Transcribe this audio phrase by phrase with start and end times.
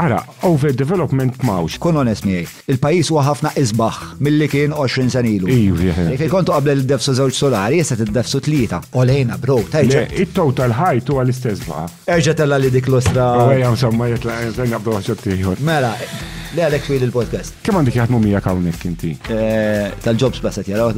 [0.00, 1.74] Ara, overdevelopment mawx.
[1.82, 5.50] Kun onest miej, il-pajis huwa ħafna isbaħ mill-li kien 20 sen ilu.
[5.52, 6.14] Iju, iva, iva.
[6.16, 8.80] Kif kontu qabel il-defsu żewġ solari, jessa id-defsu tlieta.
[8.96, 10.06] Olejna, bro, terġa.
[10.24, 11.98] Il-total height huwa l-istess baħ.
[12.16, 13.28] Erġa' tella li dik l-ostra.
[13.52, 15.92] Ejja, msamma jitla, jitla, jitla, Mela,
[16.56, 17.60] li għalek fil il-podcast.
[17.66, 19.12] Kemm għandek jaħdmu mija kawnek inti?
[19.28, 20.94] Eh, tal-jobs basset jaraw.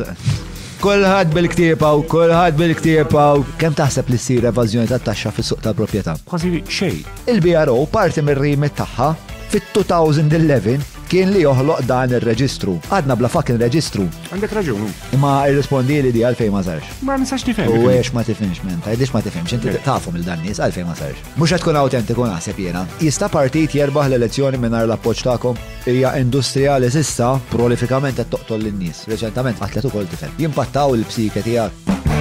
[0.83, 5.61] Kolħad bil-ktiepa u kolħad bil-ktiepa u kem taħseb li s-sir evazjoni ta' taxxa fis suq
[5.63, 6.17] tal proprjetà?
[6.27, 6.97] Kważi xej.
[7.31, 9.13] Il-BRO parti mir-rimet tagħha
[9.55, 12.79] fit-2011 kien li joħloq dan ir-reġistru.
[12.89, 14.07] Għadna bla fucking reġistru.
[14.33, 14.87] Għandek raġun.
[15.13, 16.95] Imma irrispondi li di għalfej ma sarx.
[17.05, 17.69] Ma nistax tifhem.
[17.69, 21.21] U għiex ma tifhimx men, tajdix ma tifhimx, inti tafhom il-dan nies għalfej ma sarx.
[21.37, 22.87] Mhux qed tkun awtentiku naħseb jiena.
[23.05, 25.61] Jista' partit jerbaħ l-elezzjoni mingħajr l-appoġġ tagħkom
[25.93, 29.05] hija industrija li sissa prolifikament qed toqtol lin-nies.
[29.13, 30.33] Reċentament għatletu ukoll tifem.
[30.41, 32.12] Jimpattaw il psiketijak tiegħek.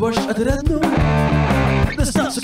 [0.00, 0.80] was worst uit de red noem.
[1.96, 2.34] De stad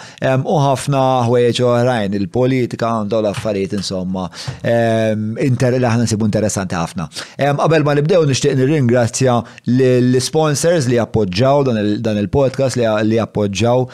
[0.47, 4.27] u ħafna ħwejġ oħrajn il-politika għandu l-affarijiet insomma.
[4.71, 7.07] Inter li ħana nsibu interessanti ħafna.
[7.39, 9.37] Qabel ma nibdew nixtieq nirringrazzja
[9.71, 11.65] l-sponsors li appoġġaw
[12.03, 13.87] dan il-podcast li appoġġaw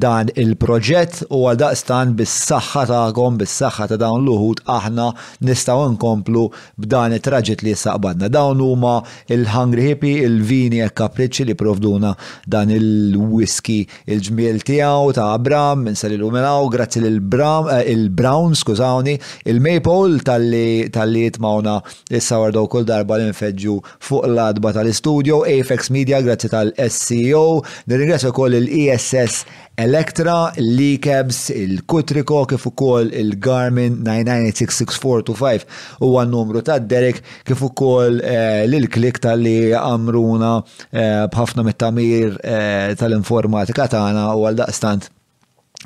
[0.00, 5.08] dan il-proġett u għal daqstan bis-saħħa tagħkom, bis-saħħa ta' dawn l-uħud aħna
[5.46, 6.46] nistgħu nkomplu
[6.86, 8.28] b'dan it-traġit li saqbadna.
[8.36, 8.96] Dawn huma
[9.36, 12.12] il-Hungry Hippie, il-vini e kapriċċi li provduna
[12.46, 19.14] dan il-whisky il-ġmiel tiegħu ta' Abram, minn salilu minnaw, grazzi eh, l-Brown, skużawni,
[19.50, 21.80] il-Maple tal-li jitmawna
[22.16, 23.74] is daw kull darba li nfeġġu
[24.04, 29.42] fuq l-adba tal-istudio AFX Media grazzi tal-SCO, nirringrazzja wkoll il-ESS
[29.76, 35.66] Electra, l-Ecabs, il-Kutriko, kif ukoll il-Garmin 9986425
[36.06, 40.52] u għan-numru ta' Derek kif ukoll eh, l-klik tal-li għamruna
[40.92, 45.12] eh, bħafna mit-tamir eh, tal-informatika tagħna u għal daqstant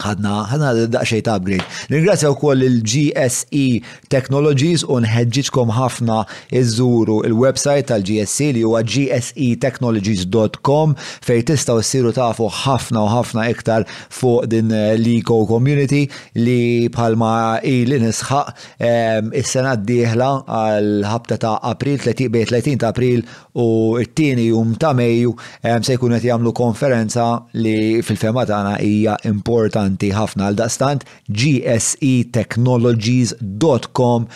[0.05, 1.65] ħadna ħadna daqxej ta' upgrade.
[1.93, 3.65] Ringrazzja wkoll il-GSE
[4.13, 6.17] Technologies u nħeġġiġkom ħafna
[6.61, 10.89] iżuru il-website tal-GSE li huwa gsetechnologies.com
[11.29, 16.03] fejn tistgħu ssiru tafu ħafna u ħafna iktar fuq din eh, l-eco community
[16.39, 16.61] li
[16.93, 17.31] bħalma
[17.69, 18.53] il nisħaq eh,
[19.43, 23.19] is-sena d-dieħla għal ħabta ta' April 30 ta' April
[23.55, 25.35] u t-tieni jum ta' Mejju
[25.87, 27.25] se jkunu qed jagħmlu konferenza
[27.59, 31.01] li fil-fema tagħna hija importanti ħafna għal daqstant
[31.31, 34.27] gsetechnologies.com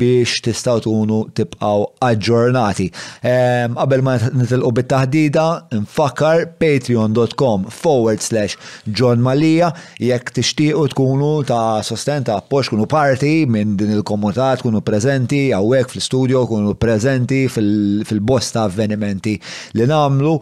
[0.00, 2.88] biex tistgħu tunu tibqgħu aġġornati.
[3.24, 5.46] Qabel ma nitilqu bit-taħdida,
[5.80, 8.54] nfakkar patreon.com forward slash
[8.90, 9.68] John Malija
[10.00, 15.88] jekk tixtiequ tkunu ta' sosten ta' poċ kunu parti minn din il-komunità kunu prezenti hawnhekk
[15.96, 19.38] fl-studio kunu prezenti fil-bosta avvenimenti
[19.74, 20.34] li namlu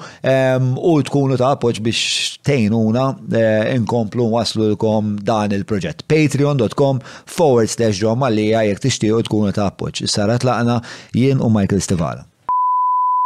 [0.93, 2.00] u tkunu ta' appoġġ biex
[2.47, 3.09] tejnuna
[3.41, 6.05] eh, inkomplu waslu l-kom dan il-proġett.
[6.11, 10.06] Patreon.com forward slash ġom għalija jek tixtiju tkunu ta' appoġġ.
[10.12, 10.81] Sarat laqna
[11.16, 12.25] jien u Michael Stivala.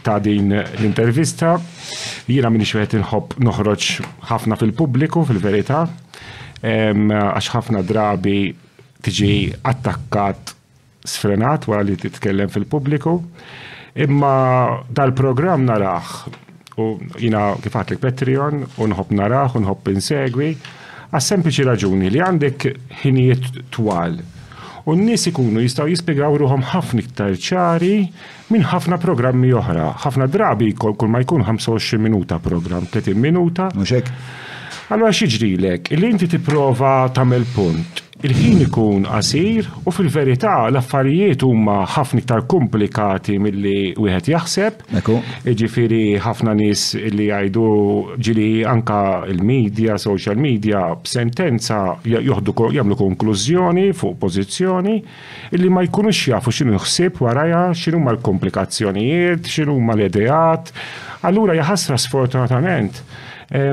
[0.04, 1.54] ta' din l-intervista.
[2.28, 3.90] Jiena minix wieħed inħobb noħroġ
[4.30, 5.84] ħafna fil-pubbliku fil-verità,
[6.64, 8.52] għax ħafna drabi
[9.02, 9.32] tiġi
[9.66, 10.54] attakkat
[11.08, 13.16] sfrenat wara li titkellem fil-pubbliku.
[13.98, 16.12] Imma dal-programm naraħ
[16.76, 20.52] u jina kifatlik Patreon, unħob naraħ, unħob insegwi,
[21.12, 22.68] għas sempliċi raġuni li għandek
[23.02, 24.20] ħinijiet twal.
[24.82, 27.94] U n-nis ikunu jistaw jispiegaw ruħom ħafna iktar ċari
[28.50, 29.90] minn ħafna programmi oħra.
[30.06, 33.68] ħafna drabi kull ma jkun 25 minuta program, 30 minuta.
[33.76, 34.10] Muxek.
[34.92, 38.00] Allora xiġri lek, inti tipprova tagħmel punt.
[38.28, 44.82] Il-ħin ikun qasir u fil-verità l-affarijiet huma ħafna iktar komplikati milli wieħed jaħseb.
[45.62, 46.84] Ġifieri ħafna nies
[47.16, 47.64] li jgħidu
[48.20, 48.98] ġili anka
[49.32, 54.98] il-medja, social media, b'sentenza joħdu jagħmlu konklużjoni fuq pożizzjoni
[55.56, 60.76] illi ma jkunux jafu x'inhu ħsieb warajha, x'inhu l-komplikazzjonijiet, x'inhu l-ideat.
[61.24, 63.06] Allura jaħasra sfortunatament
[63.52, 63.68] Eh,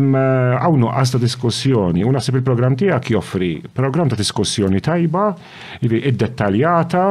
[0.59, 5.29] Għawnu għasta diskussjoni, u nasib il-program tijak joffri program ta' diskussjoni tajba,
[5.87, 7.05] id-dettaljata,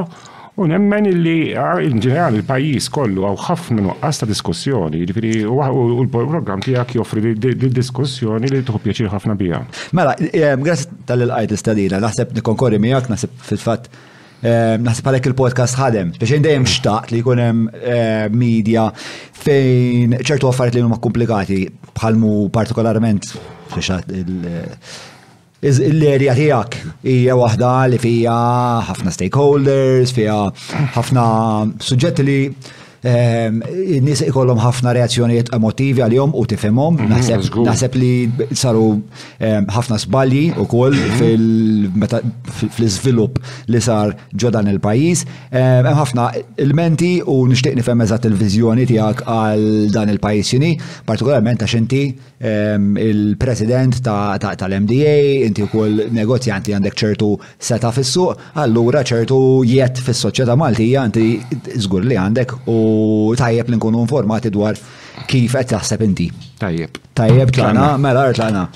[0.58, 5.60] U nemmen illi eh, in-ġenerali il-pajis kollu għaw ħafna nuqqas ta' diskussjoni, ġifiri u
[6.02, 9.60] l-program tijak joffri l-diskussjoni li tuħu pjaċir ħafna bija.
[9.94, 10.16] Mela,
[10.58, 13.86] grazzi tal-il-għajt istadina, naħseb nikonkorri miħak, naħseb fil-fat
[14.40, 18.84] Naħseb għalek il-podcast ħadem, biex dejjem xtaqt li jkun hemm media
[19.34, 21.62] fejn ċertu affarijiet li huma komplikati
[21.96, 23.32] bħalmu partikolarment
[25.88, 28.36] l-erja eh, tijak hija waħda li fija
[28.92, 30.38] ħafna stakeholders, fija
[30.94, 31.26] ħafna
[31.82, 32.38] suġġetti li
[33.06, 33.60] Ehm,
[34.02, 38.28] Nis ikollom ħafna reazzjonijiet emotivi għal-jom u tifemom, mhm, naħseb li
[38.58, 38.86] saru
[39.38, 42.00] ehm, ħafna sbalji koll mhm.
[42.76, 43.38] fil-iżvilupp
[43.70, 45.24] li sar ġodan il-pajjiż.
[45.50, 46.26] Ehm, hemm ħafna
[46.58, 50.72] elementi u nixtieq nifhem eżat il-viżjoni tiegħek għal dan il-pajjiż jini,
[51.06, 52.02] partikolarment għax inti
[52.38, 55.14] il-president tal-MDA,
[55.48, 57.30] inti wkoll negozjanti għandek ċertu
[57.68, 61.40] seta fis-suq, allura ċertu jiet fis-soċjetà Maltija inti
[61.82, 64.78] żgur li għandek u u tajjeb li nkunu informati dwar
[65.30, 66.28] kif qed taħseb inti.
[66.62, 67.00] Tajjeb.
[67.18, 68.66] Tajjeb tlana, mela tlana.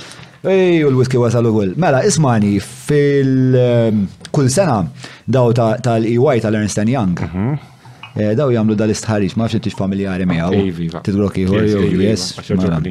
[0.42, 1.74] Ej, u l-whisky wasal ukoll.
[1.78, 4.80] Mela, ismani fil-kull sena
[5.26, 7.14] daw tal-EY tal-Ernst Young.
[7.28, 7.70] Mhm.
[8.14, 10.98] Eh, daw jagħmlu dal istħarix ma fx familjari miegħu.
[11.06, 12.28] Tidrok ieħor jew yes.
[12.50, 12.82] Mela.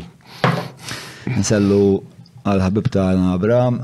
[1.38, 1.82] Nsellu
[2.42, 3.82] għal-ħabib tagħna Abram.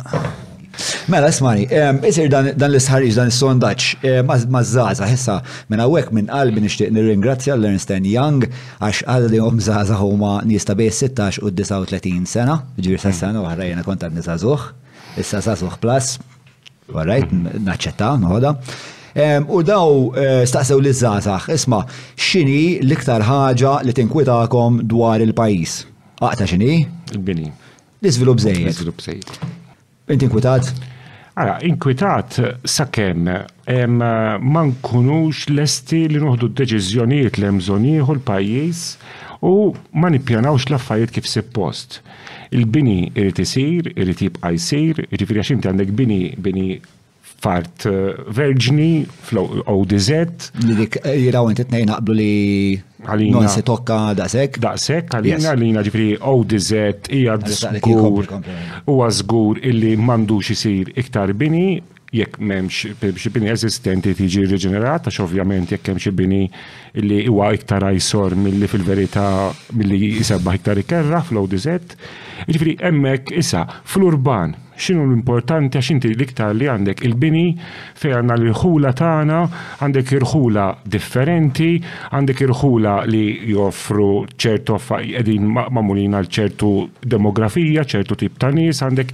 [1.07, 1.63] Mela, smani,
[2.07, 5.37] isir dan l-isħarriġ, dan l sondaċ mażaza, hessa,
[5.71, 8.43] minn għawek minn qalbi nishtiq nir ingrazzja l-Ernstein Young,
[8.83, 13.19] għax għadda li għom zaza huma nista bej 16 u 39 sena, ġir sa' mm.
[13.21, 14.65] sena, għarra jena nizazuħ,
[15.23, 16.17] issa zazuħ plus,
[16.91, 17.31] għarrajt,
[17.69, 18.51] naċċetta, noħda.
[19.47, 21.85] U daw e, staqsew li zazax, isma,
[22.19, 25.79] xini l-iktar ħaġa li tinkwitakom dwar il-pajis?
[26.19, 26.81] Aqta xini?
[27.15, 27.47] Il-bini.
[28.01, 28.67] l izvilu zejjed.
[28.67, 29.39] l izvilu zejjed.
[30.11, 30.69] Inti inkwitat?
[31.37, 38.81] Għara, inkwitat sakemm ma nkunux lesti li noħdu d-deċiżjonijiet li mżonieħu l-pajjiż
[39.45, 39.53] u
[40.01, 41.99] ma nippjanawx l-affarijiet kif post.
[42.49, 46.67] Il-bini irrid isir, irrid jibqa' jsir, jiġifieri għax għandek bini bini
[47.43, 50.09] fart eh, verġni, flow ODZ.
[50.65, 54.57] Li dik eh, jiraw inti t naqblu li non se tokka daqsek.
[54.63, 56.71] Daqsek, għalina għalina ġifri ODZ
[57.13, 61.77] ija zgur u għazgur illi mandux jisir iktar bini
[62.15, 66.45] jekk m'hemmx xi bini eżistenti tiġi riġenerata, x'ovvjament jekk hemm xi bini
[67.03, 69.25] li huwa iktar ajsor milli fil-verità
[69.75, 71.97] milli jisabbaħ iktar ikerra flow dizet.
[72.47, 77.45] Ġifieri hemmhekk issa fl-urban x'inhu l-importanti għax inti l-iktar li għandek il-bini
[77.99, 79.39] fejn għandna l-irħula tagħna,
[79.83, 81.73] għandek irħula differenti,
[82.13, 84.09] għandek irħula li joffru
[84.39, 86.71] ċertu qegħdin magħmulin għal ċertu
[87.17, 89.11] demografija, ċertu tip ta' nies, għandek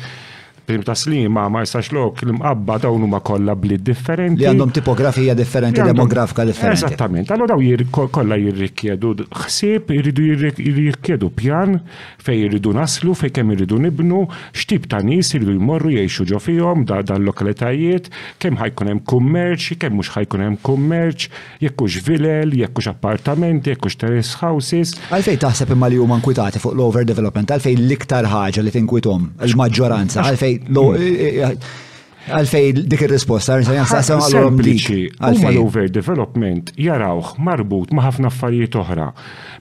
[0.65, 4.41] prim ta' slima ma jistax lok l-mqabba dawn huma kollha blid differenti.
[4.43, 6.85] Li għandhom tipografija differenti, demografika differenti.
[6.85, 7.63] Eżattament, għallu daw
[8.11, 9.13] kollha jirrikjedu
[9.43, 11.77] ħsieb, irridu jirrikjedu pjan
[12.23, 14.23] fejn jirridu naslu, fej kemm irridu nibnu,
[14.55, 18.09] x'tip ta' nies jirridu jmorru jgħixu ġo da' dal-lokalitajiet,
[18.39, 21.27] kemm ħajkun hemm kummerċ, kemm mhux ħajkunem hemm kummerċ,
[21.63, 24.95] jekk hux vilel, jekk hux appartamenti, jekkux hux terrace houses.
[25.11, 30.52] Għalfejn taħseb imma li huma nkwitati fuq l-overdevelopment, għalfejn l-iktar ħaġa li tinkwitom, il-maġġoranza, għalfej
[30.61, 30.95] Hmm.
[30.97, 31.81] Eh, eh, eh,
[32.23, 34.99] għalfej dik il-risposta, għal-saqsam għal-rompliċi.
[35.19, 39.09] Għalfej l-overdevelopment jarawħ marbut ma' ħafna affarijiet oħra.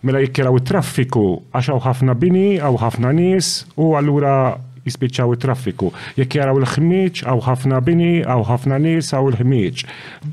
[0.06, 4.36] Mela jikkiraw traffiku għax ħafna bini, għaw ħafna nis, u għallura
[4.86, 5.90] jispiċċaw it-traffiku.
[6.18, 9.84] Jekk jaraw il-ħmieġ, għaw ħafna bini, għaw ħafna nies, għaw il ħmieċ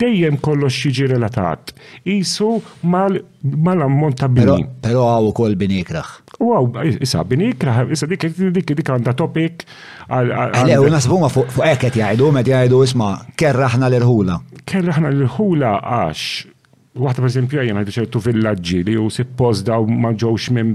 [0.02, 1.74] Dejjem kollox jiġi relatat.
[2.16, 2.50] Isu
[2.84, 4.66] mal-ammont ta' bini.
[4.84, 6.14] Pero għaw u koll bini ikraħ.
[6.42, 8.30] U għaw, isa, bini ikraħ, isa dik
[8.60, 9.66] dik dik għanda topik.
[10.10, 14.40] Għalli, u nasbu ma fuq eket jgħidu, met jgħidu isma, kerraħna l-irħula.
[14.70, 16.56] Kerraħna l-irħula għax
[17.00, 20.72] Waħda per esempio jena għajdu ċertu villagġi li si pos daw ma ġewx minn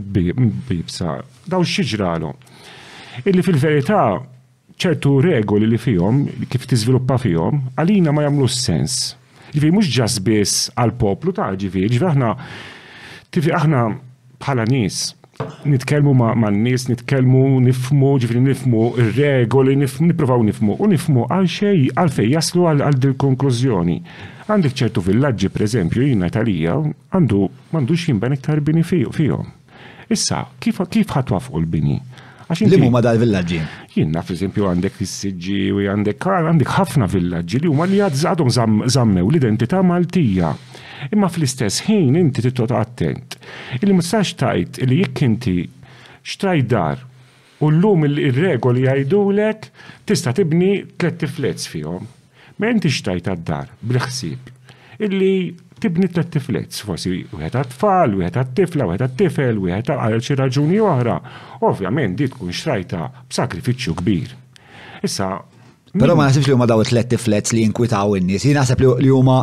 [0.68, 1.18] bibsa,
[1.50, 2.30] daw xieġralu
[3.22, 4.00] illi fil-verità
[4.80, 9.14] ċertu regoli li fihom, kif tiżviluppa fihom, għalina ma jagħmlu sens.
[9.54, 12.32] Ġifi mhux ġas biss għall-poplu ta' ġifir, ġifi aħna
[13.34, 13.82] tifi aħna
[14.42, 15.12] bħala nies
[15.66, 18.82] nitkellmu ma' nies nitkellmu, nifmu, ġifri nifmu
[19.16, 23.96] regoli, nipprovaw nifmu, u nifmu għal xej, għal fej jaslu għal dil konklużjoni.
[24.50, 26.74] Għandek ċertu villaġġi, per eżempju, jina Italija,
[27.14, 27.48] għandu
[27.94, 29.48] xin jimben iktar bini fijom.
[30.12, 31.96] Issa, kif ħatwa fuq l bini
[32.62, 33.58] Li huma dal-villaġġi?
[33.96, 38.52] Jien naf eżempju għandek is-siġġi u għandek għandek ħafna villaġġi li huma li għadżadhom
[38.94, 40.52] zammew l-identità Maltija.
[41.10, 43.36] Imma fl-istess ħin inti titot attent.
[43.80, 45.56] Illi ma tistax tajt li jekk inti
[46.28, 47.02] xtrajt dar
[47.64, 49.68] u l-lum il-regoli għajdulek
[50.06, 52.06] tista' tibni tlet tiflets fihom.
[52.60, 54.52] Ma inti xtajt għad-dar bil-ħsieb
[55.02, 55.34] illi
[55.84, 61.16] tibni tlet tiflet, forsi wieħed għat-tfal, wieħed għat-tifla, wieħed għat-tifel, wieħed għal xi raġuni oħra.
[61.68, 64.32] Ovvjament di tkun xrajta b'sakrifiċċju kbir.
[65.04, 65.28] Issa.
[65.94, 69.42] Però ma nasibx li huma daw tlet tiflets li jinkwitaw in-nies, jien naħseb li huma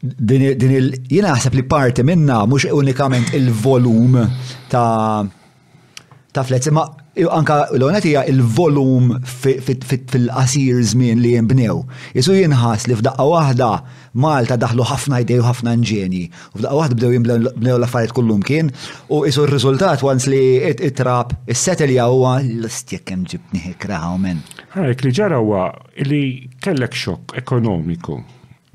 [0.00, 4.16] din il jien naħseb li parti minna mhux unikament il-volum
[4.72, 6.84] ta' ta' flets, imma
[7.26, 11.80] anka l-onet hija il-volum fil-qasir żmien li jimbnew.
[12.14, 13.70] Isu jinħas li f'daqqa waħda
[14.18, 16.22] Malta daħlu ħafna idej u ħafna nġeni.
[16.56, 18.70] U f'daqqa wahda bdew jimbnew l-affarijiet kullum kien
[19.12, 24.40] u isu r-riżultat għans li it trap is-setel huwa l-istjek kemm ġibni hekra men.
[24.76, 25.68] Ħarek li ġara huwa
[26.06, 26.22] li
[26.62, 28.18] kellek xok ekonomiku.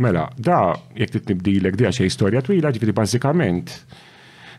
[0.01, 3.71] Mela, da t tibdilek di għaxe storja twila, ġifieri bażikament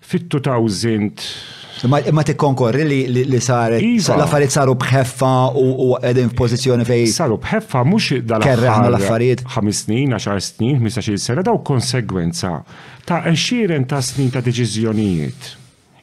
[0.05, 4.17] fit-2000 Imma tikkonkorri li li saret la iva.
[4.25, 7.07] affarijiet saru bħeffa u qegħdin f'pożizzjoni fejn.
[7.13, 9.43] Saru bħeffa mhux dal-kerraħna l-affarijiet.
[9.83, 12.63] snin, 10 snin, 15 sena daw konsegwenza
[13.05, 15.49] ta' xiren ta' snin ta' deċiżjonijiet.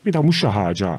[0.04, 0.92] Li daw mhux xi ħaġa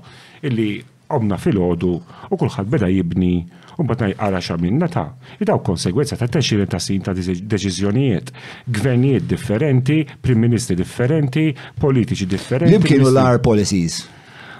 [0.48, 0.70] illi
[1.12, 1.92] omna fil-ħodu
[2.32, 3.44] u kulħadd beda jibni
[3.76, 5.06] u bat najqara xamilna ta'
[5.44, 8.32] daw konsegwenza ta' teċirin ta' sin ta' deċizjonijiet.
[8.72, 12.72] Gvernijiet differenti, prim-ministri differenti, politiċi differenti.
[12.72, 14.00] Lim kienu l-ar policies?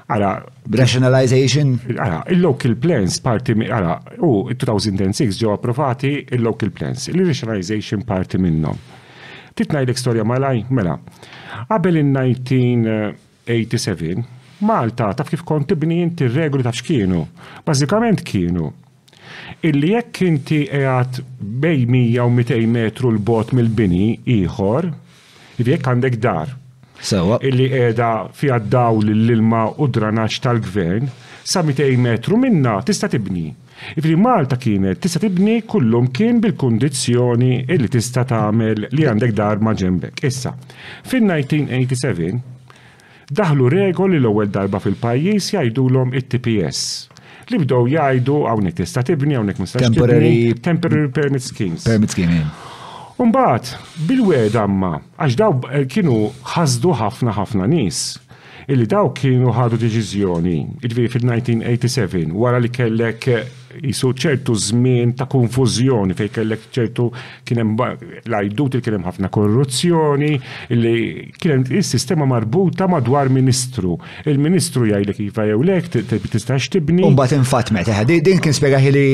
[0.09, 0.30] Għara.
[0.78, 1.76] Rationalization?
[1.97, 8.75] Għara, il-local plans parti minn, għara, u 2006 ġew approvati il-local plans, il-rationalization parti minnom.
[8.75, 8.76] l
[9.94, 10.99] storja malaj, mela.
[11.68, 14.25] Qabel in 1987
[14.62, 17.25] Malta, taf kif kont tibni inti regoli taf x'kienu.
[17.66, 18.68] Bażikament kienu.
[19.66, 24.92] Illi jekk inti għat bej 100 u 200 metru l-bot mill-bini ieħor,
[25.59, 26.54] jekk għandek dar,
[27.02, 27.37] Sewa.
[27.42, 31.09] Illi edha fija daw l-ilma u dranaċ tal-gvern,
[31.42, 33.49] sa 200 metru minna tista tibni.
[33.99, 39.75] Ifri Malta kienet tista tibni kullum kien bil-kondizjoni illi tista tagħmel li għandek dar ma'
[39.82, 40.23] ġembek.
[40.30, 40.54] Issa,
[41.11, 42.06] fin-1987
[43.35, 46.80] daħlu regoli l-ewwel darba fil-pajjiż jgħidulhom it-TPS
[47.50, 50.38] li bdow jgħidu hawnhekk tista' tibni hawnhekk mistax temporary
[51.18, 51.82] permit schemes.
[51.90, 52.71] Permit schemes.
[53.21, 53.73] Umbaħt,
[54.09, 54.92] bil-weda għamma,
[55.26, 56.16] għax daw eh, kienu
[56.54, 58.02] ħazdu ħafna ħafna nis
[58.71, 63.42] illi daw kienu ħadu deċiżjoni, id fil-1987, wara li kellek eh,
[63.81, 67.07] jisu ċertu żmien ta' konfużjoni fej kellek ċertu
[67.49, 67.73] kienem
[68.31, 70.31] lajdut li kienem ħafna korruzzjoni,
[70.76, 70.95] li
[71.38, 73.97] kienem il-sistema marbuta madwar ministru.
[74.29, 75.91] Il-ministru jgħidlek iva jifaj u lek,
[76.33, 77.09] tistax tibni.
[77.17, 79.07] bat infat meta, din kien spiegaħi li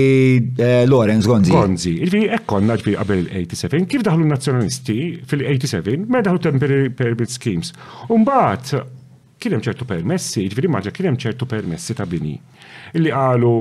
[0.56, 1.52] eh, Lorenz Gonzi.
[1.54, 4.98] Gonzi, il-fi ekkonna ġbi qabel il-87, kif daħlu nazjonalisti
[5.28, 7.72] fil-87, me daħlu temporary permit schemes.
[8.26, 8.74] bat
[9.38, 12.34] kienem ċertu permessi, il-fi maġa kienem ċertu permessi ta' bini.
[12.98, 13.52] Illi għalu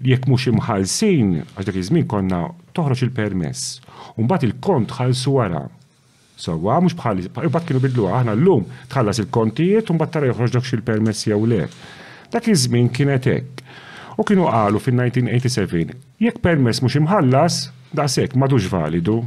[0.00, 2.42] jekk mhux imħalsin għax dak iż-żmien konna
[2.76, 3.80] toħroġ il-permess.
[4.16, 5.64] U mbagħad il-kont ħalsu wara.
[6.40, 10.76] Sewwa mhux bħalli, imbagħad kienu bidlu aħna llum tħallas il-kontijiet u mbagħad tara joħroġ dakx
[10.78, 11.60] il-permess jew le.
[12.32, 13.64] Dak iż-żmien kienet hekk.
[14.20, 17.62] U kienu qalu fin-1987 jekk permess mhux imħallas
[18.00, 19.18] daqshekk madux validu.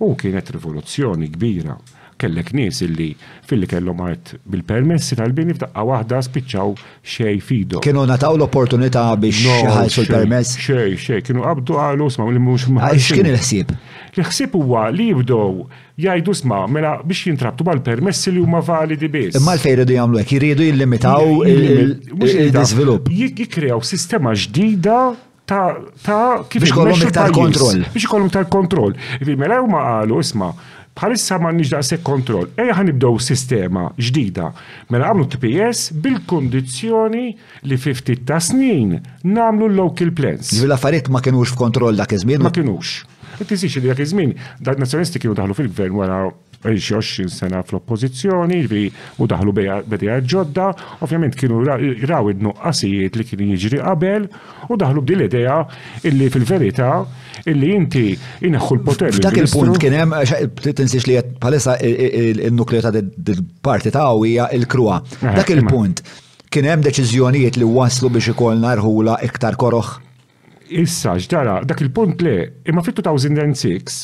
[0.00, 1.78] U kienet rivoluzzjoni kbira
[2.20, 3.10] kellek nies illi
[3.48, 6.72] fil-li kellhom art bil-permessi tal bin f'daqqa waħda spiċċaw
[7.16, 7.80] xej fido.
[7.84, 10.52] Kienu nataw l-opportunità biex jħallsu l-permess?
[10.60, 12.68] Xej, xej, kienu qabdu qalu sma' li mhux
[13.16, 13.72] kien il-ħsieb?
[14.20, 15.66] L-ħsieb huwa li jibdew
[16.00, 19.40] jgħidu sma' mela biex jintrabtu mal-permessi li huma validi biss.
[19.40, 23.10] Imma l-fejn iridu jagħmlu hekk, jiridu jillimitaw il-iżvilupp.
[23.22, 25.00] Jikkrew sistema ġdida
[25.50, 27.88] ta' kif biex kollhom iktar kontroll.
[27.96, 28.94] Biex kollhom iktar kontroll.
[29.40, 30.54] Mela huma qalu isma'
[31.00, 32.50] bħalissa ma nix se kontrol.
[32.60, 34.50] Eja ħanibdow sistema ġdida.
[34.92, 37.24] Mela għamlu TPS bil-kondizjoni
[37.64, 40.52] li 50 ta' snin namlu local plans.
[40.52, 42.44] Ġivila farit ma kienux f'kontroll dak iż-żmien?
[42.44, 43.00] Ma kienux.
[43.40, 44.12] E tisix li dak iż
[44.60, 46.20] dak nazjonisti kienu daħlu fil-gvern wara
[46.60, 48.88] 20 sena fl-oppozizjoni, ġviri
[49.24, 50.66] u daħlu bedja ġodda,
[51.00, 54.26] ovvjament kienu raw id-nuqqasijiet li kien jiġri qabel
[54.68, 55.62] u daħlu b'dil ideja
[56.04, 56.90] illi fil-verita
[57.48, 58.04] illi inti
[58.46, 59.12] inaħħu l-poter.
[59.14, 63.04] F'dak il-punt kien hemm eh, tinsiex li palissa il-nukleo ta'
[63.62, 65.00] parti ta' hija il-krua.
[65.20, 66.04] Eh, dak il-punt
[66.50, 69.96] kien hemm deċiżjonijiet li waslu biex ikollna narħula iktar koroħ.
[70.80, 72.34] Issa ġdara, dak il-punt le,
[72.70, 74.00] imma fit-2006,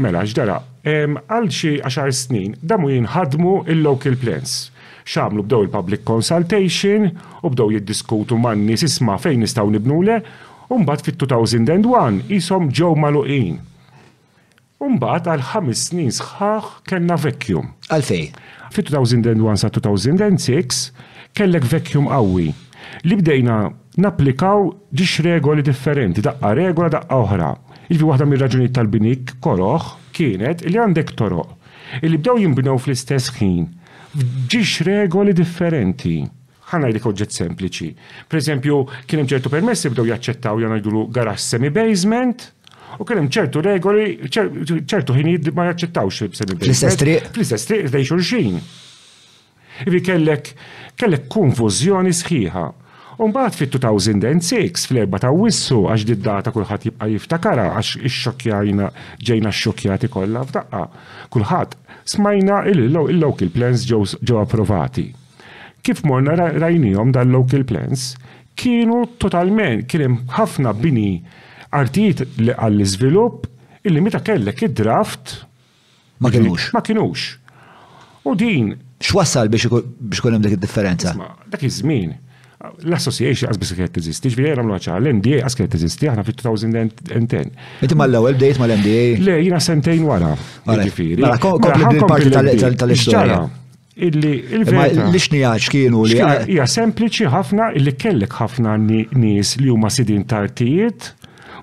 [0.00, 4.70] mela ġdara, għal xi 10 snin damu jinħadmu il-local plans
[5.10, 7.08] xamlu b'dew il-public consultation
[7.44, 10.18] u b'dew jiddiskutu man nies isma' fejn nistgħu nibnule
[10.70, 13.56] Umbat fit-2001 jisom ġew maluqin.
[14.80, 17.72] Umbat għal ħames snin sħaħ kellna vacuum.
[17.90, 18.28] Għalfej.
[18.76, 20.80] Fit-2001 sa 2006
[21.34, 22.46] kellek vacuum qawwi
[23.02, 23.56] li bdejna
[23.98, 27.50] napplikaw ġiex regoli differenti, daqqa regola daqqa oħra.
[27.90, 31.48] Ilvi waħda mir raġunijiet tal-binik koroħ kienet li għandek toroq.
[32.06, 33.66] Illi bdew jimbnew fl-istess ħin.
[34.46, 36.20] Ġiex regoli differenti
[36.70, 37.88] ħanajlik oġġett sempliċi.
[38.30, 42.46] Per eżempju, kien hemm ċertu permessi bdow jaċċettaw jgħidu garax semi-basement,
[42.98, 47.10] u kien hemm ċertu regoli, ċertu ħini ma jaċċettawx semi-basement.
[47.32, 48.78] Fl-istess Fl-istess
[49.80, 50.50] Ivi kellek
[51.00, 52.62] kellek konfużjoni sħiħa.
[53.24, 58.90] Umbaħt fit-2006 fl-erba ta' wissu għax di data kulħadd jibqa' jiftakara għax ix-xokjajna
[59.28, 60.82] ġejna x-xokjati kollha f'daqqa.
[61.32, 61.78] Kulħadd
[62.12, 65.06] smajna il-local plans ġew approvati
[65.86, 68.12] kif morna rajnijom dal-local plans,
[68.60, 71.08] kienu totalment, kienem ħafna bini
[71.76, 73.46] artijiet għall-izvilup
[73.86, 75.36] illi meta kellek id-draft
[76.20, 76.70] ma kienux.
[76.76, 77.28] Ma kienux.
[78.28, 78.74] U din.
[79.00, 79.70] X'wassal biex
[80.20, 81.14] kunem hemm dik id-differenza?
[81.48, 82.18] Dak iż-żmien.
[82.84, 87.54] L-association għazbis kħed t-zisti, ġviri għamlu għacħa, l-MDA għaz kħed t għana fit-2010.
[87.86, 89.00] Inti mal ewwel bdejt mal-MDA?
[89.24, 90.34] Le, jina sentejn wara.
[90.68, 91.16] Ġifiri.
[91.22, 93.38] Mela, kompli bil-parti tal-istoria
[94.00, 95.02] illi il-verità.
[95.04, 96.18] Ma l kienu li.
[96.56, 101.12] Ja, sempliċi ħafna illi kellek ħafna nies li huma sidin tartijiet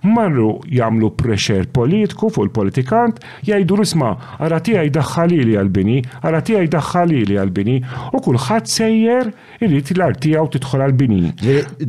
[0.08, 3.18] marru jamlu preċer politiku fuq il-politikant,
[3.48, 7.78] jajdu nisma, għarati għaj daħħalili għal-bini, għarati għaj daħħalili għal-bini,
[8.14, 9.32] u kullħat sejjer
[9.66, 11.24] irrit l-artijaw titħol għal-bini.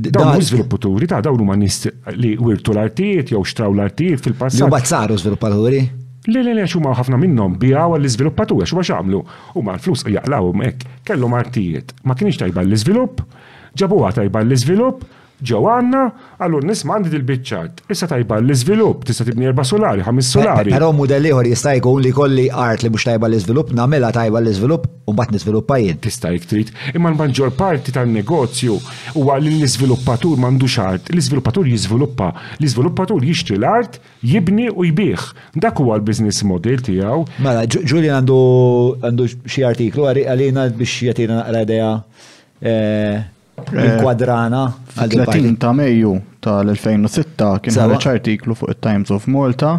[0.09, 1.83] Dawn zvilupputuri, ta' dawn huma nis
[2.17, 4.65] li wirtu l-artijiet jew xtraw l-artijiet fil-passat.
[4.65, 5.85] Jow bazzaru zvilupputuri?
[6.27, 9.21] Le, le, le, xumma ħafna minnom bijaw għall-izviluppatur, għax għamlu.
[9.55, 11.95] U ma l-flus jaqlaw mek, kellu martijiet.
[12.05, 13.23] Ma kienix tajba l-izvilupp,
[13.79, 15.07] ġabuwa tajba l-izvilupp,
[15.47, 16.01] Ġewanna,
[16.43, 17.83] għallu nisma' għandi dil-bitċart.
[17.95, 20.73] Issa tajba l izvilup tista' tibni erba' solari, ħamis solari.
[20.75, 24.41] Però mudell ieħor jista' jkun li kolli art li mhux tajba l izvilup nagħmilha tajba
[24.43, 26.01] l izvilup u mbagħad niżviluppa jien.
[26.09, 28.81] Tista' jek trid, imma l-maġġor parti tan-negozju
[29.15, 35.23] huwa li l-iżviluppatur m'għandux art, l-iżviluppatur jiżviluppa, l-iżviluppatur jixtri l-art, jibni u jbih.
[35.55, 37.23] Dak huwa l-business model tiegħu.
[37.47, 38.43] Mela, Julian għandu
[39.07, 41.95] għandu xi artiklu għalina biex jagħtina naqra idea
[42.59, 43.19] eh,
[43.67, 44.61] Eh, Il-kwadrana.
[44.99, 46.13] Għal-30 ta' Mejju
[46.45, 49.73] tal-2006 kien ħareġ artiklu fuq il-Times of Malta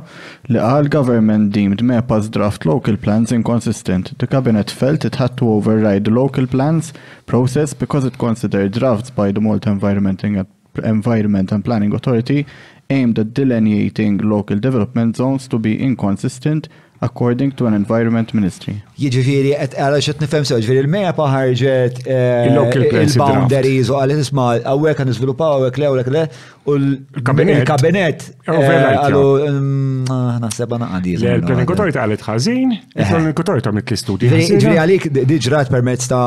[0.52, 4.12] li għal government deemed MEPA's draft local plans inconsistent.
[4.20, 6.92] The cabinet felt it had to override the local plans
[7.26, 10.46] process because it considered drafts by the Malta Environment and
[10.84, 12.46] Environment and Planning Authority
[12.90, 16.68] aimed at delineating local development zones to be inconsistent
[17.02, 18.76] according to an environment ministry.
[19.00, 24.48] Jiġifieri qed għalax qed nifhem sew, ġifieri l mejja ħarġet eh, il-boundaries u qalet isma'
[24.66, 26.24] hawnhekk kan iżviluppaw hawnhekk le hawnhekk le
[26.70, 28.26] U l-kabinet.
[28.50, 31.16] Oh, eh, għallu, mm, ah, naħseb għana għandi.
[31.36, 33.02] L-plenikotori ta' għalet ħazin, eh.
[33.04, 34.30] l-plenikotori ta' mitli studi.
[34.30, 36.24] Ġri għalik diġrat permezz ta'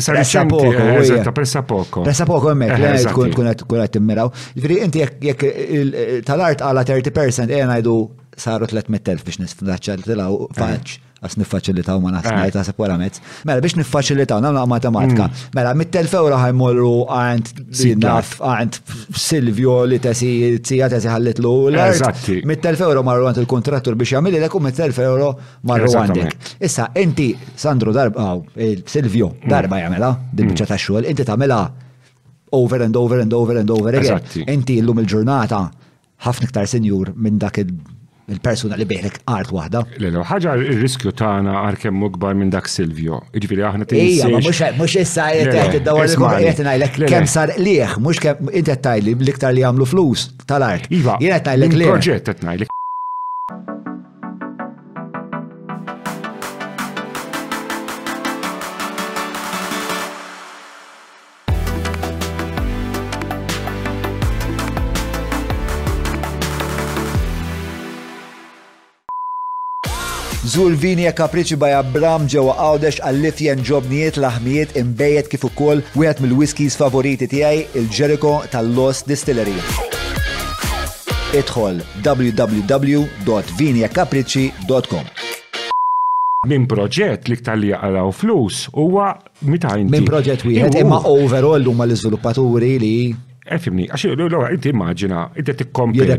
[0.06, 0.70] Pressa poco.
[0.70, 2.02] Pressa eh, poco.
[2.04, 4.32] Pressa poco emmek, eh, tkun tkun għed timmiraw.
[4.58, 7.94] Ġviri, jiġifieri inti jek eh, tal-art għala 30% għena ngħidu
[8.36, 12.62] saru 300.000 biex nisfdaċċa l-tilaw faċ għas niffaċilitaw ma naħsnajt eh.
[12.62, 13.22] għasab wara mezz.
[13.48, 15.28] Mela biex niffaċilitaw nagħmlu matematika.
[15.28, 15.54] Mm.
[15.58, 17.62] Mela mit-telf euro ħajmorru għand
[18.02, 18.82] naf għand
[19.26, 22.30] Silvio li tesi tsija tesi ħallitlu l-art.
[22.50, 25.34] Mit-telf euro marru għand il-kontrattur biex jagħmel lek u mit-telf euro
[25.70, 26.54] marru għandek.
[26.60, 28.36] Issa inti Sandro darba
[28.86, 29.50] Silvio mm.
[29.56, 30.54] darba jagħmela din mm.
[30.54, 31.64] biċċa tax-xogħol, inti tagħmilha
[32.56, 34.46] over and over and over and over again.
[34.48, 35.64] Inti llum il-ġurnata
[36.26, 37.76] ħafna iktar senjur minn dak il-
[38.32, 39.82] il persuna li bieħlek art wahda.
[40.02, 43.20] Lelo, ħagġa il-riskju tagħna għar kemm mukbar minn dak Silvio.
[43.38, 44.16] Iġifieri aħna tinsiex.
[44.18, 44.30] Ija,
[44.74, 48.86] ma mhux issa qed qed iddawar il-kumpanija ngħidlek kemm sar lieħ, mhux kemm inti qed
[48.90, 50.90] tajli l-iktar li jagħmlu flus tal-art.
[51.00, 52.72] Iva, jien qed ngħidlek Proġett qed ngħidlek.
[70.56, 76.22] Zul Vini e Kapriċi by Abram ġewwa Għawdex għall-lifjen ġobniet laħmiet imbejjed kif ukoll wieħed
[76.24, 79.58] mill-whiskies favoriti tiegħi il ġeriko tal los Distillery.
[81.36, 85.06] Idħol www.vinjakapriċi.com
[85.60, 89.10] e Min proġett li ktar li jaqraw flus huwa
[89.52, 89.90] mitajn.
[89.92, 92.96] Min proġett wieħed imma overall huma l-iżviluppaturi li
[93.46, 96.16] Efimni, eh, għaxi l-għura, inti immaġina, inti t-komperja.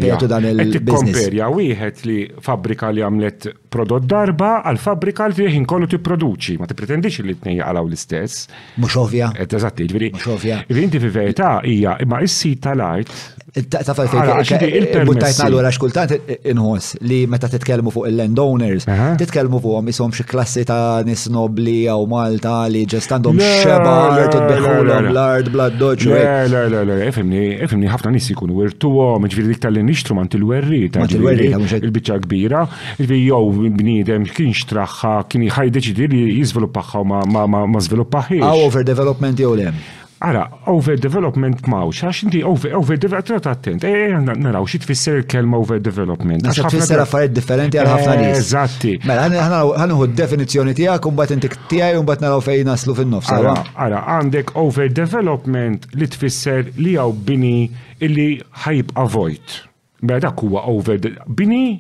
[0.77, 6.69] T-komperja, wieħed li fabrika li għamlet prodott darba għal fabrika li fieħin kollu t-produċi, ma
[6.71, 8.47] t-pretendix li t-nejja għalaw l-istess.
[8.79, 9.33] Mux ovvja.
[9.43, 10.13] Eżatti, ġviri.
[10.15, 10.61] Mux ovvja.
[10.69, 16.11] Jiġifieri inti fi verità hija, imma issi tal-art Tafaj fejk, il-buttajt nagħlu għax kultant
[16.53, 18.85] inħoss li meta titkellmu fuq il-landowners,
[19.23, 25.11] titkellmu fuqhom ishom xi klassi ta' nisnobli nobli jew Malta li ġest għandhom xebar tibbiħulhom
[25.15, 26.13] l-art blad doġu.
[26.13, 31.05] Le, le, le, efimni, efimni ħafna nies jkunu irtuhom, ġifieri dik tal-li nixtru mant il-werrita.
[31.13, 31.61] il-werrita
[31.99, 32.63] biċċa kbira,
[33.01, 33.45] ġifieri jew
[33.81, 38.67] bnidem kien xtraħħa kien jħajdeċidi li ma ma ma ma żviluppaħħiex.
[38.67, 39.73] Overdevelopment jew le.
[40.25, 44.07] Ara, overdevelopment mawx, għax inti overdevelopment, attent, e
[44.47, 46.47] naraw xie tfisser kelma overdevelopment.
[46.49, 48.41] Għax fisser affarijiet differenti għal ħafna nies.
[48.41, 48.95] Eżatti.
[49.05, 49.27] Mela,
[49.77, 53.29] ħanuħu d-definizjoni tijak, un bat intik tijaj, un bat naraw fejn naslu fin-nofs.
[53.37, 57.55] Ara, ara, għandek overdevelopment li tfisser li għaw bini
[58.01, 58.31] illi
[58.65, 59.61] ħajib avoid.
[60.07, 60.97] Mela, dak huwa over
[61.29, 61.75] bini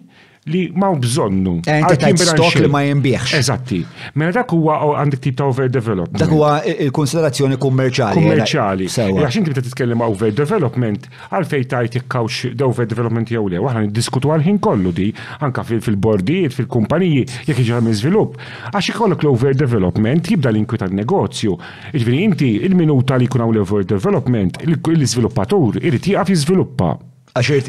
[0.48, 1.60] li ma' bżonnu.
[1.66, 1.82] Eh,
[2.14, 3.34] stok li ma' jimbieħx.
[3.38, 3.80] Eżatti.
[4.14, 6.20] Mela dak huwa għandek tip ta' overdevelopment.
[6.20, 8.20] Dak huwa il-konsiderazzjoni eh, eh, kummerċali.
[8.20, 8.86] Kummerċali.
[8.90, 13.62] Għax inti bta' titkellem overdevelopment, għalfej tajt ikkawx da' overdevelopment jew le.
[13.62, 15.08] Għahna niddiskutu għalħin kollu di,
[15.42, 18.38] anka fil-bordijiet, fil-kumpaniji, jekk iġi minn żvilupp.
[18.72, 21.58] Għax ikollok l-overdevelopment jibda l-inkwita negozju.
[21.94, 26.94] Iġvini inti il-minuta li kun hawn l-overdevelopment, l-iżviluppatur irid jaqaf jizviluppa
[27.36, 27.66] għaxert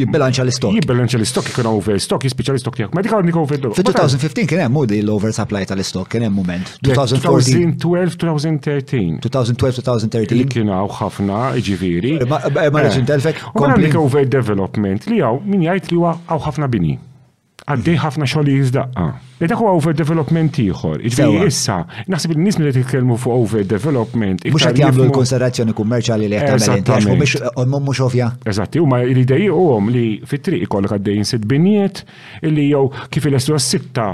[0.00, 0.76] jibbilanċa l-istok.
[0.78, 2.94] Jibbilanċa l-istok, kien overstock, jispiċa l-istok jgħak.
[2.98, 3.74] Medikal l-istok.
[3.78, 6.66] Fi 2015 kien mu di l-over supply tal-istok, kien moment.
[6.88, 9.16] 2012-2013.
[9.24, 10.48] 2012-2013.
[10.52, 12.12] Kien hawn ħafna ġifieri.
[12.28, 13.08] Ma reġin eh.
[13.14, 13.34] telfek.
[13.54, 16.94] Unik over development li hawn min jgħid li huwa hawn ħafna bini.
[17.64, 19.04] Għaddej ħafna xogħol jiżdaqqa.
[19.42, 21.00] Li dak huwa overdevelopment ieħor.
[21.08, 21.80] iġveri issa,
[22.12, 24.44] naħseb il-nies li t-tkelmu fuq overdevelopment.
[24.46, 28.28] Mux għat jagħmlu l-konsiderazzjoni kummerċali li qed tagħmel inti mhux ovja.
[28.46, 32.04] Eżatti, huma l-idej huhom li fit-triq ikollok għaddejjin sitt binjiet
[32.46, 34.06] illi jew kif ilestu s-sitta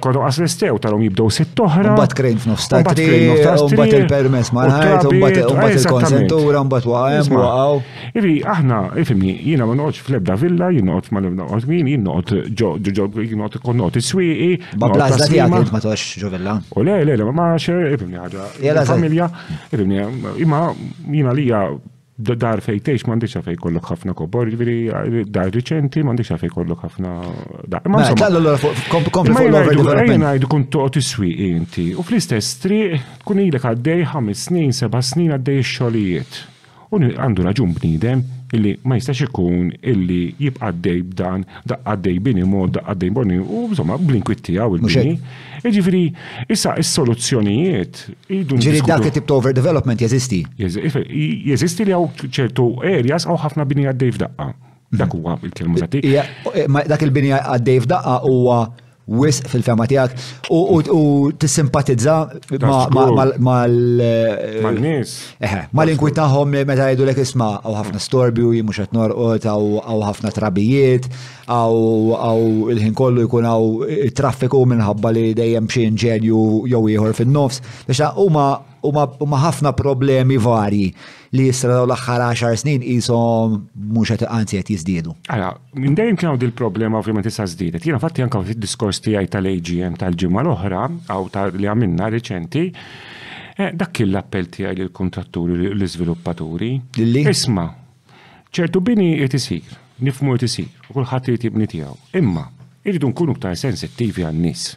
[0.00, 1.92] kontu qaslestew tarhom jibdow sitt oħra.
[1.92, 7.84] Mbagħad krejn f'nofs ta' triq, mbagħad il-permess ma ħajt, mbagħad il-konsentura, mbagħad waqgħem, waqgħu.
[8.22, 12.52] Ivi aħna, ifimni, jiena ma noqgħodx fl-ebda villa, jien noqgħod ma noqgħod min, jien noqgħod
[12.56, 16.56] ġo ġo jien noqgħod konnot is-swieqi, Ma blazda ti għadit ma tox ġovella.
[16.76, 18.48] U le, le, le, ma ibni ħagġa.
[18.64, 19.28] Jela, familja,
[19.74, 20.00] ibni,
[20.42, 20.68] imma
[21.02, 21.64] jina lija
[22.38, 27.10] dar fej fej kollok ħafna kobor, ġviri dar riċenti ndiċa fej kollok ħafna
[27.90, 30.68] Ma kallu l-għora Jena għajdu kun
[31.32, 32.92] inti, u fl-istess tri
[33.24, 36.42] kun ilek għaddej ħames snin, seba snin għaddej xolijiet.
[36.92, 38.20] Unni għandu raġun bnidem,
[38.52, 43.38] illi ma jistax ikun illi jibqa' għaddej b'dan, daqqa dej bini mod, daqqa dej boni,
[43.40, 45.14] u bżomma blinkwit tiegħu il-bini.
[45.64, 46.02] Jiġifieri,
[46.52, 48.02] issa s-soluzzjonijiet
[48.34, 48.60] idu.
[48.86, 50.42] dak tip ta' overdevelopment jazisti.
[50.58, 54.50] Jazisti li għaw ċertu erjas għaw ħafna bini għaddej f'daqqa.
[54.92, 55.16] Dak mhm.
[55.16, 58.60] huwa il-kelmu dak il-bini għaddej f'daqqa huwa
[59.08, 60.14] wis fil-fema tijak
[60.50, 62.16] u t-simpatizza
[63.42, 65.12] mal-nis.
[65.72, 70.32] mal inkwitaħom li meta jgħidu l isma għaw ħafna storbju, jimux għet norqot, għaw ħafna
[70.34, 71.08] trabijiet,
[71.50, 77.62] għaw il-ħin kollu jkun għaw traffiku minħabba li dejjem xie inġenju jow jħor fin-nofs.
[77.88, 78.50] Bixa u ma'
[78.82, 78.90] u
[79.28, 80.90] ma ħafna problemi vari
[81.32, 83.60] li jisra l-axħar 10 snin jisom
[83.94, 85.14] mux għet għanzi għet jizdidu.
[85.30, 87.86] Ara, minn dejjem kien din problema ovvijament tista' zdidet.
[87.86, 92.64] Jena fatti anka fit diskors tijaj tal-AGM tal-ġimma l-oħra, għaw li għamilna reċenti,
[93.54, 96.72] eh, dak kien l-appell tijaj li l-kontratturi, l-izviluppaturi.
[97.22, 97.68] Isma,
[98.50, 101.94] ċertu bini jtisir, nifmu jtisir, u kullħat jtibni tijaw.
[102.18, 102.48] Imma,
[102.84, 104.72] iridu nkunu ktar sensittivi għan-nis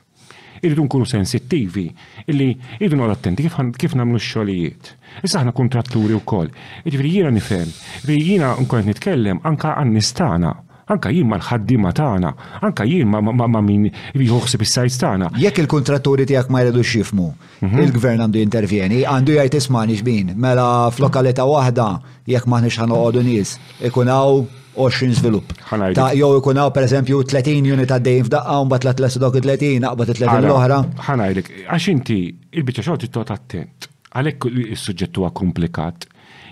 [0.63, 1.87] irridu nkunu sensittivi,
[2.29, 4.91] illi irridu noqgħod attenti kif, namlu nagħmlu x-xogħlijiet.
[5.25, 6.51] Issa aħna kuntratturi wkoll.
[6.85, 10.53] Jiġifieri jiena nifhem, jiġifieri jiena nkun nitkellem anka għannistana,
[10.93, 12.31] anka jien ma l-ħaddima tagħna,
[12.67, 15.31] anka jien ma min jħoħsib bis sajt tagħna.
[15.43, 17.29] Jekk il-kontratturi tiegħek ma jredux jifmu,
[17.63, 17.83] mhm.
[17.87, 21.89] il-gvern għandu intervjeni, għandu jgħid isma' nixbin, mela f'lokalità waħda
[22.31, 23.57] jekk ma ħan noqogħdu nies,
[23.89, 25.51] ikun hawn 20 svilup.
[25.95, 30.11] Ta' jow ikunaw per eżempju 30 unit dejn f'daqqa un batla tlessu dok 30, naqbat
[30.13, 30.79] 30 l-oħra.
[31.07, 33.89] ħanajlik, għax inti il-bicċa xogħol jittot attent.
[34.15, 36.07] Għalhekk il suġġett huwa komplikat.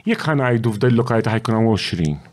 [0.07, 2.32] Jekk ħanajdu f'dell lokalita ħajkun 20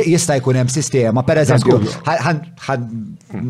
[0.03, 1.79] jista' jkun hemm sistema, per eżempju,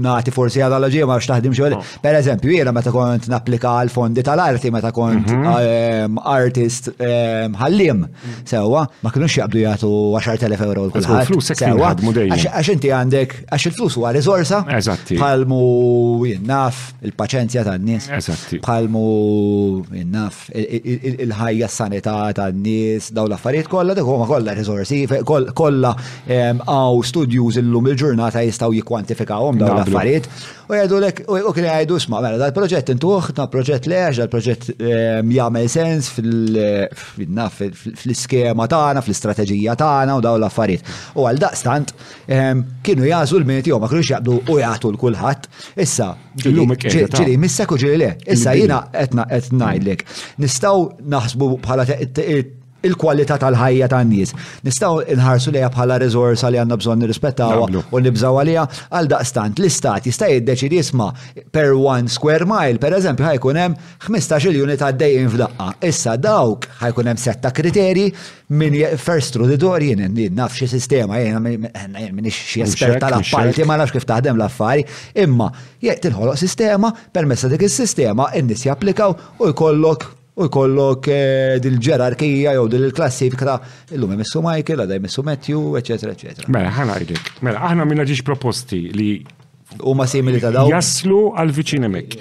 [0.07, 1.77] nati forsi għadalogija ma xtaħdim xogħol.
[1.77, 1.95] Oh.
[2.05, 6.21] Per eżempju, jiena meta kont napplika għal fondi tal-arti, meta kont mhm.
[6.21, 8.39] artist ħallim, mhm.
[8.45, 9.93] sewa, ma kienux jaqbdu jagħtu
[10.27, 11.33] 10,000 euro l-kulħadd.
[11.33, 14.59] Flus, Għax inti għandek, għax il-flus huwa risorsa.
[14.77, 15.15] Eżatti.
[15.21, 15.63] Palmu
[16.27, 18.05] jinnaf, il-paċenzja tan-nies.
[18.19, 18.57] Eżatti.
[18.65, 19.07] Palmu
[19.95, 25.91] jinnaf, il-ħajja s-sanità tan-nies, daw l-affarijiet kollha dik huma kollha risorsi, kollha
[26.27, 30.25] għaw studjuż illum il-ġurnata jistgħu jikkwantifikawhom daw l-affarijiet.
[30.67, 35.69] U jgħidu lek, u kien jgħidu sma' mela dal-proġett intuħ, ta' proġett lex, dal-proġett jagħmel
[35.71, 40.83] sens fil-iskema tagħna, fl-istrateġija tagħna u daw l-affarijiet.
[41.21, 41.89] U għal daqstant,
[42.29, 45.47] Ehm, kienu jażu l-minuti ma kienu jaqblu u jagħtu l-kulħadd.
[45.85, 46.09] Issa,
[46.43, 50.07] ġili, missa kuġili le, issa jina qed ngħidlek.
[50.45, 50.79] Nistgħu
[51.15, 51.87] naħsbu bħala
[52.87, 54.33] il-kwalità tal-ħajja tan-nies.
[54.67, 58.65] Nistgħu inħarsu lejha bħala riżorsa li għandna bżonn nirrispettawha u nibżaw għaliha
[59.01, 61.11] għal daqstant l-istat jista' jiddeċidi jisma'
[61.55, 65.71] per one square mile, per eżempju, ħajkun hemm 15 il-unit għaddejjin f'daqqa.
[65.89, 68.09] Issa dawk ħajkun hemm setta kriteri
[68.57, 69.55] minn first through
[69.87, 70.05] jien
[70.37, 74.85] naf xi sistema jien minn xi espert tal-appalti ma nafx kif taħdem l-affari,
[75.25, 75.51] imma
[75.83, 80.05] jgħid tinħoloq sistema permessa dik is-sistema in-nies japplikaw u jkollok
[80.37, 86.51] u jkollok eh, dil-ġerarkija jew dil-klassifika ta' illum emissu Michael, għadha emissu Matthew, eccetera, eccetera.
[86.53, 87.31] Mela, ħana għidek.
[87.47, 89.09] Mela, aħna minna ġiġ proposti li.
[89.81, 90.69] U ma simili ta' daw.
[90.75, 92.19] Jaslu għal-vicin emek.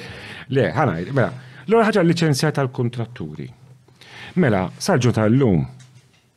[0.56, 1.14] Le, ħana għidek.
[1.20, 1.28] Mela,
[1.68, 3.50] l-għor ħagġa licenzjata għal-kontratturi.
[4.40, 5.66] Mela, sarġu tal-lum,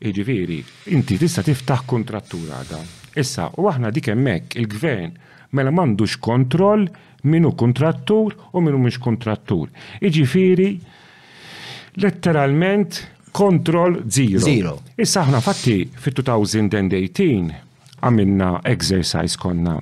[0.03, 0.59] iġifiri,
[0.99, 2.83] inti tista tiftaħ kontrattura għada.
[3.23, 5.15] Issa, u aħna dik hemmhekk il-gvern
[5.57, 6.89] mela m'għandux kontroll
[7.31, 9.71] minu kontrattur u minu mhux kontrattur.
[10.03, 10.73] Iġifiri,
[12.01, 14.39] letteralment kontrol zero.
[14.51, 14.79] Zero.
[14.99, 17.51] Issa ħna fatti fit-2018
[18.09, 19.79] għamilna exercise konna.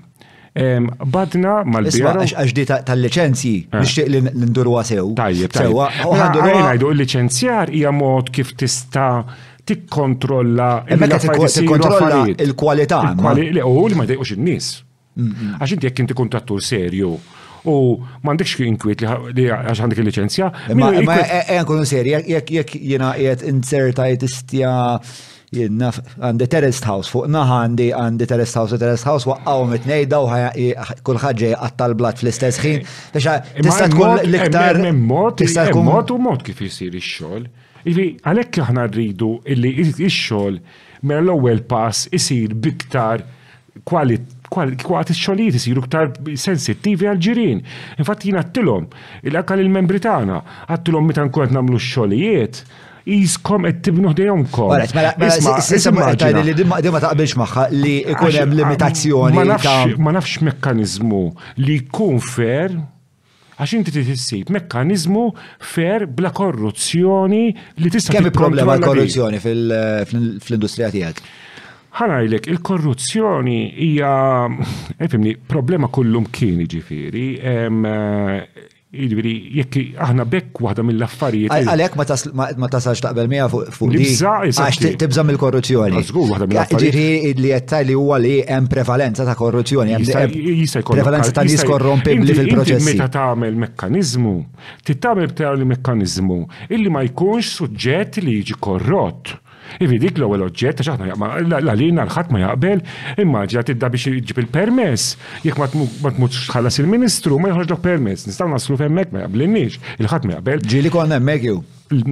[0.56, 2.24] Um, badna mal-bjara.
[2.30, 3.80] Għaxdi tal-licenzji, eh.
[3.84, 5.06] nishtiq li nduru sew.
[5.18, 5.84] Tajjeb, sewa.
[6.00, 9.08] Għajdu, il-licenzjar hija mod kif tista
[9.66, 11.28] tikkontrolla e il-kwalità.
[13.68, 14.66] U li ma dejqux il-nis.
[15.16, 15.52] Mm, mm.
[15.60, 17.10] Għax inti jekk inti kontrattur serju
[17.66, 17.76] u
[18.24, 19.04] m'għandekx inkwiet
[19.36, 20.48] li għax għandek il-liċenzja.
[20.78, 24.70] Ma e- e- e- kunu seri, jekk jena jgħet insertajt istja
[25.56, 30.72] għandi terrest house fuq naħ għandi għandi terrest house u terrest house waqqaw mitnej u
[31.06, 32.82] kullħadd ġej għattal blat fl-istess ħin.
[33.14, 34.82] Tista' eh, tkun l-iktar.
[35.40, 37.48] Tista' tkun mod u mod kif isir il xogħol
[37.86, 40.56] Ivi għalhekk aħna rridu illi x-xogħol
[41.06, 43.22] mela l-ewwel pass isir biktar
[43.86, 46.10] kwalit kwaqt il-xolijiet jisiru ktar
[46.42, 47.62] sensittivi għal-ġirin.
[48.02, 48.86] Infatti jina għattilom,
[49.28, 52.60] il-għakal il-membri tagħna, għattilom meta nkun qed nagħmlu x-xolijiet,
[53.10, 54.72] jiskom qed tibnu ħdejhomkom.
[54.72, 59.48] Mela, mela, isma' ma taqbilx magħha li jkun hemm limitazzjoni.
[60.02, 61.24] Ma nafx mekkaniżmu
[61.62, 62.76] li jkun fer
[63.56, 65.30] għax inti tissib mekkanizmu
[65.64, 67.40] fer bla korruzzjoni
[67.80, 71.24] li tista' Kemm problema l-korruzzjoni fl industrija tiegħek?
[71.96, 73.58] ħanajlek, il-korruzzjoni
[73.90, 74.12] hija,
[75.00, 77.28] efimni, eh, problema kullum kien ġifiri.
[77.40, 81.52] Eh, ġifiri, jekk aħna bekk waħda mill-affarijiet.
[81.68, 84.04] Għalek ma tasax taqbel mija fuq di.
[84.06, 85.98] Għax tibżam il-korruzzjoni.
[86.00, 86.84] Għazgur mill-affarijiet.
[86.84, 89.96] Ġifiri, li jettaj li huwa li hemm prevalenza ta' korruzzjoni.
[90.04, 92.86] Prevalenza ta' nis korrompibli fil-proċessi.
[92.92, 94.36] Meta tagħmel mekkanizmu,
[94.84, 96.38] tittamel għamil mekkanizmu
[96.70, 99.36] illi ma jkunx suġġet li jiġi korrott
[99.84, 102.82] Ivi dik l-ewwel oġġett x'aħna aħna l-għalina l-ħadd ma jaqbel,
[103.20, 108.78] immaġina tidda biex jġib il-permess, jekk ma tmutx tħallas il-Ministru ma jħorġlok permess, nistgħu naslu
[108.80, 110.64] f'hemmhekk ma jaqblinniex, il-ħadd ma jaqbel.
[110.72, 111.60] Ġieli konna hemmhekk jew.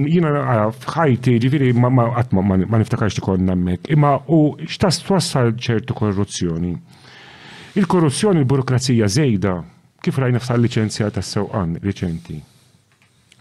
[0.05, 6.75] Jina ah, fħajti ġifiri ma niftakarx li hemmhekk, imma u x'tas twassal ċertu korruzzjoni.
[7.81, 9.57] Il-korruzzjoni, il-burokrazija żejda,
[10.05, 12.39] kif rajna f'tal-licenzja tas-sewqan riċenti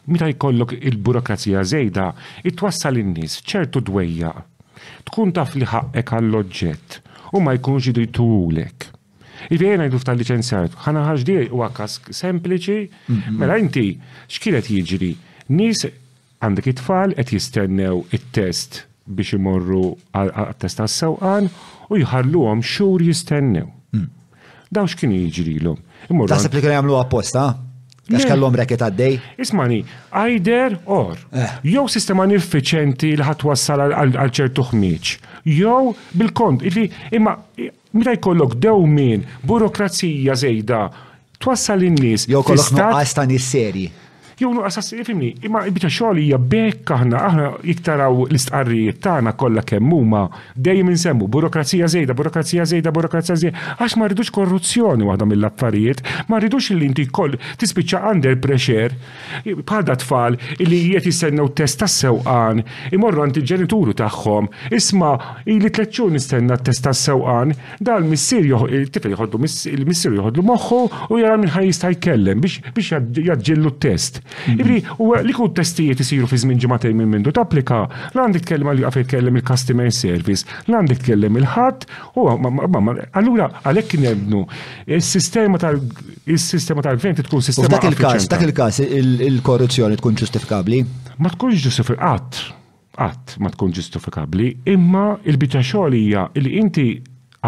[0.07, 2.09] meta jkollok il-burokrazija żejda,
[2.45, 4.33] it-twassal in-nies ċertu dwejja.
[5.09, 6.99] Tkun taf li ħaqek għall-oġġett
[7.35, 8.91] u ma jkunx idu jtulek.
[9.53, 13.39] Il-vjena jdu tal licenzjat ħana ħaġdi u għakas sempliċi, mhm.
[13.41, 13.87] mela inti
[14.29, 15.13] xkienet jiġri,
[15.59, 15.85] nis
[16.41, 21.49] għandek it-tfal qed jistennew it-test biex imorru għal-test għas-sewqan
[21.93, 23.69] u għom xhur jistennew.
[23.93, 24.09] Mm.
[24.73, 25.81] Daw x'kien jiġri l-hom.
[26.29, 27.21] Tasib li għamlu jagħmlu
[28.05, 29.15] Għax kallom reket għaddej?
[29.41, 29.79] Ismani,
[30.13, 31.17] either or.
[31.33, 31.47] Eh.
[31.73, 35.15] Jow sistema nifficienti li ħat wassal għal ċertu ħmieċ.
[35.55, 36.85] Jow bil-kont, illi
[37.17, 37.33] imma
[37.97, 40.83] mira jkollok dew min, burokrazija zejda,
[41.41, 42.29] twassal in-nies.
[42.29, 43.89] Jow kollok nuqqas ta' seri
[44.41, 49.63] jew nuqqas assiri fimni, imma bita xogħol hija bekk aħna aħna jiktaraw l-istqarrijiet tagħna kollha
[49.69, 50.23] kemm huma
[50.59, 56.41] dejjem insemmu burokrazija żejda, burokrazija żejda, burokrazija żejda, għax ma rridux korruzzjoni waħda mill-affarijiet, ma
[56.43, 63.23] rridux li inti koll tispiċċa under pressure bħal tfal li jiet jistennew test tas-sewqan, imorru
[63.27, 65.15] għandi ġenituru tagħhom, isma'
[65.47, 71.39] ili tliet xhur nistenna test tas-sewqan, dal missier il-tifel joħodlu il-missier joħodlu moħħu u jara
[71.39, 74.24] minn ħaj jista' jkellem biex jaġġillu t-test.
[74.49, 74.61] Mhm.
[74.61, 77.83] Ibri, u li kod testijiet isiru fi żmien ġimatej minn mindu tapplika,
[78.15, 81.85] l-għandek tkellem għal għafet kellem il-customer service, l-għandek tkellem il ħat
[82.17, 84.43] u allura għalhekk nebnu
[84.97, 85.77] is-sistema tal
[86.25, 87.69] is-sistema tal-gvern tkun sistema.
[87.77, 90.81] Dak il-każ, dak il-każ il-korruzzjoni tkun ġustifikabbli?
[91.21, 92.41] Ma tkun ġustifikat,
[92.97, 96.89] qatt ma tkun ġustifikabli, imma il-biċa xogħol hija li inti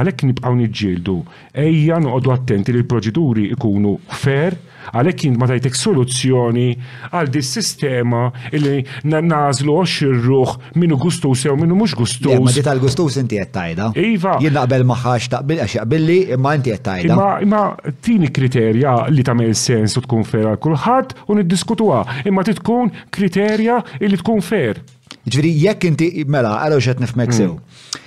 [0.00, 1.16] għalhekk nibqgħu niġġieldu,
[1.56, 4.56] ejja noqogħdu attenti li l-proċeduri ikunu fair,
[4.92, 6.66] għalhekk jien ma tajtek soluzzjoni
[7.10, 12.36] għal dis sistema li nażlu ir-ruħ minu gustus jew minu mhux gustus.
[12.46, 13.88] Ma dit għal-gustus inti qed tajda.
[13.98, 14.36] Iva.
[14.44, 17.18] Jien naqbel ta' taqbil għax jaqbilli imma inti qed tajda.
[17.48, 17.64] Imma
[18.04, 23.80] tini kriterja li tagħmel sens u tkun fair għal kulħadd u niddiskutuha, imma titkun kriterja
[24.04, 24.82] li tkun fair.
[25.26, 27.32] Ġviri, jekk inti, mela, għal xet mm.
[27.34, 27.56] sew.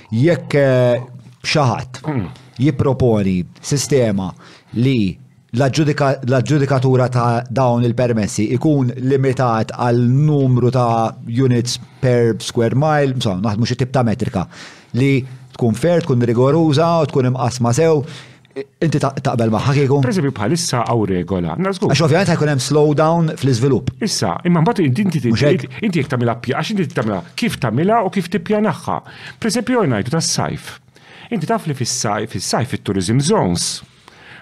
[0.10, 1.02] Jekk eh,
[1.46, 2.28] xaħat mm.
[2.62, 4.30] jiproponi sistema
[4.80, 5.16] li
[5.56, 9.98] l-adġudikatura ta' dawn il-permessi ikun limitat għal
[10.28, 14.44] numru ta' units per square mile, insomma, naħdmu xi tip ta' metrika
[15.00, 15.16] li
[15.56, 18.04] tkun fair, tkun rigoruża u tkun imqasma sew.
[18.60, 19.98] Inti taqbel maħħa kieku?
[20.04, 21.54] Per bħalissa għaw regola.
[21.56, 23.92] Għax ovvijament ħajkun hemm slowdown fl-iżvilupp.
[24.06, 28.98] Issa, imma mbagħad inti inti jekk tagħmilha għax inti tagħmilha kif tagħmilha u kif tippjanaħħa.
[29.40, 30.72] Per eżempju, tas-sajf
[31.30, 33.66] Inti taf li fis-sajf, fit it-tourism zones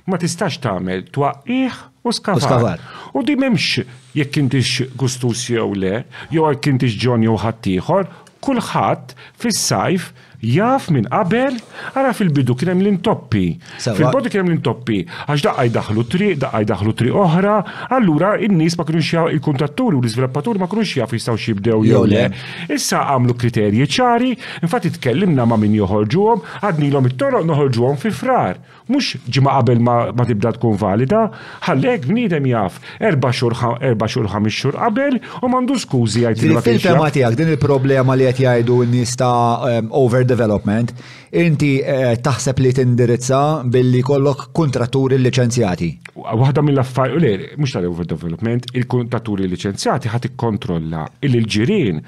[0.07, 1.73] ma tistax tagħmel twaqih
[2.07, 2.79] u skavar.
[3.11, 3.81] U di memx
[4.15, 5.97] jekk intix gustus jew le,
[6.31, 9.11] jew għal kintix ġon jew ħadd kulħadd
[9.43, 10.05] fis-sajf
[10.43, 11.55] jaf minn qabel,
[11.93, 13.47] għara fil-bidu kien hemm l-intoppi.
[13.81, 17.55] Fil-bodu kienem l-intoppi, għax daqqa jdaħlu tri, daqqa jdaħlu tri oħra,
[17.97, 22.03] allura il nies ma kienu jaf il-kuntatturi u l-iżviluppaturi ma kienu jaf jistgħu jibdew jew
[22.11, 22.27] le.
[22.69, 29.17] Issa għamlu kriterji ċari, infatti tkellimna ma' min joħorġuhom, għadnilhom it-toroq noħorġuhom fi frar mux
[29.31, 31.25] ġima qabel ma tibda tkun valida,
[31.67, 36.43] għallek bnidem jaf erba xur erba xur xamix xur qabel u mandu skużi għajt.
[36.67, 39.29] Fil-tema tijak, din il-problema li għet jgħidu nista
[39.71, 40.93] um, overdevelopment,
[41.37, 43.41] inti eh, taħseb li tindirizza
[43.73, 45.91] billi kollok kontraturi licenzjati.
[46.27, 51.99] Waħda mill-affar, u le, mux tal-overdevelopment, il-kontraturi licenzjati ħat ikkontrolla il-ġirin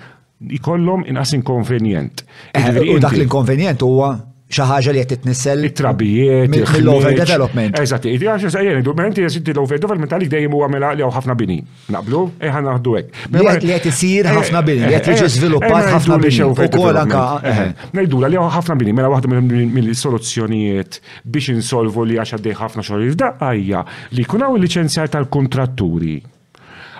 [0.59, 2.23] ikollhom inqas inkonvenjent.
[2.55, 4.13] Eh, u dak l-inkonvenjent huwa
[4.49, 5.63] xaħġa li jett nissel.
[5.67, 6.55] It-trabijiet,
[6.89, 7.75] over development.
[7.79, 11.57] Eżat, id-għax jgħajjen, id-dokumenti jgħasit l-overdevelopment għalik dejjem u għamela li ħafna bini.
[11.93, 13.19] Naqblu, eħan naħdu għek.
[13.35, 16.41] Li jett jisir ħafna bini, li jett jġi sviluppat ħafna bini.
[16.49, 17.23] U kol anka.
[17.97, 23.53] Najdu li ħafna bini, mela waħda mill-soluzzjonijiet biex insolvu li għaxa dej ħafna xogħol f'daqqa
[23.61, 23.85] hija
[24.17, 26.17] li kunaw il-licenzjar tal-kontratturi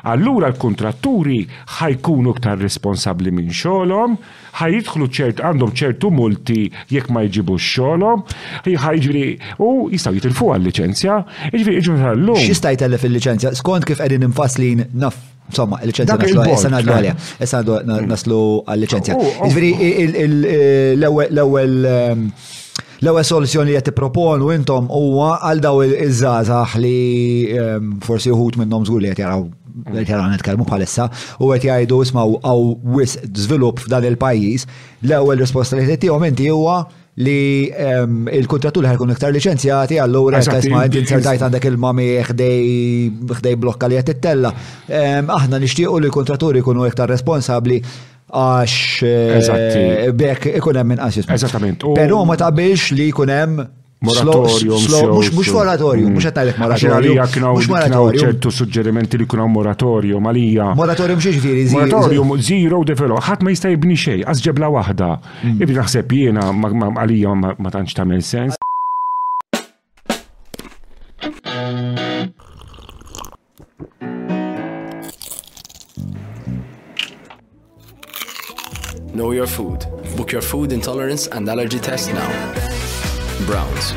[0.08, 1.42] allura l-kontratturi
[1.80, 4.16] ħajkunu ktar responsabli minn xolom,
[4.60, 6.62] ħajidħlu ċert għandhom ċertu multi
[6.94, 8.24] jekk ma jġibu xolom,
[8.68, 9.26] ħajġri
[9.66, 11.20] u jistaw jitilfu għal-licenzja,
[11.56, 12.40] ġviri ġviri għallum.
[12.46, 18.38] Xistaj tellef il-licenzja, skont kif edin infaslin naf Insomma, il-licenzja naslu issa nadlu għalja, naslu
[18.70, 19.16] għal-licenzja.
[19.50, 19.72] Ġviri,
[20.94, 22.28] l-ewel ehm,
[23.02, 26.94] l-ewwel soluzzjoni li qed tipproponu intom huwa għal daw iż-żgħażagħ li
[27.50, 29.50] ehm, forsi uħut minnhom żgur li qed jaraw
[29.88, 31.08] għet jgħu bħalissa,
[31.44, 34.68] u għet jgħidu smaw għaw wis zvilup f'dan il-pajis,
[35.08, 36.80] l-ewel risposta li t tiju menti huwa
[37.20, 43.98] li il-kontrattur li ħajkun iktar licenzjati, allura kasma inti insertajt għandek il-mami ħdej blokka li
[44.00, 44.54] għet t-tella.
[45.26, 47.82] Aħna nishtiqu li l kontraturi kunu iktar responsabli
[48.30, 48.74] għax
[49.04, 51.28] eh, bekk ikunem minn għasjus.
[51.34, 51.84] Eżattament.
[51.98, 53.58] Pero ma tabiex li ikunem
[54.02, 54.80] Moratorium.
[55.36, 56.30] Mux uh, moratorium, mux mm.
[56.30, 57.18] għatnajlek moratorium.
[57.58, 58.22] Mux moratorium.
[58.24, 60.70] ċertu suġġerimenti li moratorium għalija.
[60.76, 65.10] Moratorium Moratorium, zero ħat ma xej, għazġebla wahda.
[65.44, 65.62] Mm.
[65.62, 66.12] Ibni naħseb
[66.98, 68.56] għalija ma tantx tamel sens.
[79.12, 79.84] Know your food.
[80.16, 82.88] Book your food intolerance and allergy test now.
[83.48, 83.94] Browns.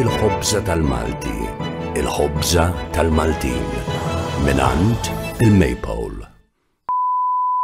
[0.00, 1.34] Il-ħobza tal-Malti,
[2.00, 2.66] il-ħobza
[2.96, 3.62] tal-Maltin,
[4.46, 5.10] minant
[5.42, 6.24] il-Maypole.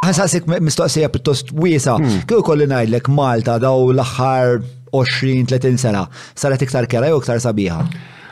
[0.07, 2.23] Għasasik mistoqsija pittost wiesa, hmm.
[2.31, 4.61] kiju kolli najdlek Malta daw l-axħar
[4.95, 6.07] 20-30 sena,
[6.39, 7.85] saret iktar kera u iktar sabiħa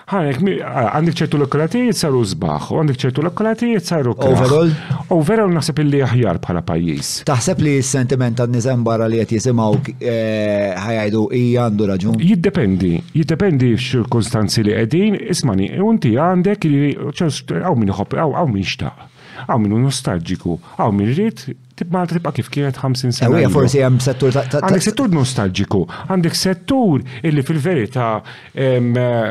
[0.09, 4.71] ħanek, għandik ċertu l lokkalatijiet saru zbaħ, u għandik ċertu l lokkalatijiet saru Overall?
[5.13, 7.11] Overall naħseb illi jahjar bħala pajis.
[7.29, 12.19] Taħseb li s-sentiment għad nizem barra li għet jisimaw eh, ħajajdu i għandu raġun?
[12.25, 16.85] Jiddependi, jiddependi x-konstanzi li għedin, ismani, unti għandek li
[17.21, 19.09] ċertu għaw minn ħob, għaw minn xtaq
[19.49, 21.45] għaw minnu nostalġiku, għaw minn rrit
[21.79, 23.31] tib Malta tibqa' kif kienet 50 sena.
[23.37, 28.11] minn forsi għam settur ta' Għandek settur nostalġiku, għandek settur illi fil-verità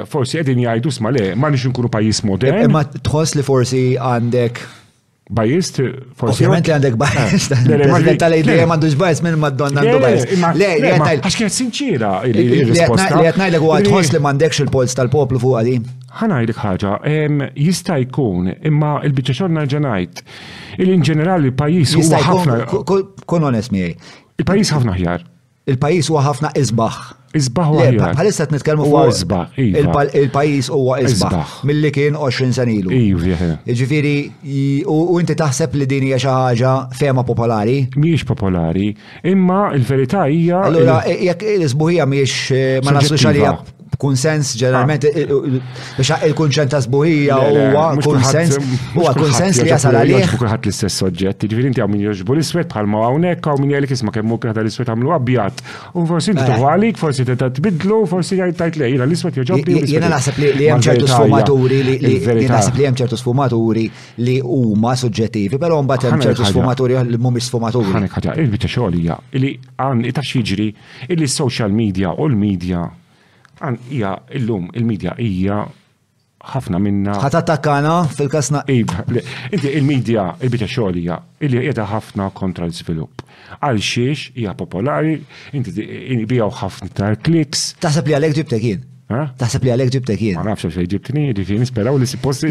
[0.10, 2.66] forsi għedin jgħidu sma le ma nix nkunu pajjiż modern.
[2.70, 4.64] Imma tħoss li forsi għandek
[5.30, 5.82] Bajist,
[6.16, 6.36] forse.
[6.38, 7.48] Ovvijament li għandek bajis.
[7.52, 7.64] Ah.
[7.68, 10.32] President tal dejjem għandux bajist minn Madonna għandu bajist.
[10.56, 11.20] Le, li għatnajl.
[11.26, 13.10] Għax kienet sinċira il-risposta.
[13.20, 13.74] Li għatnajl u
[14.14, 15.76] li mandekx il-pols tal-poplu fuq għadi.
[16.22, 16.94] ħanajdek ħaġa,
[17.60, 21.98] jista' jkun, imma il-bicċa xorna il-in ġenerali il-pajis
[23.28, 23.98] Kun onest miej.
[24.40, 25.24] Il-pajis ħafna ħjar
[25.68, 26.98] il-pajis huwa ħafna isbaħ.
[27.38, 27.86] Isbaħ huwa.
[28.16, 29.58] Bħalissa qed nitkellmu fuq isbaħ.
[29.84, 30.06] Iva.
[30.16, 32.94] Il-pajis huwa isbaħ milli kien 20 sen ilu.
[32.96, 34.14] Iva, jiġifieri,
[34.94, 37.82] u inti taħseb li din hija xi ħaġa fema popolari?
[37.98, 38.92] Mhijiex popolari,
[39.28, 40.64] imma il-verità hija.
[40.70, 45.18] Allura jekk l-isbuħija mhijiex eh, ma naslux Kunsens ġeneralment ah.
[45.98, 48.16] biex il-kunċent ta' sbuħija u huwa u
[48.94, 50.34] huwa kunsens li jasal għalih.
[50.36, 53.96] kukraħat l-istess soġġet, jiġifieri inti hawn min joġbu l iswet bħalma hawnhekk hawn min jgħidlek
[53.96, 55.64] isma' kemmu mukra l iswet għamlu abjad.
[55.98, 56.52] U forsi inti eh.
[56.52, 59.80] tieħu għalik, forsi tista' tbidlu, forsi jgħid tajt li lejla l-iswed joġobbi.
[59.94, 63.88] Jena nasab li hemm ċertu sfumaturi li naħseb li hemm ċertu sfumaturi
[64.22, 67.98] li huma suġġettivi, pero mbagħad hemm ċertu sfumaturi li mhumiex sfumaturi.
[67.98, 70.70] Għanek ħaġa, il bita xogħol hija li għan itax jiġri
[71.18, 72.86] il-social media u l-media
[73.62, 75.64] Għan, ija, illum, il-medja ija
[76.48, 77.16] ħafna minna.
[77.20, 78.62] Ħat attakkana fil-kasna.
[78.72, 83.24] Inti il-medja, il-bita xolija, illi jeda ħafna kontra l-svilup.
[83.58, 85.16] Għal xiex, hija popolari,
[85.58, 87.72] inti bijaw ħafna tar kliks.
[87.84, 88.86] Taħseb li għalek ġibtek jien.
[89.40, 90.36] Taħseb li għalek ġibtek jien.
[90.36, 92.50] Ma nafx xej ġibtni, ġifin nisperaw li si posti.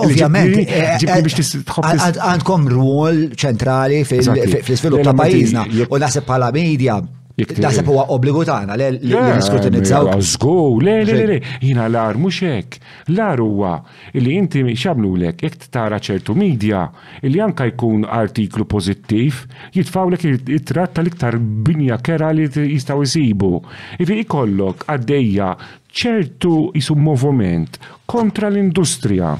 [0.00, 2.20] Ovvjament, ġibni eh, eh, biex tħobb.
[2.26, 5.68] Għandkom rwol ċentrali fil-svilup ta' pajizna.
[5.86, 6.98] U naħseb bħala medja
[7.38, 10.08] Daħseb huwa obbligu tagħna li ah, niskutinizzaw.
[10.26, 12.78] Żgur, le, le, le, jiena l-ar mhux hekk.
[13.14, 13.70] L-ar huwa
[14.18, 16.82] li inti xamlulek jekk tara ċertu media
[17.22, 19.44] li anka jkun artiklu pożittiv
[19.76, 23.54] jitfawlek it-tratt tal-iktar binja kera li jistgħu jsibu.
[24.02, 25.54] Ifi ikollok għaddejja
[25.90, 27.76] ċertu jisu moviment
[28.10, 29.32] kontra l-industrija.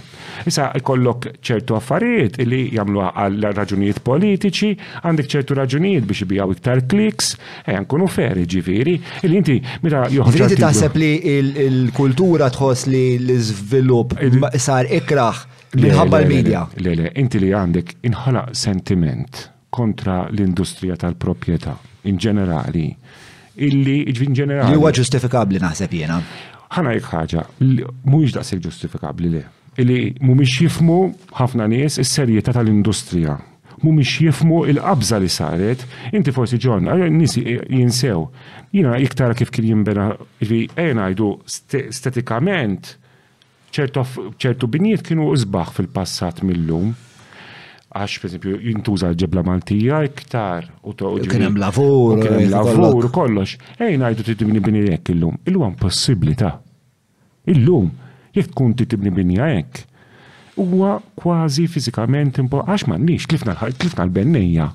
[0.47, 4.71] Issa jkollok ċertu affarijiet li jamlu għal raġunijiet politiċi,
[5.05, 7.33] għandek ċertu raġunijiet biex bijaw iktar kliks,
[7.67, 8.97] e jankunu feri ġiviri,
[9.29, 10.43] il inti mira joħroġ.
[10.55, 11.11] Inti taħseb li
[11.69, 14.17] l-kultura tħoss li l-izvilup
[14.63, 15.47] sar ikraħ
[15.81, 16.65] minħabba l-medja.
[16.83, 21.77] Le, le, inti li għandek inħala sentiment kontra l-industrija tal-propieta
[22.11, 22.89] in ġenerali
[23.59, 24.75] illi ġvin ġenerali.
[24.75, 26.21] Li Huwa ġustifikabli naħseb jena.
[26.71, 27.45] Ħana jek ħaġa,
[28.07, 29.43] mhuwiex daqshekk ġustifikabli li.
[29.83, 30.99] Illi mhumiex jifmu
[31.39, 33.37] ħafna nies is-serjetà tal-industrija
[33.81, 36.85] mhumiex jifmu il qabża li saret, inti forsi ġon,
[37.17, 38.27] nisi jinsew,
[38.77, 42.93] Jiena iktar kif kien jinbena, ġvi, ejna jdu stetikament,
[43.73, 46.93] ċertu binijiet kienu użbaħ fil-passat mill-lum,
[47.91, 52.77] għax per esempio jintuża ġebla Maltija iktar u to kien hemm lavur kien hemm eh,
[52.79, 53.57] lavur kollox.
[53.83, 55.41] Ej ngħidu tibni bini hekk illum.
[55.47, 56.61] hemm possibilità.
[57.51, 57.91] Illum
[58.37, 59.83] jekk tkun tibni bini hekk
[60.57, 64.69] huwa kważi fiżikament impo għax m'għandniex klifna klifna l-bennejja.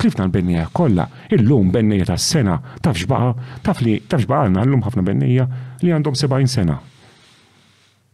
[0.00, 1.06] Klifna l-bennejja kollha.
[1.30, 5.46] Illum bennejja tas-sena taf xbaqa taf li taf xbaqa għandna llum ħafna bennejja
[5.84, 6.80] li għandhom 70 sena.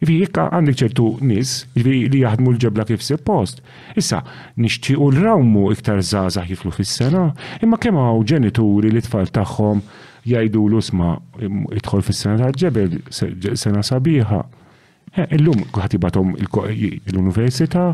[0.01, 3.59] Ivi jekk għandek ċertu nis, ivi li jaħdmu l-ġebla kif se post.
[3.99, 4.23] Issa,
[4.57, 7.27] nixtiequ l-rawmu iktar zazah jiflu fis-sena,
[7.61, 9.83] imma kemm hawn ġenituri li tfal tagħhom
[10.31, 14.39] jajdu l sma idħol fis-sena tal-ġebel, sena sabiħa.
[15.11, 17.85] Eh, illum għati batom l-università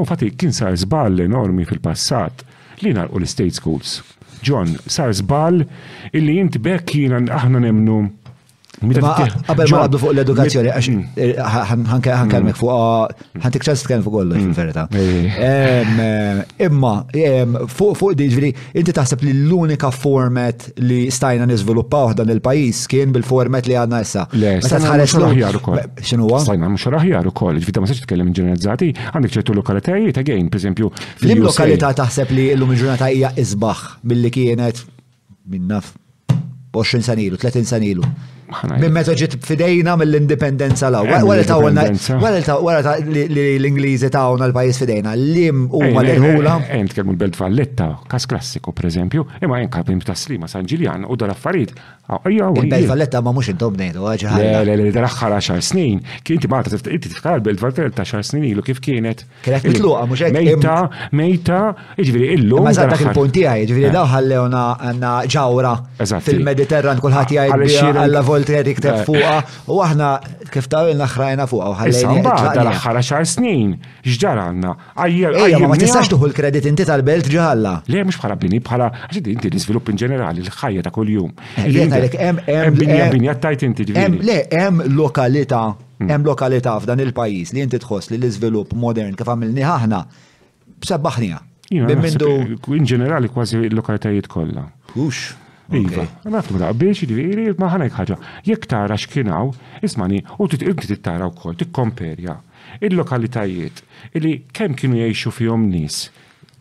[0.00, 2.42] u fati kien sar zbal enormi fil-passat
[2.82, 4.00] li narqu l-state schools.
[4.42, 5.62] John, sar zbal
[6.10, 8.00] illi jinti bekk jina aħna nemnu
[8.82, 12.34] Qabel ma għaddu fuq l-edukazzjoni, ħankelmek mm.
[12.34, 12.56] eh, mm.
[12.58, 14.56] fuq, ħantik ah, ċans t-kelm fuq kollu, mm.
[14.56, 14.84] fil-verita.
[14.96, 16.92] Eh, eh, imma,
[17.70, 23.70] fuq di ġviri, inti taħseb li l-unika format li stajna nizviluppaw dan il-pajis kien bil-format
[23.70, 24.26] li għadna issa.
[24.34, 25.82] Le, stajna mux raħjar u koll.
[26.02, 26.42] Xinuwa?
[26.48, 30.62] Stajna mux raħjar u koll, ġvita ma s-sġi t-kellem ġeneralizzati, għandek ċertu lokalitajiet, għagħin, per
[30.62, 30.92] eżempju.
[31.28, 34.82] lim lokalità taħseb li l-lum ġurnata hija izbaħ mill kienet
[35.52, 35.94] minn naf
[36.72, 38.04] 20 sanilu, 30 sanilu.
[38.80, 41.86] Minn meta ġiet fidejna mill-indipendenza l Wara tawna,
[42.62, 43.24] wara li
[43.58, 46.56] l-Ingliżi tawna l-pajis fidejna, lim huma l-irħula.
[46.68, 51.16] Hemm tkellmu belt falletta, każ klassiku pereżempju, imma hemm kapim ta' Slima San Ġiljan u
[51.18, 51.74] dal-affarijiet.
[52.28, 54.38] Il-belt falletta ma mhux intom ngħidu ħaġa.
[54.66, 58.82] Le, le, dal-aħħar 10 snin, kien inti mara tifkar il-belt falletta 10 snin ilu kif
[58.84, 59.22] kienet.
[59.46, 60.40] Kienet mitluqa mhux hekk.
[60.42, 60.74] Mejta,
[61.16, 61.60] mejta,
[61.96, 62.66] jiġifieri illum.
[62.68, 63.94] Ma dak il punti tiegħi, jiġifieri eh.
[63.96, 65.72] daw ħallewna ġawra
[66.20, 69.04] fil-Mediterran kulħadd jgħid għalla Volteri kteb eh.
[69.06, 69.34] fuqa
[69.70, 70.08] u aħna
[70.52, 72.22] kif tawil naħrajna fuqa u ħallejna.
[72.26, 73.76] Bada l-axħara xar snin,
[74.06, 74.72] xġar għanna.
[75.06, 77.74] Ejja, ma tistax tuħu l-kredit inti tal-belt ġalla.
[77.90, 81.30] Le, mux bħala bini, bħala ġidi inti l-izvilup in ġenerali, l-ħajja ta' kol-jum.
[81.62, 85.60] Binja, binja tajt inti Le, em lokalita,
[86.00, 86.08] hmm.
[86.10, 90.02] em lokalita f'dan il-pajis li inti tħoss li l-izvilup modern kif għamilni ħahna,
[90.82, 91.40] b'sabbaħnija.
[91.72, 94.66] In ġenerali kważi l-lokalitajiet kollha.
[94.96, 95.30] Hux.
[95.70, 98.16] Iva, ma ftu biex ġifiri, ma ħanek ħagġa.
[98.48, 99.52] Jek tara xkinaw,
[99.86, 102.36] ismani, u titqibti tittara u kol, tikkomperja.
[102.82, 103.84] Il-lokalitajiet,
[104.18, 106.08] illi kem kienu jiexu fjom nis,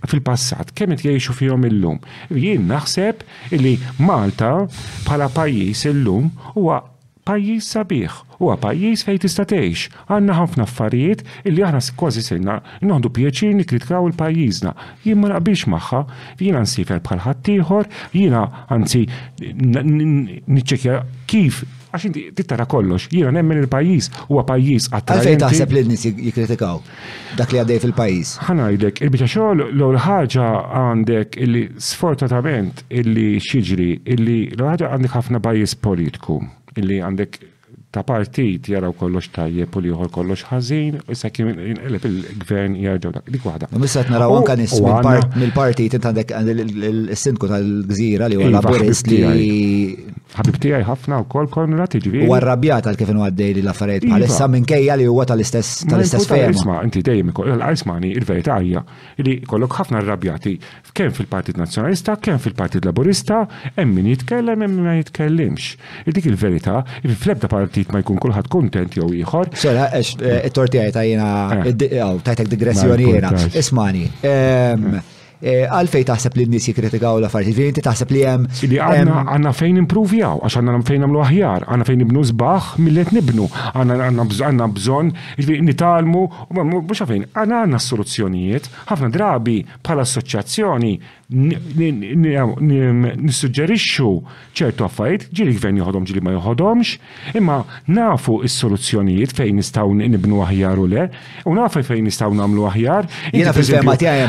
[0.07, 1.99] fil-passat, kemm qed jgħixu fihom illum.
[2.33, 3.25] Jien naħseb
[3.57, 3.75] li
[4.05, 4.53] Malta
[5.07, 6.79] bħala pajjiż illum huwa
[7.27, 9.89] pajjiż sabiħ, huwa pajjiż fejn tista' tgħix.
[10.09, 14.71] Għandna ħafna affarijiet illi aħna kważi sirna noħdu pjaċir nikkritikaw il-pajjiżna.
[15.05, 15.99] Jien ma naqbilx magħha,
[16.39, 19.05] jiena nsifel bħal ħaddieħor, jiena anzi
[19.41, 20.97] niċċekkja
[21.29, 21.61] kif
[21.91, 25.17] għax inti tittara kollox, jiena nemmen il pajjiż huwa pajjiż għattar.
[25.19, 26.79] Għalfejn taħseb li n-nis jikritikaw
[27.41, 28.31] dak li għaddej fil-pajis?
[28.47, 30.47] Ħanajdek, il-bicċa xogħol l ħaġa
[30.81, 36.39] għandek illi sfortunatament illi xiġri illi l ħaġa għandek ħafna pajjiż politiku
[36.79, 37.39] illi għandek
[37.91, 43.25] ta' partit jaraw kollox tajjeb u liħor kollox ħażin, issa kien inqeleb il-gvern jarġaw dak.
[43.33, 43.67] Dik waħda.
[43.81, 49.25] Missa naraw anka nis mill-partit inti għandek il-sindku tal-gżira li huwa iva, laburist li.
[50.31, 52.29] Ħabib tiegħi ħafna wkoll Konrad jiġifieri.
[52.31, 54.13] U arrabjat għal kif inhu għaddej li l-affarijiet iva.
[54.15, 56.55] bħalissa minkejja li huwa tal-istess tal-istess ferm.
[56.55, 57.33] Isma' inti dejjem
[57.81, 58.85] ismani il-verità hija
[59.27, 60.53] li kollok ħafna arrabjati
[60.95, 63.41] kemm fil-Partit Nazzjonalista, kemm fil-Partit Laburista,
[63.75, 65.73] hemm min jitkellem hemm ma jitkellimx.
[66.07, 69.53] Dik il-verità, fl-ebda partit ftit ma jkun kulħadd kontent jew ieħor.
[69.57, 70.25] Xela, mm.
[70.31, 71.63] eh, it-torti għaj tajjena, ah.
[71.65, 73.33] eh, eh, oh, tajtek digressjoni jena.
[73.57, 75.01] Ismani, mm.
[75.41, 78.43] għalfej taħseb li n-nis jikritikaw la farti, jiġifieri vinti taħseb li jem.
[78.69, 83.47] Li għanna fejn improvjaw, għax għanna fejn għamlu aħjar, għanna fejn nibnu zbaħ millet nibnu,
[83.73, 85.09] għanna bżon,
[85.39, 86.27] jiġifieri nitalmu,
[86.75, 90.93] mux għafejn, għanna għanna soluzzjonijiet, ħafna drabi bħala assoċjazzjoni
[91.31, 94.11] nissuġġerixxu
[94.57, 96.97] ċertu affarijiet ġili gvern joħodhom ġili ma joħodhomx,
[97.39, 101.05] imma nafu s-soluzzjonijiet fejn nistgħu nibnu aħjar u le,
[101.47, 103.03] u nafu fejn nistgħu nagħmlu aħjar.
[103.31, 104.25] Jiena fil-fema tiegħi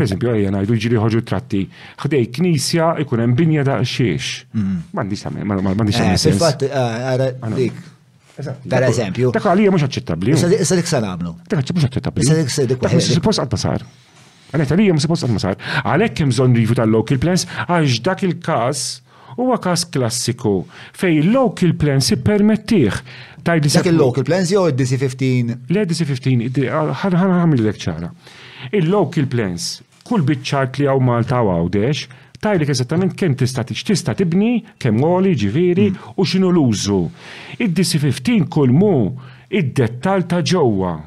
[0.00, 1.62] Per eżempju, għajja ngħidu ġili ħoġu tratti,
[2.06, 4.48] ħdej knisja ikun hemm binja da' xiex.
[4.56, 4.76] Mm.
[4.94, 6.24] M'għandix m'għandix eh, sens.
[6.30, 7.76] Fil-fatt eh, ah, dik.
[8.70, 9.28] Per eżempju.
[9.36, 10.30] Dak għalija mhux aċċettabbli.
[10.62, 11.30] Issa dik se nagħmlu.
[11.50, 12.20] Dak mhux aċċettabbli.
[12.24, 12.80] Issa dik se dik.
[13.18, 13.80] Suppost qatt sar.
[14.50, 15.82] Għalek għalija msibos ma suppost sar.
[15.86, 18.80] Għalek kem zon rivu tal-local plans għax dak il-kas
[19.36, 20.54] huwa kas klassiku
[20.98, 22.98] fej local plans permettiħ.
[23.46, 25.68] Dak il-local plans jew id-DC15?
[25.72, 26.66] Le DC15,
[27.02, 28.10] ħan ħamil l ċara.
[28.74, 32.02] Il-local plans, kull bitċart li għaw Malta għawdex,
[32.44, 36.12] tajlik eżattament kemm tista' tista' tibni, kemm għoli, ġifieri mm.
[36.20, 37.00] u x'inhu l-użu.
[37.60, 38.92] Id-DC15 kull mu
[39.48, 40.98] id-dettal ta' ġewwa.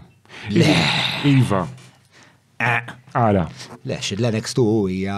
[1.30, 1.64] Iva.
[2.58, 3.00] Eh.
[3.14, 3.43] Għara.
[3.86, 5.16] Lex, l lenex 2 hija.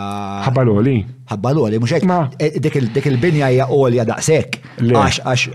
[0.49, 0.95] Ħabbaloli.
[1.31, 2.17] Ħabbaloli, mhux hekk.
[2.43, 4.59] Eh, dik il-binja hija olja daqshekk.
[4.83, 5.45] Għax għax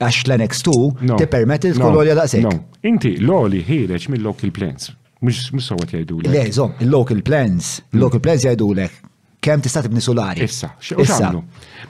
[0.00, 2.46] għax l lenex 2 tippermetti tkun olja daqshekk.
[2.46, 4.94] No, inti l-oli ħireġ mill-local plans.
[5.20, 6.32] Mhux mhux sewwet jgħidulek.
[6.32, 8.28] Le, żomm, il-local plans, il-local mm.
[8.28, 8.96] plans jgħidulek
[9.48, 10.46] kemm tista' tibni solari.
[10.48, 11.42] Issa, x'għamlu?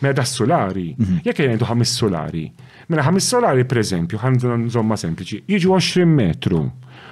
[0.02, 1.20] Mela da solari, mhm.
[1.28, 2.44] jekk jgħidu ħames solari.
[2.90, 6.64] Mela ħames solari ħandu ħanżomma sempliċi, jiġu 20 metru.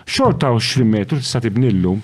[0.07, 1.97] Xorta 20 metru tista' tibnillu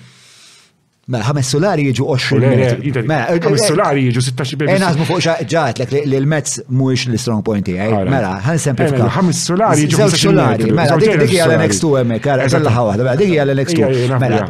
[1.11, 4.85] Ma ħames solari jiġu 20 Mela, ħames solari jiġu 16 bejn.
[4.87, 8.05] għazmu fuq ġaħat l l-Mets mhuwiex l-strong point tiegħi.
[8.07, 9.09] Mela, ħan semplifika.
[9.17, 10.69] Ħames solari jiġu 16 solari.
[10.71, 13.91] Mela, dik dik għal next two hemmhekk, ara żella ħawaħda, mela dik għal next two.
[14.23, 14.41] Mela,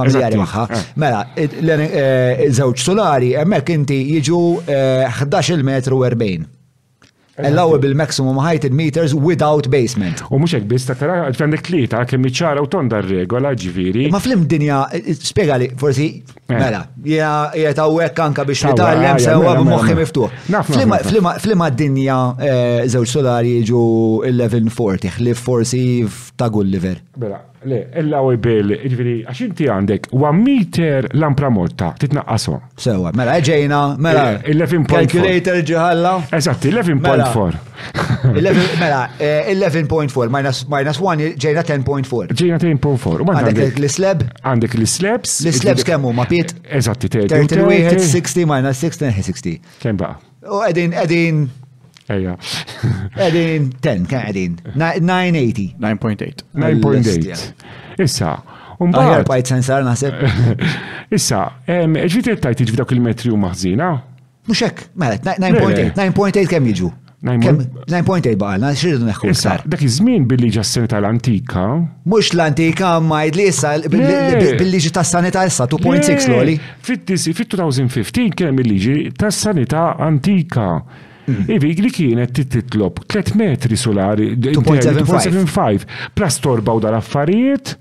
[0.00, 0.68] familjari magħha.
[1.04, 1.22] Mela,
[2.58, 6.56] żewġ solari hemmhekk inti jiġu 11 metru 40.
[7.46, 10.16] Allowable maximum height in meters without basement.
[10.32, 14.08] U mux biss ta' tara għandek tlieta kemm iċara u tonda regola ġiviri.
[14.10, 14.80] Ma flim dinja
[15.14, 16.32] spjegali forsi eh.
[16.50, 20.96] mela, jiena qiegħed hawnhekk anke biex nitgħallem sewwa b'moħħi mela, mela, mela.
[20.96, 21.44] miftuħ.
[21.44, 22.18] Flima dinja
[22.48, 23.84] eh, żewġ solari jiġu
[24.32, 25.84] 1140 li forsi
[26.34, 26.98] ta' Gulliver.
[27.18, 32.60] Bela, Le, illa u bil, ġviri, għaxinti għandek, u meter lampra morta, titnaqqasom.
[32.78, 34.26] Sewa, mela, e ġejna, mela.
[34.44, 34.78] 11.4.
[34.78, 36.12] E, calculator ġiħalla.
[36.38, 37.58] Eżatt, 11.4.
[38.38, 38.54] Mela,
[39.18, 42.38] 11.4, mela, e, minus 1, ġejna 10.4.
[42.38, 43.30] Ġejna 10.4.
[43.34, 45.38] Għandek l sleb Għandek l-slabs.
[45.50, 46.54] L-slabs kemmu, ma piet?
[46.62, 47.50] Eżatt, 30.
[47.58, 49.72] 30, 60, minus 60, 60.
[49.82, 50.14] Kemba.
[50.46, 51.46] U għedin, għedin,
[52.08, 52.36] Eja.
[53.28, 54.56] Edin 10, kan edin.
[54.74, 55.76] 980.
[55.80, 56.46] 9.8.
[56.56, 57.48] 9.8.
[58.02, 58.30] Issa,
[58.78, 60.20] Umbaħar bajt sensar naħseb.
[61.18, 63.88] Issa, ġviti tajt iġvi dawk il-metri u maħżina?
[64.48, 66.88] Muxek, melet, 9.8, 9.8 kem jiġu?
[67.18, 69.64] 9.8 baqalna, xirridu neħku sar.
[69.68, 71.64] Dak iż-żmien bil-liġi tas sanita l-antika.
[72.08, 76.54] Mhux l-antika ma jidli issa bil-liġi tas-sanità issa 2.6 loli.
[76.88, 80.70] Fit-2015 kien hemm il-liġi tas sanita antika.
[81.28, 81.50] Mm-hmm.
[81.52, 85.84] Ivi, li kienet titlob 3 metri solari, 2.75,
[86.16, 87.74] plus torba u dal-affarijiet,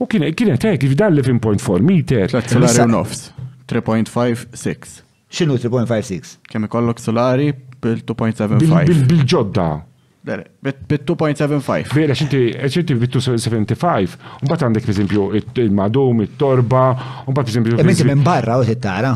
[0.00, 2.30] u kienet kienet, hekk, ivi dal 11.4 meter.
[2.32, 3.26] 3 solari u nofs,
[3.70, 5.00] 3.56.
[5.34, 6.36] Xinu 3.56?
[6.48, 7.50] Kemm kollok solari
[7.84, 8.94] bil-2.75.
[9.10, 9.68] Bil-ġodda.
[10.24, 15.26] Bil 275 Vera, xinti bil 275 un bat għandek, per esempio,
[15.60, 16.86] il-madum, il-torba,
[17.26, 17.76] un bat, per esempio.
[17.76, 17.84] E
[18.14, 19.12] minn barra u tara.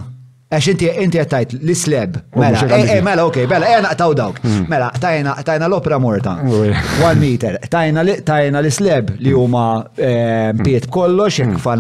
[0.49, 2.15] Għax inti għattajt li sleb.
[2.41, 4.39] Mela, eh, eh, mela, ok, mela, għena għattaw dawk.
[4.41, 4.63] Hmm.
[4.71, 6.39] Mela, tajna, tajna l-opera morta.
[6.41, 7.59] One meter.
[7.69, 9.65] Tajna, tajna li sleb li huma
[10.01, 10.07] eh,
[10.55, 10.63] hmm.
[10.65, 11.59] piet kollox, jek hmm.
[11.61, 11.75] fa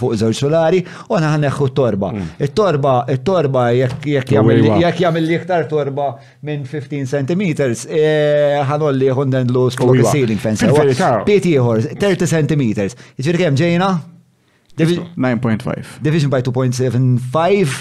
[0.00, 2.10] fuq zewġ solari, u għana ħanneħu torba.
[2.42, 6.08] Il-torba, il-torba, jek jamil li iktar torba
[6.48, 7.44] minn 15 cm,
[8.98, 10.66] li hunden l-us fuq il-ceiling fence.
[11.28, 12.66] Piet jħor, 30 cm.
[13.28, 13.92] Ġirkem ġejna?
[14.78, 15.94] 9.5.
[16.06, 17.78] Division by 2.75.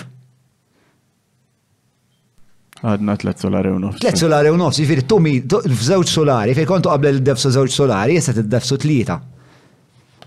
[2.85, 4.01] Għadna tlet solari u nofs.
[4.03, 8.35] Tlet solari u nofs, jifiri, tumi, f'żewġ solari, fej kontu qabel il-defsu żewġ solari, jessa
[8.37, 9.19] t-defsu tlieta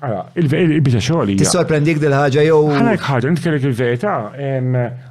[0.00, 2.60] il-bita Tis-sorprendik dil-ħaġa jew.
[2.78, 4.14] Ħanek ħaġa, nitkellek il veta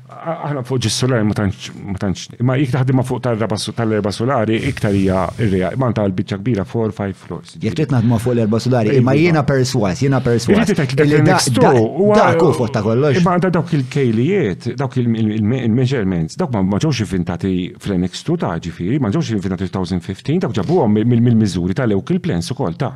[0.10, 5.70] aħna fuq ġis solari ma tantx, ma jek taħdimha fuq tal-erba solari iktar hija r-rea,
[5.80, 7.52] ma tal biċċa kbira 4-5 floors.
[7.62, 9.28] Jek trid naħdmu fuq l-erba solari, ma iva.
[9.28, 10.74] jena perswas, jena perswas.
[10.74, 13.20] Dak u fuq ta' kollox.
[13.22, 19.38] Imma għandha dawk il-kejlijiet, dawk il-measurements, dawk ma ġewx inventati fl-NX2 ta' ġifiri, ma ġewx
[19.38, 22.96] inventati 2015, dawk ġabu għom mill mizuri tal ewk il-plans kol ta'.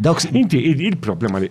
[0.00, 1.48] Dawk inti il-problema li.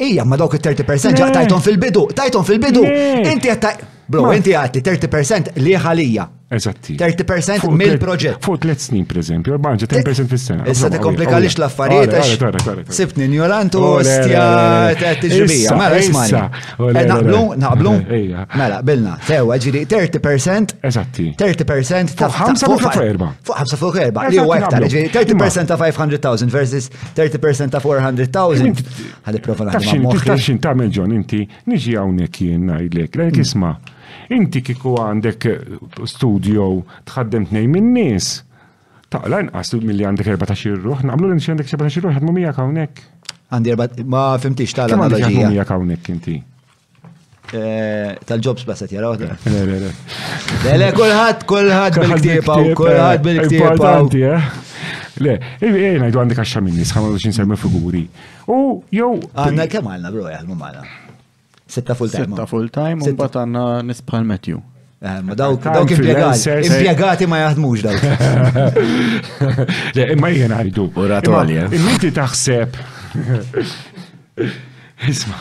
[0.00, 2.84] Ija, ma dawk il-30% ġa tajton fil-bidu, Tajton fil-bidu.
[3.32, 3.74] Inti għattaj,
[4.08, 6.30] bro, inti għatti 30% li ħalija.
[6.52, 6.96] Eżatti.
[7.00, 8.36] 30% mill-proġett.
[8.44, 10.66] Fuq tliet snin, per eżempju, banja 10% fis-sena.
[10.68, 12.90] Issa te komplika lix l-affarijiet.
[12.92, 14.44] Sibni ignorantu stja
[15.22, 15.76] t-ġibija.
[15.78, 16.42] Mela, ismani.
[16.90, 17.94] Eh, naqblu, naqblu.
[18.58, 19.14] Mela, bilna.
[19.28, 20.74] Sewa ġiri 30%.
[20.90, 21.30] Eżatti.
[21.40, 23.30] 30% ta' 5 fuq 4.
[23.48, 24.28] Fuq 5 fuq 4.
[24.34, 28.76] Li huwa iktar, ġiri 30% ta' 500,000 versus 30% ta' 400,000.
[29.24, 30.20] Ħalli prova nagħmel.
[30.28, 33.40] Tafxin tagħmel ġon inti niġi hawnhekk jien ngħidlek, hmm.
[33.40, 33.74] isma'
[34.32, 35.74] Inti kiku għandek eh,
[36.08, 36.66] studio
[37.10, 38.38] tħaddem tnej minn nies.
[39.12, 43.02] Taqla nqas milli għandek 14 ruħ, naqblu li għandek 17 ruħ, għadmu mija kawnek.
[43.52, 45.28] Għandi ma fimtix tal analogija.
[45.28, 46.38] Għadmu mija kawnek inti.
[47.52, 49.18] Eh, tal-jobs basat jaraw.
[50.62, 53.74] Le, le, kullħat, kullħat bil-ktipa, kullħat bil-ktipa.
[55.22, 56.08] Le, jgħajdu eh?
[56.20, 58.04] għandek għaxa minni, sħamma biex nsemmi figuri.
[58.52, 59.12] U, jow.
[59.34, 61.00] Għanna kemm għalna, bro, jgħalmu għalna.
[61.74, 62.26] Sitta full-time.
[62.28, 64.58] Sitta full-time, un bat għanna nispal Matthew.
[65.02, 68.02] Eh, ma dawk dawk impjegati, impjegati ma jaħdmux dawk.
[69.96, 70.84] Le, imma jien għajdu.
[71.02, 71.64] Oratorja.
[71.72, 72.76] minti taħseb.
[75.12, 75.38] Isma,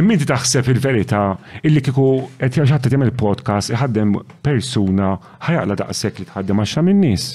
[0.00, 1.20] imminti taħseb il-verita
[1.62, 2.08] illi kiku
[2.40, 5.12] qed jaġħatta jagħmel podcast iħaddem persuna
[5.46, 7.28] ħajaqla daqsek li tħaddem għaxra min-nies.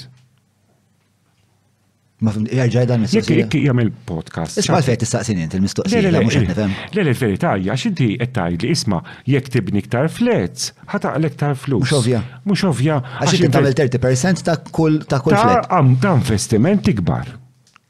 [2.22, 3.40] Ma fim, jarġaj e dan mistoqsija.
[3.42, 4.60] Jekk jgħamil podcast.
[4.62, 6.74] Isma l-fejt istaqsin inti l-mistoqsija, la mux nifem.
[6.94, 11.36] Le, le, verità, eh, għax xinti għettaj li isma, jekk tibni ktar flets, ħata għalek
[11.40, 11.82] tar flus.
[11.88, 12.20] Mux ovja.
[12.46, 13.00] Mux ovja.
[13.18, 15.66] Għax inti tamil 30% ta' kull ta' kull flet.
[15.66, 15.82] Ta'
[16.22, 17.34] investiment ikbar.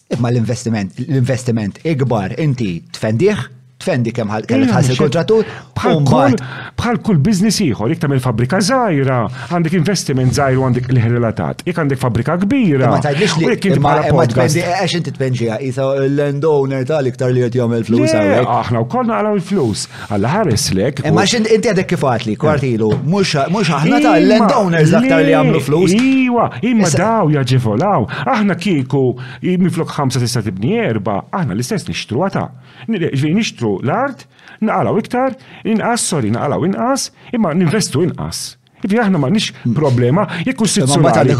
[0.08, 3.44] Eh, ma l-investiment, l-investiment ikbar inti tfendih
[3.88, 5.48] fendi kem ħas il-kontratur.
[5.78, 9.18] Bħal kull biznis ieħor, jek tagħmel fabrika żgħira,
[9.52, 12.90] għandek investiment żgħir u għandek il-relatat, jek għandek fabbrika kbira.
[12.94, 14.58] Ma tgħidlix li jekk inti bħala podcast.
[14.58, 18.52] E- għax inti tpenġija, isa l-landowner tal-iktar li qed jagħmel flus hawnhekk.
[18.64, 19.86] Aħna wkoll naqraw il-flus.
[20.14, 21.04] Alla ħares lek.
[21.12, 22.42] Imma inti għadek kif għatli, eh.
[22.44, 25.94] kwartilu, mhux aħna l-endowner aktar li jagħmlu flus.
[26.04, 28.08] Iwa, imma daw jaġevolaw.
[28.34, 29.04] Aħna kieku
[29.44, 32.46] minflok ħamsa tista' tibni erba', aħna l-istess nixtru għata.
[32.88, 34.26] Nixtru l-art,
[34.64, 35.32] naqalaw iktar,
[35.64, 37.02] inqas, sorry, naqalaw inqas,
[37.34, 38.38] imma n ninvestu inqas.
[38.84, 39.72] Ġifiri aħna ma nix mm.
[39.76, 41.32] problema, jekk u sitzjonali.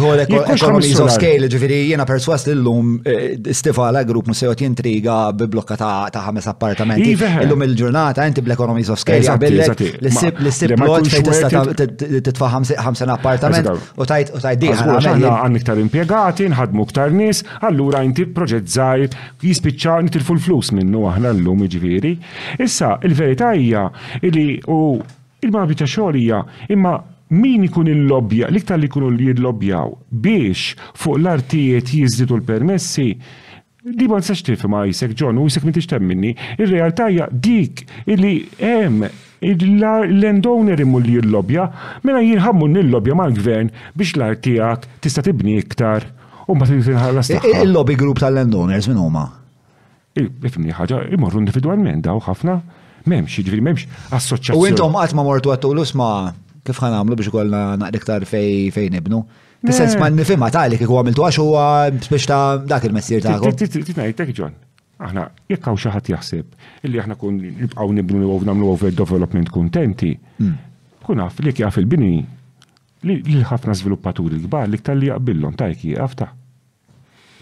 [0.55, 6.49] Ekonomies of scale, ġifiri jena perswas l-lum eh, stifala grupp musejot jintriga biblokka ta' ħames
[6.55, 7.11] appartamenti.
[7.13, 7.45] Iva, eh.
[7.45, 13.71] Illum il-ġurnata inti bl-economies of scale jgħabillek l-sib lot fej titfa' ħamsen appartament
[14.01, 14.97] u tajt u tajt diħan.
[15.35, 21.35] Għan iktar impiegati, nħadmu iktar nis, allura inti proġett zaħir jispiċċa nitilfu l-flus minnu aħna
[21.37, 22.17] l-lum ġifiri.
[22.65, 23.85] Issa, il-verità hija
[24.25, 24.81] li u
[25.45, 27.01] il-mabita xogħol hija imma
[27.35, 29.93] min ikun il-lobja, liktar li kunu li jillobjaw
[30.25, 33.11] biex fuq l-artijiet jizditu l-permessi,
[33.85, 36.31] Di ma nsax tifhem għajsek, John, u jisek mintix minni.
[36.57, 37.83] Ir-realtà hija dik
[38.15, 39.03] illi hemm
[39.45, 41.67] l-endowner imu li il-lobja,
[42.01, 46.07] mena jirħammu nil-lobja mal-gvern biex l-artijak tista tibni iktar
[46.49, 47.35] u ma tinħallas.
[47.61, 49.27] Il-lobby group tal-landowners minn huma?
[50.17, 52.57] Ifimni ħaġa, imorru individualment daw ħafna,
[53.05, 54.65] memx, ġifiri memx, assoċjazzjoni.
[54.65, 56.09] U intom għatma mortu għattu l-usma
[56.65, 59.21] kif ħan għamlu biex ikollna naqdiktar fej fej nibnu.
[59.65, 59.97] Bis-sens
[60.41, 63.53] ma ta' li kieku għamiltu għax huwa biex ta' dak il-messier għu.
[63.65, 64.55] Titnejtek John.
[65.05, 69.51] Aħna jekk hawn xi ħadd jaħseb illi aħna kun nibqgħu nibnu u għamlu għu development
[69.53, 70.73] kuntenti, mm.
[71.05, 72.17] kun għaf li jaf il-bini
[73.05, 76.31] li ħafna żviluppaturi kbar li tal-li jaqbillhom jki jieqaf ta'.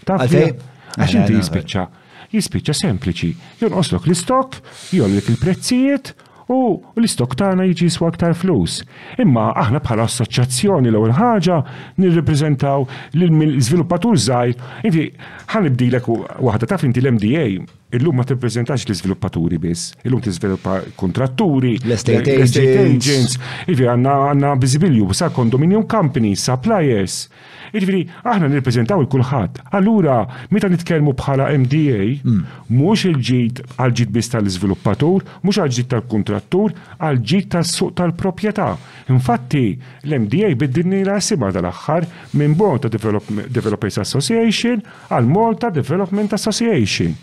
[0.03, 1.85] Taf għax inti jispiċċa
[2.33, 3.27] jispiċċa sempliċi,
[3.61, 4.55] jonqoslok l-istok,
[4.97, 6.15] jollek il-prezzijiet
[6.51, 8.81] u l-istok tagħna jiġi jiswa aktar flus.
[9.21, 11.59] Imma aħna bħala assoċjazzjoni l-ewwel ħaġa
[12.03, 12.87] nirrepreżentaw
[13.19, 14.67] l-żviluppatur żgħir.
[14.89, 15.07] Inti
[15.53, 16.11] ħanibdilek
[16.43, 17.47] waħda taf inti l-MDA
[17.93, 23.35] Illum ma tippreżentax l-iżviluppaturi biss, illum tiżviluppa kontratturi, l-estate agents,
[23.67, 27.27] jiġri għandna għandna bizibilju, sa condominium companies, suppliers.
[27.73, 29.59] għahna aħna reprezentaw il-kulħadd.
[29.77, 30.15] Allura
[30.53, 32.41] meta nitkellmu bħala MDA, hmm.
[32.73, 38.67] mhux il-ġid għal ġit biss tal-iżviluppatur, mhux għal ġit tal-kontrattur, għal ġit tas-suq tal-proprjetà.
[39.13, 39.63] Infatti
[40.05, 42.05] l-MDA biddinni la sima tal-aħħar
[42.37, 47.13] minn Malta Developers Association għal Malta Development Association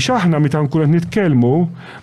[0.00, 1.50] biex aħna meta nkunu qed nitkellmu,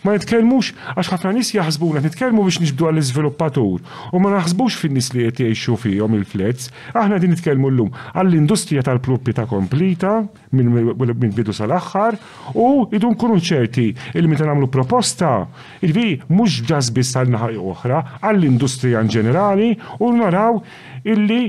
[0.05, 3.81] ma nitkellmux għax ħafna nies jaħsbuna nitkellmu biex nixbdu għall iżviluppatur
[4.13, 9.47] u ma naħsbux fin-nies li qed jgħixu fihom il-flets, aħna din nitkellmu llum għall-industrija tal-proprjetà
[9.49, 10.13] kompleta
[10.53, 10.93] minn
[11.33, 12.19] bidu sal-aħħar
[12.53, 15.33] u idu nkunu ċerti il meta nagħmlu proposta
[15.81, 19.71] il-vi mhux ġas biss tal-naħaj oħra għall-industrija in ġenerali
[20.03, 20.61] u naraw
[21.01, 21.41] illi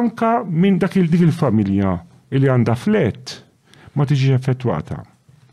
[0.00, 1.96] anka minn dak il-dik il-familja
[2.34, 3.38] illi għandha flett
[3.94, 5.02] ma tiġi effettwata.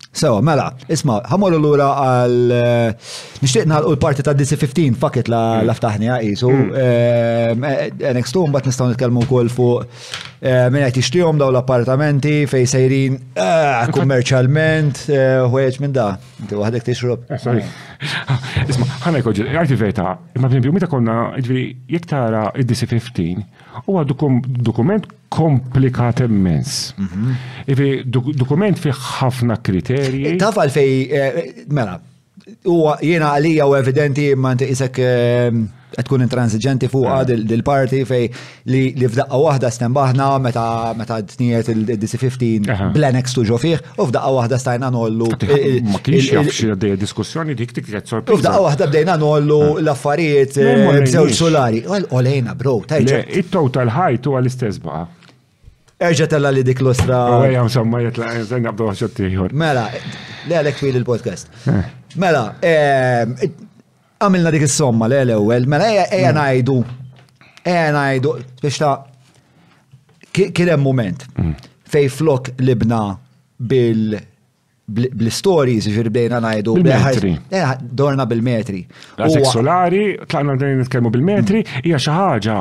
[0.09, 2.37] Sewa, mela, isma, ħamol l-ura għal.
[2.51, 3.11] Eh,
[3.43, 5.67] Nishtiqna għal l-parti ta' DC-15, fakit la mm.
[5.69, 6.49] laftaħni għaqisu.
[6.49, 6.79] Mm.
[6.81, 9.85] Eh, eh, NX2 mbat nistaw nitkelmu kol fuq
[10.39, 13.17] minn għajti xtijom daw l-appartamenti fej sejrin
[13.91, 15.01] kummerċalment,
[15.51, 16.05] huħieċ minn da.
[16.39, 17.27] Inti għadek tixrob.
[18.71, 23.43] Isma, ħana jkoġi, għajti veta, imma b'nibju, mita konna, ġviri, jek tara dc 15
[23.89, 26.93] huwa dokument komplikat immens.
[26.97, 28.07] Mhm.
[28.39, 30.27] Dokument fi ħafna kriteri serji.
[30.33, 31.41] Eh, taf għalfej, eh,
[31.73, 31.99] mela,
[32.67, 35.51] huwa jiena għalija u evidenti imma inti isek eh,
[35.89, 38.27] tkun intransiġenti fuq dil-parti fej
[38.69, 40.65] li f'daqqa waħda stembaħna meta
[40.97, 45.29] meta tniet il-DC15 blenex tuġo fih u f'daqqa waħda stajna nollu.
[45.89, 48.37] Ma kienx jafx xi diskussjoni dik dik qed sorpriża.
[48.41, 51.83] F'daqqa waħda bdejna nollu l-affarijiet b'żewġ solari.
[52.13, 53.23] Olejna bro, tajġa.
[53.41, 55.07] Il-total ħajtu għal l-istess baqa'.
[55.99, 57.17] Erġa tella li dik l-ostra.
[57.43, 59.51] Għajam samma jitla, zen għabdu għaxottiħor.
[59.59, 59.81] Mela,
[60.47, 61.49] le għalek fil il-podcast.
[61.73, 61.89] Eh.
[62.23, 63.33] Mela, ehm,
[64.23, 66.37] għamilna dik il-somma le l-ewel, mela eja mm.
[66.37, 66.77] najdu,
[67.67, 68.31] eja najdu,
[68.63, 68.93] biex ta'
[70.39, 71.51] kienem moment mm.
[71.91, 73.01] fej flok libna
[73.59, 74.21] bil-
[74.89, 76.73] bl-stories, ġifiri bdejna najdu.
[76.81, 77.31] Bil-metri.
[77.53, 77.71] Eh,
[78.01, 78.81] dorna bil-metri.
[79.19, 81.83] Għazek solari, tlaqna bdejna nitkelmu bil-metri, mm.
[81.85, 82.55] hija xi ħaġa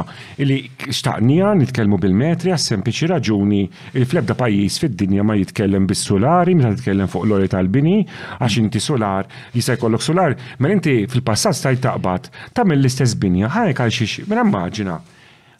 [0.48, 0.58] li
[0.92, 3.62] xtaqnija nitkelmu bil-metri għas sempliċi raġuni
[4.02, 7.96] il-flebda pajjiż fid-dinja ma jitkellem bis-solari, meta titkellem fuq l-ori tal-bini,
[8.38, 13.48] għax inti solar, jista' jkollok solar, ma mela inti fil-passat staj taqbad tagħmel l-istess binja,
[13.56, 14.98] ħajk għal xiex, minn mela immaġina.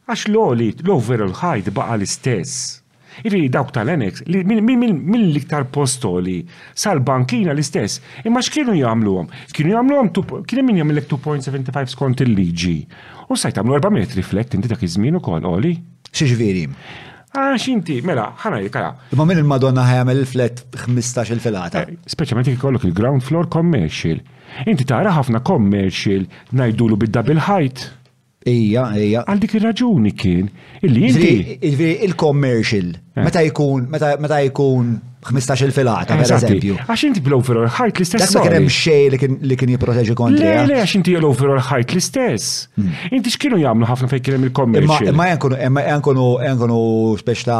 [0.09, 2.83] Għax l-oli, l-over l-ħajt baqa l-istess.
[3.27, 6.39] Iri dawk tal-Enex, minn l-iktar postoli,
[6.79, 9.29] sal-bankina l-istess, imma x'kienu jagħmluhom?
[9.55, 12.77] Kienu jagħmluhom kien min jagħmilek 2.75 skont il-liġi.
[13.29, 15.75] U sajt għamlu 4 metri flett inti dak iż-żmien ukoll, Oli.
[16.13, 16.65] Xiġifieri.
[17.39, 18.95] Ah x'inti, mela, ħana kara.
[19.13, 21.83] Imma minn il-Madonna ħajamel il-flet 15 il-filata.
[21.91, 24.23] Eh, speċjalment ikollok il-ground floor commercial.
[24.65, 27.89] Inti tara ħafna commercial ngħidulu bid-double height.
[28.49, 29.23] Ija, ija.
[29.29, 30.49] Għal dik ir-raġuni kien.
[30.87, 32.93] Il-commercial.
[32.99, 33.23] Eh.
[33.27, 34.87] Meta jkun, meta jkun
[35.29, 36.75] 15 filata, per eżempju.
[36.87, 38.23] Għax inti bl-overall ħajt l-istess.
[38.35, 40.41] Dak kien hemm xej li kien jipproteġi kontra.
[40.41, 42.45] Le, le, għax inti l-overall height l-istess.
[42.79, 42.91] Hmm.
[43.19, 45.13] Inti x'kienu jagħmlu ħafna fejn kien hemm il-commercial.
[45.19, 46.81] Ma jankunu jankunu jankunu
[47.21, 47.57] speċta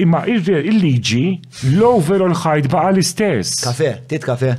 [0.00, 1.24] imma il-liġi
[1.78, 3.64] l-overall ħajt baqa l-istess.
[3.64, 4.54] Kafe, tit kafe.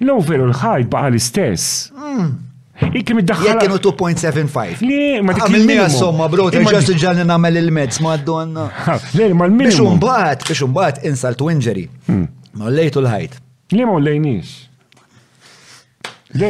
[0.00, 1.88] L-overall ħajt baqa l-istess.
[1.98, 2.34] Mm.
[2.82, 3.46] Ikkim id-daħħal.
[3.46, 4.80] Jek kienu 2.75.
[4.82, 8.66] Le, ma dik il somma, bro, ġast ġalni namel il-mezz, ma donna.
[9.14, 9.62] Le, ma l-minimum.
[9.62, 11.86] Biex umbaħt, biex umbaħt insalt u inġeri.
[12.08, 12.26] Hmm.
[12.58, 13.38] Ma l-lejtu l-ħajt.
[13.78, 14.54] Le, ma l-lejnix.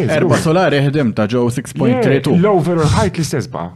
[0.04, 2.38] Erba solari ħedem ta' ġo 6.32.
[2.40, 3.68] L-over l-ħajt l-istess ba'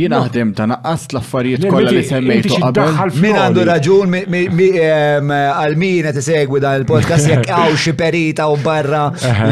[0.00, 2.94] Jina ħdem ta' naqqas l-affarijiet kollha li semmejtu qabel.
[3.20, 9.02] Min għandu raġun għal min qed isegwi dan il-podcast jekk hawn xi perita u barra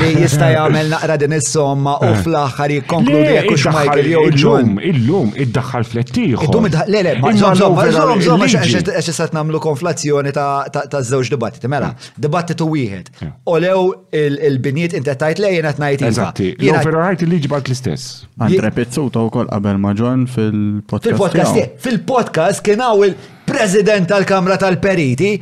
[0.01, 4.71] li jista' jagħmel naqra din is-somma u fl-aħħar jikkonkludi jekk hux Michael jew John.
[4.81, 6.49] Illum iddaħħal flettieħor.
[6.49, 11.69] Illum le le, ma żomm żomm għax se nagħmlu konflazzjoni ta' żewġ dibattiti.
[11.69, 13.13] Mela, dibattitu wieħed.
[13.61, 13.85] lew
[14.17, 16.09] il-binijiet inti tajt lejn qed ngħid.
[16.09, 16.15] Iva.
[16.15, 16.51] Eżatti,
[17.29, 18.27] l l-istess.
[18.41, 21.11] Għandre pizzuta wkoll qabel ma' John fil-podcast.
[21.11, 23.17] Fil-podcast, fil-podcast kien għawil
[23.53, 25.41] President tal-Kamra tal-Periti.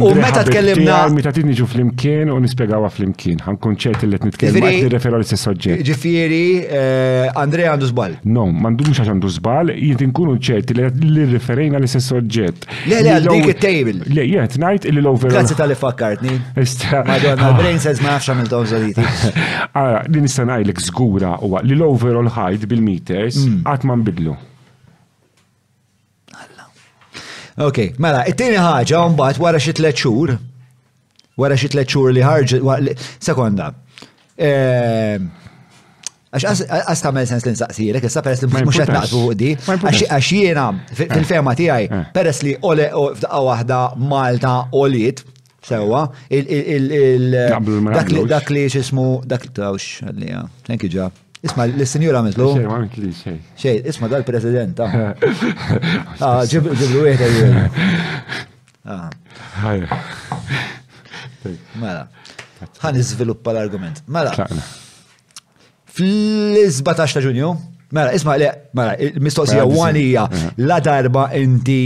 [0.00, 0.98] U meta tkellimna.
[1.14, 3.40] Meta titniġu fl-imkien u nispiegawa fl-imkien.
[3.42, 5.82] Għan konċert li t-nitkellmu għad referu l soġġett.
[5.88, 6.40] Ġifieri,
[6.80, 8.16] eh, Andrea għandu żball.
[8.28, 12.68] No, m'għandux għax għandu żball, jint inkunu ċerti li referejna l soġġett.
[12.90, 13.96] Le, le, dik it-table.
[14.12, 15.32] Le, jgħet, najt li l-over.
[15.32, 16.36] Grazzi tal-li fakkartni.
[17.08, 17.56] Madonna, ah.
[17.58, 19.00] brain says ma nafx għamil tom zoliti.
[19.72, 23.62] Għara, li nistanaj l-gżgura u li l-overall height bil-meters mm.
[23.64, 24.36] għatman bidlu.
[27.60, 30.32] Ok, mela, it-tieni ħaġa mbagħad wara xi tliet xhur.
[31.36, 33.66] Wara xi tliet xhur li ħarġet sekonda.
[34.40, 35.26] Ehm,
[36.32, 41.52] għax għas tamel sens l-insaqsirek, issa peress li mux qed naqtu di, għax jiena fil-ferma
[41.58, 42.06] tiegħi eh.
[42.16, 45.20] peress li ole f'daqqa waħda Malta oliet
[45.62, 46.88] sewa il
[48.32, 50.46] dak li xismu dak tawx għallija.
[50.64, 51.21] Thank you, Ġab.
[51.42, 52.52] Isma, l-senjura mitlu.
[52.54, 53.38] Xej, ma mitli, xej.
[53.58, 54.86] Xej, isma dal-president, ta'
[55.18, 57.64] Ah, ah ġiblu għieta jgħu.
[58.86, 59.10] Ah.
[61.82, 62.04] Mela,
[62.84, 64.04] ħan izviluppa l-argument.
[64.06, 64.36] Mela,
[65.90, 67.50] fl-17 ta' ġunju,
[67.90, 70.62] mela, isma, le, mela, mistoqsija għanija, mela, eh.
[70.68, 71.80] la darba inti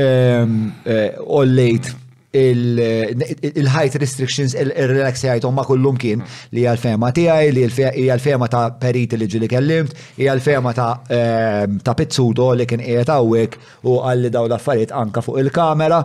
[0.00, 1.92] eh, ollejt
[2.34, 6.22] il-height restrictions il-relaxi għajtom ma kullum kien
[6.56, 7.62] li għal-fema tijaj, li
[8.08, 13.58] għal-fema ta' perit li ġili kellimt, li għal-fema ehm, ta' pizzuto li kien qiegħed għawek
[13.86, 16.02] u għalli daw l-affarijiet anka fuq il-kamera.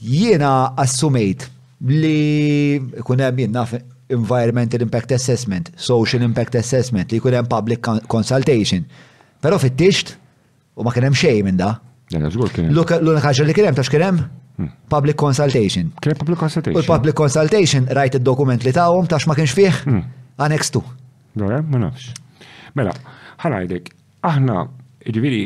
[0.00, 1.48] Jiena assumejt
[1.90, 3.56] li kunem jien
[4.10, 8.82] environmental impact assessment, social impact assessment, li kunem public consultation.
[9.40, 10.16] Pero fit-tixt,
[10.74, 11.74] u ma kienem xej minn da.
[12.10, 12.98] L-unika
[13.28, 14.24] ħaġa li kienem, tax kienem?
[14.88, 15.92] Public consultation.
[16.00, 16.82] Kien public consultation.
[16.82, 20.02] U public consultation rajt id-dokument li tawhom ta' ma kienx fih mm.
[20.44, 20.82] annex 2.
[21.38, 22.10] Dora, eh, ma nafx.
[22.78, 22.92] Mela,
[23.42, 23.90] ħanajdek,
[24.26, 24.56] aħna
[25.06, 25.42] ġviri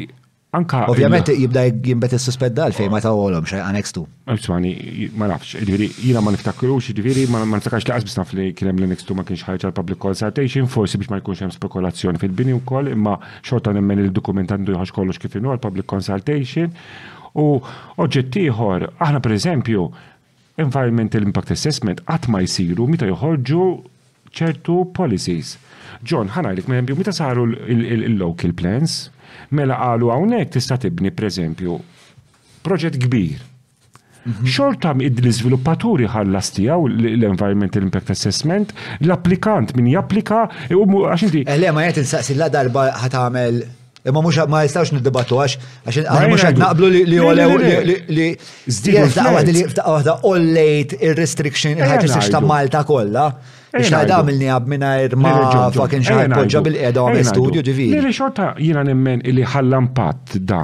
[0.54, 0.84] anka.
[0.92, 4.04] Ovvijament, jibda jimbet il suspett dal fejn ma għolom, xejn annex 2.
[4.32, 4.72] Eh, Ismani,
[5.20, 9.06] ma nafx, ġviri jina ma niftakrux, ġviri ma niftakarx laqas biss li kien hemm l-annex
[9.08, 12.92] 2 ma kienx ħarġa l-public consultation, forsi biex ma jkunx hemm spekulazzjoni fil-bini u koll,
[12.96, 16.72] imma xorta nemmen il-dokument għandu jħax kollox kif għal-public consultation
[17.34, 17.58] U
[17.98, 19.84] oġġett ieħor, aħna pereżempju,
[20.62, 23.64] environmental impact assessment qatt ma jsiru meta joħorġu
[24.34, 25.56] ċertu policies.
[26.06, 29.08] John, ħanajlik, meħempju, meta saru il-local plans,
[29.50, 31.76] mela għalu għawnek tista' tibni, eżempju,
[32.66, 33.42] proġett kbir.
[34.24, 34.46] Mhm.
[34.48, 38.72] Xorta id-izviluppaturi ħallas tijaw l-Environmental Impact Assessment,
[39.04, 41.42] l-applikant min japplika, e u għaxinti.
[41.48, 43.60] Eh, le, ma jgħet insaqsi la darba ħatamel
[44.06, 45.52] Imma mux ma jistawx nid-dibattu għax,
[45.88, 47.54] għax mux għad naqblu li għolew
[48.18, 48.26] li
[48.78, 53.30] zdijed daqqa għahda ollejt il-restriction, il-ħagġis ta' Malta kolla.
[53.82, 55.32] Xnajda għamilni għab minna irma
[55.74, 57.86] fakin xaħi poġġa bil-qeda għam studio ġivi.
[57.96, 60.60] Niri xorta jina nemmen illi ħallan pat da.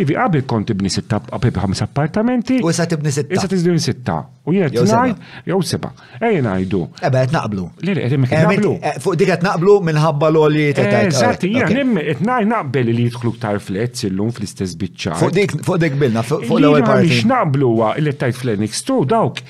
[0.00, 2.60] Ivi għabil kont ibni sitta, għabib ħamis appartamenti.
[2.64, 3.34] U jisa tibni sitta.
[3.36, 4.16] Jisa tibni sitta.
[4.46, 5.90] U jina t-najd, jow seba.
[6.22, 6.80] Ejna għajdu.
[7.04, 7.66] Ebe, etnaqblu.
[7.84, 8.72] Liri, etnaqblu.
[8.72, 9.02] Etnaqblu.
[9.04, 15.18] Fuq dik naqblu minħabba l-oli jina nemmen, naqbel li jitħlu ktar fl-istess bicċa.
[15.18, 17.10] Fuq dik bilna, fuq l-ewel parti.
[17.10, 19.44] Biex naqblu li t-tajt fl-Enix 2 dawk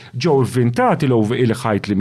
[0.57, 2.01] vintati l-ħajt li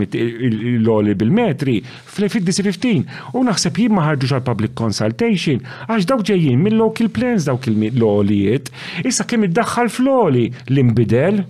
[1.00, 7.10] oli bil-metri fl-2015 u naħseb jien ma ħarġux għal public consultation għax dawk ġejjin mill-local
[7.18, 8.70] plans dawk il-olijiet
[9.08, 10.44] issa kemm iddaħħal fl-oli
[10.74, 11.42] l-imbidel.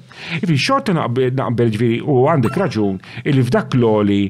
[0.43, 4.21] Ifi xorta naqbel ġviri u għandek raġun illi f'dak l-oli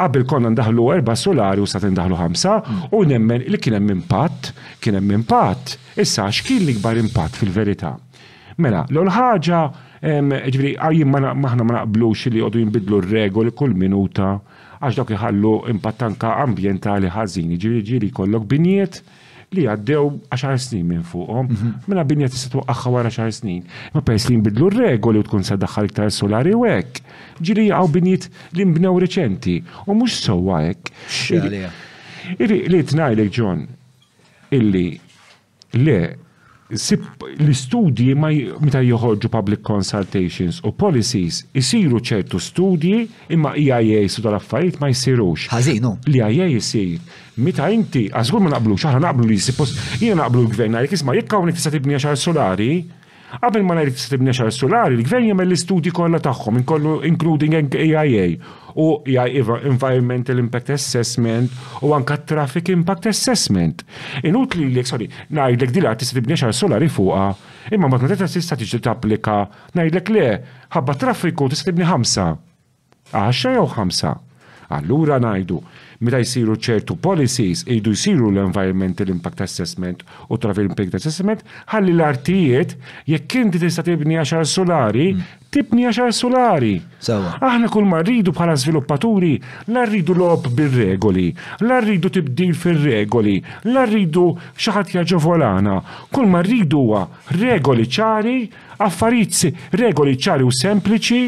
[0.00, 2.54] qabel konna ndaħlu erba solari u sa tindaħlu ħamsa
[2.98, 4.52] u nemmen li kien hemm impatt,
[4.82, 5.76] kien hemm impatt.
[5.96, 7.94] Issa x'kien l-ikbar impatt fil-verità.
[8.60, 9.60] Mela, l-ol ħaġa
[10.06, 14.34] ġviri, għajjim maħna ma naqblux li għodu jimbidlu r-regoli kull minuta
[14.80, 18.98] għax dawk iħallu impattanka ambientali ħażin, ġiri jiġifieri, ġiri jiġifieri kollok binjiet
[19.56, 21.74] li għaddew 10 snin minn fuqhom, minna mhm.
[21.88, 23.62] mela binja tista' twaqqaħħa wara 10 snin.
[23.94, 26.98] Ma pers li nbidlu regoli u tkun se daħħal iktar solari u hekk.
[27.40, 28.26] Ġiri għaw binjiet
[28.58, 29.56] li nbnew reċenti
[29.86, 30.90] u mhux sewwa hekk.
[32.38, 33.64] Li tnajlek John
[34.50, 34.86] illi
[35.78, 36.00] le
[36.68, 38.26] l-istudji ma
[38.58, 44.90] meta joħorġu public consultations u policies isiru ċertu studji imma e IIA su dal-affarijiet ma
[44.90, 45.46] jsirux.
[45.52, 45.92] Ħażinu.
[46.10, 46.98] Li e iia jsir.
[47.36, 51.36] Meta inti, għażgur ma naqblux, aħna naqblu li suppost, jiena naqblu l-gvern għalik isma' jekk
[51.36, 52.70] hawnhekk tista' tibni xar solari,
[53.42, 58.26] qabel ma ngħidlek tista' tibni xar solari, l-gvern jagħmel l-istudji kollha tagħhom, inkollu including IIA
[58.76, 61.50] u jaj iva, Environmental Impact Assessment
[61.80, 63.82] u anka Traffic Impact Assessment.
[64.26, 67.30] Inut li l-ek, sorry, najdlek dila tibni xar solari fuqa,
[67.72, 69.44] imma ma t-netta tista tiġi t-applika,
[69.78, 70.26] najdlek le,
[70.76, 72.28] ħabba traffiku tibni ħamsa.
[73.16, 74.14] Għaxa jew ħamsa.
[74.76, 75.60] Allura najdu,
[76.02, 82.74] meta jisiru ċertu policies, jidu jisiru l-Environmental Impact Assessment u Travel Impact Assessment, ħalli l-artijiet,
[83.06, 86.74] jekk inti tista' tibni għaxar solari, mm tibni għaxar solari.
[87.06, 89.30] Aħna kull ma rridu bħala sviluppaturi,
[89.72, 91.30] la rridu lob bil regoli
[91.64, 93.36] la rridu tibdil fil-regoli,
[93.72, 94.28] la rridu
[94.60, 95.78] xaħat jaġovolana.
[96.12, 97.04] Kull ma rridu huwa
[97.40, 98.36] regoli ċari,
[98.84, 101.20] affarizzi regoli ċari u sempliċi,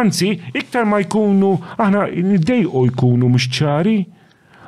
[0.00, 3.98] anzi, iktar ma jkunu, aħna id-dejqu jkunu mux ċari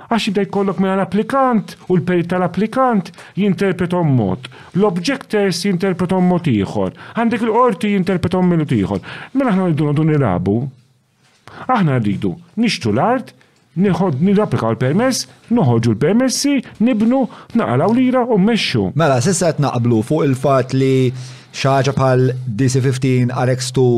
[0.09, 4.46] għax jibda jkollok minn applikant u l-perit tal-applikant jinterpretu mod.
[4.78, 6.94] L-objectors jinterpretu mod ieħor.
[7.16, 9.02] Għandek l-qorti jinterpretu minn ieħor.
[9.36, 10.56] Mela aħna rridu nodu nirabu.
[11.68, 13.34] Aħna rridu nixtu l-art,
[13.78, 17.26] nħod nirapplikaw l-permess, noħorġu l-permessi, nibnu,
[17.61, 18.88] naqalaw lira u mmexxu.
[18.98, 21.12] Mela, sissa qed naqblu fuq il-fatt li
[21.52, 23.88] xaġa bħal DC-15 RX2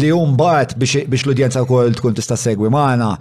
[0.00, 3.12] li jumbat biex l-udjenza kol tkun tista' segwi maħna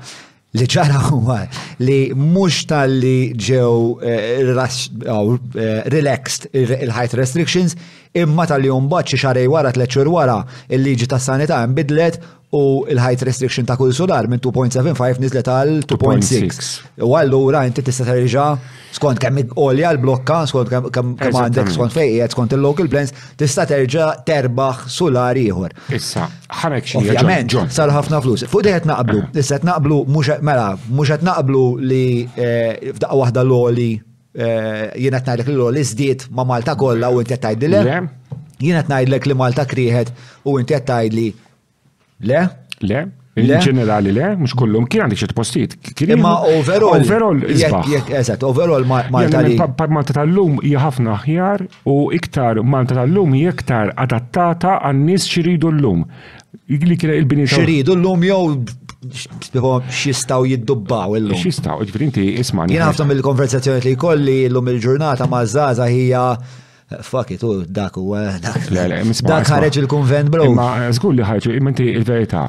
[0.58, 1.40] li ċara huwa
[1.86, 3.72] li mux tal-li ġew
[4.06, 7.76] eh, oh, eh, relaxed il-height restrictions
[8.24, 10.40] imma tal-li unbat xi xarej wara t-leċur wara
[10.78, 12.22] il-liġi tas sanita nbidlet
[12.54, 16.70] u il-height restriction ta' kull solar minn 2.75 nizlet għal 2.6.
[17.08, 18.48] U għallura inti tista' terġa'
[18.94, 23.10] skont kemm olja l-blokka, skont kemm kemm għandek skont fejqiet, skont il-local plans,
[23.42, 25.74] tista' terġa' terbaħ solar ieħor.
[25.98, 26.28] Issa,
[26.62, 27.02] ħamek xi.
[27.02, 28.46] Ovvjament, sar ħafna flus.
[28.54, 32.04] Fuq qed naqblu, issa qed naqblu mhux mela, mhux qed naqblu li
[32.38, 37.34] eh, f'daqqa waħda l-oli eh, jiena qed ngħidlek l-oli żdied ma' Malta kollha u inti
[37.34, 38.20] qed tgħidilek.
[38.64, 40.14] Jiena qed ngħidlek li Malta krieħed
[40.54, 41.28] u inti qed tgħidli
[42.20, 42.42] Le?
[42.82, 43.04] Le?
[43.34, 45.74] In-ġenerali le, mux kullum, kien għandik xet postijiet.
[46.06, 47.00] Imma overall.
[47.00, 47.40] Overall,
[48.20, 49.56] eżat, overall Malta li.
[49.58, 56.06] Malta tal-lum jħafna ħjar u iktar Malta tal-lum iktar adattata nis xiridu l-lum.
[56.70, 58.44] Igli kiena il-bini Xiridu l-lum jow
[59.90, 61.40] xistaw jiddubbaw l-lum.
[61.42, 62.78] Xistaw, ġvrinti, ismani.
[62.78, 66.36] Jena għafna mill-konversazzjoni li kolli l-lum il-ġurnata ma' zaza hija
[67.02, 68.68] fuck it, u dak u eh, dak.
[69.54, 70.50] ħareġ il-konvent, bro.
[70.56, 72.46] Ma zgur eh, li ħareġ, imenti il-verita,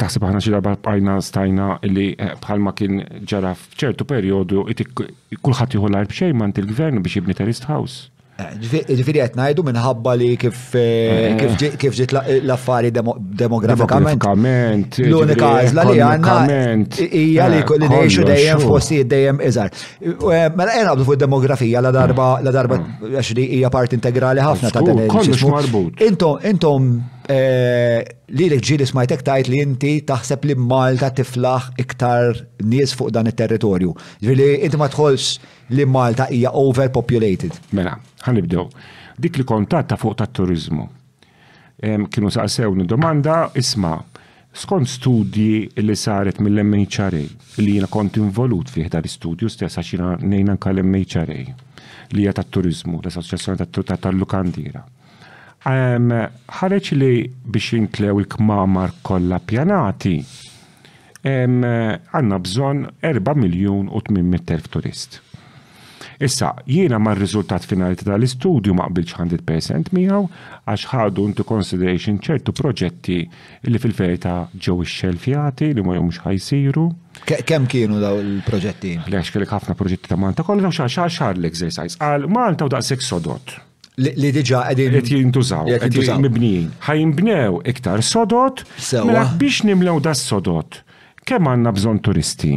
[0.00, 5.92] taħseb ħana xi darba bqajna stajna li eh, bħalma kien ġara f'ċertu perjodu kulħadd jieħu
[5.92, 8.08] l-arb xejn il-gvern biex jibni terrorist house.
[8.34, 11.76] Ġifiri għet najdu minħabba li kif eh, eh.
[11.78, 12.10] ġiet
[12.42, 14.98] l-affari demografikament.
[15.06, 19.70] L-unika għazla li għanna hija li kulli neħxu dejjem fossi dejjem iżar.
[20.02, 23.14] Eh, mela għena għabdu fuq demografija la darba la darba mm.
[23.20, 25.08] għaxri hija part integrali ħafna ta' dan il
[26.02, 28.04] Intom Eh,
[28.36, 32.34] li l-ġili smajtek tajt li inti taħseb li Malta tiflaħ iktar
[32.68, 33.94] nies fuq dan il-territorju.
[34.20, 37.56] Ġvili, inti ma tħolx li Malta hija overpopulated.
[37.72, 37.94] Mela,
[38.26, 38.66] ħanibdew.
[39.16, 40.86] Dik li kontat ta' fuq ta' turizmu.
[41.84, 43.96] Kienu saqsewni domanda, isma,
[44.56, 47.24] skont studji li saret mill-MHRA,
[47.60, 52.44] li jina kont involut fih dar studju stessa xina nejna nka mhra li hija ta'
[52.44, 54.84] turizmu, l associazzjoni ta' tal-Lukandira
[55.64, 57.12] ħareċ li
[57.48, 60.18] biex jintlew il-kmamar kollha pjanati,
[61.24, 65.20] għanna bżon 4 miljon u 800.000 turist.
[66.22, 70.20] Issa, jiena ma' rizultat finali ta' l-istudju ma' bilċ 100% miegħu
[70.70, 73.16] għax ħadu into consideration ċertu proġetti
[73.66, 76.84] li fil verita ġew ix-xelfjati li ma jomx ħajsiru.
[77.24, 78.94] Kemm kienu daw il-proġetti?
[79.08, 81.98] għax kellek ħafna proġetti ta' Malta kollha xar l-exercise.
[81.98, 83.56] Għal Malta u daqshekk sodot
[83.96, 84.96] li diġa għedin.
[84.98, 86.70] Għet jintużaw, għet jintużaw.
[86.88, 88.64] ħajinbnew iktar sodot,
[89.06, 90.80] mela biex nimlew da sodot.
[91.24, 92.54] Kemm għanna bżon turisti?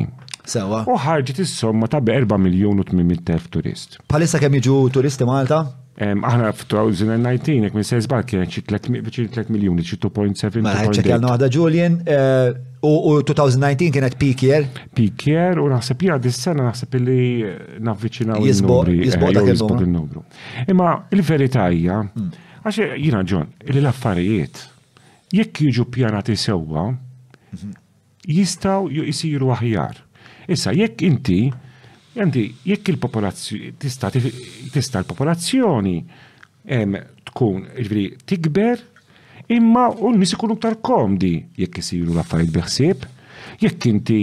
[0.47, 0.81] Sewa.
[0.87, 3.99] U ħarġet is-somma ta' 4 miljonu u 800 turist.
[4.07, 5.61] Palissa kemm jiġu turisti Malta?
[5.97, 10.61] Aħna f-2019, jek minn sejzbar kien xi 3 miljoni, xi 2.7.
[10.61, 12.51] Ma ċekjalna għada Julian, eh,
[12.85, 14.67] u 2019 kienet peak year.
[14.93, 17.17] Peak year, u naħseb jgħad dis-sena naħseb li
[17.47, 19.49] eh, navviċinaw eh, il-numru.
[19.81, 20.21] il-numru.
[20.69, 22.29] Imma il-verità hija, hmm.
[22.61, 24.65] għax jina ġon, li l-affarijiet,
[25.33, 25.87] jekk jiġu
[26.29, 26.91] ti sewwa,
[27.55, 27.73] mhm.
[28.37, 30.03] jistaw jisiru aħjar.
[30.47, 31.41] Issa, jekk inti
[32.17, 35.95] Għandi, jekk il-popolazzjoni, tista' l-popolazzjoni
[37.27, 38.81] tkun, ġviri, tikber,
[39.53, 43.05] imma u nis ikunu ktar komdi jekk isiru l-affarijiet biħsieb,
[43.61, 44.17] jekk inti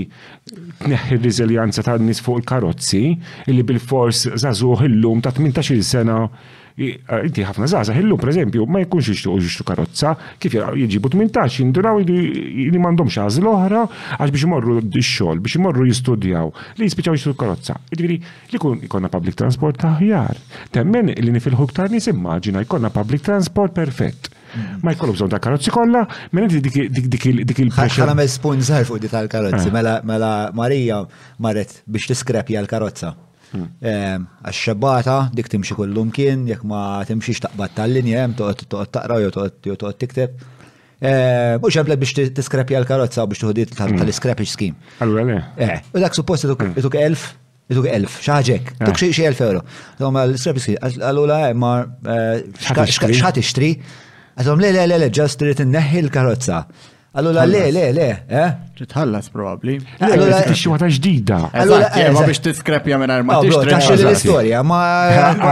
[0.82, 3.04] tneħħi r-riżiljanza ta' nis fuq il-karozzi,
[3.50, 6.18] illi bil-fors zazuħ il-lum ta' 18 sena
[6.74, 11.60] Eh, inti ħafna zaza, hillu per eżempju, ma jkunx jixtuq jixtu karozza, kif jieġibu 18,
[11.62, 13.84] jinduraw li mandom xaż l ohra
[14.18, 16.48] għax biex morru d xol biex morru jistudjaw,
[16.80, 17.76] li jispiċaw jixtu karozza.
[17.94, 18.16] Ġviri,
[18.50, 20.40] li kun ikonna public transport taħjar.
[20.74, 24.32] Temmen li nifilħu ktar nis immaġina jkonna public transport perfett.
[24.82, 26.02] Ma jkollu bżon ta' karozzi kolla,
[26.34, 28.02] minn dik il-pressure.
[28.02, 29.74] Għanamel spunzar zaħfu di tal-karozzi, eh.
[29.74, 31.04] mela-, mela Marija
[31.38, 33.12] marret biex tiskrepja l-karozza.
[33.56, 39.30] Eh, Għax xebata dik timxi kullum kien, jekk ma timxiex taqbad tal-linja, toqgħod taqra jew
[39.36, 40.42] toqgħod tikteb.
[41.04, 44.00] Eh, Mux għabla biex tiskrepja l-karozza biex t-ħodit mm.
[44.02, 44.74] tal-scrappage skim.
[45.04, 45.38] Allura le.
[45.60, 47.00] Eh, u dak suppost ituk mm.
[47.04, 47.28] elf,
[47.70, 49.12] ituk elf, xaħġek, tuk eh.
[49.12, 49.62] xie elf euro.
[50.00, 51.74] Għom l-scrappage scheme, għallula ma
[52.58, 53.76] xaħat ixtri,
[54.40, 56.64] għazom le le le le, ġast trid inneħħi l-karozza.
[57.16, 58.48] Allora le, le, le, eh?
[58.74, 59.76] Titħallas probably.
[60.02, 61.36] Allora tixi wata ġdida.
[61.62, 63.36] Allora ma biex tiskrepja minn arma.
[63.68, 64.80] Taxxi l-istorja, ma.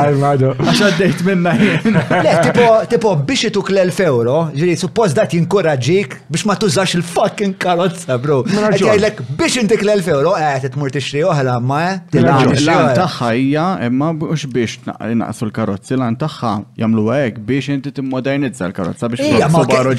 [0.01, 0.51] Armado.
[0.59, 1.95] Għax għaddejt minna jien.
[2.25, 7.55] Le, tipo, tipo biex ituk l-1000 euro, ġiri, suppost dat jinkoraġik biex ma tużax il-fucking
[7.63, 8.41] karozza, bro.
[8.43, 11.81] Għajlek biex intik l-1000 euro, eh, titmur tixri oħra, ma.
[11.93, 12.27] Eh?
[12.59, 14.83] L-għan taħħa hija, imma mux biex
[15.23, 16.53] naqsu l-karozzi, l-għan taħħa
[16.83, 19.47] jamlu għek biex inti timmodernizza l-karozza biex.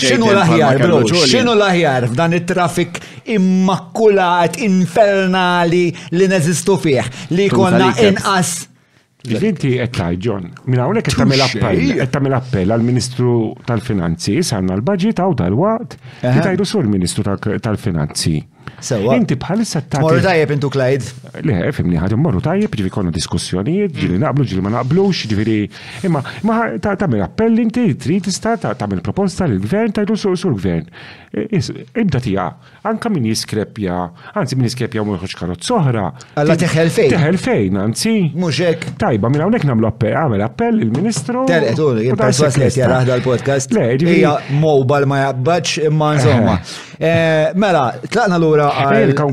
[0.09, 2.99] Xinu l-ħjar, bro, xinu kienu l-aħjar f'dan it-trafik
[3.34, 5.86] immakulat, infernali
[6.16, 8.70] li neżistu fih, li konna inqas.
[9.24, 13.36] Inti qed tgħid John, minn hawnhekk qed tagħmel appell, għal għall-Ministru
[13.69, 15.94] tal-Finanzi, sanna l-budget għaw tal-waqt,
[16.26, 18.41] li tgħidu sur ministru tal-Finanzi.
[18.84, 19.15] Sewa.
[19.15, 21.07] Inti bħalissa ta' Morru tajjeb intu Klajd.
[21.48, 25.56] Le, fimni ħadim morru tajjeb, ġivi konna diskussjonijiet, ġivi naqblu, ġivi ma naqblux, ġivi.
[26.07, 30.56] Imma, ma ta' tamil appell inti, trid tista' ta' tamil proposta l-gvern, ta' jdu sur
[30.56, 30.88] gvern.
[31.95, 32.43] Ibda tija,
[32.85, 33.93] anka min jiskrepja,
[34.38, 36.01] anzi min jiskrepja u mħuħuċ karot soħra.
[36.38, 37.10] Alla teħel fejn.
[37.15, 38.11] Teħel fejn, għanzi.
[38.38, 38.84] Muxek.
[39.01, 41.47] Tajba, minn mela unek namlu appell, għamel appell il-ministru.
[41.49, 43.73] Terqet, tu, jimperswas li jtjara l-podcast.
[43.73, 46.53] Le, Ija mobile ma jabbaċ imma insomma.
[46.99, 47.07] Eh.
[47.10, 47.81] Eh, mela,
[48.14, 49.23] tlaqna l-ura eh,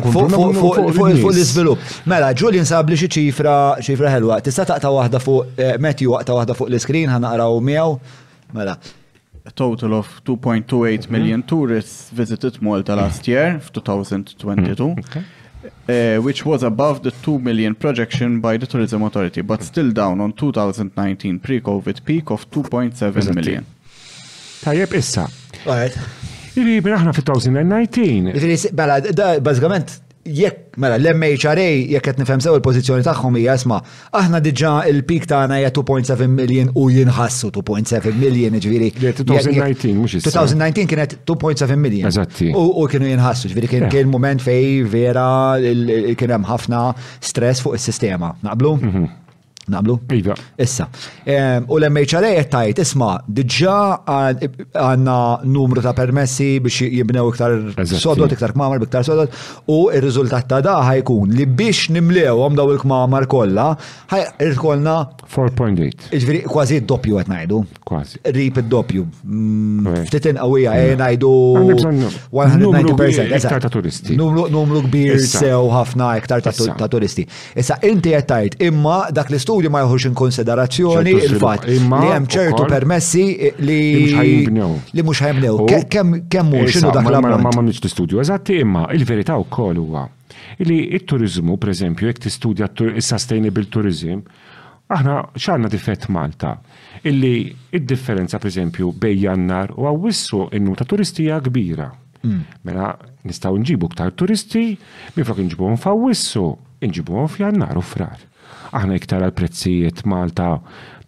[0.94, 1.82] fuq l-izvilup.
[2.08, 4.40] Mela, Julian sabli xi ċifra ċifra ħelwa.
[4.48, 7.94] Tista' taqta waħda fuq Matthew waqta wahda fuq l-iskrin ħanaqraw miegħu.
[8.56, 8.72] Mela,
[9.44, 11.12] a total of 2.28 mhm.
[11.12, 14.90] million tourists visited Malta last year, 2022, mm-hmm.
[15.88, 20.20] uh, which was above the 2 million projection by the Tourism Authority, but still down
[20.20, 23.64] on 2019 pre-COVID peak of 2.7 million.
[24.62, 25.26] Tajjeb issa.
[25.66, 25.96] Alright.
[26.56, 28.72] Iri, aħna fit-2019.
[28.74, 33.78] Bala, da, bazzgament, jekk mela l-MHRA jekk qed nifhem sew il-pożizzjoni tagħhom hija isma'
[34.20, 38.90] aħna diġà il-pik tagħna hija 2.7 million u jinħassu 2.7 million ġifieri.
[38.98, 42.08] 2019 mhux 2019 kienet 2.7 million.
[42.12, 42.50] Eżatti.
[42.52, 46.84] U kienu jinħassu, ġifieri kien kien mument fej vera kien hemm ħafna
[47.24, 48.34] stress fuq is-sistema.
[48.44, 48.76] Naqblu?
[48.80, 49.08] Mhm.
[49.70, 49.98] Namlu?
[50.16, 50.34] Iva.
[50.64, 50.86] Issa.
[51.70, 53.74] U l-MHRA jettajt, isma, diġa
[54.80, 55.16] għanna
[55.50, 57.54] numru ta' permessi biex jibnew iktar
[57.90, 59.34] sodot, iktar kmamar, iktar sodot,
[59.70, 63.68] u il-rizultat ta' da' ħajkun li biex nimlew għom daw il-kmamar kolla,
[64.12, 66.10] ħajkolna 4.8.
[66.18, 67.62] Iġveri, kważi id-doppju għet najdu.
[67.86, 68.22] Kważi.
[68.34, 69.04] Rip id-doppju.
[69.24, 71.32] Mm, ftitin għawija, najdu
[71.76, 73.58] 190%.
[73.60, 74.16] ta' turisti.
[74.16, 77.26] Numru kbir sew ħafna iktar ta' turisti.
[77.56, 83.24] Issa, inti jettajt, imma dak l-istu li ma jħux inkonsiderazzjoni il-fat li hemm ċertu permessi
[83.62, 83.82] li
[84.48, 85.64] li mhux ħajmnew.
[85.88, 87.40] Kemm mhux x'inhu dak l-ammont.
[87.40, 90.06] Ma m'għandniex tistudju eżatt imma il-verità wkoll huwa
[90.66, 94.20] li it-turizmu preżempju jekk tistudja is-sustainable tourism
[94.90, 96.54] aħna x'għandna difett Malta
[97.06, 101.88] illi id-differenza preżempju bej jannar u għawissu innu ta' turistija kbira.
[102.20, 102.42] Mm.
[102.68, 102.90] Mela
[103.24, 104.74] nistgħu nġibu ktar turisti,
[105.16, 106.44] minflok nġibu f'awwissu,
[106.84, 108.18] nġibu f'jannar u frar
[108.76, 110.54] aħna iktar għal-prezzijiet Malta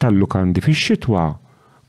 [0.02, 1.30] tal-lukandi fix-xitwa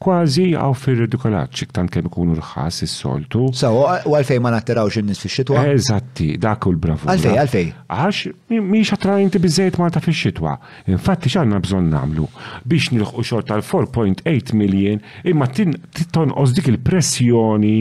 [0.03, 3.45] kważi għaw fil-ridikolaċ iktan kem ikunu rħas il-soltu.
[3.55, 5.61] So, għalfej ma natteraw il-nis fi xitwa?
[5.71, 7.07] Eżatti, dak u l-bravu.
[7.07, 7.69] Għalfej, għalfej.
[7.87, 10.57] Għax, miex attrajnti bizzejt Malta fi xitwa.
[10.91, 12.27] Infatti, xanna bżon namlu
[12.67, 14.99] biex nilħu xort tal-4.8 miljon
[15.31, 17.73] imma titton dik il-pressjoni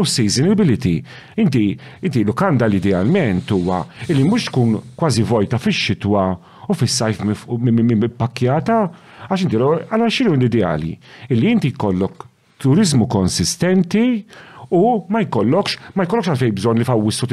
[0.00, 0.96] u seasonability.
[1.44, 1.68] Inti,
[2.00, 6.30] inti lukanda l-idealment huwa li mux tkun kważi vojta fi xitwa
[6.68, 7.20] u fis-sajf
[9.26, 10.92] għax inti għala xilu l-ideali.
[11.34, 12.22] Illi inti kollok
[12.62, 14.04] turizmu konsistenti
[14.76, 17.26] u ma jkollokx, ma jkollokx għalfej bżon li fawissu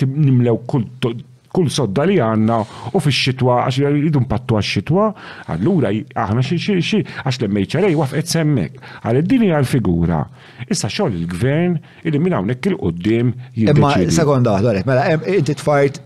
[0.00, 2.58] nimlew kull sodda li għanna
[2.90, 5.06] u fi xitwa għax jridu mpattu għax xitwa,
[5.54, 5.94] għallura
[6.24, 10.22] aħna xie għax l-MHRA għaf etsemmek, Għal id-dini għal-figura.
[10.66, 11.78] Issa xoll il-gvern
[12.10, 13.32] il-min hawnhekk il-qoddim.
[13.68, 15.06] Imma sekonda, għadwarek, mela,
[15.38, 16.02] inti t-fajt,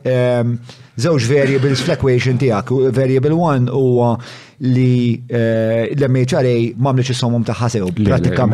[0.97, 2.75] żewġ variables fl-equation tiegħek.
[2.95, 4.15] Variable one huwa
[4.65, 7.89] li eh, l-MHRA m'għamlitx is-sommum tagħha sew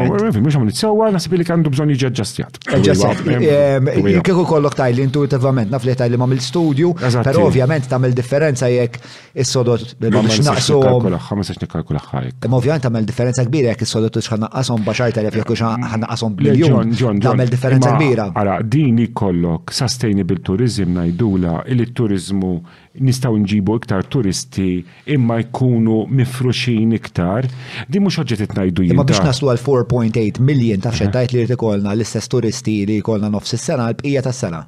[0.01, 2.57] Mux Mhux għamlit sewa nasib li għandu bżonn jiġi aġġastjat.
[2.79, 4.23] Aġġastjat.
[4.25, 8.97] Kieku kollok tajli intuitivament naf li tajli m'għamil studju, per ovvjament tagħmel differenza jekk
[9.45, 10.81] is-sodot biex naqsu.
[10.81, 16.95] Ma sax ovvjament tagħmel differenza kbira jekk is-sodot biex ħannaqqashom baxar telef jekk qasom biljun.
[17.21, 18.31] Tagħmel differenza kbira.
[18.41, 22.65] Ara, din ikollok sustainable tourism ngħidula il-tourism turizmu
[23.01, 24.67] nistaw nġibu iktar turisti
[25.07, 27.49] imma jkunu mifruxin iktar,
[27.89, 28.95] di mux oġġet itnajdu jien.
[28.95, 33.55] Imma biex naslu għal 4.8 miljon ta' xeddajt li kolna l-istess turisti li kolna nofs
[33.59, 34.65] is-sena l-bqija tas-sena.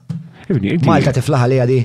[0.85, 1.77] Malta tiflaħa li għadi?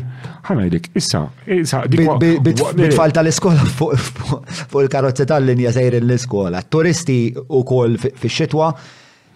[0.47, 1.19] ħanajdek, issa,
[1.53, 6.63] issa, Bitfalta l iskola fuq il-karozzi tal-linja sejrin l-iskola.
[6.65, 8.71] Turisti u kol fi xitwa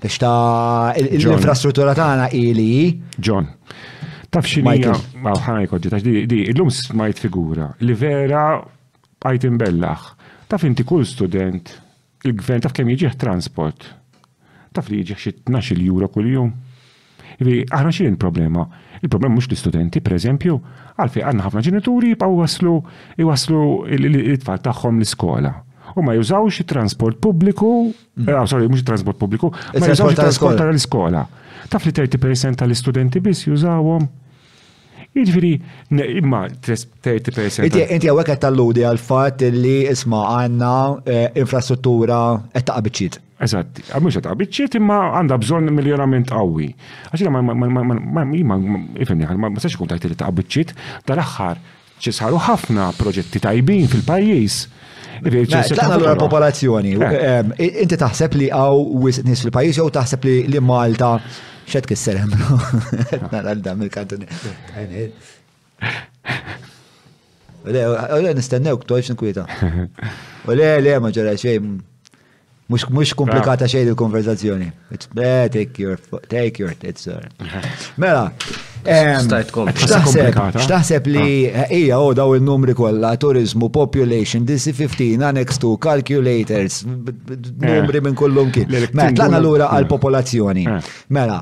[0.01, 2.97] biex ta' l-infrastruttura tagħna ili.
[3.22, 3.45] John,
[4.31, 8.43] Taf xinija, ma ħana jkoġġi, tax di, illum smajt figura, li vera
[9.27, 10.03] għajt imbellaħ.
[10.47, 11.73] Taf inti kull student,
[12.23, 13.89] il-gvern taf kem jieġieħ transport.
[14.71, 16.53] Taf li jieġieħ xie 12 euro kull jum.
[17.43, 18.63] Ivi, aħna xin il-problema?
[19.03, 20.55] Il-problema mux l-studenti, per eżempju,
[20.95, 22.77] għalfi għanna ħafna ġenituri jibqaw waslu,
[23.19, 23.63] jwaslu
[23.99, 25.53] il-tfal taħħom l-skola.
[25.97, 27.73] U ma jużawx il-transport pubbliku,
[28.15, 28.31] mm.
[28.31, 31.25] eh, sorry, mux il-transport pubbliku, ma jużawx il-transport tal-skola.
[31.71, 34.07] Taf li 30% tal-studenti bis jużawhom
[35.11, 35.57] Iġviri,
[36.23, 37.65] imma 30%.
[37.67, 40.71] Inti għawek qed talludi għal fat li isma' għanna
[41.03, 42.19] eh, infrastruttura
[42.53, 43.17] qed taqbiċċiet.
[43.41, 46.69] Eżatt, għamux għata, bieċiet imma għanda bżon miljonament għawi.
[47.11, 48.57] Għaxina ma ma ma ma ma ma
[49.03, 50.71] ifemni ma ma sax kun tajt li ta' bieċiet,
[51.09, 51.59] dal-axħar
[52.01, 54.61] ċisħaru ħafna proġetti tajbin fil-pajis.
[55.21, 56.95] Taqna l popolazzjoni.
[56.95, 57.21] Eh.
[57.61, 61.17] Eh, inti taħseb li għaw wisnis fil-pajis jow taħseb li Malta
[61.69, 62.57] xed kisser għamlu.
[63.31, 64.27] Nara l-dam il-kantuni.
[67.63, 69.45] Le, nistennew ktoċ nkwita.
[70.49, 71.59] U le, le, ma xej,
[72.91, 74.72] Mux komplikata xejn il-konverzazzjoni.
[75.49, 75.98] Take your,
[76.31, 77.19] take your, sir.
[77.99, 78.30] Mela,
[79.72, 81.65] xtaħseb li ah.
[81.76, 88.03] ija u oh, daw il-numri kolla, turizmu, population, DC-15, annex 2, calculators, numri eh.
[88.07, 88.72] minn kollum kien.
[88.72, 90.68] Mela, tlana l-ura għal-popolazzjoni.
[90.68, 90.80] Eh.
[90.80, 90.98] Eh.
[91.18, 91.41] Mela,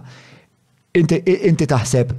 [0.98, 2.16] inti taħseb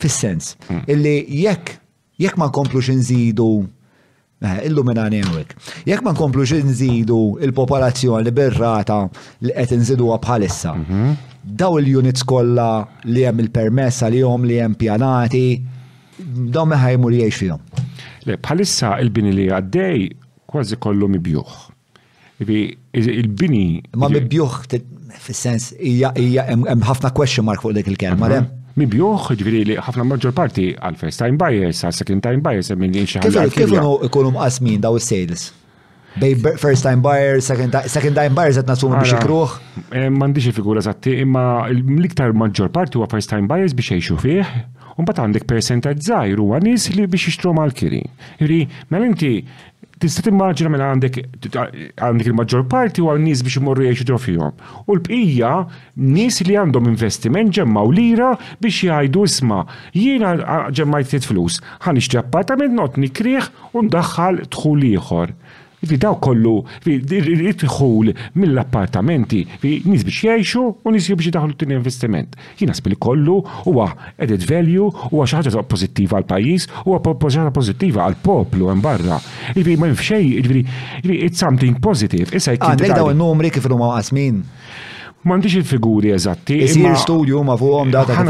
[0.00, 0.54] fis-sens,
[0.86, 1.76] illi jekk,
[2.20, 3.50] jekk ma komplux nżidu
[4.44, 5.52] Eh, Illuminani għawek.
[5.88, 8.96] Jekk ma nkomplu nżidu il-popolazzjoni berrata
[9.48, 10.74] li qed nżiduha bħalissa.
[10.76, 11.14] Mhm.
[11.56, 15.56] Daw il-units kollha li hemm il-permess għalihom li hemm pjanati,
[16.52, 17.62] daw meħa jmur jgħix fihom.
[18.28, 20.04] Le bħalissa il-bini li għaddej
[20.52, 21.56] kważi kollu mibjuħ.
[23.00, 23.64] Il-bini.
[23.96, 24.60] Ma mibjuħ
[25.16, 26.12] fis-sens hija
[26.52, 28.28] hemm ħafna question mark fuq dik il-kelma
[28.76, 32.92] mibjuħ, ġviri li ħafna maġġor parti għal first time buyers, għal second time buyers, minn
[32.92, 33.46] li xaħġa.
[33.54, 33.72] Kif
[34.10, 35.52] ikunu qasmin daw il sales
[36.16, 39.56] Bej first time buyers, second, second time buyers għet nasumu biex ikruħ?
[40.00, 41.42] Eh, Mandiġi figura zatti, imma
[41.72, 44.40] l-iktar maġġor parti huwa first time buyers biex jiexu fih,
[44.96, 48.00] un bat għandek percentage zaħiru għanis li biex jixtru mal-kiri.
[48.40, 48.62] Jiri,
[48.92, 49.34] mel inti
[50.02, 54.56] tista' timmaġina minn mela għandek għandek il-maġġor parti u għan-nies biex imorru jgħixu trofihom.
[54.90, 55.52] U l-bqija
[56.12, 59.62] nies li għandhom investiment ġemmaw lira biex jgħidu isma'
[59.96, 60.34] jiena
[60.68, 65.32] jtiet flus, Għan iġġi appartament not nikrieħ u ndaħħal dħul ieħor.
[65.86, 66.56] Fi daw kollu,
[66.86, 68.10] irritħul
[68.42, 69.42] mill-appartamenti,
[69.86, 72.34] nis biex jgħixu u nis biex daħlu t-investiment.
[72.58, 73.86] Jina spil kollu huwa
[74.18, 79.20] added value, huwa xaħġa pozittiva għal-pajis, huwa xaħġa pozittiva għal-poplu għan barra.
[79.54, 82.34] Ġviri, ma' fxej, it's something positive.
[82.34, 84.42] Issa ah, daw il-numri kif l-umma għasmin.
[85.26, 86.54] M'għandix il-figuri eżatti.
[86.62, 88.20] Isir studju ma fuqhom data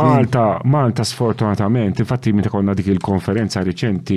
[0.00, 4.16] Malta, Malta sfortunatament, infatti meta konna dik il-konferenza reċenti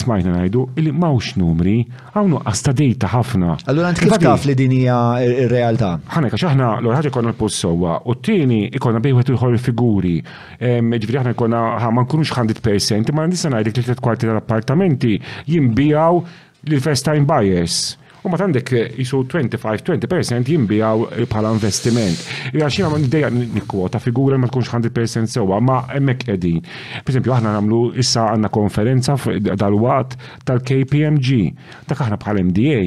[0.00, 1.76] smajna ngħidu li m'hawnx numri,
[2.12, 3.54] hawn għasta dejta ħafna.
[3.72, 4.98] Allura kif taf li din hija
[5.46, 5.94] r-realtà?
[6.18, 10.14] Ħanek għax aħna l ħaġa konna l possowa u t tini ikonna bejwet il il-figuri.
[10.60, 15.14] Ehm, ġifieri aħna konna ma nkunux 100%, ma nista' ngħidlek li tliet kwarti tal-appartamenti
[15.54, 16.20] jinbijaw
[16.68, 17.94] l-first time buyers.
[18.28, 22.20] U ma għandek jisu 25-20% jimbijaw pala investiment.
[22.52, 26.60] Għax jina ma nidejja nikkwota figura ma tkunx 100% sewa, ma emmek edin.
[26.60, 29.16] Per esempio, għahna namlu issa għanna konferenza
[29.48, 31.40] dal-wat tal-KPMG,
[31.88, 32.82] dak għahna bħal MDA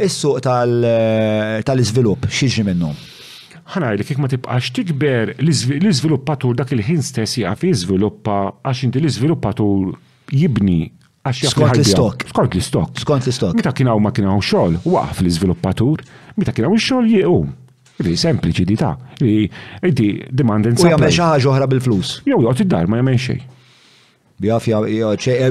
[0.00, 0.40] il-suq
[1.68, 2.94] tal-izvilup eh, xieġi minnu?
[3.74, 8.34] ħanaj li kik ma tibqax tikber l-izviluppatur dak il-ħin stess jgħaf jizviluppa
[8.64, 9.92] għax inti l-izviluppatur
[10.34, 10.76] jibni
[11.24, 12.26] għax Skont l-istok.
[12.30, 13.00] Skont l-istok.
[13.00, 13.54] Skont l-istok.
[13.58, 16.04] Meta kienaw ma kienaw xogħol, waqf l-iżviluppatur,
[16.36, 17.30] mita kienaw ix-xogħol jiequ.
[17.30, 17.48] Oh,
[18.04, 18.90] li sempliċi di ta'
[19.22, 19.46] li
[19.96, 20.90] di demand and supply.
[20.90, 22.16] U jagħmel xi ħaġa oħra bil-flus.
[22.28, 23.44] Jew joqgħod id-dar ma jagħmel xejn.
[24.44, 24.64] Bjaf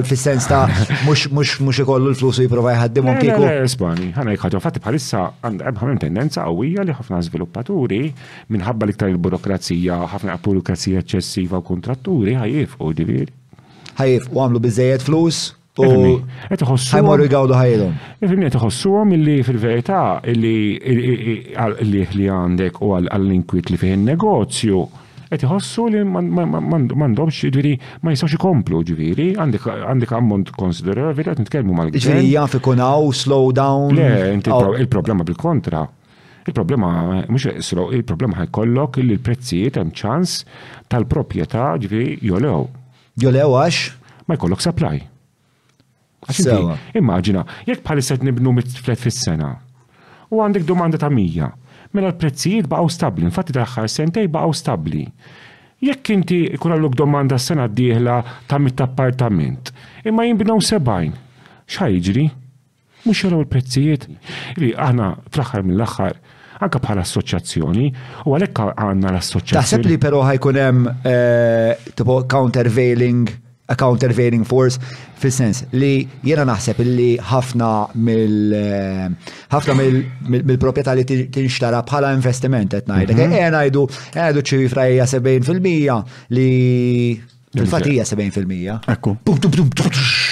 [0.04, 0.66] fil-sens ta'
[1.08, 3.48] mux ikollu l-flus u jiprofa jħaddimhom kieku.
[3.72, 8.02] spani, ħana jħaddu fatti bħalissa għandhom tendenza qawwija li ħafna żviluppaturi
[8.52, 13.32] minħabba l-iktar il-burokrazija, ħafna burokrazija eċċessiva u kontratturi u divir
[14.00, 15.42] ħajif u għamlu bizzejiet flus
[15.74, 15.94] u
[16.54, 17.94] ħajmorru jgawdu ħajilhom.
[18.22, 24.84] Ifimni qed għom illi fil verita illi li għandek u għall-inkwit li fiħin negozju
[25.34, 27.72] qed ħossu li m'għandhomx ġifieri
[28.04, 31.98] ma jistgħux ikomplu ġifieri għandek ammont konsiderevoli qed nitkellmu mal-gvern.
[31.98, 32.54] Ġifieri jaf
[33.22, 33.96] slow down.
[33.96, 34.38] Le,
[34.78, 35.82] il-problema bil-kontra.
[36.46, 37.50] Il-problema mhux
[37.96, 40.38] il-problema ħajkollok li l-prezzijiet ċans
[40.92, 42.64] tal-proprjetà ġifieri jolew.
[43.14, 43.92] Jolew għax?
[44.26, 44.98] Ma jkollok supply.
[46.98, 49.58] Immaġina, jekk bħalisset nibnu mit-flet fis-sena
[50.34, 51.50] u għandek domanda ta' mija,
[51.92, 55.02] mela l-prezzijiet baqgħu stabbli, infatti daħħar sentej baqgħu stabbli.
[55.84, 58.16] Jekk inti kun domanda s-sena d-dieħla
[58.48, 59.68] ta' mit-appartament,
[60.08, 61.12] imma jimbinaw sebajn,
[61.68, 62.24] xajġri?
[63.04, 64.08] Mux jaraw l-prezzijiet?
[64.58, 66.18] Li aħna fl-axar mill-axar
[66.64, 67.86] anka bħala assoċjazzjoni,
[68.26, 69.60] u għalhekk għandna l-assoċjazzjoni.
[69.60, 70.92] Taħseb li però ħajkun hemm
[71.94, 73.30] tipo countervailing
[73.72, 74.76] a countervailing force
[75.16, 78.52] fil-sens li jena naħseb li ħafna mill
[79.54, 79.76] ħafna
[80.34, 83.32] mill-proprjetà li tinxtara bħala investiment qed ngħidlek.
[83.40, 83.86] Ejja ngħidu
[84.18, 86.44] ngħidu ċifra hija 70% li
[87.56, 88.94] fil-fatija 70%.
[88.98, 90.28] Ekku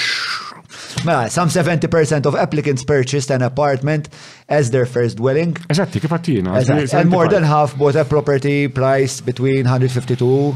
[1.02, 4.08] some 70% of applicants purchased an apartment
[4.48, 5.54] as their first dwelling.
[5.72, 6.58] Eżatti, kif għattina.
[6.98, 10.54] And more than half bought a property priced between 152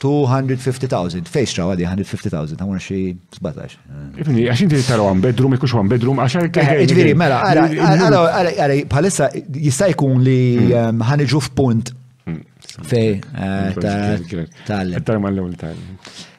[0.00, 1.26] 250,000.
[1.26, 3.78] Fejx ċaw għadi 150,000, għamuna xie sbatax.
[4.22, 6.78] Ifni, għaxin ti taro għan bedroom, ikkux għan bedroom, għaxar kħi.
[6.86, 10.40] Iġviri, mela, għara, palissa jista' jkun li
[10.74, 11.94] ħanġu f'punt
[12.86, 13.22] fej
[13.78, 15.28] tal-tal.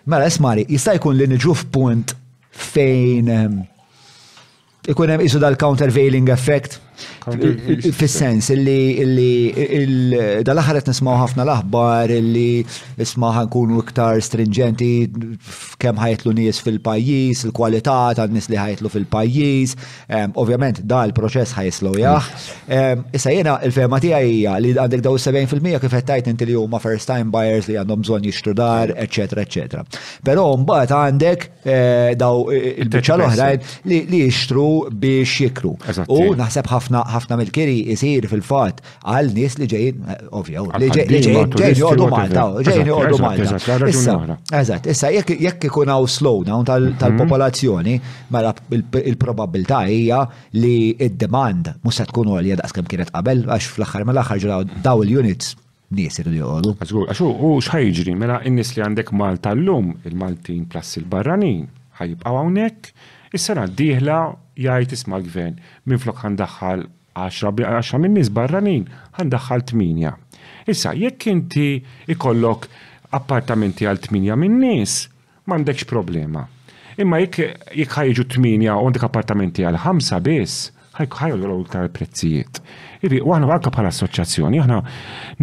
[0.10, 2.19] Mela, ismari, jista' jkun li nġu f'punt
[2.60, 3.28] fejn
[4.90, 6.80] ikun hemm isu dal-countervailing effect
[7.20, 12.64] Fis-sens illi dal-aħħar qed nismgħu ħafna l-aħbar illi
[13.04, 14.92] isma' ħankunu iktar stringenti
[15.38, 19.76] f'kemm ħajtlu nies fil-pajjiż, il-kwalità tan-nies li ħajtlu fil-pajjiż.
[20.44, 22.30] Ovvjament dal-proċess ħajslu jaħ.
[23.20, 26.58] Issa jiena l fema tiegħi hija li għandek daw 70% kif qed tajt inti li
[26.58, 29.84] huma first time buyers li għandhom bżonn jixtru dar, eċetera, eċetera.
[30.26, 34.68] Però mbagħad għandek eh, daw il-biċċa l-oħrajn li jixtru
[35.02, 35.76] biex jikru.
[36.08, 38.82] U naħseb ħafna ħafna mill-kiri jisir fil-fat
[39.14, 40.04] għal nies li ġejjin,
[40.38, 44.36] ovvja, li ġejjin joqdu Malta, ġejjin joqdu Malta.
[44.62, 46.98] Eżatt, issa jekk ikun hawn slowdown mhm.
[47.02, 47.96] tal-popolazzjoni,
[48.34, 50.24] mela il-probabilità hija
[50.60, 55.56] li id-demand mhux se tkun għolja daqskemm kienet qabel għax fl-aħħar mill-aħħar ġraw daw il-units
[55.98, 56.76] nies irridu joqogħdu.
[56.80, 61.66] Għażgur, u x'ħajġri mela n-nies li għandek Malta llum, il-Maltin plus il-barranin,
[62.00, 62.92] ħajibqgħu hawnhekk,
[63.34, 64.20] is-sena d-dieħla
[64.60, 65.58] jgħid isma' gvern
[65.90, 66.86] minn flok ħandaħħal
[67.28, 68.88] 10 minn nies barranin
[69.20, 70.14] għandaxħal 8.
[70.72, 71.68] Issa, jekk inti
[72.14, 72.68] ikollok
[73.20, 75.02] appartamenti għal 8 minn nies,
[75.50, 76.46] m'għandekx problema.
[77.00, 80.70] Imma jekk jekk ħajġu 8 u għandek appartamenti għal 5 biss,
[81.00, 82.62] ħajġu l prezzijiet.
[83.04, 84.80] Ibi, u għahna għalka bħala assoċjazzjoni, aħna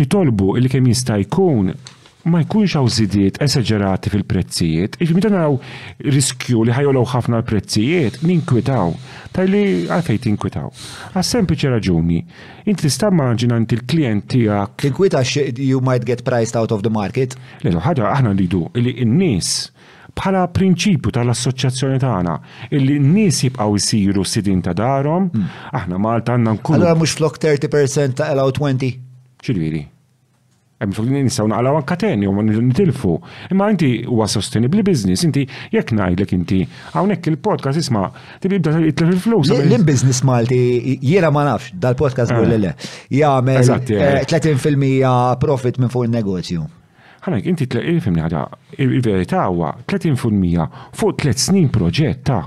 [0.00, 1.72] nitolbu li kemm jista' jkun
[2.30, 5.56] ma jkunx għaw zidiet esagerati fil-prezzijiet, iġmi dan għaw
[6.10, 8.94] riskju li ħajolaw ħafna l-prezzijiet, ninkwitaw,
[9.34, 10.72] ta' li għalfej tinkwitaw.
[11.14, 12.18] Għas sempliċi raġuni,
[12.66, 14.74] inti tista' maġina inti l-klient tijak.
[14.86, 15.22] Tinkwita
[15.54, 17.38] you might get priced out of the market?
[17.62, 19.54] Le, ħadja, aħna rridu li n-nis
[20.16, 22.36] bħala prinċipju tal-assoċjazzjoni tagħna
[22.72, 25.66] illi n-nies jibqgħu jsiru sidin ta' darhom, hmm.
[25.78, 26.80] aħna Malta għandna nkunu.
[26.80, 28.96] Allura mhux flok 30% ta' allow 20?
[29.46, 29.86] Ġifieri.
[30.76, 33.14] Għem fuq din nistaw naqlaw anka tenju, għan nitilfu.
[33.54, 36.58] Imma inti huwa sostenibli business, inti jekk ngħidlek inti
[36.92, 38.02] hawnhekk il-podcast isma'
[38.44, 39.52] tibbi bda titlef il-flus.
[39.56, 40.58] L-business Malti
[41.00, 42.60] jira ma nafx dal-podcast għol ah.
[42.66, 42.74] le
[43.22, 43.72] jagħmel
[44.34, 45.08] 30% eh,
[45.46, 46.68] profit minn fuq il-negozju.
[47.24, 48.44] Ħanek, inti eh, fimni ħaġa,
[48.84, 52.42] il-verità huwa 30% fuq tliet snin proġett ta'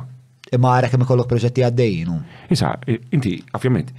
[0.54, 2.22] imma għara kemm ikollok proġetti għaddejjinu.
[2.54, 3.90] Issa, eh, inti, ovvjament,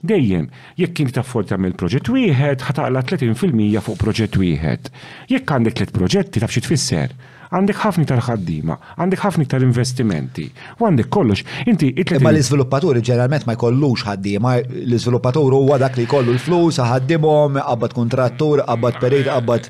[0.00, 0.46] Dejjem,
[0.80, 4.88] jekk ta' forta mill proġett wieħed, ħataqla 30% fuq proġett wieħed.
[5.28, 7.12] Jekk għandek tliet proġetti taf xi tfisser
[7.50, 10.44] għandek ħafna tar ħaddima, għandek ħafna tar investimenti,
[10.78, 11.40] u għandek kollox.
[11.68, 14.52] Inti Imma l-iżviluppaturi ġeneralment ma jkollux ħaddima,
[14.84, 19.66] l-iżviluppatur huwa dak li jkollu l-flus, ħaddimhom, qabad kontrattur, qabad perit, qabad.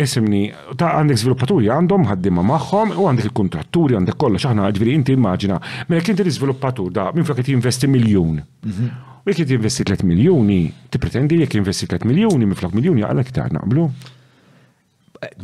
[0.00, 4.96] Isimni, e, ta' għandek żviluppaturi għandhom ħaddima magħhom u għandek il-kontratturi għandek kollox aħna ġifieri
[4.98, 5.60] inti immaġina,
[5.92, 8.40] mela inti l-iżviluppatur da minn flok investi miljun.
[8.64, 8.88] Mhm.
[9.28, 13.52] Jek jt investi 3 miljoni, ti pretendi jek investi 3 miljoni, miflok miljoni għal iktar
[13.52, 13.84] naqblu.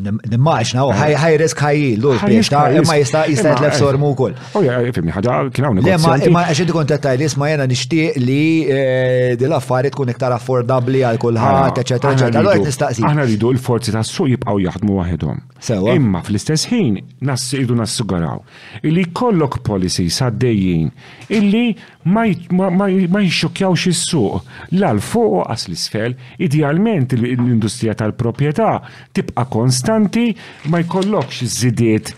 [0.00, 2.48] Nimmaċ, naw, ħaj risk ħaj lux biex,
[2.78, 4.34] imma jista jista jtlef sormu eh, kol.
[4.60, 6.28] Oja, oh, fimni, ħada kien hawn negozjanti.
[6.30, 8.36] Imma għaxin tkun tattajli, isma jena nishtiq li
[8.70, 12.40] eh, dil-affari tkun iktar affordabli għal kulħadd, ah, eċetera, eċetera.
[12.44, 13.02] Allora nistaqsi.
[13.04, 15.42] Aħna rridu l-forzi tas-suq jibqa'w jaħdmu waħedhom.
[15.64, 15.96] Sewa.
[15.98, 17.50] Imma fl-istess ħin nas
[17.98, 18.44] sugaraw
[18.86, 20.86] illi kollok policy saddejjin
[21.34, 21.66] illi
[22.04, 24.44] ma jixxokjawx is-suq.
[24.76, 28.78] L-fuq għas l-isfel, idealment l-industrija tal-propieta
[29.16, 30.32] tibqa konstanti
[30.70, 32.12] ma jkollokx zidiet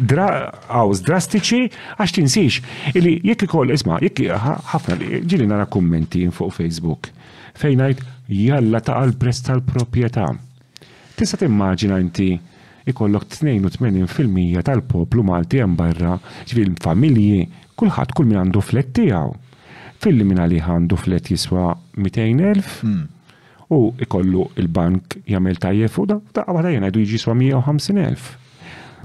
[0.00, 1.62] għawż drastiċi
[1.96, 2.60] għax tinsiex.
[2.92, 4.28] Illi jekk ikoll, isma, jekk
[4.74, 7.08] ħafna ġili nara kummenti fuq Facebook
[7.60, 10.28] fejnajt jalla ta' għal-press tal-propieta.
[11.16, 12.28] Tista' timmaġina inti
[12.90, 16.14] ikollok 82% tal-poplu Malti hemm barra,
[16.48, 17.44] ġvil familji
[17.80, 19.32] kulħadd kull min għandu flet tiegħu.
[20.10, 23.34] li min għalih għandu flet jiswa 200,000 hmm.
[23.76, 28.24] u ikollu il-bank jagħmel tajjef u da għara jgħidu jiġi jiswa 150,000.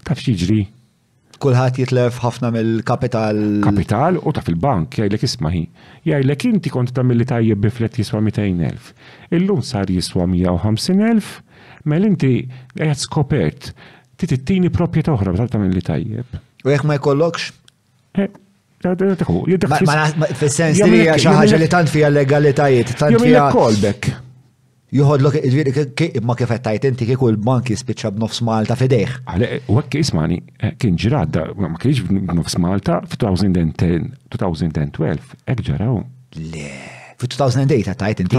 [0.06, 0.60] Taf x'jiġri?
[1.44, 3.40] Kulħadd jitlef ħafna mill-kapital.
[3.64, 5.64] Kapital u ta' fil-bank, jgħidlek ismaħi.
[6.08, 8.94] Jgħidlek inti kont mill li tajjeb bi flet jiswa 200,000.
[9.36, 12.32] Illum sar jiswa 150,000, mel inti
[12.76, 13.74] qed skopert
[14.16, 16.42] tittini propieta oħra ta' tagħmel li tajjeb.
[16.66, 17.50] U jek ma jkollokx?
[18.16, 18.32] Eh,
[18.84, 23.48] Fil-sens li xaħġa li tant fija legalitajiet, tant fija.
[23.54, 24.12] Kolbek.
[24.96, 25.36] Juħodlok,
[26.24, 29.12] ma kif għettajt inti kieku l-banki spiċċa b'nofs Malta fideħ.
[29.34, 35.96] Għale, u għek ismani, eh, kien ġirad, ma kienx b'nofs Malta f'2010, 2012, ek ġaraw.
[36.38, 36.76] Le.
[37.16, 38.36] Eh, eh, eh, fi 2008 tajt inti.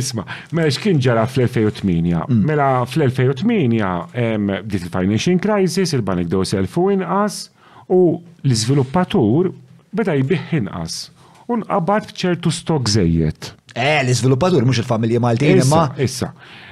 [0.00, 0.24] Isma,
[0.56, 2.24] mela xkien ġara fl-2008.
[2.32, 2.40] Mm.
[2.48, 7.42] Mela fl-2008 bdiet il-financial crisis, il-banik doselfu inqas
[7.92, 8.04] u
[8.46, 9.52] l-izviluppatur
[9.94, 11.04] beda jibih inqas.
[11.52, 13.50] Un qabad bċertu stok zejjed.
[13.76, 15.80] Eh, l-izviluppatur, mux il-familji Maltin, imma.
[16.00, 16.30] Issa,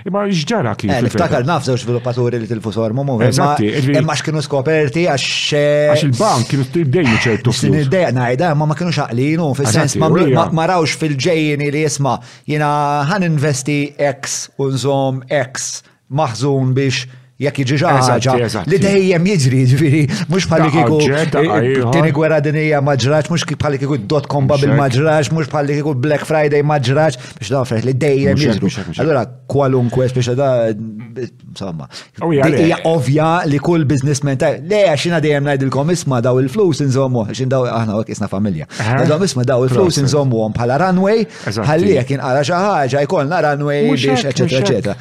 [0.09, 0.89] imma ġġara kif.
[0.89, 3.19] Eh, niftakar nafsew xviluppatur li tilfu sormu, mu.
[3.21, 5.29] Imma x'kienu skoperti għax.
[5.59, 7.53] Eh, għax il-bank kienu t-dejnu ċertu.
[7.53, 12.17] Sin id-dejja najda, imma ma kienu xaqlinu, fil-sens ma rawx fil-ġejjini li jisma,
[12.49, 12.71] jina
[13.13, 17.07] ħan investi X, unżom X, maħżun biex
[17.41, 23.31] jekk jiġi ħaġa li dejjem jiġri ġifieri mhux bħal kieku tieni gwera dinija ma ġrax
[23.33, 27.17] mhux bħal kieku dot komba bil ma ġrax mhux bħal kieku Black Friday ma ġrax
[27.39, 29.01] biex dafer li dejjem jiġri.
[29.01, 31.89] Allura kwalunkwe biex da insomma.
[32.21, 36.85] Oh, hija ovvja li kull businessman ta' le għax jiena dejjem ngħidilkom isma' daw il-flus
[36.85, 38.69] inżommu għax daw aħna hekk isna familja.
[38.77, 43.87] għadhom isma' daw il-flus inżommu għom bħala runway ħalli jekk inqara xi ħaġa jkollna runway
[43.97, 45.01] biex eċetera eċetera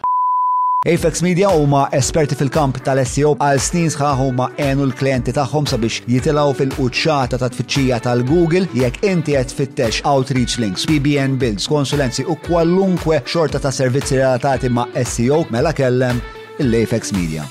[0.87, 6.51] Apex Media huma esperti fil-kamp tal-SEO għal snin sħaħ huma enu l-klienti tagħhom sabiex jitilgħu
[6.59, 13.17] fil-quċċata ta' tfittxija tal-Google jekk inti qed fittex outreach links, PBN builds, konsulenzi u kwallunkwe
[13.25, 16.21] xorta ta' servizzi relatati ma' SEO mela kellem
[16.61, 17.47] l-Apex Media.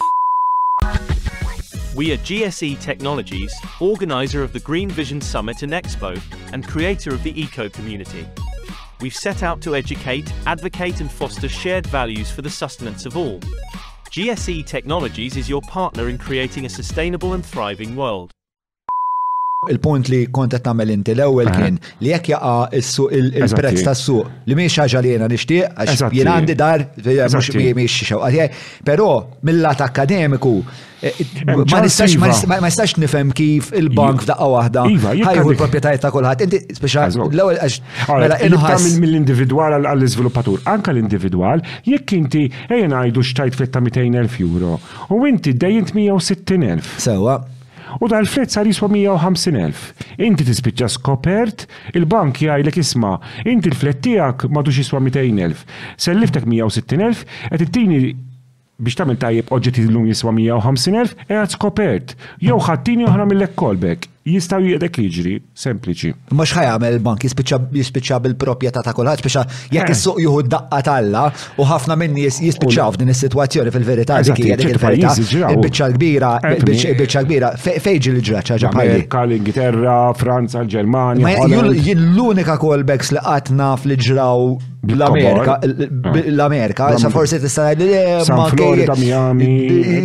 [1.98, 3.50] We are GSE Technologies,
[3.80, 6.14] organizer of the Green Vision Summit and Expo,
[6.52, 8.26] and creator of the Eco Community.
[9.00, 13.40] we've set out to educate, advocate and foster shared values for the sustenance of all.
[14.10, 18.30] GSE Technologies is your partner in creating a sustainable and thriving world.
[19.72, 22.54] il-punt li kont qed nagħmel inti l-ewwel kien li jekk jaqa'
[23.18, 28.08] il-prezz tas-suq li miex ħaġa li jena nixtieq għax jien għandi dar eh, mhux xew.
[28.14, 29.08] xewqa eh, però
[29.48, 30.54] mill-lat akademiku
[31.00, 32.30] eh, ma nistax ma
[32.60, 32.86] iva.
[33.04, 34.58] nifhem kif il-bank f'daqqa iva.
[34.58, 36.44] waħda iva, ħajħu l-proprjetajiet ta' kulħadd.
[36.46, 40.62] Inti speċjal l-ewwel għax mela mill-individwal għall-iżviluppatur.
[40.70, 44.74] Anke l-individwal jekk inti ejja ngħidu xtajt fetta 200,000 euro
[45.10, 46.94] u inti dejjent 160,000.
[47.08, 47.36] Sewa
[48.02, 50.20] u dal-flet sar jiswa 150.000.
[50.26, 53.14] Inti tispiċċa skopert, il-bank jgħidlek isma,
[53.46, 55.66] inti l-flet tiegħek madux jiswa 200.000.
[56.00, 58.00] Selliftek 160.000, qed tini
[58.84, 62.16] biex tagħmel tajjeb oġġetti l-lum jiswa 150.000, e għet skopert.
[62.42, 66.10] Jew ħattini oħra mill-lek kolbek jistaw jgħedek jiġri, sempliċi.
[66.36, 69.42] Mux ħajamel bank jispiċċa bil-propieta ta' kolħat, biex
[69.76, 70.24] jek jissuq eh.
[70.24, 71.26] juhu daqqa talla
[71.60, 74.22] u ħafna minni jispiċċaw f'din is-situazzjoni fil-verità.
[74.24, 78.92] Il-bicċa kbira, il-bicċa kbira, fejġi li ġraċa ġapajli.
[78.96, 81.44] Amerika, l-Ingilterra, Franza, l-Ġermania.
[82.08, 84.54] L-unika callbacks li għatna fl-ġraw
[84.88, 86.16] L-Amerika, ah.
[86.26, 90.04] l-Amerika, sa forsi tista' li eh, ma Florida, Miami,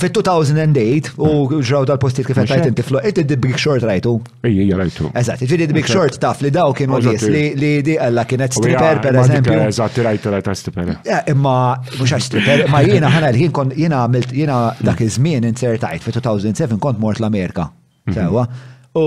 [0.00, 1.64] fit-2008 u mm.
[1.68, 4.14] ġraw tal-postiet kif għetajt inti flo, it the Big Short rajtu.
[4.48, 5.10] Ija, rajtu.
[5.16, 7.54] Eżat, ġiri The Big Short taf li daw kienu għis eh.
[7.60, 9.58] li di għalla kienet stripper per eżempju.
[9.68, 10.94] Eżat, rajtu rajta eh, stripper.
[11.34, 11.56] Imma,
[11.98, 15.06] mux għax stripper, ma jena ħana l-ħin kon jena għamilt, jena dak mm.
[15.10, 17.68] iż-żmien insertajt fit-2007 kont mort l-Amerika.
[18.08, 18.16] Mm-hmm.
[18.16, 18.72] Sewa.
[18.94, 19.06] U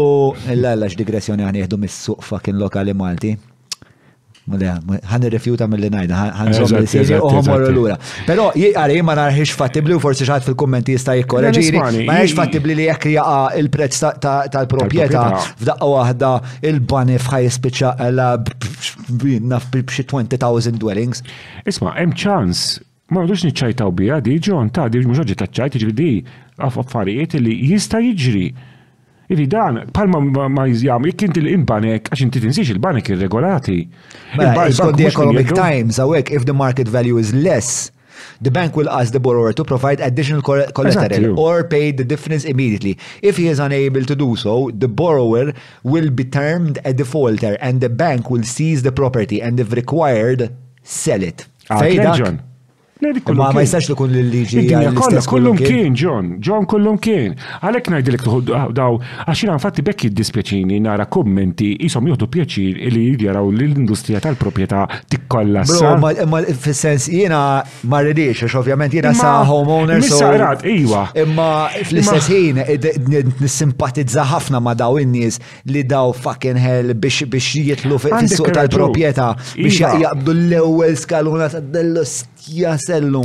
[0.54, 3.38] l-għallax digressjoni għan jihdu mis-suqfa kien lokali Malti.
[4.48, 4.78] Mela,
[5.12, 7.98] ħan rifjuta mill-li najda, ħan zomri s-sirri u ħomor l-ura.
[8.24, 12.86] Pero għarri ma narħiġ fattibli u forsi xaħat fil-kommenti jista jikkorreġiri, ma narħiġ fattibli li
[12.88, 16.30] jek jaqa il-prezz tal-propieta f'daqqa wahda
[16.70, 18.30] il-bani fħaj spiċa għala
[19.52, 21.26] naf bxie 20,000 dwellings.
[21.68, 22.64] Isma, hemm ċans,
[23.12, 26.10] ma rridux niċċajtaw bija di ġon ta' di mhux ġi taċċajt ġi di
[26.64, 28.48] affarijiet li jista' jiġri
[29.30, 33.82] Iri dan, palma ma jizjam, jek inti l-imbanek, għax inti tinsiex il-banek irregolati.
[34.40, 37.92] It's the Economic Times, awek, if the market value is less,
[38.40, 42.98] the bank will ask the borrower to provide additional collateral or pay the difference immediately.
[43.22, 45.52] If he is unable to do so, the borrower
[45.84, 50.56] will be termed a defaulter and the bank will seize the property and if required,
[50.84, 51.46] sell it.
[51.70, 52.40] Ah, Fejdak,
[53.32, 54.62] Ma ma jistax li kun l-liġi.
[54.98, 57.36] Kollha kullum kien, John, John kullum kien.
[57.62, 58.40] Għalek najdilek tuħu
[58.74, 58.96] daw,
[59.28, 65.66] għaxina għanfatti bekk jiddispjaċini nara kommenti jisom juħdu pjaċir li jidjaraw l-industrija tal-propieta tikkolla.
[65.70, 65.94] Bro,
[66.32, 67.42] ma fil-sens jena
[67.94, 70.02] ma rridix, għax ovvjament jena sa homeowner.
[70.02, 71.06] Missarat, iwa.
[71.26, 71.50] Imma
[71.84, 72.64] fl-istess ħin
[73.44, 75.38] nissimpatizza ħafna ma daw in-nies
[75.70, 79.94] li daw fucking hell biex jitlu fil-suq tal-propieta biex iva.
[80.00, 82.06] jgħabdu l-ewwel skaluna tad-dellu
[82.52, 83.24] jasellu.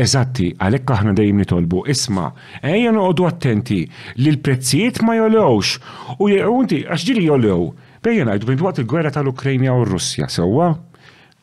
[0.00, 2.30] Eżatti, għalek aħna dejjem nitolbu, isma,
[2.62, 3.82] ejja noqdu attenti
[4.20, 5.76] li l-prezzijiet ma jolewx
[6.18, 7.68] u jgħunti għax ġili jolew.
[8.04, 10.72] Bejja għajdu minn għat il-gwerra tal-Ukrejnja u r Russja sewwa.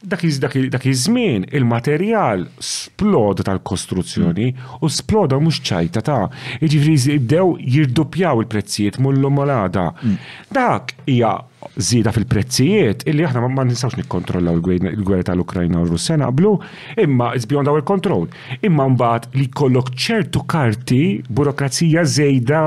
[0.01, 4.47] Dak iż-żmien il-materjal sploda tal-kostruzzjoni
[4.81, 6.23] u sploda mhux ċajta ta'
[6.63, 9.91] jiġifieri jibdew jirdupjaw il-prezzijiet mullu malada.
[10.01, 10.17] Mm.
[10.57, 11.35] Dak hija
[11.79, 16.55] zida fil-prezzijiet illi aħna ma nistawx nikkontrollaw il-gwerra tal-Ukrajna u Russja naqblu,
[17.03, 18.27] imma it's beyond our control.
[18.65, 22.63] Imma mbagħad li kollok ċertu karti burokrazija żejda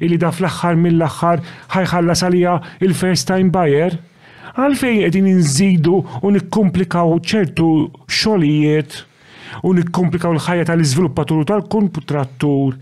[0.00, 1.44] illi da fl-aħħar mill-aħħar
[1.76, 2.56] ħajħallas għalija
[2.86, 3.98] il-first time buyer.
[4.56, 7.68] Għalfejn qegħdin inżidu u nikkomplikaw ċertu
[8.08, 8.98] xogħlijiet
[9.66, 12.80] u nikkomplikaw l-ħajja tal-iżviluppatur u tal-kontrattur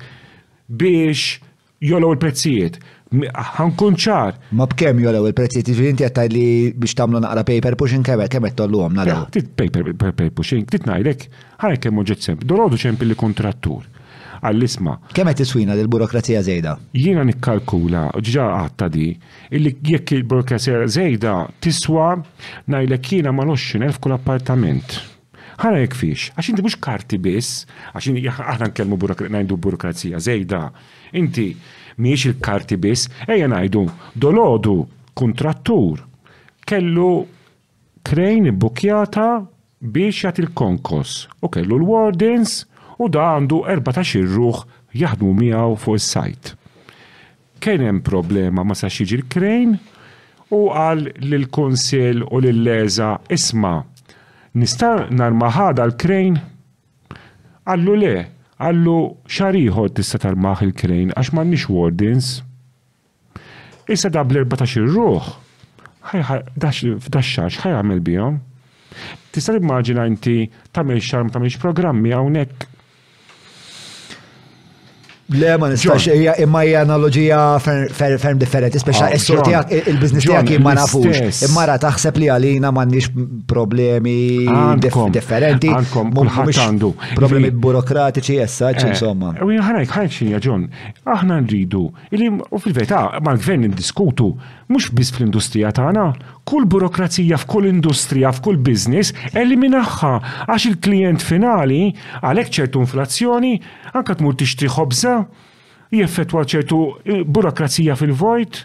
[0.81, 1.37] biex
[1.79, 2.79] jolgħu l prezzijiet
[3.09, 4.37] ħankun ċar.
[4.53, 8.83] Ma b'kemm jolew il-prezzi tiġrinti għattaj li biex tamlu naqra paper pushing kemm kemm tollu
[8.85, 11.29] għom ah, Tit Paper pushing, titnajdek,
[11.63, 13.87] ħarek kemm uġet semp, dorodu ċempi li kontrattur.
[14.39, 14.93] Għall-isma.
[15.17, 16.77] Kemm qed iswina lill burokrazija żejda?
[16.95, 19.09] Jiena nikkalkula ġa għatta di
[19.57, 21.33] illi jekk il-burokrazija żejda
[21.65, 22.13] tiswa
[22.71, 24.95] ngħidlek jiena ma' loxxin kull appartament
[25.59, 28.95] ħana jek fiex, għax inti mux karti biss, għax inti aħna nkellmu
[29.65, 30.61] burokrazija zejda,
[31.19, 31.49] inti
[31.99, 33.83] miex il-karti biss, ejja ngħidu,
[34.23, 34.77] dolodu
[35.19, 36.05] kontrattur
[36.69, 37.11] kellu
[38.07, 39.27] krejn bukjata
[39.83, 42.59] biex jagħti il konkos u kellu l-wardens
[43.03, 44.61] u da għandu 14 ruħ
[44.99, 46.55] jaħdmu miegħu fuq is-sajt.
[47.59, 49.75] Kien hemm problema ma sax jiġi l-krejn
[50.55, 53.79] u qal l kunsill u lill-leża isma'
[54.59, 56.39] nista' narma ħada l-krejn?
[57.69, 58.15] Allu le,
[58.59, 62.31] għallu xariħor tista tal-maħ il-krejn għax m'għandniex wardens.
[63.89, 65.29] Issa da bl-14 ruħ,
[66.13, 68.41] f'daxxax ħaj għamil bijom.
[69.33, 72.75] Tista' immaġina inti tamil xarm tamil programmi hawnhekk
[75.31, 76.07] Le, ma nistax,
[76.41, 81.21] imma hija analogija ferm differenti, speċa oh, s-sur il-biznis tiegħek imma nafux.
[81.51, 84.15] Imma ra taħseb li għalina m'għandniex problemi
[84.81, 85.69] differenti.
[85.69, 86.17] Għandkom
[86.49, 86.91] għandu.
[87.19, 89.35] Problemi burokratiċi essa, eh, insomma.
[89.45, 90.65] U ħarajk ħanajk xinja John,
[91.05, 92.81] aħna nridu, u fil
[93.21, 94.33] ma l gvern indiskutu
[94.69, 96.09] mhux biss fl-industrija tagħna,
[96.49, 100.13] kull burokrazija f'kull industrija, f'kull business, eliminaħħa
[100.49, 101.81] għax il-klient finali
[102.23, 103.53] għalhekk ċertu inflazzjoni,
[103.93, 105.17] anke tmur tixtri ħobża,
[105.99, 108.63] jeffettwa ċertu eh, burokrazija fil-vojt,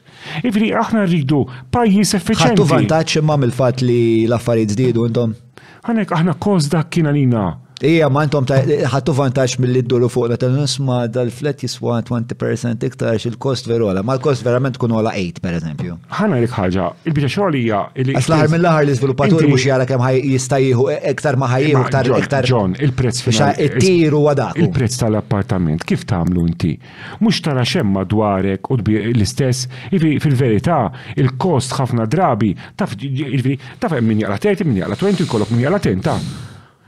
[0.47, 1.43] ifri aħna rridu
[1.75, 2.59] pajjiż effiċjenti.
[2.61, 3.99] Għattu vantaċ imma mill-fatt li
[4.29, 5.35] l-affarijiet żdiedu intom?
[5.83, 7.47] Għanek aħna koz dak kien għalina
[7.83, 13.65] Ija, ma intom ħattu vantaġġ mill-li d-duru fuq, ta' nisma dal-flet jiswa 20% iktar il-kost
[13.67, 15.97] veru għala, ma l-kost verament kun għala 8, per eżempju.
[16.19, 17.81] ħana li ħagġa, il-bicċa xogħol hija.
[18.21, 22.47] Aslaħar mill-aħar l sviluppatur mux jara kem jistajjiħu iktar ma ħajjiħu iktar iktar.
[22.53, 23.67] John, il-prezz finali.
[23.67, 24.61] Ittiru għadak.
[24.63, 26.73] Il-prezz tal-appartament, kif tagħmlu inti?
[27.19, 30.79] Mhux tara xemm madwarek u l-istess, fil-verità,
[31.19, 36.19] il-kost ħafna drabi, taf min jaqla 30, min jaqla 20, kollok min jaqla 10, ta'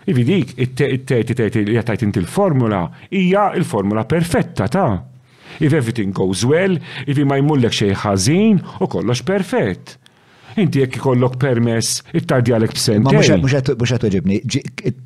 [0.10, 5.02] Ivi dik, it li jattajt inti l-formula, hija l-formula perfetta ta'
[5.60, 6.78] if everything goes well,
[7.10, 9.98] if ma jmullek xej ħażin u kollox perfett
[10.62, 13.06] inti jekk ikollok permess it-tardja għalek b'sent.
[13.06, 14.40] Ma mhux qed toġibni,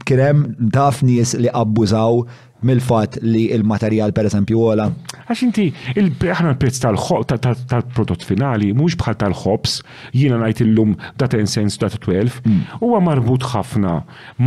[0.06, 2.24] kien hemm taf nies li abbużaw
[2.60, 4.88] mill-fat li il-materjal per eżempju għola.
[5.32, 9.78] Għax inti, aħna l-prezz tal-prodott finali, mux bħal tal-ħobs,
[10.20, 12.76] jina najt il-lum data in sens data 12, mm.
[12.82, 14.02] huwa marbut ħafna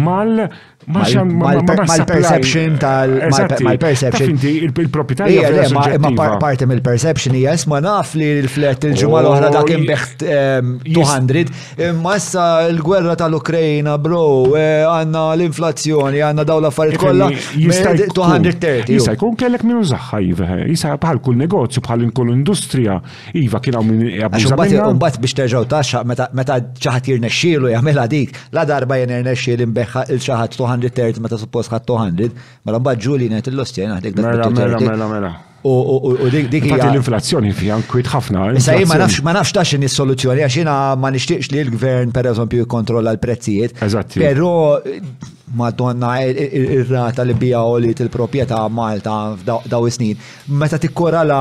[0.05, 0.45] mal
[0.89, 3.09] mal-perception tal
[3.63, 10.25] mal-perception il-proprjetarja ma parti mill-perception hija ma naf li l-flet il-ġimgħa l-oħra dak imbeħt
[10.83, 11.53] 200 ehm,
[11.91, 14.23] imma issa l-gwerra tal-Ukrajna bro
[14.59, 20.97] eh, għandna l-inflazzjoni għandna dawn l-affarijiet kollha 230 Jisa jkun kellek minn użaħħa iva jista'
[21.01, 22.99] bħal kull negozju bħal kull industrija
[23.39, 29.55] iva kien hawn Mbagħad biex terġgħu taxxa meta ċaħat jirnexxielu jagħmilha dik la darba jenernex
[29.55, 34.36] il-imbeħħa il-ċaħat 130 meta suppost ħadd 200, mela mbagħad Ġuli ngħid il-lostja naħdek dak.
[34.43, 35.32] Mela, mela, mela, mela.
[35.65, 36.89] U dik hija.
[36.89, 38.49] l-inflazzjoni fija nkwit ħafna.
[38.59, 42.65] Issa ma nafx ma nafx ta' x'inhi soluzzjoni għax jiena ma nixtieqx li l-gvern pereżempju
[42.65, 43.78] jikkontrolla l-prezzijiet.
[43.86, 44.16] Eżatt.
[44.19, 44.81] Però
[45.55, 50.16] madonna ir-rata li bija li il-propieta Malta f'daw is-snin.
[50.61, 51.40] Meta tikkorala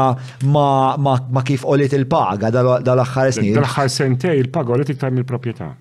[0.53, 3.55] ma kif olit il-paga dal-aħħar snin.
[3.57, 5.73] Dal-aħħar sentej il-paga olit iktar mill-propieta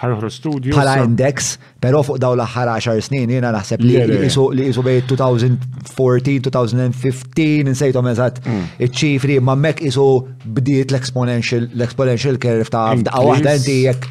[0.00, 0.74] ħarħru studio.
[0.76, 4.98] Bħala index, pero fuq daw l 10 snin jena naħseb li jisu li jisu bej
[5.12, 10.04] 2014-2015 nsejtom eżat iċ-ċifri ma mek jisu
[10.44, 14.02] bdiet l-exponential l-exponential ta' daqqa waħda inti jekk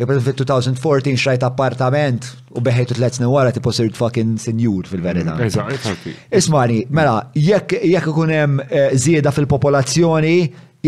[0.00, 2.22] jibret fil-2014 xrajt appartament
[2.56, 5.32] u beħetu tlet snin wara tipo sirt fucking senjur fil-verità.
[5.36, 5.42] Mm,
[6.36, 8.68] Ismani, mela, jekk jekk ikun hemm eh,
[9.00, 10.36] zieda fil-popolazzjoni,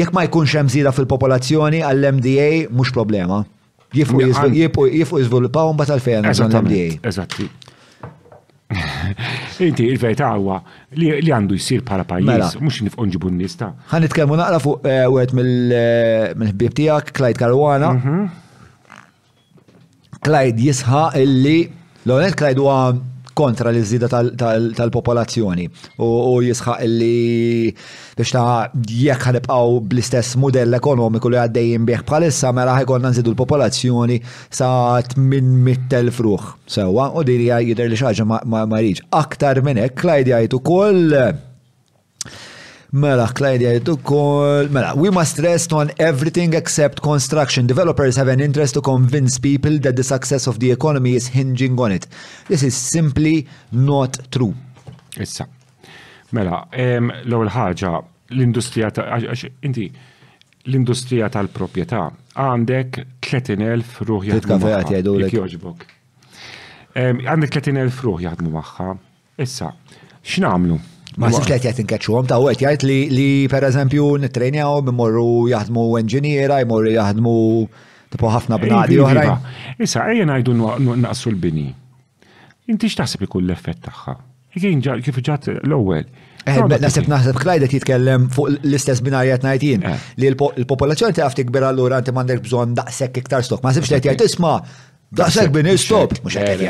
[0.00, 3.38] jekk ma jkunx hemm zieda fil-popolazzjoni għall-MDA mhux problema.
[3.96, 4.20] Jifu
[5.18, 6.98] jizviluppaw mbata għalfejn għazan l-MDA.
[7.08, 7.46] Eżatti.
[9.64, 10.58] Inti, il-verità huwa
[11.00, 12.48] li għandu jisir bħala pajjiż, mela.
[12.60, 13.70] mhux nifqu nġibu n-nista.
[13.92, 15.38] Ħan nitkellmu naqra fuq eh, wieħed eh,
[16.36, 17.94] mill-ħbib tiegħek, Klajd Karwana.
[17.96, 18.26] Mhm.
[20.28, 21.56] Clyde jisħaq illi
[22.04, 22.76] l-onet Klajd huwa
[23.40, 25.66] kontra l-iżida tal-popolazzjoni
[26.02, 26.10] u
[26.42, 27.70] jisħaq li
[28.18, 34.18] biex ta' jekk ħanibqaw bl-istess modell ekonomiku li għaddejjin bieħ bħalissa mela ħajkonna nżidu l-popolazzjoni
[34.58, 39.82] sa' 800.000 ruħ sewa u diri hija jidher li xi ħaġa ma riġ: Aktar minn
[39.86, 41.04] hekk Klajd jgħid ukoll
[42.92, 44.70] Mela, Clyde jgħid ukoll.
[44.72, 47.66] Mela, we must rest on everything except construction.
[47.68, 51.78] Developers have an interest to convince people that the success of the economy is hinging
[51.78, 52.06] on it.
[52.48, 54.54] This is simply not true.
[55.20, 55.46] Issa.
[56.32, 57.90] Mela, l-ewwel ħaġa
[58.32, 59.06] l-industrija ta'
[59.66, 59.90] inti
[60.70, 62.00] l-industrija tal-proprjetà
[62.40, 65.74] għandek 30,000 ruħ jaħdmu.
[66.96, 68.90] Għandek 30,000 ruħ jaħdmu magħha.
[69.44, 69.74] Issa,
[70.24, 70.80] x'namlu?
[71.18, 76.60] Ma s qed jgħid inkeċu għom, ta' għet jgħid li pereżempju nitrenjaw, imorru jaħdmu enġiniera,
[76.62, 77.32] jmorru jaħdmu
[78.14, 79.32] tipo ħafna eh, bnadi oħra.
[79.82, 80.54] Issa, ejja ngħidu
[81.02, 81.66] naqsu l-bini.
[82.70, 84.14] Inti x'taħseb ikun l-effett tagħha?
[84.58, 86.06] Jgħin kif ġat l-ewwel.
[86.48, 89.98] Nasib eh, naħseb Klajdet jitkellem fuq l-istess binarjat najtin eh.
[90.22, 93.66] li l-popolazzjoni taf tikber allura inti m'għandek bżonn daqshekk iktar stok.
[93.66, 94.54] Ma sibx qed jgħid isma'
[95.10, 96.10] Daqseg bini, stop.
[96.20, 96.60] Mux għed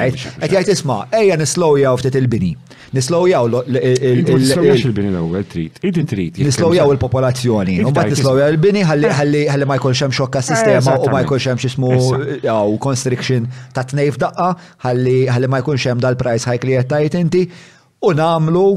[0.47, 2.52] jgħajt isma, ejja nislowjaw ftit il-bini.
[2.94, 5.81] Nislowjaw il-bini l-ewel trit.
[5.82, 6.39] Idi trit.
[6.47, 7.81] Nislowjaw il-popolazzjoni.
[7.82, 9.10] Umbat nislowjaw il-bini ħalli
[9.43, 9.65] eh.
[9.66, 11.90] ma jkunx hemm xokka sistema u ma jkunx hemm xismu
[12.47, 14.52] jew constriction ta' tnejf daqqa
[14.86, 17.43] ħalli ma jkunx hemm dal-price hike li qed tajt inti
[18.06, 18.69] u namlu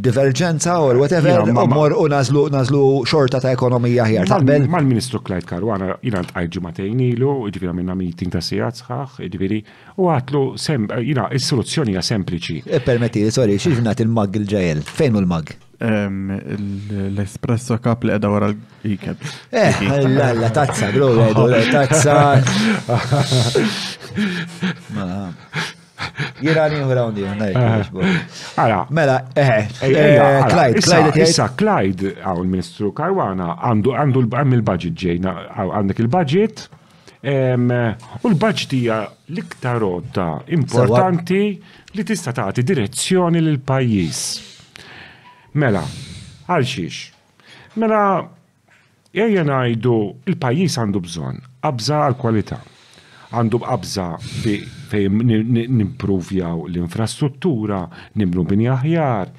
[0.00, 4.26] divergenza u whatever, ma mor u nazlu nazlu xorta ta' ekonomija ħjar.
[4.28, 4.66] Taqbel.
[4.70, 9.60] Mal-Ministru Clyde Karwana jina għajġu matejn ilu, ġifiri minna meeting ta' sijat sħax, ġifiri,
[10.02, 10.42] u għatlu
[11.04, 12.62] jina il-soluzzjoni hija sempliċi.
[12.66, 14.80] E, Permetti, sorry, xiex il-mag il-ġajel?
[14.84, 15.46] Fejn il l-mag?
[15.84, 19.16] l-espresso kap li għedha wara l-ikeb.
[19.50, 19.74] Eh,
[20.14, 21.08] la alla tazza, bro,
[21.68, 22.16] tazza.
[26.42, 27.54] Jirani u għanaj.
[27.54, 28.78] Għara.
[28.78, 31.22] Eh, mela, eh, eh, eh Clyde, Clyde.
[31.22, 34.24] Issa, Clyde, għaw il-Ministru Karwana, għandu għandu
[34.58, 36.66] il-budget ġejna, għandek il-budget,
[37.24, 38.98] u l-budget hija
[39.32, 41.54] l-iktar rotta importanti
[41.96, 44.18] li tista' tagħti direzzjoni l pajjiż.
[45.62, 45.82] Mela,
[46.50, 47.00] għalxiex.
[47.80, 48.04] Mela,
[49.14, 49.96] ejja ngħidu
[50.28, 52.58] il-pajjiż għandu bżonn għabza għal kwalità.
[53.34, 54.06] Għandu għabza
[54.44, 54.54] bi
[54.94, 57.82] fejn nimprovjaw l-infrastruttura,
[58.18, 59.30] nimru bini aħjar,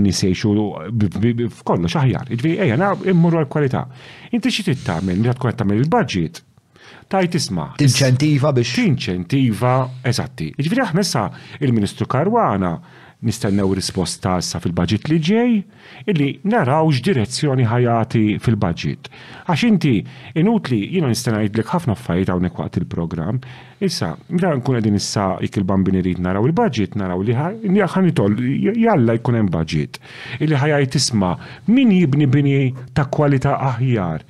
[0.00, 0.54] nisejxu
[1.60, 2.30] f'kollu aħjar.
[2.36, 3.84] Iġvi, eja, immurru għal-kwalità.
[4.34, 6.42] Inti xi tittamel, meta tkun tagħmel il-budget,
[7.10, 7.72] tajt isma.
[7.80, 8.74] inċentiva biex.
[8.78, 9.74] T-inċentiva,
[10.10, 10.52] eżatti.
[10.56, 11.28] Iġvi, aħmessa
[11.60, 12.74] il-Ministru Karwana
[13.20, 15.50] nistennew risposta sa fil-budget li ġej,
[16.08, 19.10] illi naraw x'direzzjoni ħajati fil-budget.
[19.46, 19.92] Għax inti,
[20.40, 23.42] inutli, jina nistennajd l ħafna affarijiet hawnhekk nekwaqt il-programm,
[23.84, 28.38] issa, dan nkun qegħdin issa il bambin irrit naraw il-budget, naraw li ħan itol,
[28.80, 30.00] jalla jkun hemm budget.
[30.40, 31.34] Illi ħajajt isma'
[31.76, 32.58] min jibni bini
[32.96, 34.24] ta' kwalità aħjar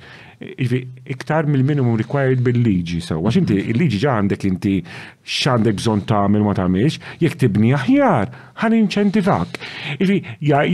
[1.05, 2.99] iktar mill-minimum required bil-liġi.
[3.05, 3.69] So, għax inti mhm.
[3.73, 8.31] il-liġi ġa għandek inti x'għandek bżonn tagħmel ma tagħmilx, jekk tibni aħjar,
[8.63, 9.59] ħan inċentivak.
[9.99, 10.17] Iġi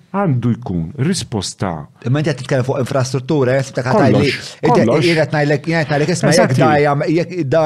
[0.09, 1.69] għandu jkun risposta.
[2.07, 4.31] Imma inti qed titkellem fuq infrastruttura, jesib ta' għatajli.
[5.05, 7.61] Jiret ngħidlek jgħid ngħidlek isma' jekk dajjam jekk da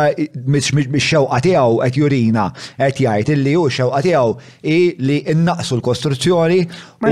[0.55, 2.47] mix-xewqa tiegħu qed jurina
[2.77, 4.35] qed jgħid illi hu xewqa tiegħu
[4.73, 6.59] hi li innaqsu l-kostruzzjoni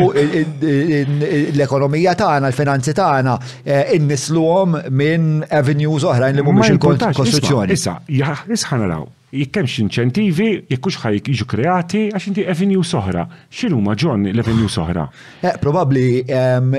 [1.58, 7.74] l-ekonomija tagħna, l-finanzi tagħna eh, innisluhom minn avenues oħrajn li mhumiex il-kostruzzjoni.
[7.78, 9.06] Issa, issa
[9.38, 13.26] jikkemx inċentivi, jekkux ħajk jiġu kreati, għax inti avenue soħra.
[13.54, 15.06] Xinu maġon ġon l-avenue soħra?
[15.46, 16.74] Eh, probabli ehm,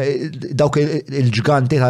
[0.58, 1.80] dawk il-ġganti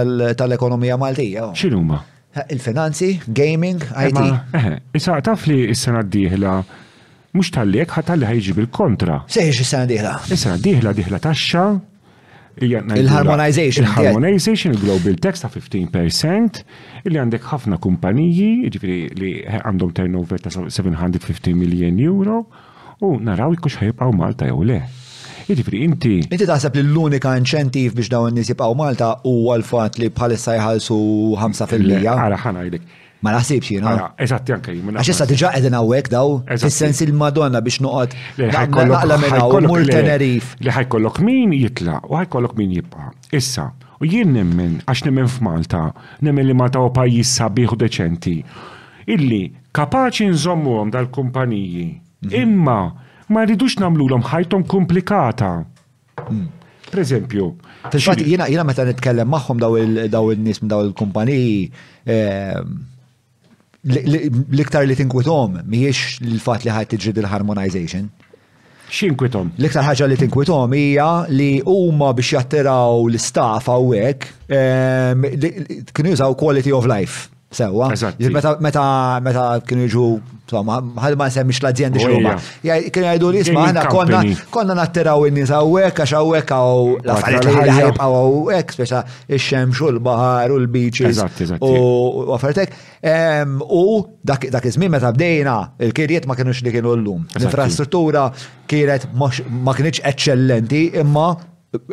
[0.40, 1.50] tal-ekonomija Maltija.
[1.56, 2.02] Xinu ma?
[2.34, 4.92] Eh, il-finanzi, gaming, eh, IT.
[5.00, 6.58] Issa taf li s-sena d-dihla
[7.36, 9.22] mux tal tal ħatalli ħajġi bil-kontra.
[9.26, 10.16] Seħiġ s-sena d-dihla.
[10.28, 11.66] S-sena d-dihla diħla taxxa,
[12.60, 13.82] Il-harmonization.
[13.84, 16.62] Il-harmonization, il-global tax ta' 15%,
[17.08, 19.28] Illi għandek ħafna kumpaniji, ġifiri li
[19.62, 22.40] għandhom turnover ta' 750 miljon euro,
[23.06, 24.80] u naraw ikkux ħajibqaw Malta jew le.
[25.48, 26.16] Ġifiri, inti.
[26.26, 30.98] Inti taħseb li l-unika inċentiv biex dawn n-nis jibqaw Malta u għal-fat li bħalissa jħalsu
[31.38, 32.00] 5%.
[32.02, 33.92] Għara ħana jidek Ma naħsibx jiena.
[33.98, 34.94] Ah, eżatti anke jien.
[34.94, 38.14] Għax issa diġà qegħdin hawnhekk daw, fis-sens il-Madonna biex noqgħod
[38.54, 40.52] naqla minn hawn mur Tenerif.
[40.62, 43.08] Li ħajkollok min jitla u ħajkollok min jibqa'.
[43.34, 43.64] Issa,
[43.98, 45.88] u jien nemmen għax nemmen f'Malta,
[46.22, 48.34] nemmen li Malta u pajjiż sabiħ u deċenti.
[49.10, 49.40] Illi
[49.74, 51.86] kapaċi nżommuhom dal-kumpaniji.
[52.28, 52.36] Mhm.
[52.38, 52.78] Imma
[53.34, 55.50] ma rridux nagħmlulhom ħajtom komplikata.
[56.28, 56.46] Mm.
[56.88, 57.48] Per eżempju.
[58.22, 59.74] Jena meta nitkellem magħhom daw
[60.30, 61.50] il-nies daw il-kumpaniji
[62.08, 62.70] ehm,
[63.86, 68.08] L-iktar li tinkwitom miex l-fat li ħad tiġri il harmonization
[68.88, 69.50] Xinkwitom.
[69.60, 75.26] L-iktar ħaġa li tinkwitom hija li huma biex jattiraw l-staff hawnhekk ehm,
[75.92, 77.26] kienu jużaw quality of life.
[77.48, 77.86] Sewa,
[78.60, 78.82] meta
[79.24, 80.02] meta kienu jiġu,
[80.52, 82.34] ħad ma semmix l-azjendi xruba.
[82.60, 84.20] Kienu jgħidu li isma' ħna konna
[84.52, 89.00] konna nattiraw in-nies hawnhekk għax hawnhekk hawn l-affarijiet li ħajbqgħu hawnhekk, speċa
[89.38, 91.22] ix-xemx u l-baħar u l-beaches
[91.56, 91.74] u
[92.36, 92.76] affaritek.
[93.64, 93.84] U
[94.28, 95.56] dak iż-żmien meta bdejna
[95.88, 97.24] il-kirjiet ma kienux li kienu llum.
[97.32, 98.26] L-infrastruttura
[98.68, 99.30] kienet ma
[99.72, 101.30] kienx eċċellenti imma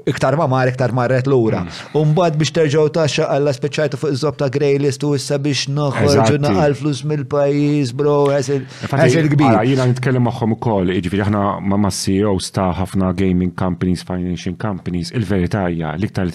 [0.08, 1.60] iktar ma mar, iktar marret l-ura.
[1.66, 1.96] Hmm.
[2.02, 7.02] Umbad biex terġaw taxxa għalla speċajtu fuq iż-zob ta' u issa biex noħorġu naqal flus
[7.04, 9.60] mill-pajis, bro, għasil kbir.
[9.68, 14.56] Jina nitkellem maħħom u koll, iġviri ħna ma' ma' CEOs ta' ħafna gaming companies, financing
[14.56, 16.32] companies, il-veritajja, l-iktar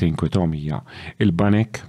[0.61, 0.83] hija
[1.19, 1.81] il-banek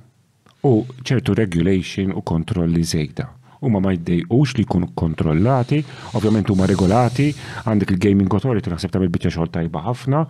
[0.69, 0.73] u
[1.03, 3.27] ċertu regulation u kontrolli zejda
[3.61, 5.81] huma ma jdejqux li jkunu kontrollati,
[6.17, 7.27] ovvjament huma regolati,
[7.69, 10.21] għandek il-gaming authority naħseb tagħmel biċċa xogħol tajba ħafna,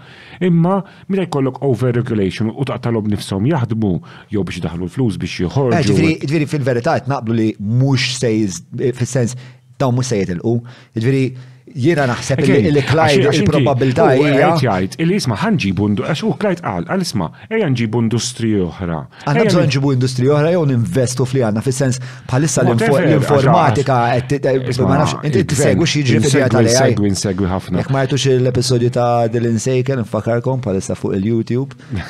[0.49, 0.76] imma
[1.08, 3.94] meta jkollok over regulation u taqtalhom nifshom jaħdmu
[4.36, 5.80] jew biex daħlu l-flus biex joħorġu.
[5.80, 8.62] Eh, Ġifieri fil-verità qed naqblu li mhux sejż
[8.99, 9.38] fis-sens
[9.80, 10.58] dawn mhux se jitilqu.
[10.99, 11.26] Ġifieri
[11.66, 14.48] Jiena naħseb li Clyde il-probabilità hija.
[14.58, 18.98] jgħid illi isma' ħanġibu għax u Clyde qal qal isma' ejja nġibu industrija oħra.
[19.30, 25.44] Aħna bżonn nġibu industri oħra jew ninvestu fli għandna fis-sens bħalissa l-informatika ma nafx inti
[25.52, 26.96] tisegwi x'jiġri fid-dija tal-AI.
[26.96, 27.80] Segwi nsegwi ħafna.
[27.84, 31.78] Jekk ma jtux l-episodju ta' Dil-Insejken nfakarkom bħalissa fuq il-YouTube.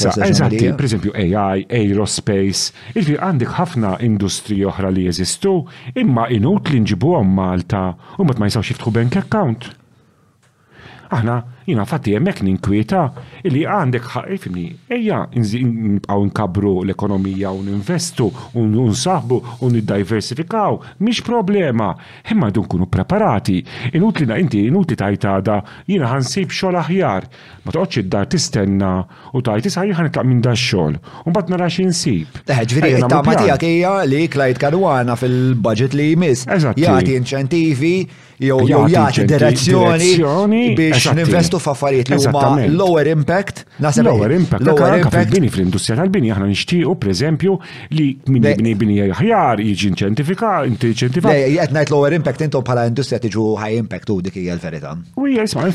[0.00, 5.54] Eżatti, per eżempju AI, aerospace, il-fi għandek ħafna industrija oħra li jeżistu,
[6.02, 9.66] imma inut li nġibu għamma Malta u ma jisaw jiftħu bank account.
[11.18, 11.38] Aħna
[11.70, 13.00] Jina fatti jemmek ninkwieta
[13.46, 14.46] illi għandek ħaq,
[14.90, 18.26] eja, nibqaw nkabru l-ekonomija u ninvestu
[18.58, 21.92] u nsaħbu u niddiversifikaw, miex problema.
[22.34, 23.60] Imma dun kunu preparati.
[23.94, 25.60] Inutli na inti, inutli tajtada,
[25.90, 27.28] jina ħansib xol aħjar.
[27.62, 28.90] Ma toqċ id tistenna
[29.36, 30.96] u tajt isħar jħan itlaq minn da xol.
[31.22, 32.42] Un bat nara xinsib.
[32.50, 36.50] Ġviri, ta' matijak hija li Klajt Karwana fil-budget li jmiss.
[36.50, 37.94] jgħati inċentivi
[38.48, 43.64] jew jagħti direzzjoni biex ninvestu f'affarijiet li huma lower impact.
[43.78, 44.64] Lower impact.
[44.64, 45.32] Lower impact.
[45.34, 47.56] Bini fl-industrija tal-bini aħna nixtiequ pereżempju
[47.96, 51.34] li min jibni bini aħjar jiġi inċentifika, inċentifika.
[51.36, 54.94] jgħet ngħid lower impact intom bħala industrija tiġu high impact u dik hija l-verità.
[55.16, 55.68] U hija isma'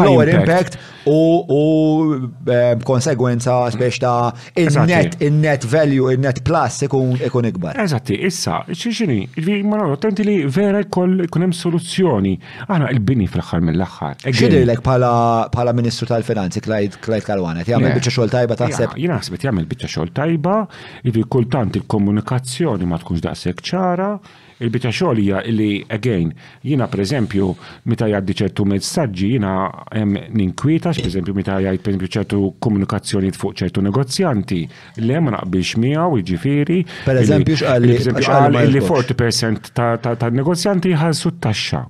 [0.00, 2.18] Lower impact u
[2.50, 7.78] eh, konsegwenza biex ta' in-net, in-net value, in-net plus ikun ikbar.
[7.84, 9.86] Eżatti, issa, ċiċini, ma'
[10.20, 12.34] li vera kol ikun hemm soluzzjoni korruzzjoni.
[12.68, 14.20] Aħna il-bini fl-axħar mill-axħar.
[14.32, 18.94] Ġidilek pala Ministru tal-Finanzi, Klajt Kalwana, jgħamil bieċa xol tajba taħseb?
[18.98, 20.58] Jina għasbet jgħamil bieċa xol tajba,
[21.06, 24.14] jivi kultant il-komunikazzjoni ma tkunx daqseg ċara,
[24.60, 26.28] Il-bita xogħol hija li again,
[26.60, 27.46] jiena pereżempju
[27.88, 29.52] meta jaddi ċertu messaġġi jiena
[29.96, 34.58] hemm ninkwietax, pereżempju meta jgħid pereżempju ċertu komunikazzjoni fuq ċertu negozjanti
[35.00, 36.80] li hemm naqbilx miegħu jiġifieri.
[37.08, 39.72] Pereżempju xalli, xalli, 40%
[40.20, 41.82] tan-negozjanti jħallsu t-taxxa.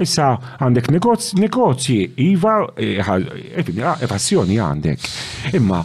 [0.00, 0.32] Issa
[0.64, 2.00] għandek negozji, negozji.
[2.30, 5.10] iva, e, e, e, passjoni għandek.
[5.60, 5.84] Imma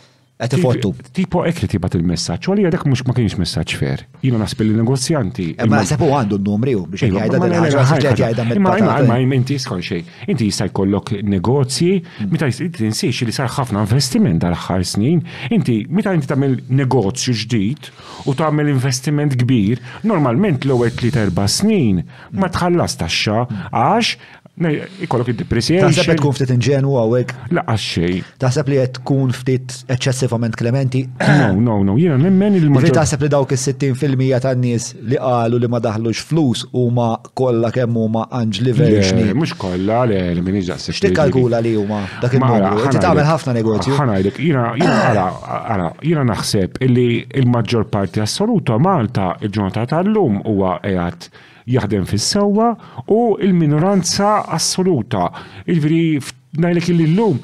[0.41, 0.89] għet fottu.
[1.13, 4.03] Tipo ek tibat il-messagġ, għalija dak mux ma kienx messagġ fer.
[4.25, 5.47] Jina naspil li negozjanti.
[5.69, 10.01] Ma sepu għandu n-numri u biex iva, jgħajda d-għajda d-għajda Ma inti skon xej,
[10.33, 12.31] inti jista' jkollok negozji, mm.
[12.33, 15.21] meta tinsiex li sar ħafna investiment dal-ħar snin,
[15.53, 17.91] inti meta inti tagħmel negozju ġdid
[18.25, 22.01] u tagħmel investiment kbir, normalment l-ewwel tliet erba' snin
[22.37, 24.17] ma tħallas taxxa għax
[24.59, 25.89] Nej, Ikollok id-depreciation.
[25.95, 27.29] Taħseb tkun ftit inġenu għawek?
[27.55, 28.17] Laqax xej.
[28.41, 31.05] Taħseb li qed tkun ftit eċċessivament klementi?
[31.23, 32.95] No, no, no, jiena nemmen il-maġġor.
[32.97, 37.07] taħseb li dawk is-60% ta' nies li qalu li ma daħlux flus huma
[37.39, 39.29] kollha kemm huma Anġli Verxni.
[39.31, 40.97] Mhux kollha le min iġaqseb.
[40.99, 42.89] X'tikkalkula li huma dak il-numru?
[42.91, 43.95] ti tagħmel ħafna negozju.
[44.01, 45.15] Ħanajlek, jiena jiena
[45.77, 47.07] ara jiena naħseb illi
[47.39, 51.31] il-maġġor parti assoluta Malta il-ġurnata tal-lum huwa qiegħed
[51.67, 52.71] jaħdem fis-sewwa
[53.09, 55.29] u l minoranza assoluta.
[55.65, 56.19] Il-veri
[56.61, 57.39] najlek il-lum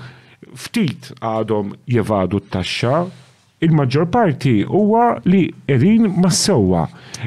[0.57, 3.05] ftit għadhom jevadu t-taxxa,
[3.65, 6.83] il-maġġor parti huwa li erin ma sewwa.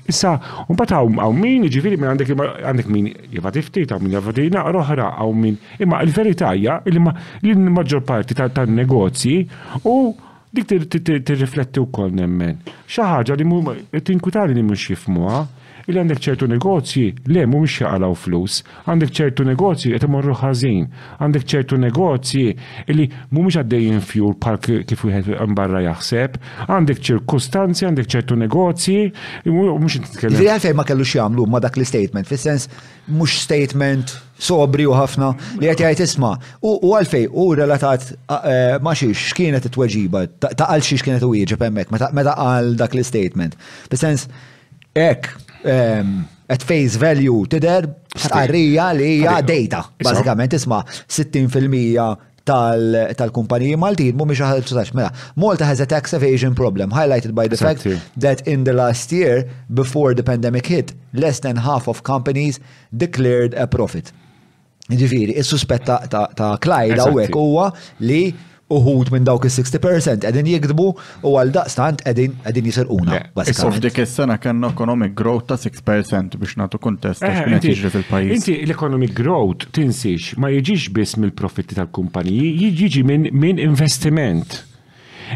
[0.06, 0.36] Issa,
[0.70, 4.78] un bata għaw min, ġifiri minn għandek għandek min jevadi ftit, għaw min jevadi naqra
[4.82, 5.58] oħra, għaw min.
[5.82, 9.36] Imma il-verità hija li l-maġġor parti tan-negozji
[9.90, 9.96] u
[10.50, 10.64] dik
[11.26, 12.58] tirrifletti wkoll nemmen.
[12.90, 15.42] Xi ħaġa li tinkutali li mhux jifmuha
[15.89, 20.86] il għandek ċertu negozji le mhumiex jaqalgħu flus, għandek ċertu negozji qed imorru ħażin,
[21.23, 22.47] għandek ċertu negozji
[22.94, 26.39] li mhumiex għaddej fjur bħal kif wieħed barra jaħseb,
[26.69, 28.98] għandek ċirkustanzi, għandek ċertu negozji,
[29.48, 30.40] mhux nitkellem.
[30.40, 32.69] Li għalfejn ma kellux jagħmlu ma dak l-statement, fis-sens
[33.11, 36.35] mhux statement sobri u ħafna li qed jgħid isma'
[36.66, 38.15] u għalfej u relatat e,
[38.85, 43.59] ma xiex x'kienet it-tweġiba, ta' għal xiex kienet u jieġeb hemmhekk meta qal dak l-statement.
[43.93, 44.28] Bis-sens
[44.92, 45.28] Ek,
[46.50, 47.84] at face value tider
[48.16, 49.84] stqarrija li hija data.
[50.02, 52.26] Bażikament isma' 60%
[53.20, 54.94] tal-kumpaniji Maltin mu miex ħadġax.
[54.98, 57.86] Mela, Malta has a tax evasion problem highlighted by the fact
[58.18, 62.58] that in the last year before the pandemic hit, less than half of companies
[62.90, 64.10] declared a profit.
[64.90, 66.56] Ġifiri, il suspetta ta'
[67.06, 67.70] u hekk huwa
[68.02, 68.32] li
[68.70, 70.86] uħud minn dawk il-60% għedin jikdbu
[71.26, 72.38] u għal daqstant għedin
[72.68, 73.18] jisirquna.
[73.26, 77.76] E Issa dik il sena kanna economic growth ta' 6% biex natu kontest eh, ta'
[77.94, 84.62] fil pajis Inti l-economic growth tinsiex ma jiġix biss mill-profitti tal-kumpaniji, jiġi minn investiment.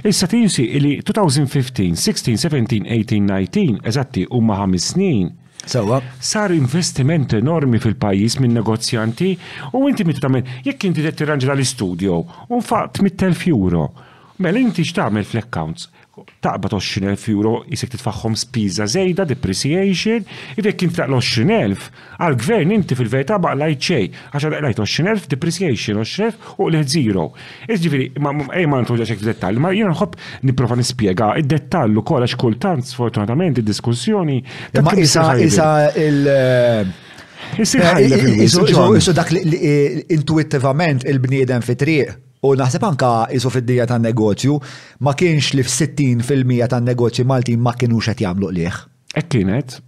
[0.03, 5.31] Issa tinsi li 2015, 16, 17, 18, 19, eżatti huma ħames snin
[5.67, 6.03] Sawa.
[6.21, 9.33] Sar investiment enormi fil-pajis minn negozjanti
[9.73, 12.21] u inti mit-tamen, jekk inti t-tirranġi l studio
[12.53, 13.89] un faqt mit-telf euro.
[14.43, 15.89] Mela inti x'tagħmel fl-accounts?
[16.47, 20.25] taqbad 20.000 euro jisek titfaħħom spiża zejda, depreciation,
[20.59, 21.89] jidek kien traq l-20.000
[22.23, 27.27] għal-gvern inti fil-verità baqlajt xej, għaxa daqlajt 20.000 depreciation 20.000 u leħ zero.
[27.69, 28.11] Iġġifiri,
[28.61, 30.19] ej ma ntroġa xek dettall ma jina nħob
[30.49, 34.39] niprofa nispiega id-dettallu kolla x'kultant, kultant sfortunatament id-diskussjoni.
[34.81, 36.93] Ma isa il-
[37.61, 39.13] Isir eh, ħajja fil-wisu.
[39.15, 43.11] dak intuittivament il-bniedem fit-triq U naħseb anka
[43.41, 44.57] isu fid-dija tan negozju
[45.07, 48.81] ma kienx li f-60% tan negozju Maltin ma kienux qed jagħmlu liħ.
[49.21, 49.79] Ek kienet,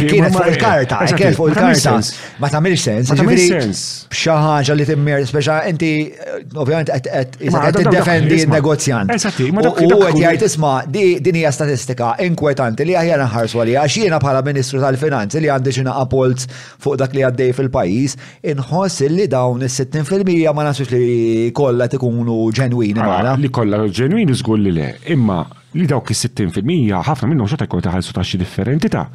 [0.00, 1.98] Kienet fuq il-karta, kienet fuq il-karta.
[2.40, 3.10] Ma ta' tamilx sens.
[3.10, 4.06] Ma tamilx sens.
[4.12, 9.12] Bxaħġa li timmir, speċa inti, eh, ovvjament, għed t-defendi il-negozjant.
[9.12, 14.44] U għed jgħajt isma, din hija statistika inkwetanti li għajja naħarsu għalija, għax jiena bħala
[14.48, 16.48] Ministru tal-Finanzi li għandi xina apolz
[16.82, 18.16] fuq dak li għaddej fil-pajis,
[18.54, 23.00] inħoss li dawn is-60% ma nasux li kollha tikunu ġenwini.
[23.02, 25.42] Ah, li kolla, ġenwini żgur li le, imma
[25.76, 29.06] li dawk is-60% ħafna minnhom xorta jkunu taħalsu taxxi differenti ta'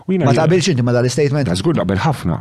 [0.06, 1.50] Ma bilx inti ma dal-statement?
[1.58, 2.36] Zgur qabel ħafna.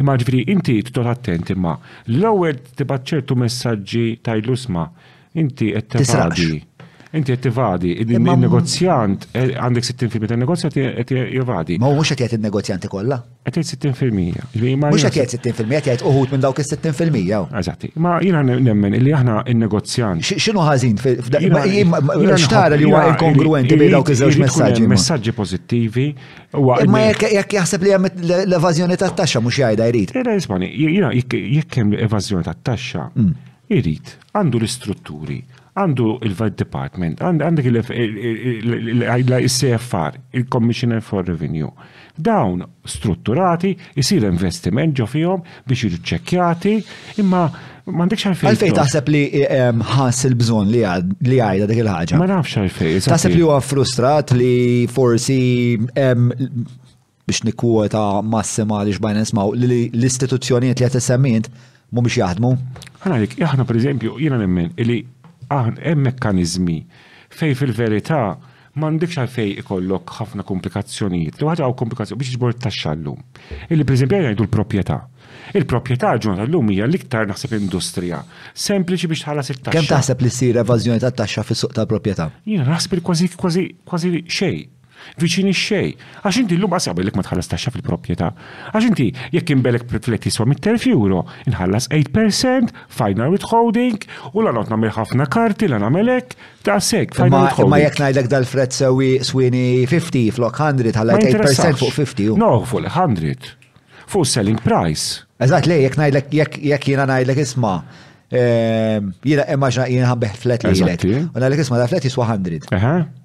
[0.00, 1.74] Imma ġifri inti tot attenti imma
[2.08, 4.86] l-ewwel tibgħat ċertu messaġġi tajlu sma'
[5.32, 6.68] inti qed tivadi.
[7.12, 11.76] Inti qed tivadi, il-negozjant mhmm- eh, għandek 60% tan-negozjat eh, qed jivadi.
[11.82, 13.16] Ma mhux qed jgħid il-negozjanti kollha.
[13.42, 14.90] Qed jgħid 60%.
[14.90, 17.48] Mhux qed jgħid 60% qed jgħid uħud minn dawk is-60%.
[17.62, 20.22] Eżatt, Ma jiena nemmen illi aħna il-negozjant.
[20.36, 24.86] X'inhu ħażin x'tara li huwa inkongruenti bejn dawk iż-żewġ messaġġi.
[24.94, 26.06] Messaġġi pożittivi.
[26.90, 28.10] Ma jekk jaħseb li hemm
[28.50, 30.10] l-evażjoni tat-taxxa mhux jgħidha jrid.
[30.14, 33.10] Era jismani, jiena jekk hemm evażjoni tat-taxxa.
[33.16, 33.34] Mm
[33.74, 35.38] irrit, għandu l-istrutturi,
[35.80, 41.70] għandu il vet Department, għandek l cfr il-Commissioner for Revenue.
[42.20, 46.72] Dawn strutturati, jisir investiment ġo fihom biex jirċekjati,
[47.22, 47.44] imma
[47.90, 48.50] mandek għalfejn.
[48.50, 52.20] Għalfejn taħseb li ehm, ħass il-bżon li għajda dik il-ħaġa.
[52.20, 53.00] Ma nafx għalfejn.
[53.08, 54.52] Taħseb li huwa frustrat li
[54.92, 55.38] forsi
[55.94, 56.26] ehm,
[57.30, 61.52] biex nikwota massima li xbajna nismaw li l-istituzzjonijiet li għatessamint
[61.92, 62.50] mhumiex jaħdmu?
[63.04, 65.00] Għalik, eh, aħna eżempju, jiena nemmen li
[65.50, 66.78] hemm mekkaniżmi
[67.34, 68.22] fej fil-verità
[68.80, 71.40] għal fej ikollok ħafna komplikazzjonijiet.
[71.40, 73.18] Li waħda għaw komplikazzjoni biex ġbor taxxa llum.
[73.68, 74.98] Illi eżempju jgħidu l-proprjetà.
[75.58, 78.22] Il-proprjetà ġun l-lum hija l-iktar naħseb industrija.
[78.54, 79.74] Sempliċi biex tħallas it-taxxa.
[79.74, 82.28] Kemm taħseb li ssir evażjoni tat-taxxa fis-suq tal-proprjetà?
[82.46, 84.76] Jina naħseb kwazi kważi kważi xejn
[85.20, 85.90] viċini xej.
[86.24, 88.30] Għax inti l-lum għasja bellek ma tħallas taxxa fil-propieta.
[88.72, 94.00] Għax inti jekk imbelek fil-flek jiswa 100.000 euro, inħallas 8%, final withholding,
[94.34, 96.36] u la not namel ħafna karti, la namelek,
[96.66, 97.18] ta' sek,
[97.70, 102.36] Ma jekk najdek dal-fret sewi swini 50 flok 100, ħallas 8% fuq 50.
[102.40, 103.56] No, fuq 100.
[104.10, 105.24] Fuq selling price.
[105.40, 107.76] Eżat, le, jek najdlek, jek jina najdlek isma'
[108.28, 111.06] ehm, jina immaġna jina ħabbeħ flet li jilek.
[111.30, 112.68] Unna l-ek isma da flet jiswa 100.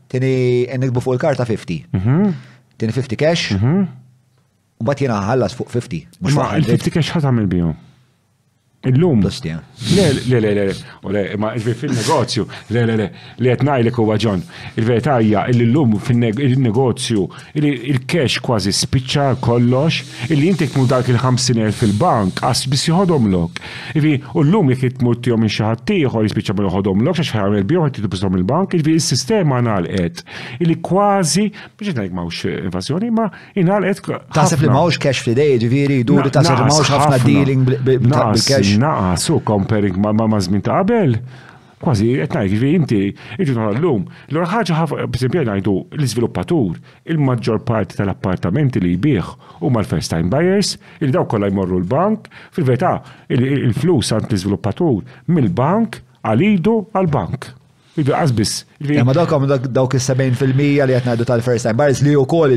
[0.09, 1.83] Tini eh, nikbu fuq il-karta 50.
[2.77, 3.51] Tini 50 cash.
[3.57, 3.85] Mhm.
[4.75, 6.21] U bat jena ħallas fuq 50.
[6.29, 7.73] 50 cash ħat għamil biju.
[8.85, 9.25] Illum.
[9.43, 9.59] Eh.
[10.29, 10.75] Le, le, le, le,
[11.13, 13.09] le, ma fil-negozju, le, le, le,
[13.41, 14.41] li għetnajlek u għagġon.
[14.79, 17.25] Il-verità hija illum fil-negozju,
[17.59, 20.01] il-cash kważi spiċċa kollox,
[20.31, 23.61] illi jintek mu dak il-50 fil-bank, għas bis jħodom lok.
[23.97, 27.89] Ivi, u l-lum jek jitmur tijom minn xaħatiħor jispiċċa minn jħodom lok, xax ħarram il-bjom
[27.89, 30.23] għet jitubżom il-bank, ivi il-sistema nalqet.
[30.61, 31.47] Illi kważi,
[31.79, 34.29] biex najk mawx evazjoni, ma inalqet.
[34.35, 38.74] Tasib li mawx cash fl-idej, ġiviri, duri, tasib li mawx ħafna dealing bil-cash.
[38.77, 41.17] Naqasu u comparing ma' ma' mażmin ta' qabel.
[41.83, 42.99] Kważi qed ngħid ġifi inti
[43.41, 44.05] jiġu llum.
[44.31, 46.79] L-ora ħaġa ħafna biżempju ngħidu l-iżviluppatur
[47.13, 52.95] il-maġġor parti tal-appartamenti li jbieħ huma l-first time buyers, il daw kollha jmorru l-bank, fil-verità
[53.35, 55.03] il-flus għand l-iżviluppatur
[55.35, 57.51] mill-bank għalidu għal-bank.
[57.97, 58.65] Il-bjuqqas biss.
[58.85, 59.43] dawk dawkom
[59.73, 62.51] dawk il-70% li għatnadu tal-first time buyers li u koll,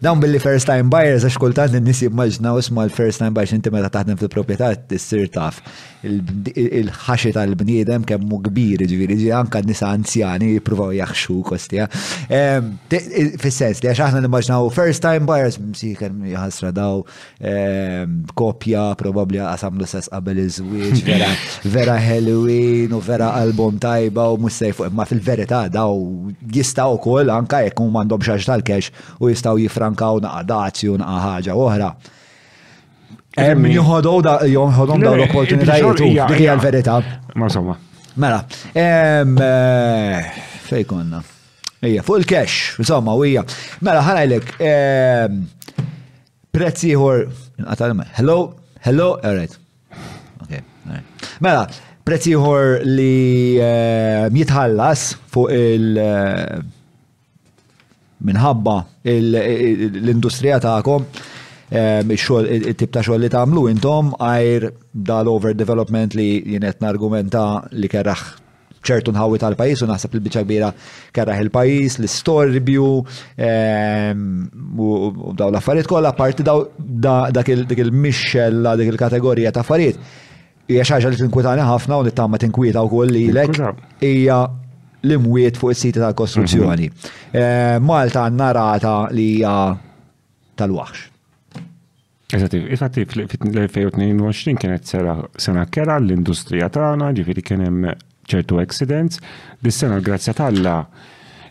[0.00, 3.72] dawn billi first time buyers, għax kultant n-nisi maġna u sma l-first time buyers inti
[3.74, 5.58] meta taħdem fil-propieta t-sir taf
[6.06, 11.86] il-ħaxi tal-bniedem kemmu kbir, ġviri, ġi anka n-nisa anzjani jipruvaw jaxxu kostja.
[12.30, 12.74] Ehm,
[13.42, 17.00] fis-sens li għax aħna n-maġnaw first time buyers, msi kem jħasra daw
[17.42, 24.56] ehm, kopja, probabli għasamlu sas qabel iż-żwieġ, vera Halloween u vera album tajba u mux
[24.58, 25.96] sejfu, imma fil-verità daw
[26.56, 28.90] jistaw kol anka jekk huma għandhom xaġ tal-kex
[29.24, 31.90] u jistaw jifrankaw naqa dazju naqa ħaġa oħra.
[33.38, 37.00] Hemm jħodow da jħodhom daw l-opportunitajiet u dik hija l-verità.
[37.40, 37.78] Ma somma.
[38.16, 38.44] Mela,
[38.76, 40.34] eh,
[40.68, 41.22] fej konna.
[41.84, 43.42] Ija, fuq il-kex, insomma, u ija.
[43.84, 44.54] Mela, ħanajlek,
[46.54, 47.26] prezzi ħor,
[48.20, 48.38] hello,
[48.86, 49.58] hello, all right.
[50.44, 51.26] Okay, all right.
[51.40, 51.66] Mela,
[52.04, 56.58] Prezziħor li jitħallas eh, fuq il- eh,
[58.28, 58.74] minħabba
[59.08, 61.06] l-industrija ta'kom,
[61.70, 68.24] eh, il-tip ta' xogħol li tagħmlu intom għajr dal-overdevelopment li jenet nargumenta li kerraħ
[68.84, 70.68] ċertu nħawi tal-pajis u naħseb il-bicċa kbira
[71.10, 72.84] kerraħ il-pajis, l-storbju
[73.38, 74.20] ehm,
[74.76, 76.66] u daw l-affarijiet kollha parti daw
[77.32, 79.96] dak il-mixxella, dik il-kategorija ta' affarijiet
[80.70, 83.58] hija xaġa li tinkwitani ħafna u nittama tinkwita wkoll lilek
[84.02, 84.38] hija
[85.04, 86.86] l-imwiet fuq is-siti tal-kostruzzjoni.
[86.88, 87.40] Mhm.
[87.40, 89.56] Eh, Malta narata li hija
[90.56, 91.10] tal-waħx.
[92.34, 97.92] Eżativ, infatti fl-2022 kienet sena kera l-industrija tagħna, ġifieri kien hemm
[98.26, 99.20] ċertu accidents,
[99.60, 100.78] dis-sena grazzja tal-la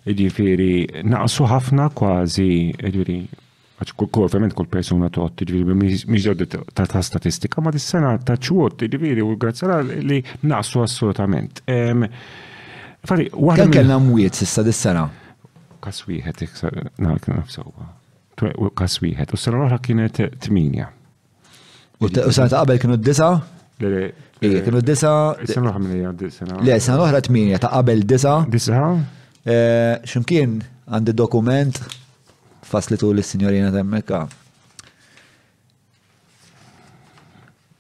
[0.10, 2.50] ġifiri naqsu ħafna kważi
[2.82, 3.20] ġifiri
[3.74, 6.44] għax kull ovvjament kull persona tot, ġviri, miġġod
[6.78, 11.64] ta' ta' statistika, ma' dis-sena ta' ċuot, ġviri, u grazzala li naqsu assolutament.
[11.64, 13.58] Fari, għadda.
[13.64, 15.08] Kan kellna mwiet sissa dis-sena?
[15.84, 17.90] Kaswiħet, wieħed, nalk nafsawa.
[18.78, 20.88] Kas wieħed, u s-sena l-oħra kienet t-minja.
[22.00, 23.32] U s-sena ta' qabel kienu d-disa?
[23.84, 25.12] Ija, Kienu d-disa.
[25.48, 26.48] S-sena l-oħra minnija d-disa.
[26.54, 28.38] Le, s-sena l t-minja ta' qabel d-disa.
[28.48, 28.80] d Disa?
[29.44, 30.56] Eh, ximkien
[30.88, 31.82] għandi dokument
[32.74, 34.24] faslitu l-Signorina Temmeka.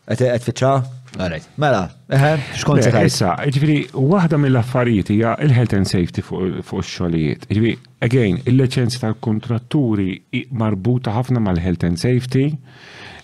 [0.03, 0.73] Għet fitxa?
[1.13, 1.45] Għarajt.
[1.61, 1.83] Mela,
[2.13, 7.45] eħe, xkont Issa, ġifiri, wahda mill-affarijiet hija il-health and safety fuq xogħlijiet.
[7.51, 7.73] Ġifiri,
[8.07, 10.17] again, il-licenzi tal-kontratturi
[10.59, 12.47] marbuta ħafna mal-health and safety.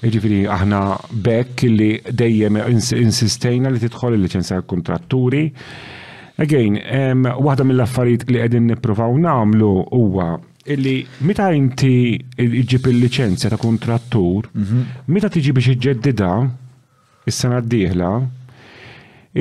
[0.05, 0.81] Ġifiri, aħna
[1.25, 5.43] bekk li dejjem insistejna li tidħol il-licenzi tal-kontratturi.
[6.39, 6.79] Again,
[7.41, 10.31] waħda mill-affarijiet li qegħdin nippruvaw nagħmlu huwa
[10.73, 14.83] illi meta inti iġib il-licenzja ta' kontrattur, mhm.
[15.13, 16.33] meta tiġi biex iġeddida
[17.29, 18.11] is-sena d-dieħla,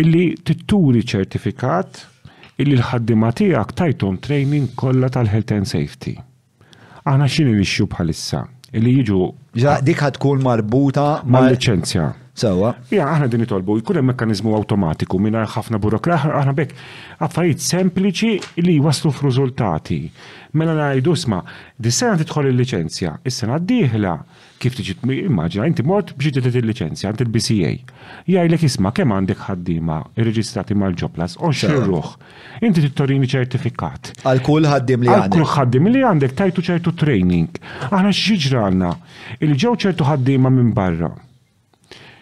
[0.02, 2.04] illi titturi ċertifikat
[2.58, 6.16] illi l-ħaddima tiegħek tajtom training kollha tal-health and safety.
[7.06, 8.42] Aħna x'inhi nixxu bħalissa
[8.76, 9.20] illi jiġu.
[9.84, 12.08] Dik ħad tkun marbuta mal-liċenzja.
[12.38, 12.70] Sawa.
[12.94, 18.36] Ja, aħna din itolbu, jkun hemm mekkaniżmu awtomatiku mingħajr ħafna burokrat, aħna bekk affarijiet sempliċi
[18.66, 19.98] li waslu f'riżultati.
[20.56, 21.42] Mela ngħidu sma,
[21.76, 24.12] di sena tidħol il-liċenzja, is-sena d-dieħla
[24.58, 24.96] kif tiġi
[25.26, 27.72] immaġina inti mort biex tiġi il-liċenzja għand il-BCA.
[28.30, 32.14] Jgħidlek isma' kemm għandek ħaddiema irreġistrati mal-ġoplas, onxir ruħ.
[32.64, 34.14] Inti tittorini ċertifikat.
[34.24, 35.28] Għal kull ħaddim li għandek.
[35.28, 37.60] Għal kull ħaddim li għandek tajtu ċertu training.
[37.92, 38.94] Aħna x'jiġralna?
[39.44, 41.12] Il-ġew ċertu ħaddiema minn barra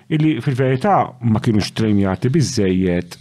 [0.09, 3.17] illi fil-verità ma kienux trejnjati bizzejiet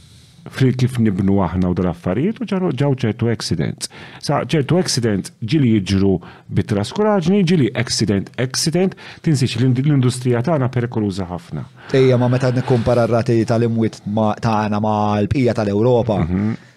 [0.54, 3.88] fri kif nibnu aħna u dal-affarijiet u ġaru ġaw ċertu accident.
[4.22, 6.12] Sa ċertu accident ġili jiġru
[6.54, 8.94] bit-traskuraġni, ġili accident, accident,
[9.26, 11.66] tinsiex l-industrija tagħna perikoluża ħafna.
[11.98, 14.94] Ejja ma meta nikkumpara r-rati tal-imwit tagħna ma
[15.24, 16.22] l-bqija tal-Ewropa.
[16.28, 16.72] Mhm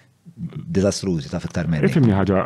[0.75, 1.87] dizastrużi ta' fiktar minn.
[1.93, 2.43] Fimni ħagġa,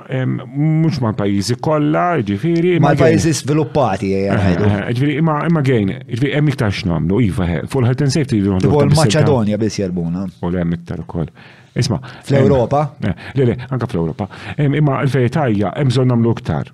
[0.58, 2.76] mux ma' pajizi kolla, ġifiri.
[2.84, 7.86] Ma' pajizi sviluppati, eh, eh, eh, ġifiri, imma għajn, ġifiri, emmi ktax namlu, iva, full
[7.90, 8.42] health and safety.
[8.64, 10.26] Full Macedonia bis jarbuna.
[10.42, 11.30] U l-emmi ktar kol.
[11.76, 12.00] Isma.
[12.22, 12.94] Fl-Europa?
[13.34, 14.28] Le, le, anka fl-Europa.
[14.62, 16.34] Imma il-veritajja, hemm bżonn nagħmlu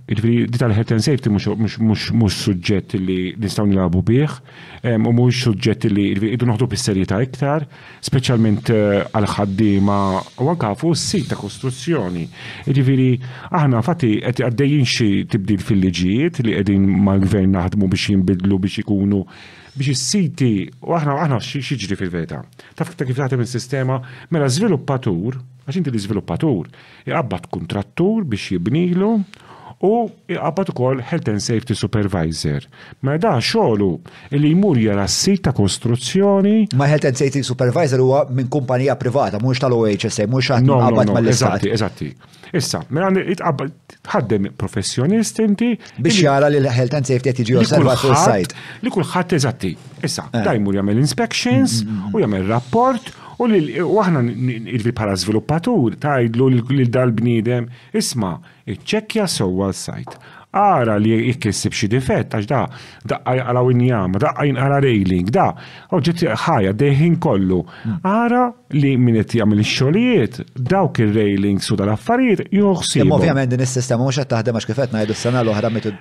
[0.09, 4.33] Ġifiri, di tal-health and safety mhux suġġett li nistgħu nilabu bieħ,
[4.97, 7.65] u mhux suġġett li jiġifieri idu noħdu bis-serjetà iktar,
[8.03, 9.99] speċjalment eh, għal ħaddiema
[10.43, 12.25] u anka fuq sit ta' kostruzzjoni.
[12.67, 13.09] Ġifiri,
[13.55, 19.23] aħna fatti qed għaddejjin xi tibdil fil-liġijiet li qegħdin mal-gvern naħdmu biex jinbidlu biex ikunu
[19.79, 22.41] biex is-siti u aħna aħna xieġri fil veta
[22.77, 23.99] Taf kif taħtem il-sistema
[24.33, 25.37] mela żviluppatur,
[25.67, 26.69] għax inti li żviluppatur,
[27.07, 29.13] iqabbad kontrattur biex jibnilu
[29.81, 32.65] u iqabad ukoll Health and Safety Supervisor.
[33.03, 33.87] Ma da xogħlu
[34.35, 36.67] li jmur jara s-sit ta' kostruzzjoni.
[36.75, 41.05] Ma Health and Safety Supervisor huwa minn kumpanija privata, mhux tal-OHSA, mhux għad no, no,
[41.07, 42.09] no, eżatti, eżatti.
[42.59, 43.71] Issa, mela itqabad
[44.09, 45.71] tħaddem professjonist inti.
[46.01, 49.73] Biex jara li l-Health and Safety qed jiġi osservat fuq sajt Li kulħadd eżatti.
[50.03, 50.43] Issa, eh.
[50.43, 52.13] da jmur jagħmel inspections mm, mm, mm.
[52.17, 54.21] u jagħmel rapport U li waħna
[54.75, 58.33] irvi bħala żviluppatur tajdlu lil dal-bniedem isma'
[58.73, 60.17] iċċekkja sewwa s-sajt
[60.53, 62.63] ara li jikkissib xi difett, għax da,
[63.29, 65.51] għala winjam, da għajn jgħara railing, da,
[65.93, 67.59] oġġet ħajja deħin kollu.
[68.07, 73.03] Ara li minnet jgħamil xolijiet, dawk il-railing su dal-affarijiet, juħsib.
[73.05, 75.93] Imma ovvjament din is-sistema mhux qed taħdem għax kifet ngħidu s-sena l-oħra mitu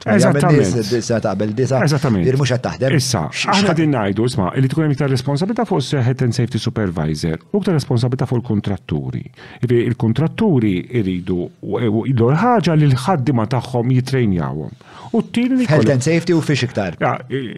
[0.95, 1.83] disa taqbel disa.
[1.85, 2.25] Eżattament.
[2.29, 2.97] dir mhux qed taħdem.
[2.99, 7.37] Issa, aħna din ngħidu isma' li tkun hemm iktar responsabilità fuq s-sehet and safety supervisor
[7.53, 9.25] u għta responsabilità fuq il-kontratturi.
[9.69, 14.70] Il-kontratturi iridu l ħaġa li l-ħaddima tagħhom jitrejn jawom.
[15.12, 16.97] U t-tieni Health and safety u fiex iktar.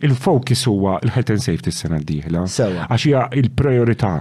[0.06, 4.12] Il-fokus huwa il-health and safety s-sena d dihla Għax hija il-priorità.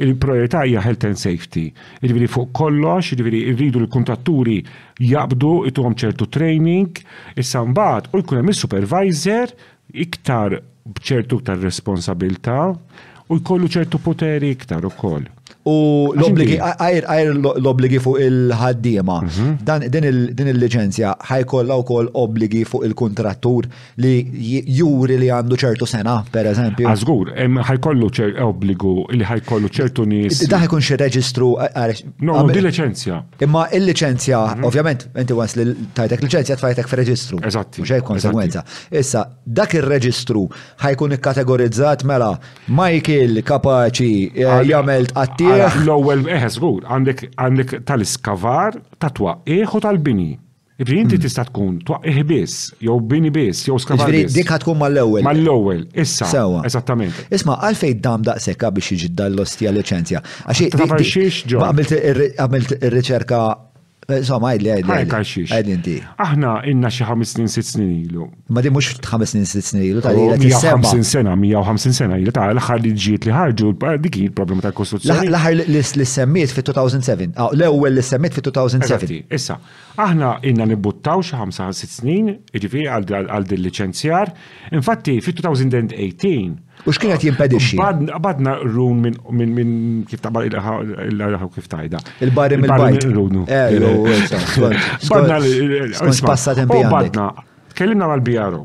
[0.00, 1.66] Il-priorità hija health and safety.
[2.00, 7.00] il Jiġifieri fuq kollox, il jiġifieri rridu l kontatturi jabdu jaqbdu ituhom ċertu training,
[7.38, 9.52] issa mbagħad u jkunem il supervisor
[9.94, 10.58] iktar
[10.98, 12.62] bċertu ta' responsabilta
[13.28, 15.28] u jkollu ċertu poteri iktar u koll
[15.68, 15.74] u
[16.16, 19.16] l-obligi, għajr l-obligi fuq il-ħaddima.
[19.26, 19.86] Mhm.
[19.94, 23.68] Din il-licenzja ħajkolla u kol obligi fuq il-kontrattur
[24.04, 24.14] li
[24.78, 26.88] juri li għandu ċertu sena, per eżempju.
[26.92, 28.10] Għazgur, ah, ħajkollu
[28.48, 30.42] obbligu li ħajkollu ċertu nis.
[30.48, 31.50] Da ħajkun xie reġistru.
[32.28, 33.20] No, di licenzja.
[33.46, 34.68] Imma il-licenzja, mhm.
[34.70, 35.68] ovvjament, inti għans li
[35.98, 37.42] tajtek licenzja tfajtek f-reġistru.
[37.50, 37.82] Eżatti.
[37.84, 38.64] Mux konsekwenza.
[38.96, 40.46] Issa, dak il-reġistru
[40.82, 42.30] ħajkun ikkategorizzat mela
[42.68, 49.82] Michael kapaċi eh, jagħmel għattir l-ewwel eħe eh, żgur, għandek għandek tal-iskavar, ta' twaqqieħ u
[49.86, 50.28] tal-bini.
[50.78, 51.22] Ibri inti hmm.
[51.24, 54.06] tista' tkun twaqqieħ biss, jew bini biss, jew skavar.
[54.12, 55.24] Ġri jiġifieri dik tkun mal-ewwel.
[55.26, 56.28] Mal-ewwel, issa.
[56.30, 56.60] Sewa.
[56.68, 57.18] Eżattament.
[57.34, 60.22] Isma' għalfej dam daqshekk biex jiġi dallostja liċenzja.
[60.48, 61.56] Għax
[62.38, 63.40] Għamilt ir-riċerka
[64.08, 64.92] Insomma, eh, għajli, għajli.
[64.92, 65.50] Għajli, karxix.
[65.52, 65.94] Għajli inti.
[66.24, 68.24] Aħna inna xi 5 snin, 6 snin ilu.
[68.56, 70.60] Ma di mux 5 snin, 6 snin ilu, ta' li għet 50
[71.04, 75.28] sena, 150 sena ilu, ta' l-ħar li ġiet li ħarġu, eh, dik il-problema ta' kostruzzjoni.
[75.28, 75.58] L-ħar
[75.98, 79.12] li semmiet fi 2007, l-ewel li semmiet fi 2007.
[79.28, 79.58] Issa,
[80.00, 82.32] aħna inna nibbuttaw xi 5 snin,
[82.64, 84.32] ġifi għal din licenzjar,
[84.80, 86.56] infatti fi 2018
[86.86, 87.78] U x'kienet jimpedixxi?
[88.22, 89.72] Badna run minn min,
[90.08, 92.00] kif taqbal il-ħaw kif tajda.
[92.24, 93.08] Il-barri minn bajt
[93.46, 96.86] eh, eh, eh, Badna l-spassa tempija.
[96.86, 97.26] Oh, badna,
[97.78, 98.62] kellimna mal-bjaru.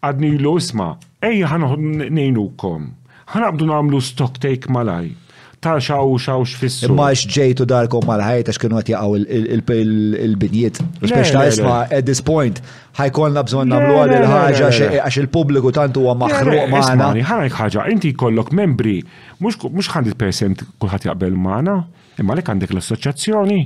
[0.00, 0.92] Għadni l-usma,
[1.26, 1.72] ej ħan
[2.08, 2.88] nejnukom.
[3.30, 5.12] ħan għabdu namlu stock take malaj
[5.60, 6.88] ta' xaw xaw xfissu.
[6.88, 10.80] Imma xġejtu darkom mal-ħajt għax kienu għatjaqaw il-binjiet.
[11.04, 12.62] Biex ta' isma, at this point,
[12.96, 14.70] ħajkolna bżon namlu għal il-ħagġa
[15.04, 17.10] għax il-publiku tantu huwa maħruq maħna.
[17.28, 18.98] Ħanek ħagġa, inti kollok membri,
[19.44, 21.76] mux ħandit percent kullħat jaqbel maħna,
[22.24, 23.60] imma lek għandek l-assoċazzjoni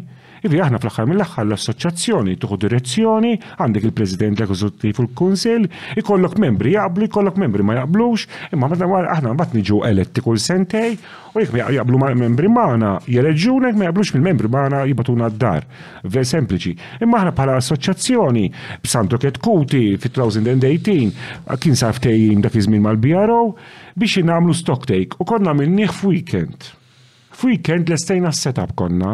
[0.44, 3.30] Ivi aħna fl axħar mill axħar l-assoċjazzjoni tuħu direzzjoni,
[3.64, 5.62] għandek il-President l-Ekuzuttiv fil l-Kunsil,
[6.02, 10.98] ikollok membri jaqblu, ikollok membri ma jaqblux, imma aħna mbagħad niġu eletti kull sentej
[11.32, 15.64] u jekk jaqblu ma' membri magħna jeleġġunek ma jaqblux mill-membri maħna jibatuna d-dar.
[16.12, 16.76] Ver sempliċi.
[17.00, 18.44] Imma aħna bħala assoċjazzjoni
[18.84, 23.40] b'Santo kuti fit-2018 kien sar dak iż-żmien mal-BRO
[23.96, 26.74] biex jinamlu stock take u konna minn f'weekend.
[27.34, 29.08] Freekend l estajna s-setup konna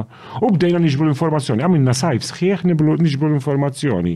[0.45, 4.15] u bdejna nġbul informazzjoni Għamilna sajf sħiħ nġbul l-informazzjoni.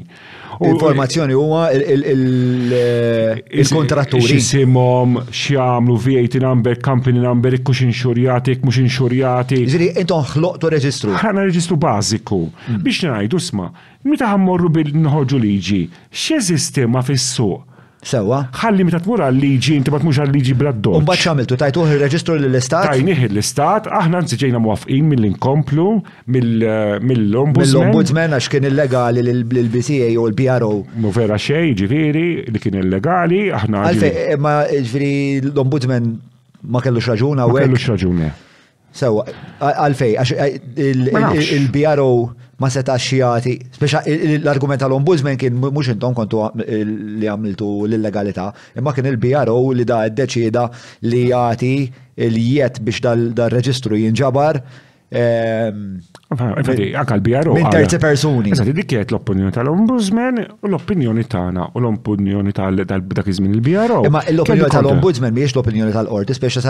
[0.68, 4.30] Informazzjoni huwa il-kontratturi.
[4.34, 9.58] Xisimom, xiamlu, VAT number, company number, kux inxurjati, kux inxurjati.
[9.64, 11.10] Ġifieri intom ħloqtu reġistru.
[11.24, 12.80] Ħana reġistru bażiku mm.
[12.84, 13.70] biex ngħidu sma'
[14.10, 15.82] meta ħammorru bil-nħoġu liġi,
[16.12, 17.60] xie ma fis-suq
[18.04, 18.38] Sewa.
[18.60, 20.98] Ħalli meta tmur għal-liġi, inti ma tmux għal-liġi blad-dor.
[21.00, 22.88] Un xamiltu, tajtu il-reġistru l-istat?
[22.92, 25.86] Tajnih l-istat, aħna nsiġejna muwafqin mill-inkomplu,
[26.34, 27.56] mill-ombudsman.
[27.56, 30.72] Mill-ombudsman għax kien illegali l-BCA u l-PRO.
[31.04, 33.86] Mu vera xej, ġifiri, li kien illegali, aħna.
[33.88, 35.14] Għalfej, eh, ma ġifiri
[35.48, 36.14] l-ombudsman
[36.68, 37.48] ma kellux raġuna.
[37.48, 38.30] u Ma kellux raġuna.
[38.94, 39.24] Sewa,
[39.58, 40.12] għalfej,
[40.86, 42.08] il-BRO
[42.62, 44.04] ma setax xijati, speċa
[44.44, 48.46] l-argument tal-ombudsman kien mux intom kontu li għamiltu l-illegalità,
[48.78, 50.68] imma kien il-BRO li da deċida
[51.10, 51.74] li jati
[52.28, 55.82] l-jiet biex dal-reġistru jinġabar ehm,
[56.32, 58.50] Minn terzi persuni.
[58.54, 64.00] Eżati, dik kienet l-opinjoni tal-ombudsman u l-opinjoni tagħna u l-opinjoni tal-dak iżmin il-BRO.
[64.08, 66.62] Imma l-opinjoni tal-ombudsman miex l-opinjoni tal-qorti, speċi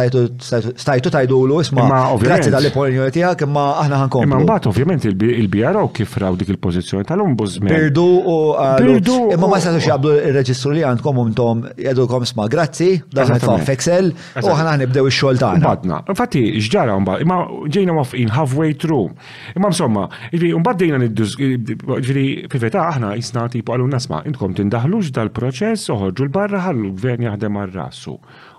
[0.79, 1.85] stajtu tajdulu isma'
[2.21, 4.27] grazzi tal-opinjoni tiegħek imma aħna ħankomplu.
[4.29, 7.71] Imma mbagħad ovvjament il-BRO kif raw dik il-pożizzjoni tal-ombudsman.
[7.71, 9.21] Birdu u uh, Birdu.
[9.37, 13.39] Imma ma setgħux jaqblu ir-reġistru li għandkom intom jedulkom sma' grazzi, dan
[13.71, 14.11] fexel
[14.43, 15.65] u aħna nibdew ix-xogħol tagħna.
[15.71, 16.03] Badna.
[16.11, 17.41] Infatti ġġara mbagħad, imma
[17.79, 19.09] ġejna wafqin halfway through.
[19.55, 25.93] Imma insomma, ġviri, unbad dejna ġviri, priveta aħna jisna tipu għallu nasma, intkom tindaħlux dal-proċess,
[25.95, 28.17] uħorġu l-barra l gvern jaħdem għal-rassu.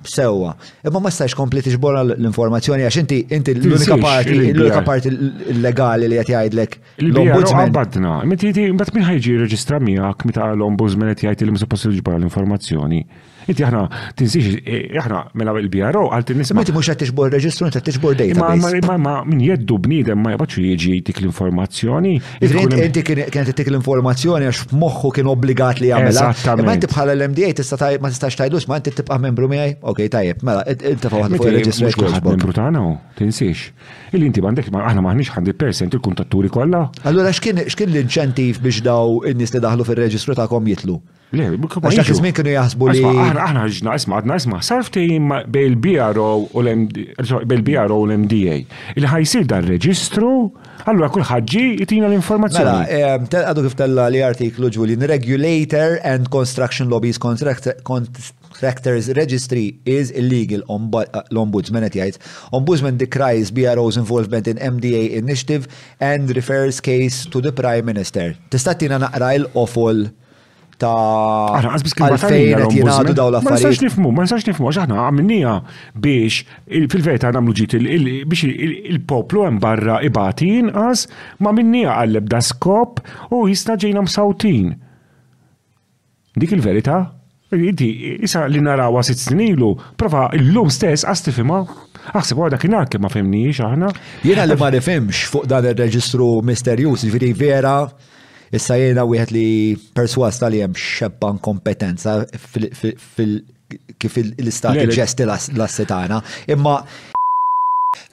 [0.07, 0.55] sewa.
[0.87, 5.13] Imma ma stax kompleti tiġbora l-informazzjoni għax inti inti l-unika parti l-unika parti
[5.61, 6.79] legali li qed jgħidlek.
[7.09, 7.73] L-ombudsman.
[7.75, 11.91] Badna, meta jiti mbagħad min ħajġi jirreġistra miegħek meta l-ombudsman qed jgħid li ma suppost
[11.93, 13.03] jiġbora l-informazzjoni.
[13.47, 13.81] Inti aħna
[14.17, 16.57] tinsix eh, aħna mela il-BRO għal tinnisma.
[16.61, 18.81] Meti mux qed bor reġistru ta' bor database.
[18.87, 22.15] Ma ma min jeddu bnidem, ma jabbaċu jieġi tik l-informazzjoni.
[22.45, 26.29] Inti kienet tik l-informazzjoni għax moħħu kien obbligat li għamela.
[26.65, 29.77] Ma inti bħala l-MDA tista' ma tistax tajdux, ma inti tibqa' membru miegħi.
[29.95, 33.75] Okej tajjeb, mela inti fuq waħda fuq il-reġistru xkux membru tagħna hu, tinsix.
[34.17, 36.87] Illi inti m'għandek aħna m'aħniex 100% il-kuntatturi kollha.
[37.05, 40.97] Allura x'kien x'kien l-inċentiv biex daw in-nies li daħlu fir-reġistru ta' kom jitlu?
[41.35, 43.03] Għax dak kienu jaħsbu li.
[43.03, 45.05] Aħna ġna, isma, għadna isma, sarfti
[45.55, 48.61] bil-BRO u l-MDA.
[48.99, 50.33] Il-ħajsir dan reġistru,
[50.85, 52.79] għallura kull ħagġi jitina l-informazzjoni.
[52.87, 60.63] Mela, għadu kif tella li artiklu ġuli, regulator and construction lobbies contractors registry is illegal
[60.71, 62.19] l-ombudsman uh, għet jgħid.
[62.55, 65.67] Ombudsman decries BRO's involvement in MDA initiative
[66.01, 68.35] and refers case to the Prime Minister.
[68.55, 70.07] Tistatina naqra l-ofol
[70.79, 75.55] ta' għalfejn qed jingħadu daw l Ma nistax nifhmu, ma nistax nifhmu għax aħna għamilniha
[76.01, 76.45] biex
[76.95, 78.49] fil-verità nagħmlu ġiet biex
[78.91, 81.07] il-poplu hemm barra ibati jinqas
[81.45, 83.03] ma minnija għall-ebda skop
[83.35, 84.73] u jista' ġejna msawtin.
[86.35, 87.03] Dik il-verità?
[87.55, 87.93] Inti,
[88.25, 91.61] isa li narawa sitt snilu, prova l-lum stess għastifima.
[92.15, 93.93] Aħseb għada kienar kemm ma femnijiex aħna.
[94.27, 97.77] Jiena li ma nifhimx fuq dan ir-reġistru misterjuż, ġifieri vera
[98.55, 99.47] Issa jena wieħed li
[99.97, 102.21] perswas tal jem xebban kompetenza
[104.01, 106.21] kif l-istat ġesti l-assetana.
[106.55, 106.77] Imma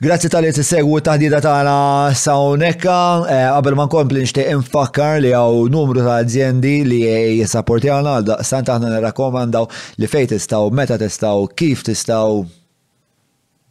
[0.02, 2.98] Grazzi tal-li t-segwu taħdida tagħna sawnekka,
[3.34, 7.00] eh, qabel ma nkompli nixtieq infakkar li għaw numru ta' aziendi li
[7.40, 12.44] jisapportjana għal daqstant aħna nirrakkomandaw li fejn tistgħu meta tistgħu kif tistgħu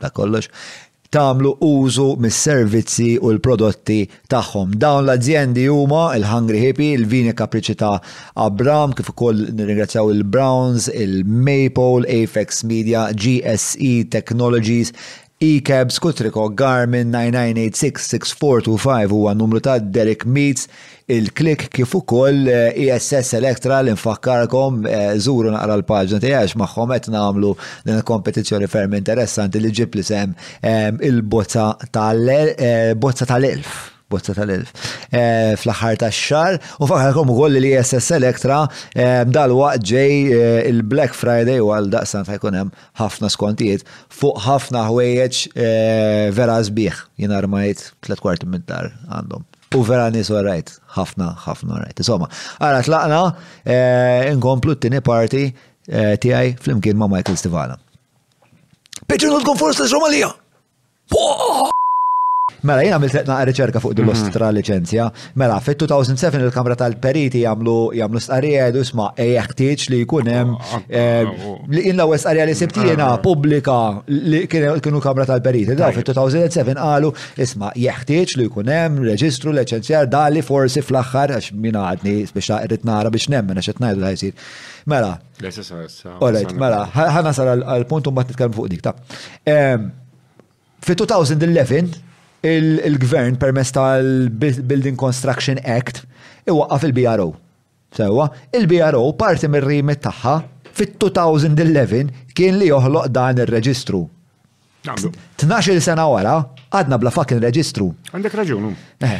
[0.02, 0.50] da kollox
[1.10, 4.76] tamlu użu mis-servizzi u l-prodotti tagħhom.
[4.82, 7.94] Dawn l-azzjendi huma il-Hungry Hippie, il-Vini Kapriċi ta'
[8.46, 14.88] Abram, kif ukoll nirringrazzjaw il-Browns, il-Maple, Apex Media, GSE Technologies,
[15.42, 20.66] E-Cabs, Kutriko, Garmin 9986-6425 huwa numru ta' Derek Meets,
[21.16, 26.94] il-klik kif ukoll ISS eh, e Electra li nfakkarkom eh, żuru naqra l-paġna tiegħek magħhom
[26.96, 27.54] qed nagħmlu
[27.88, 33.78] din kompetizzjoni ferm interessanti li ġib li sem eh, il-bozza tal-elf bozza tal-elf
[34.10, 34.70] bozza tal elf
[35.62, 38.56] fl aħħar ta' xar u fakkarkom ukoll li ISS e Electra
[39.30, 40.14] dal-waqt ġej
[40.66, 45.44] il-Black Friday u għal daqsan ta' hemm ħafna skontijiet fuq ħafna ħwejjeġ
[46.34, 49.46] vera sbieħ jingħarmajt tliet tlet kwarti minn dar għandhom.
[49.76, 52.00] U vera nisu rajt, ħafna, ħafna rajt.
[52.02, 52.26] Insomma,
[52.58, 53.20] għara tlaqna,
[53.62, 57.78] eh, inkomplu t-tini parti eh, tiegħi fl-imkien ma' Michael Stivana.
[59.06, 60.32] Peċinu tkun forse l-Somalija!
[62.60, 64.56] Mela, jena għamilt naqra riċerka fuq dil-ostra mhm.
[64.58, 65.06] licenzja.
[65.40, 71.22] Mela, fit-2007 il-Kamra tal-Periti jamlu jamlu starija jgħidu sma eħtieġ li jkunem ah, ah, eh,
[71.24, 71.54] ah, oh.
[71.72, 73.76] li in l-ewwel starija li sibtina pubblika
[74.12, 75.76] li kienu Kamra tal-Periti.
[75.78, 82.18] Da fit-2007 qalu isma jeħtieġ li jkunem reġistru licenzjar dali forsi fl-aħħar għax min għadni
[82.34, 84.36] biex irrid nara biex nemmen għax qed ngħidu ħajsir.
[84.90, 85.16] Mela.
[85.40, 88.96] Alright, mela, ħana sar għal-punt u mbagħad fuq dik ta'
[90.80, 91.98] Fi 2011
[92.44, 96.04] il-gvern permess tal-Building Construction Act
[96.48, 97.34] iwaqqaf il-BRO.
[97.92, 100.34] Sewa, il-BRO parti mir-rimet tagħha
[100.76, 104.04] fit-2011 kien li joħloq dan ir-reġistru.
[104.86, 106.36] 12 sena wara,
[106.72, 107.88] għadna bla fucking reġistru.
[108.14, 108.70] Għandek raġunu.
[109.04, 109.18] Eh,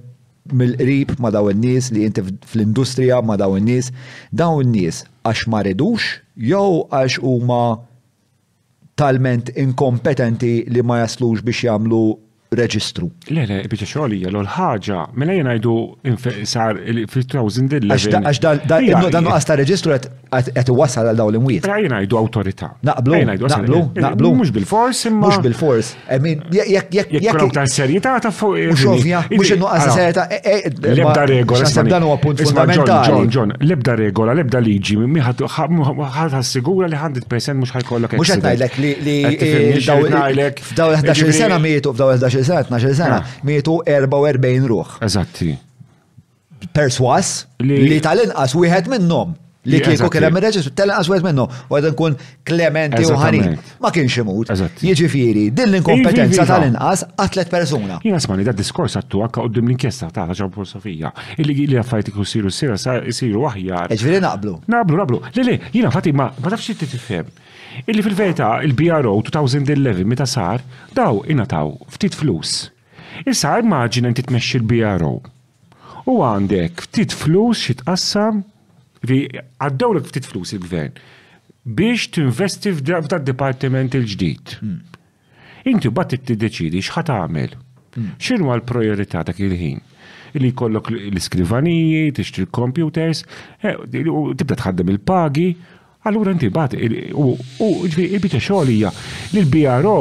[0.59, 3.93] mill-qrib ma daw in-nies, li inti fl-industrija ma daw in-nies,
[4.35, 6.07] daw in-nies għax ma ridux
[6.41, 7.61] jew għax huma
[8.99, 12.03] talment inkompetenti li ma jaslux biex jagħmlu
[12.55, 13.11] reġistru.
[13.31, 15.73] Le, le, bieċa xolija, l-ħagġa, mela jena jdu
[16.49, 16.79] sar
[17.13, 17.93] fil-trawżin dilla.
[17.97, 21.61] Għax dan għasta reġistru għet wasal għal daw l-imwiet.
[21.69, 22.71] Mela jena jdu autorita.
[22.89, 24.29] Naqblu, naqblu, naqblu.
[24.41, 25.29] Mux bil-fors, imma.
[25.29, 25.93] Mux bil-fors.
[26.17, 27.13] Emin, jek, jek, jek.
[27.29, 27.37] Jek,
[30.19, 30.65] e- e-
[30.99, 31.63] Lebda regola.
[31.69, 33.09] Dan fundamentali.
[33.09, 35.45] John, John, lebda regola, lebda liġi, miħad
[36.33, 38.15] ħassigura li 100% mux ħajkollok.
[42.39, 43.41] 10 sena, 12 sena, ah.
[43.45, 44.95] mietu 44 ruħ.
[45.09, 45.53] Eżatti.
[46.75, 47.33] Perswas
[47.65, 49.35] li tal-inqas wieħed minnhom
[49.69, 52.17] li kieku kellem reġis, ir-reġistru tal-inqas wieħed minnhom u qed nkun
[52.49, 53.41] Klementi u Ħani.
[53.83, 54.53] Ma kienx imut.
[54.85, 57.99] Jiġifieri din l-inkompetenza tal-inqas għatlet persuna.
[58.07, 61.13] Jien asmani da diskors għattu għakka qudiem l-inkjesta ta' ġabur Sofija.
[61.39, 63.93] Illi li għaffajti ku siru sira siru aħjar.
[63.95, 64.61] Ġifieri naqblu.
[64.75, 65.23] Naqblu, naqblu.
[65.39, 67.31] Le le, jiena fati ma ma t-tifem
[67.85, 72.71] illi fil-verità il-BRO 2011 meta sar daw inataw ftit flus.
[73.27, 75.13] Issa għad maġina inti tmexxi l-BRO.
[76.09, 77.69] U għandek ftit flus
[79.07, 79.21] vi
[79.61, 80.97] għaddawlek ftit flus il-gvern
[81.69, 84.57] biex tinvesti f'dat dipartiment il-ġdid.
[84.63, 84.79] Hmm.
[85.69, 87.57] Inti bat tiddeċidi x'ħat għamil.
[87.99, 88.11] Hmm.
[88.21, 89.81] Xinu l-priorità ta' il-ħin?
[90.39, 93.23] Li jkollok l iskrivanijiet tixtri l-computers,
[93.65, 95.49] eh, tibda tħaddem il-pagi,
[96.09, 97.27] Allura inti bat, u
[97.85, 98.93] ġvi, il-bicċa xolija,
[99.35, 99.97] l-BRO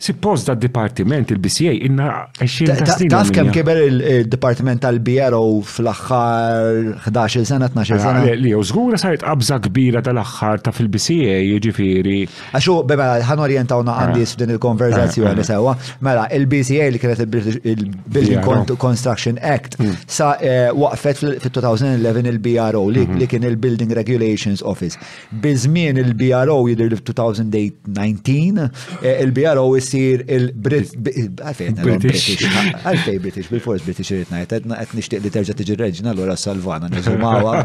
[0.00, 7.98] Suppost da d-Dipartiment il-BCA inna 20 Taf kem kiber il-Dipartiment tal-BRO fl-axħar 11 sena, 12
[7.98, 8.22] sena.
[8.38, 12.20] Li, u zgura sajt qabża kbira tal-axħar ta' fil-BCA jiġifieri.
[12.54, 14.04] Għaxu, bema, ħan orientawna ah.
[14.06, 15.74] għandi din il-konverzazzjoni ah, ah, sewa.
[16.06, 19.98] Mela, il-BCA li kienet il-Building Construction Act hmm.
[20.06, 23.18] sa eh, waqfet fil-2011 il-BRO hmm.
[23.22, 24.94] li kien il-Building Regulations Office.
[25.42, 28.62] Bizmin il-BRO jidir 2019
[29.02, 30.96] eh, il-BRO is issir il-British.
[32.84, 37.62] Għalfej British, bil-fors British irrit najt, għet nishtiq li terġa tiġi reġina l-għura salvana, nizumawa.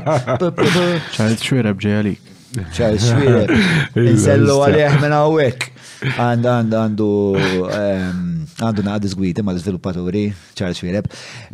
[1.18, 2.32] ċarl xwira bġejalik.
[2.78, 3.44] ċarl xwira.
[4.14, 5.70] Nsellu għalieħ minn għawek.
[6.04, 10.26] Għandu, għandu, ehm, għandu, għandu naqdi zgwiti ma l-sviluppaturi,
[10.58, 11.06] Charles Fireb.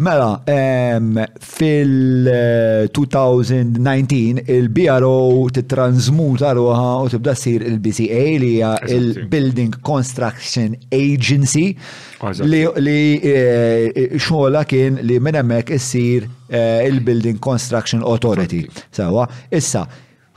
[0.03, 0.31] Mela,
[1.53, 4.15] fil-2019
[4.55, 5.15] il-BRO
[5.55, 11.67] titransmuta ruħa u tibda sir il-BCA li hija il-Building Construction Agency
[12.45, 12.89] li eh,
[13.31, 13.81] eh,
[14.19, 16.19] xogħla kien li minn hemmhekk issir
[16.51, 18.61] eh, il-Building Construction Authority.
[18.95, 19.23] Sawa,
[19.55, 19.83] issa,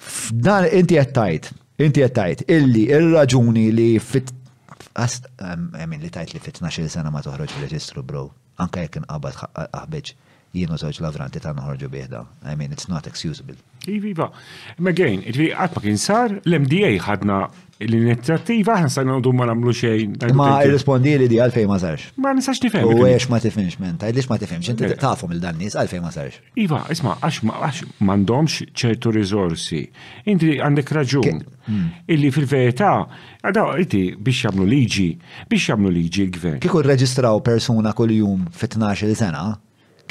[0.03, 1.45] f'dan inti qed tajt,
[1.83, 4.27] inti qed tajt illi ir-raġuni li fit
[5.01, 8.25] għast, għamin li tajt li fit 12 sena ma toħroġ fil-reġistru, bro.
[8.65, 10.15] Anka jek nqabad ħabbeġ
[10.53, 12.23] jienu żewġ lavranti ta' nħorġu bieħda.
[12.45, 13.57] I mean, it's not excusable.
[13.89, 14.29] Iviva.
[14.79, 17.39] Again, it għatma kien sar, l-MDA ħadna
[17.83, 20.13] l-inizjattiva, ħan sa' nħodu ma namlu xejn.
[20.39, 22.13] Ma irrespondi li di għalfej ma sarx.
[22.23, 22.85] Ma nisax tifem.
[22.85, 26.13] U għiex ma tifemx men, ta' għiex ma tifemx, inti tafum il dannis għalfej ma
[26.15, 26.43] sarx.
[26.63, 29.83] Iva, isma, għax mandomx ċertu rizorsi.
[30.31, 31.43] Inti għandek raġun.
[31.67, 31.89] Hmm.
[32.13, 32.93] Illi fil-verità,
[33.41, 35.09] għadaw, inti biex jamlu liġi,
[35.51, 36.63] biex jamlu liġi l-gvern.
[36.93, 39.57] reġistraw persona kol-jum fit-12 sena,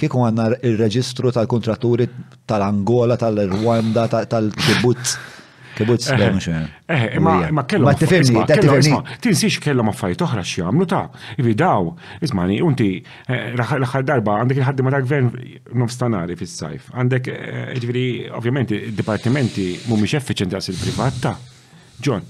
[0.02, 2.08] kieku għanna il-reġistru tal-kontratturi
[2.50, 5.14] tal-Angola, tal-Rwanda, tal-Kibbutz.
[5.78, 7.86] Kibbutz, eh, eh, eh, ma kellhom.
[7.88, 8.98] Ma tifimni, ta' tifimni.
[9.24, 11.08] Tinsiex kellhom affarijiet oħra x'jagħmlu ta'
[11.62, 11.94] daw,
[12.26, 12.90] ismani, unti
[13.28, 15.32] l-aħħar darba għandek il-ħaddiema ta' gvern
[15.80, 16.92] nofstanari fis-sajf.
[16.96, 17.32] Għandek
[17.80, 21.38] ġifieri ovvjament id-dipartimenti mhumiex effiċjenti għas il-privat ta'
[22.02, 22.24] John,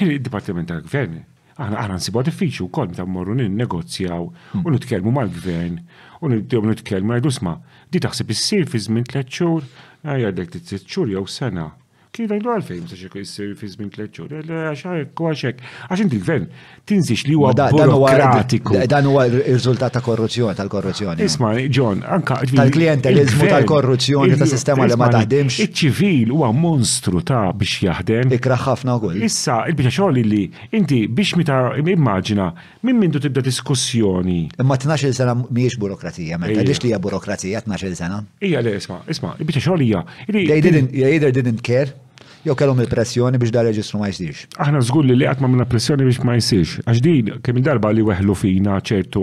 [0.00, 1.22] il-dipartiment tal-gvern
[1.60, 4.70] aħna aħna nsibu diffiċu wkoll meta mmorru ninnegozjaw u hmm.
[4.72, 5.74] nitkellmu mal-gvern
[6.20, 7.54] u nibdew nitkellmu ngħidu sma'
[7.92, 9.68] di taħseb issir fi żmien tliet xhur,
[10.04, 11.70] għajdek t-sitt xhur jew sena.
[12.10, 16.46] Kien għajdu għalfejn, sa xeku jissir fi żmien tliet xhur, għaxek, għaxek, għax inti l-gvern
[16.90, 18.74] tinsix li huwa burokratiku.
[18.90, 21.22] Dan huwa r-riżultat ta' korruzzjoni tal-korruzzjoni.
[21.22, 25.60] Isma, John, anka tal-klientelizmu tal-korruzzjoni ta' sistema li ma taħdimx.
[25.62, 28.34] Iċ-ċivil huwa monstru ta' biex jaħdem.
[28.40, 29.22] Ikraħ ħafna wkoll.
[29.30, 30.42] Issa, il-biex xogħol li
[30.80, 32.50] inti biex mi ta immaġina
[32.90, 34.40] minn mindu tibda diskussjoni.
[34.58, 38.18] Imma 12 sena mhijiex burokratija, meta għaliex li hija burokrazija 12 sena.
[38.50, 40.04] Ija le, isma, isma, il-biex xogħol hija.
[40.26, 41.99] They didn't care
[42.44, 44.46] jew kellhom il-pressjoni biex da reġistru ma jsirx.
[44.64, 46.78] Aħna żgur li qatt ma pressjoni biex ma jsirx.
[46.86, 49.22] Għax din kemm darba li weħlu fina ċertu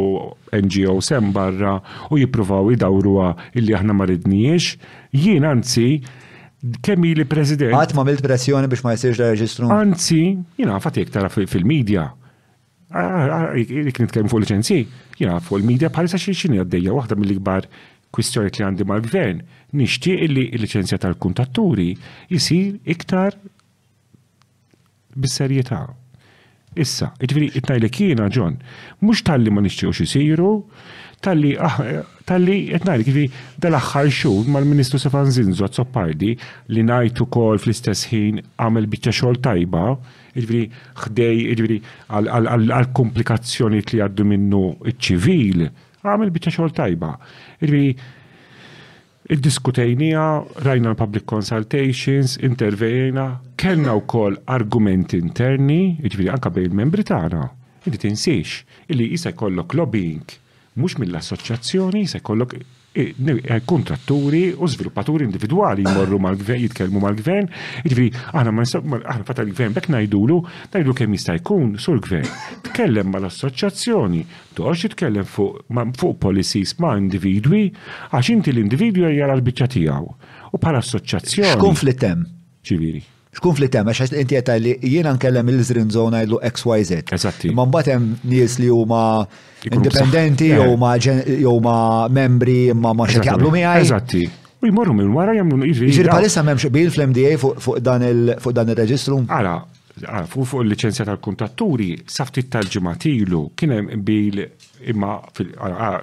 [0.54, 1.78] NGO sem barra
[2.12, 4.78] u jippruvaw idawruha illi aħna ma ridniex,
[5.24, 6.02] jien anzi
[6.86, 7.74] kemm li president.
[7.74, 9.74] Għat ma milt pressjoni biex ma jsirx jisirx reġistru.
[9.74, 10.22] Anzi,
[10.62, 12.12] jiena fatik tara fil-medja.
[12.94, 14.82] Dik nitkellem fuq liċenzji,
[15.20, 17.68] jina fuq il-medja bħalissa xi xini għaddejja waħda mill-ikbar
[18.18, 19.42] kwistjoni li għandi mal-gvern,
[19.78, 21.92] nixtieq li l-licenzja tal-kuntatturi
[22.34, 23.38] jisir iktar
[25.18, 25.84] bis-serjetà.
[26.78, 28.58] Issa, ġviri, it-najlek jena, John,
[29.02, 30.50] mux tal-li ma nixtiequx xisiru,
[31.26, 33.30] tal-li, ah, tal-li, etnajlek, ġviri,
[33.64, 36.32] dal-axħar xur mal-Ministru Sefan Zinzo għazzoppardi
[36.76, 39.88] li najtu kol fl-istess ħin għamel bieċa xol tajba,
[40.38, 40.62] ġviri,
[41.02, 41.80] xdej, ġviri,
[42.22, 44.64] għal-komplikazzjoni li għaddu minnu
[45.02, 45.66] ċivil,
[46.12, 47.10] għamil bieċa xogħol tajba.
[47.66, 47.92] Irvi,
[49.36, 50.26] id-diskutejnija,
[50.66, 53.28] rajna l-public consultations, intervejna,
[53.60, 57.44] kellna u kol argumenti interni, irvi, jiġifieri anka bejn membri tagħna.
[57.88, 60.24] Illi tinsiex, illi jisa jkollok lobbying,
[60.82, 62.58] mux mill-assoċjazzjoni, jisa jkollok
[63.66, 67.50] kontratturi u sviluppaturi individuali jmorru mal-gvern, jitkellmu mal-gvern,
[67.86, 68.66] ġifiri, aħna ma
[68.98, 70.38] għana fatta l-gvern bek najdulu,
[70.74, 72.26] najdu kemm jista' jkun sur gvern.
[72.70, 74.24] Tkellem mal assoċazzjoni
[74.58, 77.68] toħx jitkellem fuq policies ma' individwi,
[78.12, 80.12] għax inti l-individwi jara l-biċċa tiegħu.
[80.54, 81.54] U bħala assoċjazzjoni.
[81.58, 82.34] X'konflitt hemm?
[83.38, 87.08] fl hemm għax inti għetta li jiena nkellem il zrin zona jgħidlu XYZ.
[87.14, 87.52] Eżatti.
[87.54, 89.02] Ma mbagħad hemm nies li huma
[89.72, 91.38] indipendenti eh.
[91.42, 93.86] jew ma membri imma ma xed jaqblu għaj.
[93.86, 94.24] Eżatti.
[94.58, 95.90] U jmorru minn wara jgħamlu iġri.
[95.94, 99.20] Iġri palissa m'hemmx bil fl-MDA fuq dan il-reġistru?
[99.30, 99.60] Ara,
[100.28, 104.48] fuq fuq il-licenzja tal kontatturi safti tal-ġematilu, kien hemm bil
[104.90, 105.20] imma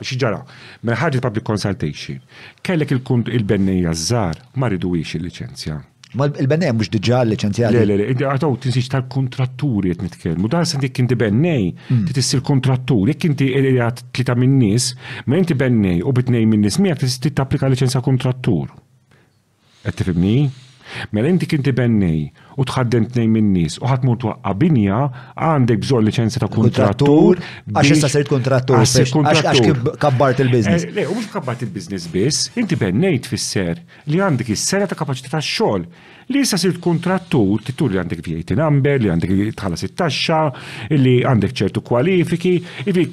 [0.07, 2.23] xieġara, minn mela ħarġi public consultation,
[2.63, 5.81] kellek il-bennija żżar ma ridwix il-licenzja.
[6.15, 7.75] Ma il bennej mux diġa licenzjati.
[7.75, 10.51] Le, le, le, għataw tinsiex tal-kontratturi jett nitkelmu.
[10.51, 10.85] Dan sen mm.
[10.87, 14.93] dik inti bennej, il kontrattur, jek inti għat tlita minn nis,
[15.27, 18.71] ma jinti bennej u bitnej minn nis, miħak titapplika licenza kontrattur.
[19.85, 20.37] Għattifibni?
[21.15, 22.21] Mela inti kinti bennej
[22.61, 24.99] u tħaddent nej minn nies u ħatmur binja
[25.35, 27.41] għandek bżonn liċenza ta' kontrattur.
[27.73, 28.79] Għax issa sejt kontrattur.
[28.79, 30.85] Għax kabbart il-biznis.
[30.89, 33.81] Eh, le, u mhux kabbart il-biznis biss, inti bennejt tfisser
[34.13, 35.87] li għandek is-sera ta' kapaċità tax-xogħol.
[36.33, 40.39] Li issa sirt kontrattur titur li għandek VAT number, li għandek tħallas it-taxxa,
[40.97, 42.55] li għandek ċertu kwalifiki,
[42.89, 43.09] ivi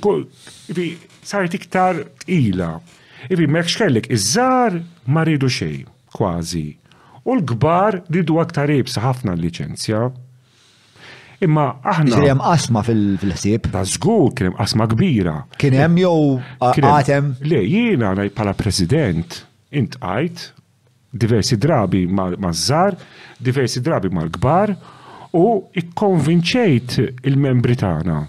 [1.22, 2.76] saret iktar ila.
[3.32, 4.80] Ivi mekx kellek iż-żar
[5.12, 6.68] ma rridu xejn, kważi
[7.26, 10.00] U l-kbar ridu aktar ibsa ħafna l-licenzja.
[11.46, 12.18] Imma aħna.
[12.18, 13.70] Kien hemm fil-ħsieb.
[13.74, 15.36] Ta' żgur kien hemm qasma kbira.
[15.62, 16.16] Kien hemm jew
[16.62, 17.36] għatem.
[17.46, 20.50] Le, jiena bħala president intqajt
[21.12, 22.98] diversi drabi maż-żar,
[23.42, 24.76] diversi drabi mal-kbar
[25.38, 25.46] u
[25.82, 26.98] ikkonvinċejt
[27.30, 28.20] il-membri tagħna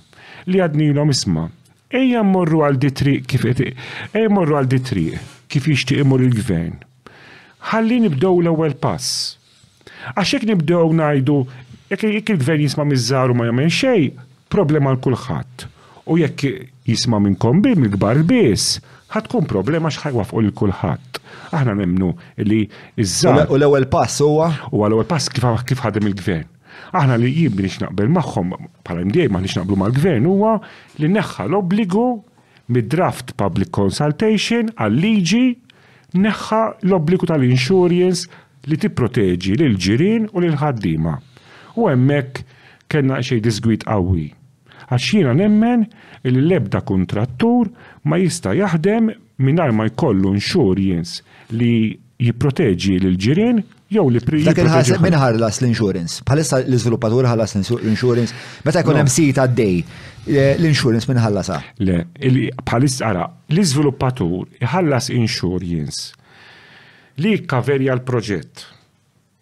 [0.51, 1.49] li għadnilhom isma'
[1.95, 5.07] ejja mmorru għal ditri kif ejja mmorru għal ditri
[5.51, 6.81] kif jixtieq imur il-gvern
[7.71, 9.37] ħalli nibdew l-ewwel pass.
[10.17, 11.39] Għaxek nibdow nibdew ngħidu
[11.93, 14.23] jekk il-gvern jisma' mizzaru ma jagħmel xejn,
[14.53, 15.69] problema l kulħadd.
[16.11, 16.53] U jekk
[16.91, 18.81] jisma' minnkom bi mill-kbar biss,
[19.15, 21.21] ħatkun problema xħajwa fuq il-kulħadd.
[21.55, 22.11] Aħna nemnu
[22.49, 22.65] li
[22.97, 23.47] iż-żar.
[23.53, 24.51] U l-ewwel pass huwa?
[24.75, 26.49] U l ewel pass kif ħadem il-gvern.
[26.97, 30.57] Aħna li jien biex naqbel magħhom bħala mdej ma nix naqblu mal-gvern huwa
[31.01, 32.07] li neħħa l-obbligu
[32.73, 35.45] mid-draft public consultation għal-liġi
[36.15, 38.29] neħħa l-obbligu tal-insurance
[38.69, 41.17] li tipproteġi lil ġirien u lil ħaddima.
[41.79, 42.43] U hemmhekk
[42.93, 44.29] kellna xej disgwit qawwi.
[44.93, 45.87] Għax jiena nemmen
[46.29, 47.73] li l-ebda kontrattur
[48.05, 49.13] ma jista' jaħdem
[49.43, 51.75] mingħajr ma jkollu insurance li
[52.23, 53.59] Jiproteġi l-ġirien
[53.93, 54.45] jew li pri.
[54.47, 56.21] Dak il-ħasib minn ħarlas l-insurance.
[56.27, 58.37] Bħalissa l-iżviluppatur ħallas l-insurance.
[58.67, 59.81] Meta jkun hemm sit għaddej,
[60.31, 61.59] eh, l-insurance minn ħallasa.
[61.83, 61.97] Le,
[62.63, 66.13] bħalissa ara, l-iżviluppatur ħallas insurance
[67.23, 68.69] li kaverja l-proġett.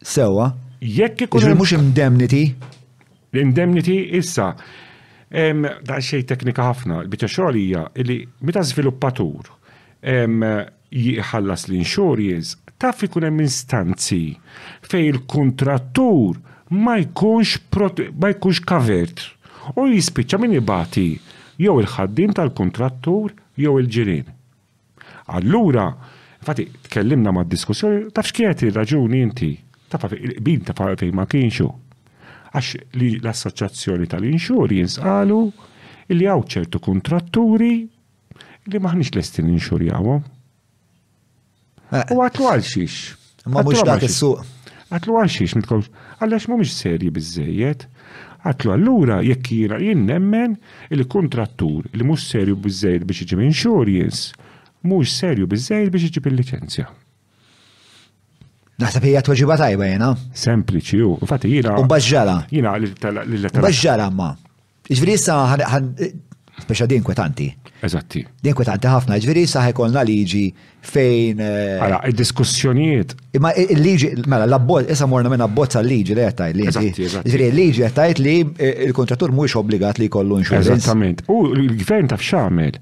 [0.01, 0.48] Sewa.
[0.81, 1.40] Jekk ikun.
[1.44, 2.43] Jiġifieri mhux indemnity.
[3.35, 4.55] L-indemnity issa.
[5.31, 7.55] Da xej teknika ħafna, bita xogħol
[8.01, 9.52] li meta żviluppatur
[10.90, 14.20] jħallas l-insurance taf ikun hemm instanzi
[14.89, 16.39] fej il-kontrattur
[16.81, 17.59] ma jkunx
[18.16, 19.24] ma jkunx kavert
[19.77, 21.05] u jispiċċa min jibati
[21.61, 24.24] jew il-ħaddim tal-kontrattur jew il-ġirien.
[25.36, 25.85] Allura,
[26.40, 29.51] infatti, tkellimna ma' diskussjoni taf x'kienet ir-raġuni inti
[29.93, 31.69] taf il taf fejn ma kienxu.
[32.51, 34.73] Għax li l-assoċjazzjoni tal inxur
[35.05, 35.40] qalu
[36.16, 37.73] li hawn ċertu kontratturi
[38.70, 40.24] li maħniex inxur jawom.
[41.91, 43.19] U għatlu għalxix.
[43.51, 44.45] Ma mux dak il-suq.
[44.95, 45.91] Għatlu għalxix, mitkomx.
[46.21, 47.87] Għallax mu mux serji bizzejiet.
[48.45, 50.55] Għatlu għallura jekk jina jinnemmen
[50.95, 54.31] il-kontrattur li mux serju bizzejiet biex iġib insurance,
[54.89, 56.87] mux serju bizzejiet biex iġib il-licenzja.
[58.81, 60.12] Naħseb hija tweġiba tajba jena.
[60.45, 61.75] Sempliċi u, infatti jina.
[61.83, 62.39] U bħagġala.
[62.55, 63.53] Jina l-lettera.
[63.65, 64.31] Bħagġala ma.
[64.91, 65.35] Ġviri issa
[66.61, 67.47] Speċa din kwetanti.
[67.85, 68.20] Eżatti.
[68.45, 70.43] Din kwetanti ħafna, ġveri saħe kolna liġi
[70.85, 71.41] fejn.
[71.41, 73.15] Għara, eh, il-diskussjonijiet.
[73.39, 76.69] Imma il-liġi, mela, l-abbozz, issa morna minna abbozz għal-liġi li għettajt li.
[77.24, 80.59] Ġveri, liġi għettajt li eh, il kontratur mux obbligat li kollu nxu.
[80.61, 81.24] Eżattament.
[81.32, 82.77] U l-gvern taf xamil.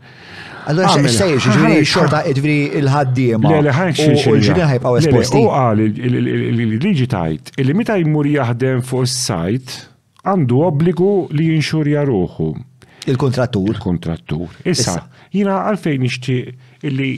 [0.69, 3.53] Allora, sejġ, ġveri, xorta, eh, ġveri, il-ħaddima.
[3.65, 4.17] Le, ħanxin.
[4.27, 5.39] U l-ġviri ħajbqaw esposti.
[5.45, 9.79] U għal, il-liġi tajt, il-li meta jmur jaħdem fuq s-sajt,
[10.29, 12.53] għandu obbligu li jinxurja ruħu.
[13.09, 13.73] Il-kontrattur.
[13.75, 14.51] Il-kontrattur.
[14.69, 15.01] Issa,
[15.35, 16.37] jina għalfejn ixti
[16.89, 17.11] illi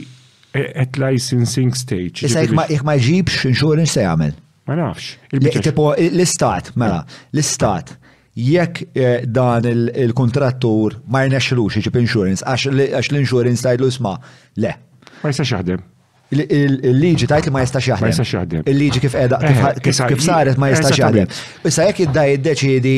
[0.55, 2.23] eh, at licensing stage.
[2.25, 4.35] Issa, jek ma jġibx insurance se jgħamil.
[4.69, 5.17] Ma nafx.
[5.33, 7.01] l-istat, mela,
[7.33, 7.95] l-istat
[8.41, 14.15] jekk eh, dan il-kontrattur ma jnexxilux iġib insurance, għax l-insurance tajdlu sma'
[14.63, 14.75] le.
[15.23, 15.87] Ma jistax jaħdem
[16.31, 18.05] il-liġi tajt li ma jistax jaħdem.
[18.07, 18.61] Ma jistax jaħdem.
[18.71, 21.33] Il-liġi kif edha, eh, kif saret ma jistax jaħdem.
[21.67, 22.93] Issa jek id-da id-deċidi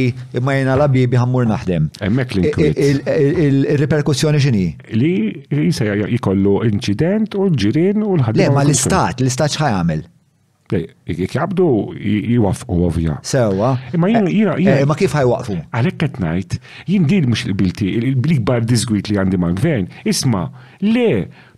[0.45, 1.87] ma jina labi biħammur naħdem.
[2.05, 2.51] Emmek li
[3.47, 4.65] Il-reperkussjoni xini?
[4.93, 5.13] Li
[5.49, 8.43] jisa jikollu incident u l-ġirin u l-ħaddim.
[8.43, 10.05] Le, ma l-istat, l-istat xħajamil.
[10.73, 11.65] Jek jabdu
[12.01, 13.19] jwafqu ovvja.
[13.27, 13.73] Sewa.
[14.01, 15.57] Ma jina eh, eh, Ma kif ħajwaqfu?
[15.73, 16.55] Għalek qed ngħid,
[16.89, 20.47] jien din mhux il-bilti, il-blikbar disgwit li għandi mal-gvern, isma'
[20.81, 21.05] le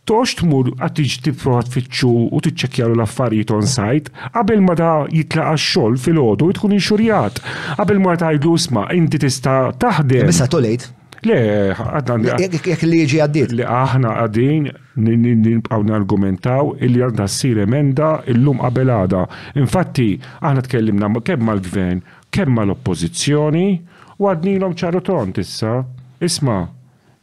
[0.06, 5.96] tox tmur għattiġ tipprova tfittxu u t-ċekjaru l-affarijiet on site qabel ma da jitlaqa xogħol
[6.04, 7.42] fil-ħodu tkun inxurjat.
[7.80, 10.30] Qabel ma tgħidlu isma' inti tista' taħdem.
[10.30, 10.86] Issa tolejt.
[11.26, 11.40] Le,
[11.74, 12.36] għadna.
[12.38, 13.56] Jek li ġi għaddit.
[13.58, 19.24] Le, aħna għaddin nibqaw argumentaw illi għadna s-sir emenda illum qabel għada.
[19.64, 20.12] Infatti,
[20.46, 23.68] aħna tkellimna kemm mal-gvern, kemm mal-oppozizjoni,
[24.22, 24.78] u l-om
[25.10, 25.76] tont issa.
[26.22, 26.60] Isma,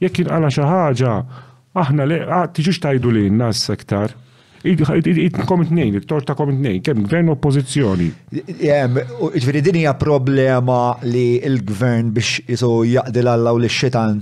[0.02, 1.14] jekk jinqala xi ħaġa
[1.72, 4.12] Aħna le, ah, tiġux tajdu li n-nas sektar.
[4.62, 8.10] Id-komit nejn, il torta komit nejn, kem gvern oppozizjoni.
[8.32, 10.76] Ġveri din hija problema
[11.06, 14.20] li il-gvern biex jisu jaqdil għallaw li xitan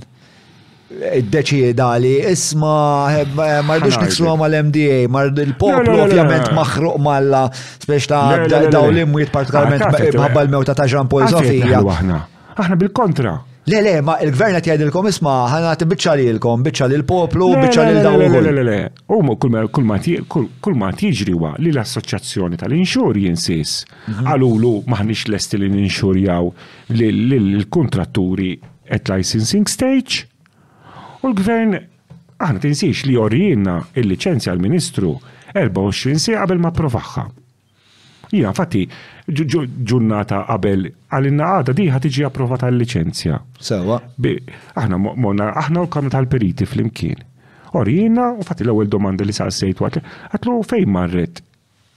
[1.11, 8.25] id-deċida li isma marridux nikslu ma għal mda mard il-poplu ovvjament maħruq malla spiex ta'
[8.73, 11.83] daw l-imwiet partikolarment bħabba ah, l-mewta ta' Jean Paul Sofija.
[11.85, 12.29] Ah,
[12.63, 13.37] aħna bil-kontra.
[13.69, 17.83] Le, le, ma il-gvern għet jgħidilkom isma, ħana t-bicċa li l-kom, bicċa li l-poplu, bicċa
[17.91, 18.23] li l-dawn.
[18.33, 18.79] Le, le, le, le,
[19.13, 24.31] u kull ma tiġri wa li l-assoċazzjoni tal-insurjensis mhm.
[24.33, 26.49] għalulu maħnix l-esti li ninxurjaw
[26.97, 28.55] l-kontratturi
[28.89, 30.25] at licensing stage
[31.21, 31.77] u l-gvern
[32.41, 35.13] aħna tinsiex li jorijinna il-licenzja l-ministru
[35.53, 37.29] 24 si qabel ma provaxħa.
[38.31, 38.85] Ija, fatti,
[39.33, 43.41] ġurnata qabel għalinna għada di ħatiġi approvata l-licenzja.
[43.59, 43.97] Sewa.
[44.79, 47.25] Aħna monna, aħna u kamra tal-periti fl-imkien.
[47.81, 51.43] Orjina, u fatti l-ewel domanda li sa' sejt għatlu, għatlu fejn marret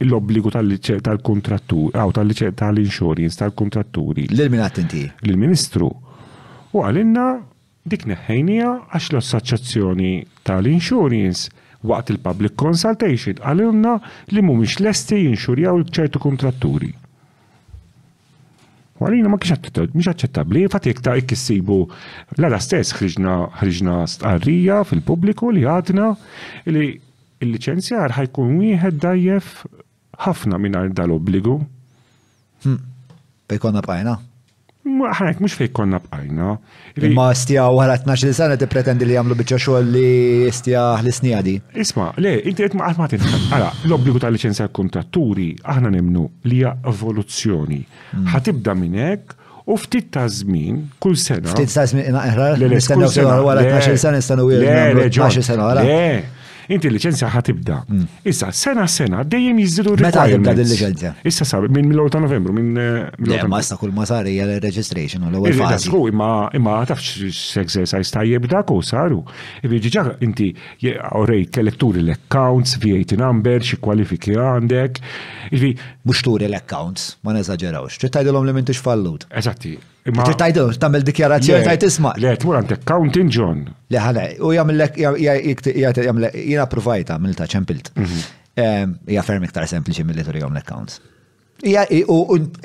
[0.04, 4.28] l-obbligu tal-kontrattur, għaw tal-insurance, tal-kontratturi.
[4.34, 5.04] l ilmin inti.
[5.30, 5.92] L-ministru.
[6.74, 7.28] U għalinna
[7.86, 10.14] dik neħħejnija għax l-assoċazzjoni
[10.48, 11.52] tal-insurance
[11.90, 13.98] waqt il-public consultation għalilna
[14.34, 16.90] li mumiex lesti jinxurjaw ċertu kontratturi.
[19.04, 21.78] Għalina ma kienx aċċettabli, fat jek ta' ikkissibu
[22.38, 26.12] l-għada stess ħriġna stqarrija fil-pubbliku li għadna
[26.72, 26.86] li
[27.44, 29.56] il-licenzjar ħajkun wieħed dajjef
[30.24, 31.58] ħafna minn dal-obbligu.
[33.52, 33.88] Pekonna hm.
[33.90, 34.16] bajna
[34.84, 36.48] ħanek mux fej konna bqajna.
[37.08, 41.40] Imma stija għara 12 sena sanet pretendi li għamlu bieċa xoll li stija li snija
[41.84, 43.10] Isma, le, inti għetma għatma
[43.54, 47.80] Għala, l-obbligu ta' licenzja kontratturi, aħna nemnu li hija evoluzzjoni.
[48.18, 48.28] Mm.
[48.36, 49.34] ħatibda minnek
[49.72, 51.54] u ftit ta' żmien kull sena.
[51.54, 56.40] Ftit ta' żmien, naħra, nistennew sena għara 12 sena, nistennew 12 sena għara.
[56.72, 57.80] Inti l-licenzja ħatibda.
[57.90, 58.06] Mm.
[58.30, 61.12] Issa, sena sena, dejjem jizzidu Meta jibda l-licenzja?
[61.28, 62.78] Issa sa, minn mill 8 novembru, minn.
[62.80, 64.28] Eh, ma sta kull ma sar
[64.64, 65.92] registration u l-ewwel eh, fażi.
[66.14, 69.22] Imma imma tafx exercise ta' jibda ku saru.
[69.64, 70.52] Jiġi e ġa inti
[71.20, 75.02] orejt kellek turi l-accounts, VAT number, xi kwalifiki għandek.
[75.54, 78.00] E Mhux turi l-accounts, ma neżaġerawx.
[78.04, 79.24] Ċittajdilhom li m'intix fallut.
[79.34, 79.78] Eżatti,
[80.12, 82.12] Tajdu, tamil dikjarazzjoni tajt isma.
[82.20, 83.62] Le, tmur għandek Counting John.
[83.88, 87.94] Le, għale, u jgħamillek, jgħamillek, provajta mill-ta ċempilt.
[87.96, 89.02] Mhm.
[89.08, 91.00] Hija ferm sempliċi mill-li turi għamillek counts.
[91.64, 92.18] Ija, u,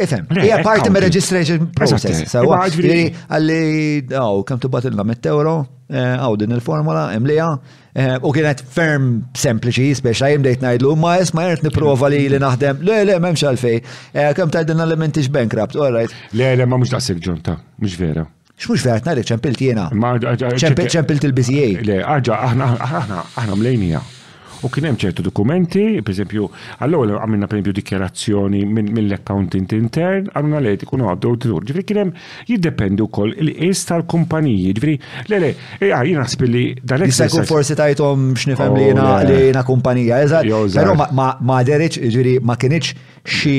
[0.02, 2.26] ifem, ija parti me registration process.
[2.26, 3.62] Eh, għalli,
[4.10, 5.54] għaw, kem tubbat il-na 100 euro,
[5.88, 7.46] Eh, għaw din il-formula, imlija,
[7.96, 12.82] eh, u kienet ferm sempliċi, speċa jimdejt najdlu, ma jisma jert niprofa li li naħdem,
[12.84, 13.78] le le memx għalfej,
[14.14, 16.12] eh, kem ta' din elementi bankrupt, all right.
[16.34, 18.26] Le le ma mux daqsik ġunta, mux vera.
[18.58, 19.88] Xmux vera, tnari ċempilt jena.
[19.90, 21.80] ċempilt il-BCA.
[21.84, 24.00] Le, għagġa, aħna, aħna, aħna mlejnija.
[24.66, 26.46] U kien hemm ċertu dokumenti, pereżempju,
[26.82, 28.62] allora għamilna pereżempju dikjarazzjoni
[28.96, 31.66] mill-accountant intern, għamilna lejt ikun għaddu t-tur.
[31.68, 32.16] Ġifri kien hemm
[32.50, 34.72] jiddependi wkoll il-qis tal-kumpaniji.
[34.78, 34.96] Ġifri,
[35.30, 39.14] le le, eh, ah, jiena naħseb li dan Jista' jkun forsi tajthom x'nifhem li oh,
[39.30, 40.50] jiena kumpanija, eżatt.
[40.74, 43.56] Però ma deriċ, ġifieri ma kienx xi.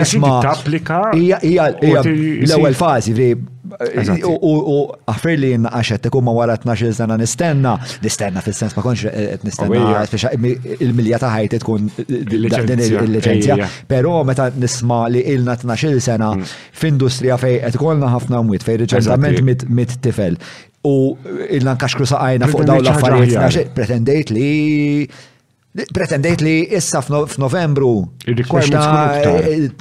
[0.00, 0.38] Esma.
[0.48, 1.02] Tapplika.
[1.18, 1.42] Hija
[1.76, 4.76] l-ewwel fażi, ġifieri U
[5.10, 7.74] għafir li jenna għaxet tekum ma wara 1x-il sena nistenna,
[8.04, 10.36] nistenna fil-sens ma konx eh, eh, nistenna
[10.78, 13.58] il-milja ta' ħajti tkun din il-licenzja.
[13.90, 16.56] Pero meta nisma li ilna 1-il sena mm.
[16.80, 20.38] f'industrija fej qed kolna ħafna mwiet fej riċerkament mit-tifel.
[20.88, 20.94] U
[21.50, 24.50] ilna nkaxkru saqajna fuq daw l-affarijiet, pretendejt li
[25.94, 27.92] pretendejt li issa f'Novembru.
[28.30, 29.74] Il-requirements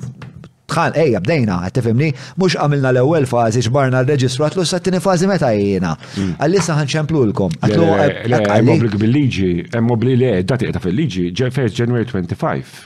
[0.67, 2.09] tħan, ejja, bdejna, għattifimni,
[2.41, 5.93] mux għamilna l-ewel fazi x'barna l reġistrat l s tini fazi meta jena.
[6.17, 6.35] Mm.
[6.43, 7.55] Għallissa ħanċemplu l-kom.
[7.63, 12.85] Għemmoblik bil-liġi, għemmobli le, dati għeta fil-liġi, 1 January 25.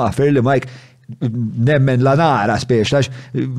[1.65, 3.09] nemmen la nara spiex, lax,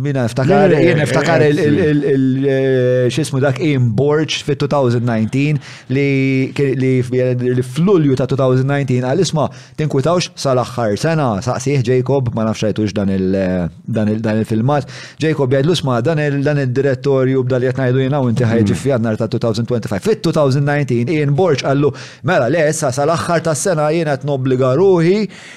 [0.03, 1.51] minna niftakar, jien niftakar eh,
[1.91, 9.45] il-xismu eh, dak imborċ fit 2019 li fl-ulju ta' 2019 għal-isma
[9.79, 14.91] tinkwitawx sal-axħar sena, saqsiħ Jacob, ma nafxajtux eh, dan il-filmat,
[15.23, 18.55] Jacob jgħidlu sma dan il-direttorju b'dal jgħatnajdu jena u inti hmm.
[18.55, 20.01] ħajġi fjannar ta' 2025.
[20.07, 21.95] Fit 2019 jien borċ għallu,
[22.27, 24.75] mela le, sa' sal-axħar ta' sena jiena għat nobliga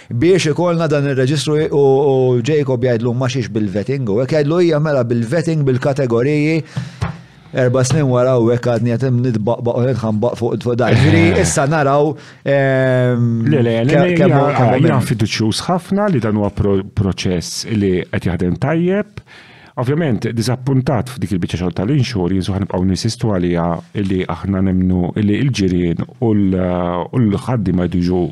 [0.10, 5.66] biex ikolna dan il-reġistru u Jacob jgħidlu maċiċ bil-vetting u għek jgħidlu hija mela bil-vetting
[5.68, 6.58] bil-kategoriji
[7.64, 10.94] erba snin wara u għek għadni għatem nitbaqbaq u nitħambaq fuq fuq dar.
[10.94, 11.40] Eh.
[11.44, 12.12] issa naraw.
[12.46, 19.24] Ehm, le, le, jgħan fiduċjus ħafna li dan huwa proċess li qed jaħdem tajjeb.
[19.80, 23.68] Ovvjament, dizappuntat f'dik il-bicċa xogħol tal-inxur, jinsu ħanibqgħu nisistu għalija
[24.10, 28.24] li aħna nemnu li l-ġirien u l-ħaddi ma jduġu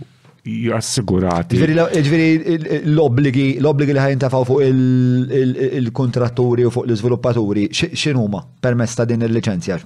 [0.47, 1.57] jassigurati.
[1.75, 4.67] l obbligi l-obligi li ħajn fuq
[5.81, 9.79] il-kontratturi u fuq l-izviluppaturi, xinuma permess ta' din il-licenzja?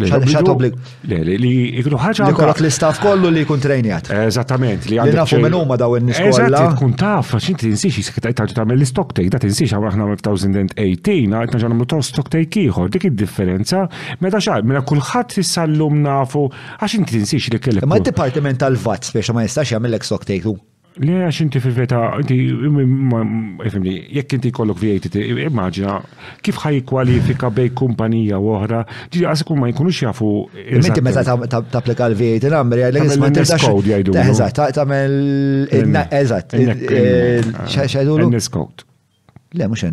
[0.00, 2.28] Li ikunu ħaġa.
[2.28, 4.10] Li kollok l-istaff kollu li kun trejnijat.
[4.26, 4.86] Eżattament.
[4.90, 6.62] Li għandna fu minn huma daw in-nies kollha.
[6.76, 11.60] Tkun taf, għax inti tinsix tajtu tagħmel l-stock take, da tinsix għamra aħna f'2018 għadna
[11.60, 13.84] ġan nagħmlu stock take ieħor, dik id-differenza
[14.24, 16.46] meta xar mela kulħadd issa nafu
[16.78, 17.88] għax inti tinsix li kellek.
[17.90, 20.56] Ma d-dipartiment tal-vat speċa ma jistax jagħmel stock take
[20.98, 22.34] Le, għax inti fil-veta, inti,
[23.70, 25.06] ifimni, jekk inti kollok VAT,
[25.44, 25.94] immaġina,
[26.42, 28.82] kif ħaj kwalifika bej kumpanija u oħra,
[29.14, 30.30] ġi għasikum ma jkunux jafu.
[30.66, 31.22] Inti meta
[31.70, 33.68] tapplika l-VAT, namri, għalek jisma t-tax.
[33.70, 34.18] Code jajdu.
[34.26, 35.18] Eżat, tamel,
[36.22, 36.58] eżat,
[37.70, 38.28] xajdulu.
[38.34, 38.82] Nes code.
[39.54, 39.84] Le, mux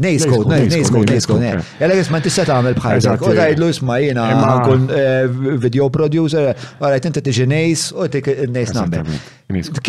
[0.00, 1.42] Nejs kod, nejs kod, nejs kod.
[1.80, 3.24] Jella jisma tista tagħmel bħal dak.
[3.28, 8.72] U tgħidlu isma' jiena nkun eh, video producer, għarajt inti tiġi nejs u tik nejs
[8.78, 9.04] number.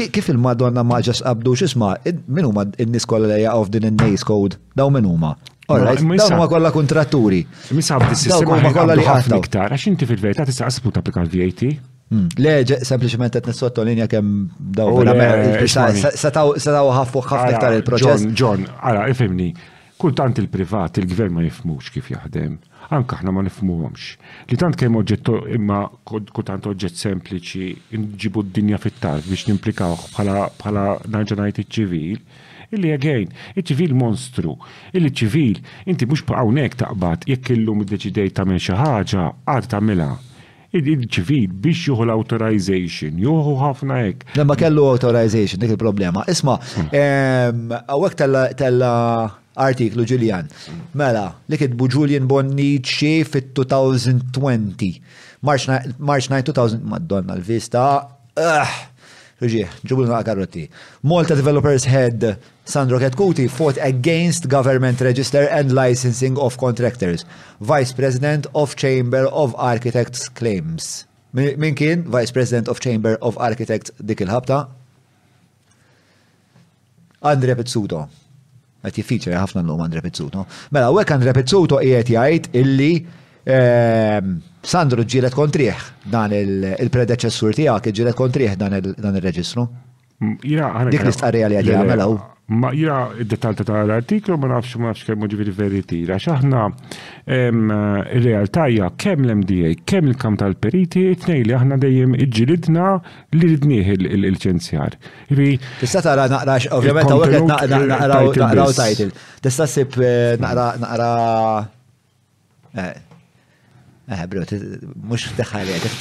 [0.01, 1.93] Kif il-Madonna ma ġas qabdu x'isma'
[2.27, 4.59] min huma n-nies kolla li jaqgħu din in-nejs code?
[4.75, 5.31] Daw min huma?
[5.69, 7.45] Dawn ma kolla kontratturi.
[7.77, 11.71] Misab dis-sistema ma kolla li ħafna iktar, għax inti fil-verità tista' qasbu tapplika VAT.
[12.11, 12.25] Hmm.
[12.43, 14.33] Le, sempliciment qed nissottolinja kemm
[14.75, 18.33] daw oh, eh, setaw ħaffu ħafna iktar il-proċess.
[18.35, 19.53] John, ara, ifimni,
[20.01, 22.55] kultant il-privat, il-gvern ma nifmux kif jaħdem,
[22.97, 24.05] anka ħna ma nifmuhomx.
[24.49, 27.67] Li tant kemm oġġetto imma kultant oġġett sempliċi
[28.01, 32.17] nġibu d-dinja fit-tarf biex nimplikawh bħala naġanajt iċ-ċivil,
[32.73, 33.29] illi għagħin,
[33.61, 34.55] iċ-ċivil monstru,
[34.97, 35.61] illi ċivil
[35.93, 40.09] inti mhux hawnhekk taqbad jekk illum iddeċidej tagħmel xi ħaġa għad tagħmilha
[40.81, 44.25] il-ċivil biex juhu l-authorization, juhu ħafna ek.
[44.39, 46.25] Nemma kellu authorization, dik il-problema.
[46.33, 46.57] Isma,
[46.87, 47.77] hmm.
[47.85, 48.95] għawek tella
[49.59, 50.47] artiklu Ġuljan.
[50.95, 55.01] Mela, li kitbu Julian Bonnici fit-2020.
[55.41, 57.83] March 9, 2000, Madonna, l-vista.
[59.41, 60.67] Ġuġi, ah, ġubulna karotti.
[61.03, 62.29] Malta Developers Head
[62.63, 67.25] Sandro Ketkuti fought against Government Register and Licensing of Contractors,
[67.59, 71.05] Vice President of Chamber of Architects Claims.
[71.33, 74.63] Min kien Vice President of Chamber of Architects dik il-ħabta?
[77.21, 78.05] Andre Pizzuto.
[78.85, 80.45] Għet jifiċer ħafna l-lum Andre Pizzuto.
[80.73, 82.89] Mela, u għek Andre Pizzuto jgħet jgħajt illi
[83.45, 84.33] ehm,
[84.73, 89.67] Sandro ġilet kontriħ dan il-predeċessur tijak, ġilet kontriħ dan il-reġistru.
[90.89, 92.11] Dik nista' reali li għadja għamelaw.
[92.51, 96.17] Ma jira id-detal ta' l-artiklu ma nafx ma nafx kemm ġifiri veritira.
[96.21, 96.65] Xaħna
[97.31, 102.89] il-realtajja kemm l-MDA, kemm il-kam tal-periti, it-nej li aħna dejjem iġġilidna
[103.37, 104.97] li ridnieh il-ċenzjar.
[105.31, 109.15] Tista' naqrax, ovvijament, ovvjament għawek naqraw tajtil.
[109.41, 110.67] Tista' sib eh, naqra.
[110.83, 111.71] naqra.
[112.75, 114.43] Eh, eh bro,
[115.07, 115.49] mux t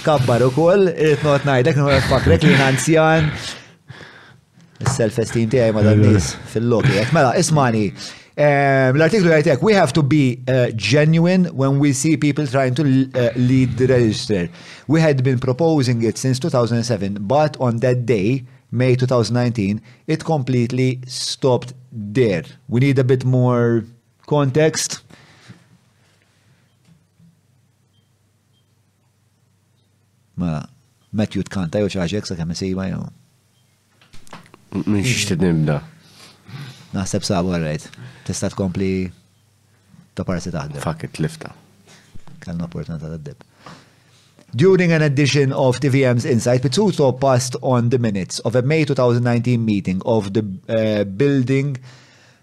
[0.03, 3.31] tkabbar u koll, it-not najdek, n-għu fakrek li nanzjan,
[4.89, 6.92] Self-esteem TI għaj madan nis fil-loki.
[7.15, 7.91] Mela, ismani,
[8.41, 13.28] l-artiklu għajtek, we have to be uh, genuine when we see people trying to uh,
[13.36, 14.49] lead the register.
[14.89, 21.00] We had been proposing it since 2007, but on that day, May 2019, it completely
[21.07, 22.44] stopped there.
[22.68, 23.84] We need a bit more
[24.26, 25.02] context.
[30.36, 30.70] Mela,
[31.12, 32.89] Matthew tkanta jew sa kemm isejba
[34.71, 35.29] Mux mm.
[35.31, 35.79] t-nibda.
[36.95, 37.89] Naħseb sa' għarrejt.
[38.27, 38.91] Tista tkompli
[40.15, 40.83] ta' parsi taħdem.
[40.83, 41.51] Fakit lifta.
[42.41, 43.47] Kellna opportunità ta' d dib.
[44.51, 49.59] During an edition of TVM's Insight, Pizzuto passed on the minutes of a May 2019
[49.65, 51.77] meeting of the uh, Building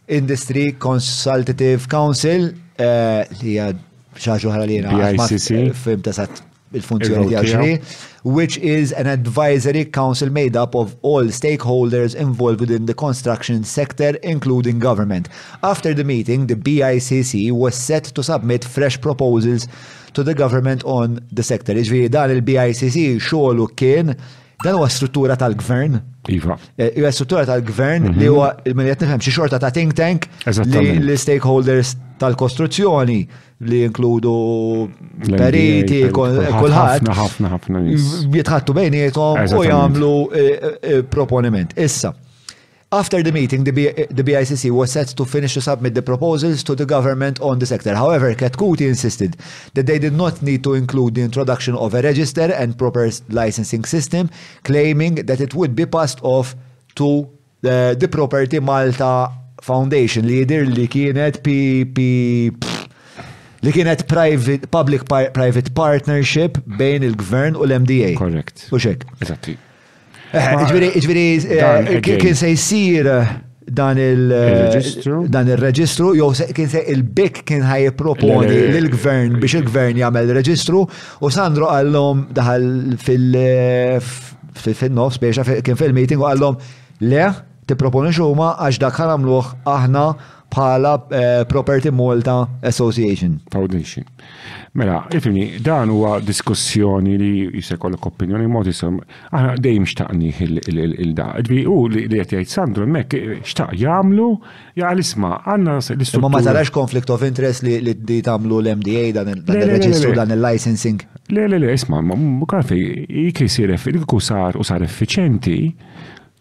[0.08, 3.84] Industry Consultative Council uh, li għad
[4.18, 4.96] xaġu ħara li jena.
[5.12, 5.62] BICC.
[5.72, 7.80] Eh, fim tasat il-funzjoni tiegħu
[8.28, 14.16] which is an advisory council made up of all stakeholders involved within the construction sector,
[14.22, 15.30] including government.
[15.64, 19.70] After the meeting, the BICC was set to submit fresh proposals
[20.14, 21.72] to the government on the sector.
[21.80, 24.12] Iġviri dan il-BICC xogħlu kien
[24.64, 26.00] Dan huwa struttura tal-gvern.
[26.34, 26.58] Iva.
[26.82, 28.18] Iva struttura tal-gvern mhm.
[28.19, 30.26] li huwa il-miljet nifhem xi xorta ta' think tank
[30.66, 33.19] li l-stakeholders tal-kostruzzjoni
[33.69, 34.34] li jinkludu
[35.38, 37.10] periti, kulħadd.
[37.19, 37.84] Ħafna ħafna
[38.34, 41.77] Jitħattu bejnietom u jagħmlu eh, eh, proponiment.
[41.86, 42.16] Issa,
[42.91, 46.64] After the meeting, the, B the BICC was set to finish to submit the proposals
[46.64, 47.93] to the government on the sector.
[47.93, 49.35] However, Katkuti insisted
[49.74, 53.83] that they did not need to include the introduction of a register and proper licensing
[53.83, 54.30] system,
[54.64, 56.56] claiming that it would be passed off
[56.95, 62.56] to the, uh, the Property Malta Foundation Leader Likinet PP
[63.64, 68.14] li kienet private, public-private partnership bejn il-gvern u l-MDA.
[68.16, 68.69] Correct.
[68.72, 69.03] U xek.
[69.19, 69.57] Eżatti.
[70.28, 71.00] Eh, Ġviri, eh,
[71.96, 73.04] eh, kien se jisir
[73.68, 80.86] dan il-reġistru, jew kien se il-BIK kien ħaj proponi l-gvern biex il-gvern jagħmel reġistru u
[81.32, 82.64] Sandro għallhom daħal
[84.68, 86.56] fil-nofs biex kien fil-meeting u għallhom
[87.08, 87.26] le
[87.68, 90.06] tipproponi xuma għax dak ħaramluħ aħna
[90.51, 92.35] bħala eh, Property Malta
[92.66, 93.38] Association.
[93.51, 94.06] Foundation.
[94.77, 99.00] Mela, jifimni, dan huwa diskussjoni li jisekollok opinjoni mod jisom,
[99.32, 101.32] għana dejjem xtaqni il-da.
[101.45, 103.16] Ġbi, u li jgħet jgħid Sandro, mek
[103.48, 104.27] xtaq jgħamlu,
[104.77, 106.27] jgħal isma, għanna l-istruttura.
[106.30, 111.01] Ma ma tarax konflikt of interest li di tamlu l-MDA dan il-reġistru dan il-licensing.
[111.34, 115.58] Le, le, le, isma, ma mukarfi, jikri siref, jikku sar u sar effiċenti,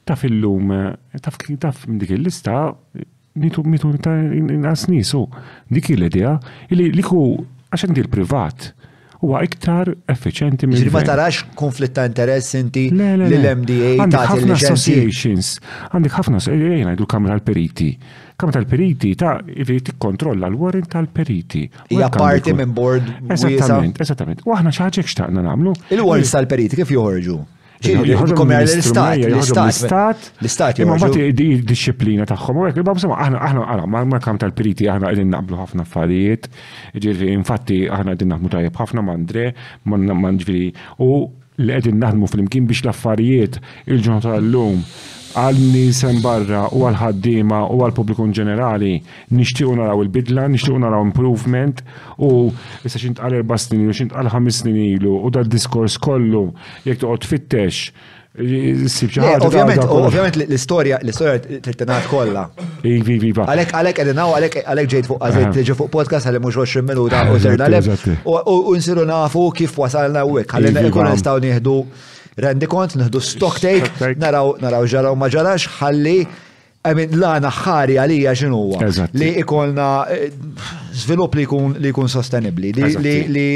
[0.06, 2.68] taf il-lum, eh, taf dik il-lista,
[3.36, 5.26] Nitu mitu ta' inqasni, so
[5.68, 6.38] dik l-idea
[6.72, 7.18] li liku
[7.68, 8.70] għax inti l-privat
[9.20, 10.76] huwa iktar effiċenti minn.
[10.76, 15.52] Jiġifieri ma tarax konflitt ta' interess inti l-MDA ta' ħafna associations.
[15.90, 17.90] Għandek ħafna eh, eh, jgħajna jgħidu kamra l-periti.
[18.40, 21.62] Kamra tal periti ta' irrid kontrolla l-warrant tal-periti.
[21.92, 23.04] Hija parti minn board.
[23.32, 24.42] Esattament, esattament.
[24.48, 25.72] U aħna xaġek xtaqna nagħmlu.
[25.96, 27.38] Il-warrant tal-periti kif joħorġu?
[27.84, 30.28] l-istat, l-istat.
[30.40, 30.96] L-istat, imma
[31.66, 35.56] disciplina tagħhom, u għek, imma bżama, aħna, aħna, aħna, ma kam tal-piriti, aħna għedin naqblu
[35.60, 36.48] ħafna affarijiet,
[36.94, 39.48] ġirri, infatti, aħna għedin naħmu tajjeb ħafna mandre,
[39.84, 40.72] man ġviri,
[41.04, 41.10] u
[41.58, 43.60] li għedin naħdmu fl-imkien biex l-affarijiet
[43.92, 44.82] il-ġurnata l-lum
[45.36, 48.94] għal-nisem barra u għal-ħaddima u għal-publiku ġenerali
[49.36, 51.82] nishtiqu naraw il-bidla, nishtiqu naraw improvement
[52.16, 52.46] u
[52.84, 56.48] issa xint għal erba snin u xint għal ħames snin ilu u dal-diskors kollu
[56.88, 57.88] jek toqgħod fittex
[58.36, 62.42] Ovvjament, ovvjament l-istorja, l-istorja t-tenat kolla.
[62.84, 63.46] Ivi, viva.
[63.48, 67.22] Għalek, għalek, għedinaw, għalek, għalek ġejt fuq għazet, ġe fuq podcast għalek mux 20 minuta
[67.32, 67.80] u serna
[68.44, 73.60] u nsiru nafu kif wasalna u għek, għalek, għalek, għalek, għalek, rendi kont, nħdu stock
[73.62, 76.16] take, naraw, naraw ġaraw ma ġarax, ħalli
[76.86, 78.78] Għamin, l-għana ħari għalija ġinuwa.
[79.18, 80.28] Li ikolna eh,
[80.94, 82.70] svilup li kun, li kun sostenibli.
[82.76, 83.46] Li, li, li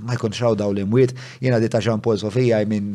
[0.00, 1.12] ma jkun xaw daw li mwiet,
[1.44, 2.88] jena di ta' Jean għamin Sofija, jmin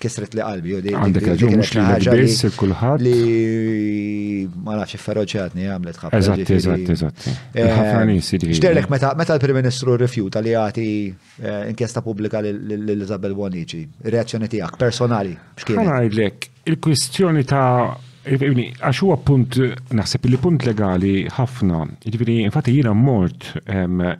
[0.00, 0.74] kisret li qalbi.
[0.92, 2.74] Għandek raġun, mux li l-biss il
[3.06, 3.18] Li
[4.66, 6.16] ma nafx ferroċatni għamlet ħafna.
[6.20, 7.26] Eżatt, eżatt, eżatt.
[7.52, 10.86] Eh, ħafna nis Xderlek meta l-Prim Ministru rifjuta li għati
[11.40, 15.36] eh, inkjesta pubblika l-Elizabeth Bonici, reazzjoni tijak, personali.
[15.58, 15.82] Xkien?
[15.86, 17.94] Għanajdlek, il-kwistjoni ta'
[18.26, 19.54] Għax huwa punt,
[19.94, 21.84] naħseb li punt legali ħafna.
[22.02, 23.52] Ġifieri, infatti jiena mort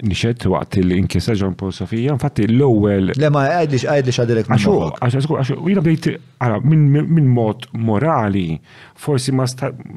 [0.06, 3.10] nixed waqt l-inkjesta John Paul Sofija, infatti l-ewwel.
[3.18, 4.50] Le ma għajdlix għajdlix għadilek.
[4.50, 6.10] Għax jiena bdejt
[6.70, 8.46] minn mod morali
[8.96, 9.44] forsi ma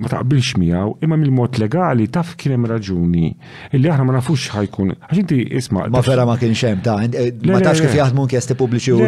[0.09, 3.29] taqbilx miegħu, imma mill-mod legali taf kien hemm raġuni
[3.77, 4.91] illi aħna ma nafux ħajkun.
[5.07, 8.57] Għax inti isma' Ma vera ma kienx hemm ta' eh, ma tax kif jaħdmu inkjesti
[8.59, 9.07] pubbliċi u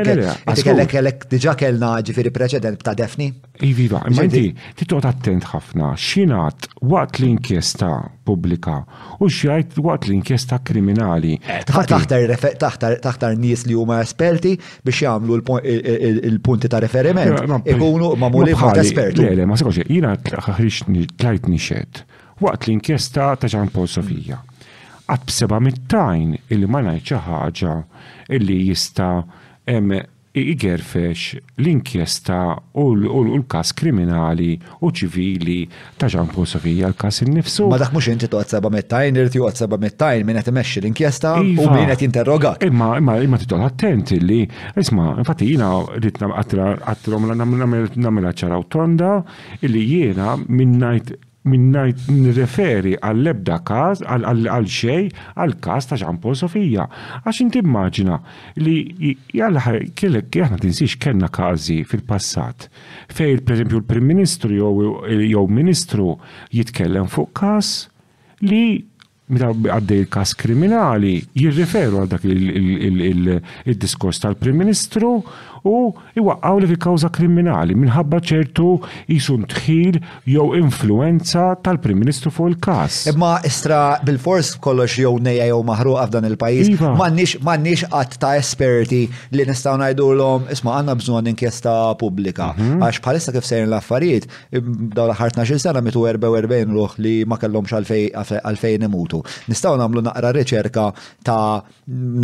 [0.62, 3.30] kellek kellek diġà kellna ġifieri preċedent ta' defni.
[3.68, 4.46] Iviva, imma inti
[4.80, 7.92] titqgħod attent ħafna X'ingħat waqt l-inkjesta
[8.26, 8.80] pubblika
[9.22, 11.36] u x'jgħid waqt l-inkjesta kriminali.
[11.44, 14.56] Eh, taħtar nies li huma esperti
[14.88, 22.04] biex jagħmlu l-punti ta' referiment eh, ikunu magħmulin bħal esperti ħaġa, jina tlajt nixed
[22.42, 24.40] waqt l-inkjesta ta' Ġan Paul Sofija.
[25.12, 27.74] Għat bseba mittajn illi ma najċa ħaġa
[28.38, 29.14] illi jista'
[30.34, 35.60] igerfex l-inkjesta u l-kas kriminali u ċivili
[36.00, 37.68] ta' ġampu Sofija l-kas il-nifsu.
[37.72, 41.44] Ma dak mux inti tuqat seba mettajn, irti tuqat seba mettajn minn meċi l-inkjesta u
[41.52, 41.68] iva.
[41.76, 42.64] minn għet interrogak.
[42.68, 44.46] Imma imma imma titol attent li,
[44.80, 47.28] isma, infatti jina rritna għattrom
[48.02, 49.20] namela ċara u tonda
[49.62, 51.14] illi jena minnajt
[51.48, 55.08] minnajt nireferi għall-ebda każ, għall-xej,
[55.42, 56.86] għall-każ ta' ġampol Sofija.
[57.24, 58.20] Għax inti immaġina
[58.62, 59.64] li jalla
[59.98, 62.70] kellek jahna tinsiex kena każi fil-passat
[63.12, 66.14] fej pereżempju l-Prim Ministru jew Ministru
[66.54, 67.74] jitkellem fuq każ
[68.46, 68.82] li
[69.32, 75.16] meta għaddej il-kas kriminali jirreferu għal dak il-diskors tal-Prim Ministru
[75.64, 78.72] u iwaqqaw li fi kawza kriminali minħabba ċertu
[79.10, 80.00] jisun tħil
[80.32, 83.02] jew influenza tal-Prim Ministru fuq il-kas.
[83.12, 86.94] Imma e istra bil-fors kollox jew nejja jew maħruq f'dan il pajjiż iva.
[86.98, 89.04] m'għandniex qatt ta' esperti
[89.36, 92.52] li nistgħu ngħidulhom isma' għandna bżonn inkjesta pubblika.
[92.58, 92.82] Mhm.
[92.88, 94.28] Għax bħalissa kif sejn l-affarijiet,
[94.62, 99.22] daw l-ħartna xil sena mitu 44 ruħ li ma kellhomx għalfejn imutu.
[99.54, 100.90] Nistgħu nagħmlu naqra riċerka
[101.24, 101.62] ta'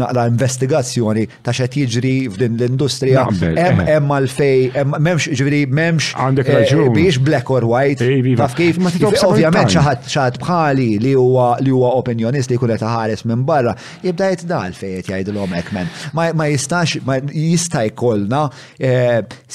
[0.02, 3.60] naqra investigazzjoni ta' xed jiġri f'din l-industrija naqbel.
[3.62, 4.00] Hemm eh.
[4.02, 6.92] għalfej, m'hemmx ġifieri m'hemmx għandek eh, raġun.
[6.96, 8.04] Biex black or white.
[8.06, 8.80] Eh, Taf kif
[9.28, 9.84] ovvjament xi
[10.18, 13.74] ħadd bħali li huwa li huwa opinjonist li jkun qed ħares minn barra,
[14.06, 15.92] jibda jitdal fejn qed jgħidilhom hekk men.
[16.16, 18.46] Ma jistax ma jista' jkollna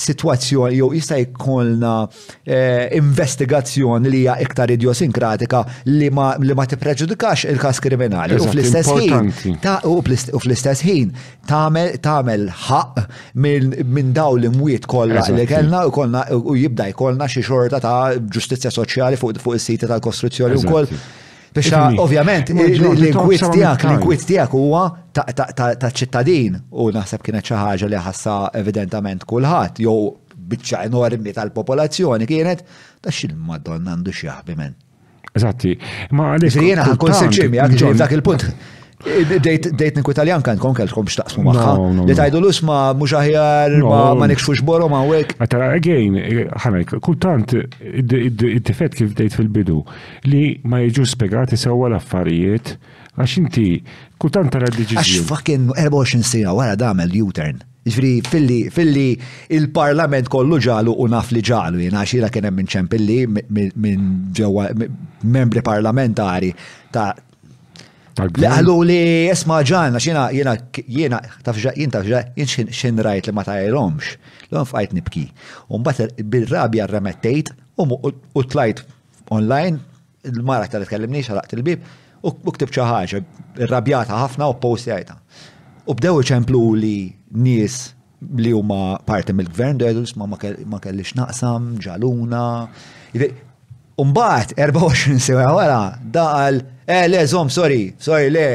[0.04, 1.94] sitwazzjoni jew jista' jkollna
[3.00, 8.38] investigazzjoni li hija iktar idiosinkratika li ma li ma tippreġudikax il-każ kriminali.
[8.40, 9.32] U fl-istess ħin
[9.88, 11.12] u fl-istess ħin
[11.48, 13.04] tagħmel ħaq
[13.42, 15.84] mill minn daw l-imwiet kollha li kellna
[16.36, 20.88] u jibda jkollna xi xorta ta' ġustizzja soċjali fuq is-siti tal-kostruzzjoni wkoll.
[21.52, 24.84] Bixa, ovvjament l-inkwiet tiegħek l-inkwiet tiegħek huwa
[25.14, 29.96] ta' ċittadin u naħseb kienet xi ħaġa li ħassa evidentament kulħadd jew
[30.52, 32.64] biċċa enormi tal-popolazzjoni kienet
[33.04, 34.72] ta' xil-Madonna għandu xi ħabimen.
[35.32, 35.76] Eżatti,
[36.18, 36.56] ma għalek.
[36.60, 37.60] Jiena ħankun seċim,
[37.96, 38.46] dak il-punt.
[39.04, 39.26] Eh,
[39.74, 41.70] dejt ninku italjan kan kon kelkom xtaqsmu maħħa.
[42.06, 45.34] Li tajdu l ma mux aħjar, ma nikxux boru ma għek.
[45.42, 46.18] Għatara, again,
[46.62, 49.80] ħanek, kultant id-difett kif dejt fil-bidu
[50.30, 52.76] li ma jġu spiegati sewa l-affarijiet
[53.18, 53.66] għax inti
[54.22, 55.18] kultant tara d-deċizjoni.
[55.18, 57.58] Għax fucking 24 sena wara damel U-turn.
[57.82, 59.08] Ġifri, filli, filli
[59.58, 63.18] il-parlament kollu ġalu u naf li ġalu, jena xira kienem minn ċempilli
[63.50, 64.06] minn
[64.38, 64.70] ġewa
[65.26, 66.54] membri parlamentari
[66.94, 67.10] ta'
[68.20, 68.98] Għallu li
[69.32, 70.52] esma ġan, xina jena
[70.84, 74.18] jena tafġa jien tafġa jien xin rajt li ma tajromx.
[74.52, 75.22] L-għon fqajt nibki.
[75.72, 78.82] Umbat bil-rabja remettejt u tlajt
[79.32, 79.80] online,
[80.28, 81.80] il-mara tal tkellimni xalaqt il-bib,
[82.20, 83.22] u ktib ċaħġa,
[83.72, 85.16] rabjata ħafna u postjajta.
[85.88, 86.96] U bdew ċemplu li
[87.32, 87.78] nies
[88.38, 89.80] li huma parti mill-gvern,
[90.68, 92.44] ma kellix naqsam, ġaluna.
[94.02, 96.56] Umbaħt, 24 sewa wara, daqal,
[96.90, 98.46] eh, le, zom, sorry, sorry, le,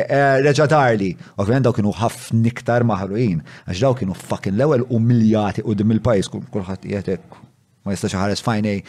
[0.50, 5.77] ok eh, Ovvijament daw kienu ħafna iktar maħruin, għax daw kienu fucking l-ewel umiljati u
[5.80, 7.40] dim il-pajis, kullħat jgħetek,
[7.88, 8.82] ma jistax ħares fajnej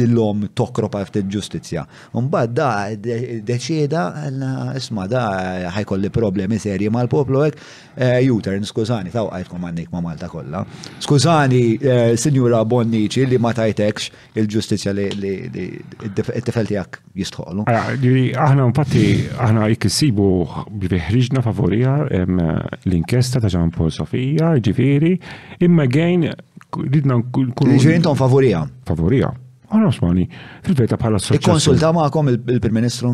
[0.00, 1.84] dillom tokro pa ftit ġustizja.
[2.16, 2.70] Mbagħad da
[3.50, 4.04] deċieda
[4.80, 5.24] isma da
[5.76, 7.68] ħajkolli problemi serji mal-poplu hekk
[8.24, 10.60] Juter, eh, skużani taw qajtkom għandek ma' Malta kollha.
[11.04, 15.08] Skużani eh, Sinjura Bonnici li ma tajtekx il-ġustizja li
[15.50, 17.66] t tefelti għak jistħolu.
[17.68, 19.08] Aħna mpatti
[19.48, 20.28] aħna jekk isibu
[21.48, 25.16] favorija l-inkjesta ta' Ġan Sofija, ġifiri,
[25.64, 26.28] imma għajn
[26.90, 27.52] ridna nkunu.
[27.82, 28.64] Ġirin ton favorija.
[28.88, 29.30] Favorija.
[29.68, 30.24] Għana ah, smani,
[30.64, 33.10] fil-veta bħala e s Ikkonsulta ma'kom il-Prim Ministru?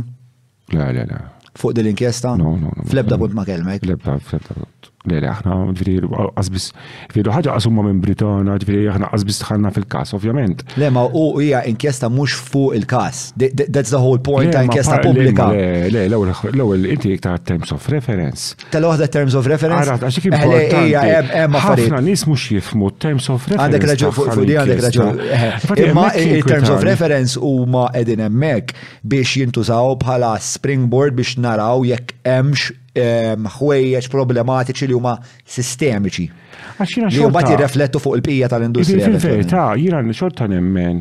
[0.74, 1.18] Le, le, le.
[1.58, 2.36] Fuq dil-inkjesta?
[2.38, 2.86] No, no, no.
[2.90, 3.82] Flebda punt ma' kelmek?
[3.82, 4.68] Flebda, flebda.
[5.04, 5.98] Le, le, aħna, ġviri,
[6.40, 6.66] għazbis,
[7.12, 10.62] ġviri, ħagġa għasumma minn Britona, ġviri, aħna għazbis tħanna fil-kas, ovvjament.
[10.80, 13.18] Le, ma u hija inkjesta mux fuq il-kas.
[13.36, 15.50] That's the whole point ta' inkjesta publika.
[15.52, 18.54] Le, le, l-ewel, inti iktar terms of reference.
[18.72, 19.82] Tal-ohda terms of reference?
[19.84, 20.94] Għarat, għaxik eh, importanti.
[20.96, 23.58] Eh, eh, ħafna nis mux jifmu terms of reference.
[23.60, 25.82] Għandek raġu, fuq di għandek raġu.
[25.90, 26.06] Imma
[26.46, 28.72] terms of reference u ma edin emmek
[29.04, 35.16] biex jintużaw bħala springboard biex naraw jekk emx Ehm, ħwejjeġ problematiċi li huma
[35.50, 36.26] sistemiċi.
[37.10, 39.08] Li huma tirreflettu fuq il-pija tal-industrija.
[39.10, 41.00] Il-verità, jina xorta nemmen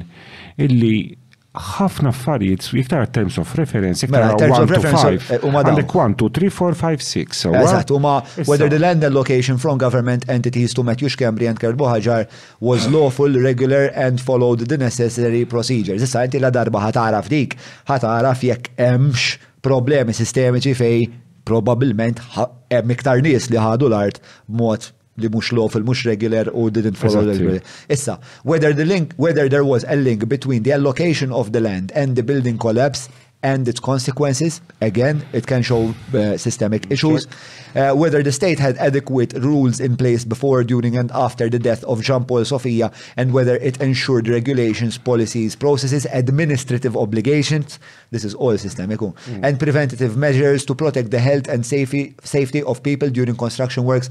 [0.57, 1.11] illi
[1.53, 6.31] ħafna affarijiet iktar terms of reference, iktar mela, terms of reference, eh, huma għandek kwantu
[6.33, 7.53] 3, 4, 5, 6.
[7.61, 8.15] Eżatt, huma
[8.47, 12.25] whether the land allocation from government entities to Matthews Cambry and Kerboħaġar
[12.59, 16.01] was lawful, regular and followed the necessary procedures.
[16.01, 17.53] Issa inti la darba ħataraf dik,
[17.85, 21.03] ħataraf jekk hemmx problemi sistemiċi fej
[21.49, 24.19] probabilment hemm iktar nies li ħadu l-art
[24.61, 24.91] mod
[25.23, 27.59] li mhux lawful, mhux regular u didn't follow the
[27.93, 31.91] Issa, whether the link, whether there was a link between the allocation of the land
[31.95, 33.09] and the building collapse
[33.43, 34.61] and its consequences.
[34.81, 36.93] Again, it can show uh, systemic mm-hmm.
[36.93, 37.27] issues.
[37.75, 37.89] Sure.
[37.89, 41.83] Uh, whether the state had adequate rules in place before, during, and after the death
[41.83, 47.77] of Jean Paul Sofia, and whether it ensured regulations, policies, processes, administrative obligations,
[48.11, 49.13] this is all systemic, mm.
[49.43, 54.09] and preventative measures to protect the health and safety, safety of people during construction works.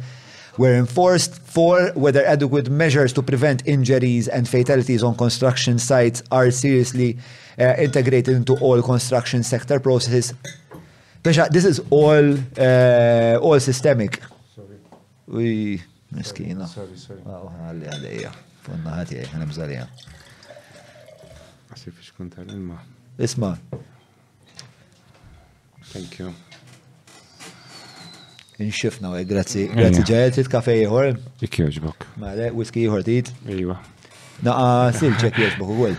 [0.59, 1.39] were enforced.
[1.43, 7.19] Four, whether adequate measures to prevent injuries and fatalities on construction sites are seriously
[7.61, 10.33] uh, integrated into all construction sector processes.
[11.23, 14.21] Pesha, this is all uh, all systemic.
[14.55, 14.79] Sorry.
[15.29, 15.83] We
[16.23, 16.53] Sorry,
[16.97, 17.21] sorry.
[17.25, 18.29] Wow, għalli
[23.19, 23.57] Isma.
[25.89, 26.33] Thank you.
[28.67, 29.67] Nxifna, eh, grazzi.
[29.75, 31.17] Grazzi ġajet, it kafe jħor.
[31.47, 32.07] Ikki uġbok.
[32.23, 33.31] Male, whisky jħor tit.
[33.49, 33.79] Iwa.
[34.43, 35.99] Naqa, sil ċek jħoġbok u għol.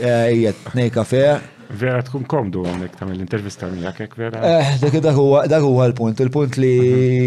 [0.00, 1.24] Eh, Ijet, tnej kafe.
[1.70, 4.40] Vera tkun komdu għonek tam l-intervista minnjak, ek vera.
[4.46, 5.14] Eh, dak dak
[5.62, 6.18] huwa l-punt.
[6.24, 6.78] Il-punt li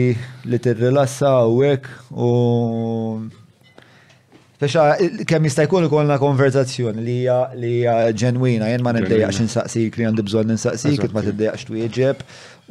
[0.09, 0.33] mhm.
[0.51, 2.29] li t-rilassa u għek u.
[4.63, 4.83] Fesha,
[5.27, 10.05] kemm jista' jkun la konverzazzjoni li hija li hija ġenwina, jien ma niddejjaqx insaqsik li
[10.07, 12.21] għandi bżonn insaqsik, ma tu twieġeb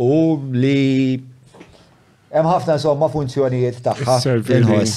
[0.00, 0.06] u
[0.56, 1.20] li
[2.32, 4.14] Hemm ħafna somma funzjonijiet tagħha.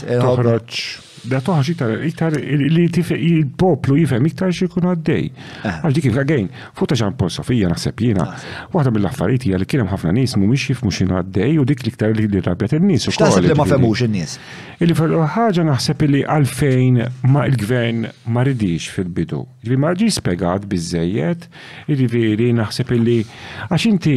[0.07, 0.81] Toħroġ.
[1.27, 2.83] Da toħroġ iktar, iktar li
[3.27, 5.23] il-poplu jifhem iktar xi jkun għaddej.
[5.65, 5.73] Eh.
[5.81, 6.45] Għal dik kif għagħin,
[6.79, 8.45] fuq ta' Paul Sofija naħseb jiena, ah.
[8.71, 12.13] waħda mill-affarijiet hija li kien hemm ħafna nies mhumiex jifhmu xi għaddej u dik l-iktar
[12.15, 13.09] li rabjat in-nies.
[13.11, 14.37] X'taħseb li ma femux in-nies?
[14.85, 14.95] Illi
[15.33, 17.01] ħaġa naħseb li għalfejn
[17.33, 19.41] ma il-gvern ma ridix fil-bidu.
[19.65, 21.49] Ġifi ma ġi spjegat biżejjed,
[21.91, 23.17] jiġifieri naħseb li
[23.65, 24.15] għax inti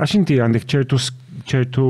[0.00, 0.98] għax inti għandek ċertu
[1.50, 1.88] ċertu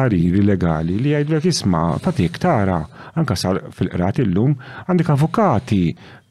[0.00, 2.76] pariri legali li jgħidlek isma fatik tara,
[3.18, 4.52] anka sar fil-qrat illum
[4.84, 5.78] għandek avukati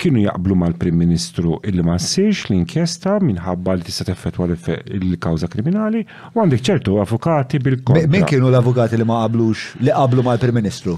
[0.02, 6.03] kienu jaqblu mal-Prim Ministru illi ma ssirx l-inkjesta minħabba li tista' teffettwa l-kawża kriminali
[6.35, 8.06] u għandek ċertu avukati bil-kontra.
[8.14, 10.98] Min kienu l-avukati li ma qablux li qablu mal-Prim Ministru?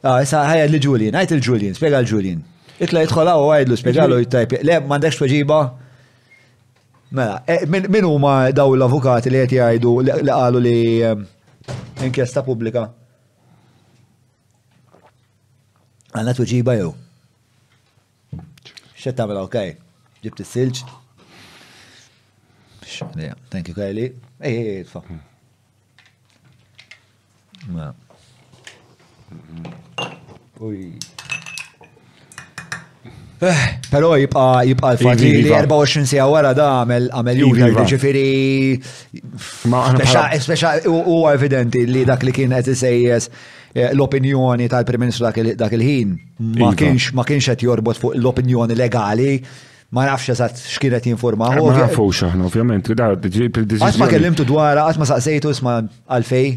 [0.03, 2.41] Ah, issa ħajja li Julian, għajt il-Julian, spjega l-Julian.
[2.83, 4.57] Itla jitħolaw u għajdlu spiegalu jittajp.
[4.67, 5.61] Le, mandax tweġiba,
[7.11, 10.74] Mela, e, min huma daw l-avukati li qed jgħidu li qalu li
[12.03, 12.84] inkjesta pubblika?
[16.18, 16.92] Għanna tuġiba jew.
[18.98, 19.76] X'qed tagħmel okej.
[20.26, 20.84] Ġibt is-silġ.
[23.52, 24.10] Thank you, Kelly.
[24.42, 25.03] Ej, ej, tfa.
[27.68, 27.94] Mela.
[30.60, 30.98] Ui.
[33.40, 33.53] Eh.
[33.93, 38.82] Pero jibqa jibqa l-fatri li 24 sija wara da għamel għamel juda ġifiri.
[38.82, 46.16] Speċa u evidenti li dak li kien qed sejjes eh, l-opinjoni tal-Prim Ministru dak il-ħin
[46.41, 46.74] ma iva.
[46.82, 49.35] kienx ma kienx qed jorbot fuq l-opinjoni legali
[49.93, 51.61] ma nafx eżatt x'kienet jinformaw.
[51.61, 55.77] Ma nafux aħna, ovvjament, da, Għatma kellimtu dwar, għatma saqsejtu isma'
[56.11, 56.49] għalfej,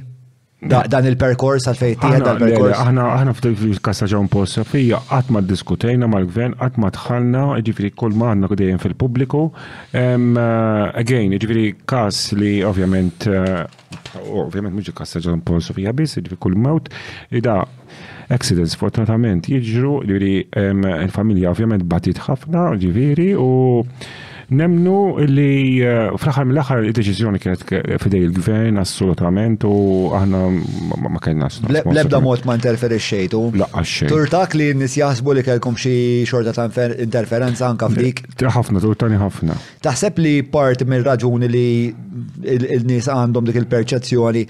[0.61, 2.75] Dan il-perkors għal-fejti, dal-perkors.
[2.77, 9.41] Aħna fil-kassa ġon possa fija, għatma diskutejna mal-gvern, għatma tħalna, ġifiri kol maħna għdejem fil-publiku.
[9.97, 10.21] Eh,
[11.01, 13.65] again, ġifiri kas li ovvjament, eh,
[14.29, 16.93] ovvjament mħiġi kassa ġon possa fija bis, ġifiri kol mawt,
[17.41, 17.63] da
[18.29, 23.49] accidents fortunatament jiġru, ġifiri il-familja ovvjament batit ħafna, ġifiri u
[24.51, 24.95] Nemnu
[25.31, 27.61] li eh, fl-axar mill-axar il-deċizjoni kienet
[28.03, 30.41] fidej il-gvern assolutament u aħna
[31.05, 31.13] ma
[31.47, 31.91] assolutament.
[31.95, 33.43] Lebda mod ma interferixxejtu.
[34.11, 35.93] Turtak li nis jaħsbu li kelkom xi
[36.27, 36.67] xorta ta'
[37.07, 38.25] interferenza anka f'dik.
[38.43, 39.55] Ħafna, turtani ħafna.
[39.87, 41.69] Taħseb li part mill-raġuni li
[42.59, 44.45] il-nis għandhom dik il-perċezzjoni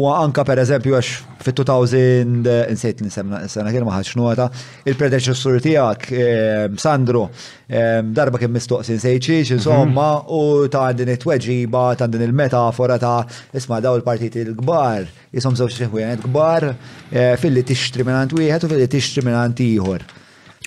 [0.00, 1.12] u anka per eżempju għax
[1.44, 4.48] fit-2000 insejt eh, nisemna sena kien maħħax nota
[4.88, 7.28] il-predeċessur tiegħek Sandro
[7.70, 9.56] darba kien mistoqsin sejċi, mhm.
[9.58, 13.22] insomma, u ta' għandin it-tweġiba, ta' għandin il-metafora ta'
[13.56, 16.70] isma daw il-partit il-gbar, jisom zewċ xeħwienet gbar,
[17.10, 20.04] eh, fil-li tixtri minant wieħed u fil-li tixtri minant ieħor.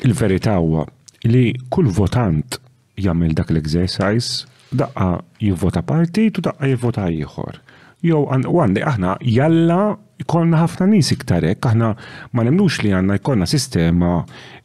[0.08, 0.86] Il-verità huwa
[1.28, 2.58] li kull votant
[3.00, 7.60] jagħmel dak l-exercise daqqa jivvota partit u daqqa jivvota ieħor.
[8.04, 9.84] Jow għandi aħna jalla
[10.24, 11.90] Ikolna ħafna nis iktarek, aħna
[12.34, 14.20] ma nemnux li għanna jkollna sistema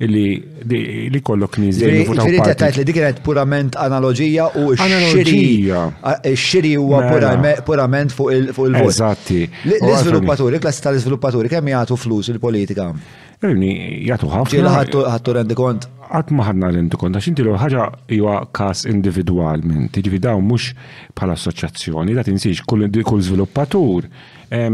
[0.05, 0.27] li
[1.13, 1.81] li kollok nis.
[1.83, 5.85] Ġirita tajt li dikiret purament analogija u xirija.
[6.29, 7.57] Xiri huwa mela.
[7.67, 8.79] purament fuq il-vot.
[8.85, 9.43] Eżatti.
[9.69, 12.93] L-izviluppaturi, klassi tal-izviluppaturi, kemm jgħatu flus il-politika?
[13.43, 13.73] Rini,
[14.05, 14.75] jgħatu ħafna.
[15.07, 15.95] ħattu rendi kont?
[16.09, 17.83] għat maħadna rendi kont, għax inti l-ħagġa
[18.17, 20.71] jwa kas individualment, ġivi jiġifieri daw mux
[21.13, 22.89] pala assoċjazzjoni, da tinsiex kull
[23.21, 24.07] sviluppatur
[24.49, 24.69] Eh,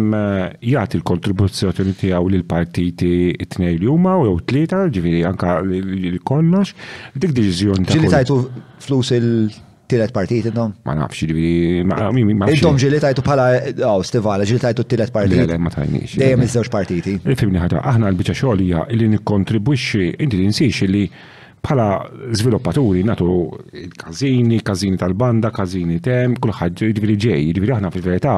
[0.71, 5.57] jgħat il-kontribuzzjoni tiegħu l partiti t-tnej li huma u tlieta, ġiviri anka
[6.23, 6.77] kollox,
[7.19, 8.37] dik deċiżjoni ta' Ġili tajtu
[8.87, 10.73] flus il- tilet partiti dom?
[10.87, 12.55] Ma nafx, ġiviri, ma nafx.
[12.55, 15.43] Intom ġili tajtu bħala, għaw, oh, stivala, ġili tajtu t-tilet partiti.
[15.45, 16.15] Le, ma tajnix.
[16.23, 17.19] Dejjem iż-żewġ partiti.
[17.35, 21.05] Fimni ħata, aħna l-bicċa xogħolija li nikkontribwixxi, inti li nsiex li
[21.65, 21.85] bħala
[22.37, 23.31] sviluppaturi natu
[23.99, 28.35] kazini, kazini tal-banda, kazini tem, kullħad ġviri jiġifieri ġej, ġviri jiġifieri aħna fil-verità.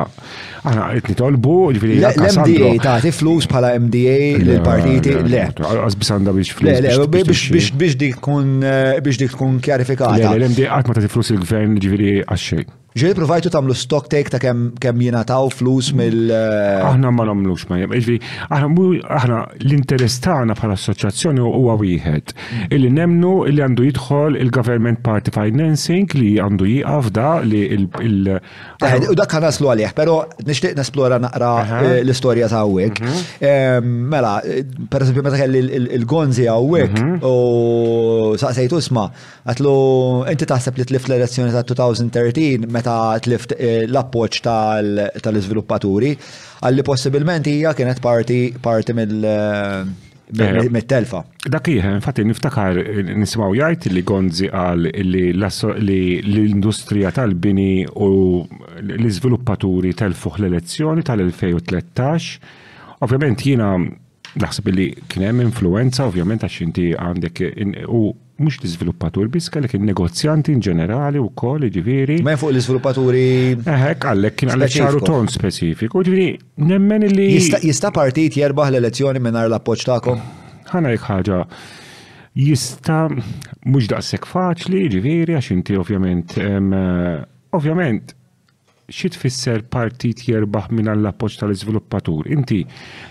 [0.63, 1.99] Aħna qed nitolbu, ġviri.
[2.13, 5.45] L-MDA ta' flus bħala MDA lill-partiti, le.
[5.73, 7.73] Għaz biex flus.
[7.77, 10.33] biex dik tkun eh, biex dik tkun kjarifikata.
[10.37, 12.75] l-MDA għatma ta' flus il-gvern ġviri jiġifieri għaxċej.
[12.97, 16.31] Ġiri provajtu tamlu stock take ta' kem, jina taw flus mill.
[16.33, 18.15] Eh, aħna ma namlux ma jibqġvi.
[18.49, 22.33] Aħna l-interess tagħna bħala assoċjazzjoni huwa wieħed.
[22.73, 27.85] Illi nemnu li għandu jidħol il-government party financing li għandu jiqaf da li il.
[28.33, 30.17] Eh, u dak għan naslu għalih, pero
[30.49, 31.53] nixtieq nesplora naqra
[31.91, 33.03] eh, l-istorja ta' għawek.
[33.05, 33.93] Mhm.
[34.09, 34.39] Mela,
[34.89, 35.61] per esempio, meta kelli
[35.99, 37.21] il-gonzi għawek mhm.
[37.21, 39.11] u saqsejtu isma,
[39.53, 39.77] għatlu
[40.33, 44.43] inti taħseb li tlif l-elezzjoni ta' 2013 meta tlift eh, l-appoċ
[45.23, 46.13] tal-izviluppaturi,
[46.65, 50.69] għalli possibilment hija kienet parti parti eh, eh.
[50.71, 51.25] mill-telfa.
[51.49, 52.79] Dak jieħ, infatti niftakar
[53.17, 58.43] nisimaw jajt li Gonzi għal li l-industrija tal-bini u
[58.81, 63.01] l-izviluppaturi telfuħ l-elezzjoni tal-2013.
[63.05, 63.73] Ovvjament jiena
[64.37, 67.47] naħseb li kien hemm influenza, ovvjament għax inti għandek
[67.89, 68.07] u
[68.39, 72.19] mux l-izviluppatur biss, kellek il-negozjanti in ġenerali u koll, ġiviri.
[72.25, 73.23] Ma fuq l-izviluppaturi.
[73.73, 76.29] Eħek, għallek kien għallek ċaru ton specifiku, ġiviri,
[76.69, 77.31] nemmen li.
[77.39, 80.21] Jista partit jerbaħ l-elezzjoni minnar l-appoċ ta'kom?
[80.73, 81.41] ħana jek ħagġa.
[82.37, 86.37] Jista mux daqsek faċli, ġiviri, għax inti ovvjament.
[86.37, 87.23] Eh,
[87.57, 88.16] ovvjament,
[88.89, 92.29] xi tfisser partit jerbaħ minn għall appoġġ tal-iżviluppatur.
[92.31, 92.61] Inti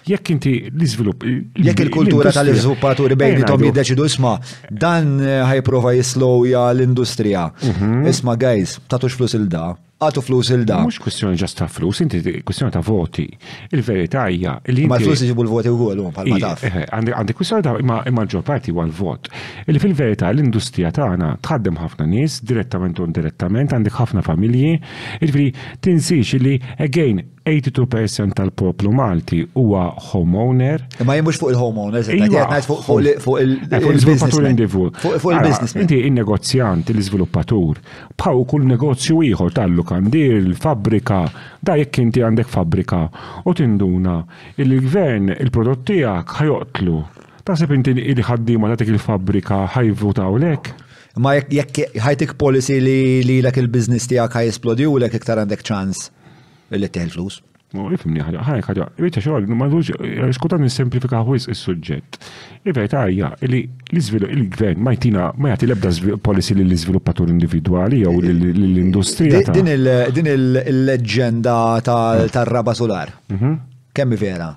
[0.08, 1.26] jekk inti l-iżvilupp
[1.68, 4.38] jekk il-kultura tal-iżviluppaturi tom jiddeċidu isma
[4.72, 7.50] dan eh, ħajprova jislowja l-industrija.
[7.74, 8.06] Mhm.
[8.12, 9.74] Isma guys, tatux flus il-da,
[10.06, 10.80] għatu flus il-da.
[10.86, 13.28] Mux kustjoni ġast ta' flus, inti kustjoni ta' voti.
[13.72, 14.60] il verita hija
[14.90, 16.64] Ma' flus iġibu l-voti u għol, pal taf.
[16.66, 19.30] Eh, għandi kwestjoni ta' imma ġo parti għal vot.
[19.68, 24.76] Illi fil-verità l-industrija tagħna tħaddem ħafna nies, direttament u indirettament, għandek ħafna familji,
[25.22, 30.82] il-veri jiġifieri tinsiex li, again, 82% tal-poplu Malti huwa homeowner.
[31.06, 32.04] Ma jimux fuq il-homeowner,
[33.22, 34.90] fuq il-sviluppatur individu.
[34.98, 35.76] Fuq il-business.
[35.76, 37.82] Eh, inti il-negozjant, il-sviluppatur,
[38.18, 41.20] paw kull negozju ieħor tal-lukandir, il-fabrika,
[41.62, 43.04] da jekk inti għandek fabrika
[43.46, 44.20] u tinduna
[44.58, 46.42] il-gvern il-prodott tiegħek
[47.46, 50.72] Ta' Taħseb inti il-ħaddiema tagħtik il-fabrika ħajvu lek?
[51.22, 56.08] Ma jekk ħajtik policy li l-ek il-biznis tijak ħaj esplodi u l-ek iktar għandek ċans
[56.74, 57.42] li teħel flus.
[57.76, 62.18] Ifimni ħagħa, ħaj ħagħa, bieċa xogħol, ma dux, nis nisimplifika ħwis il-sujġet.
[62.70, 63.60] Il-verità hija li
[63.92, 69.42] l-iżvilupp il-gvern ma jtina ma jagħti l-ebda policy lill iżviluppatur individwali jew lill-industrija.
[69.50, 71.58] Din il leġenda
[71.90, 73.12] tal raba solar.
[73.96, 74.54] Kemm vera?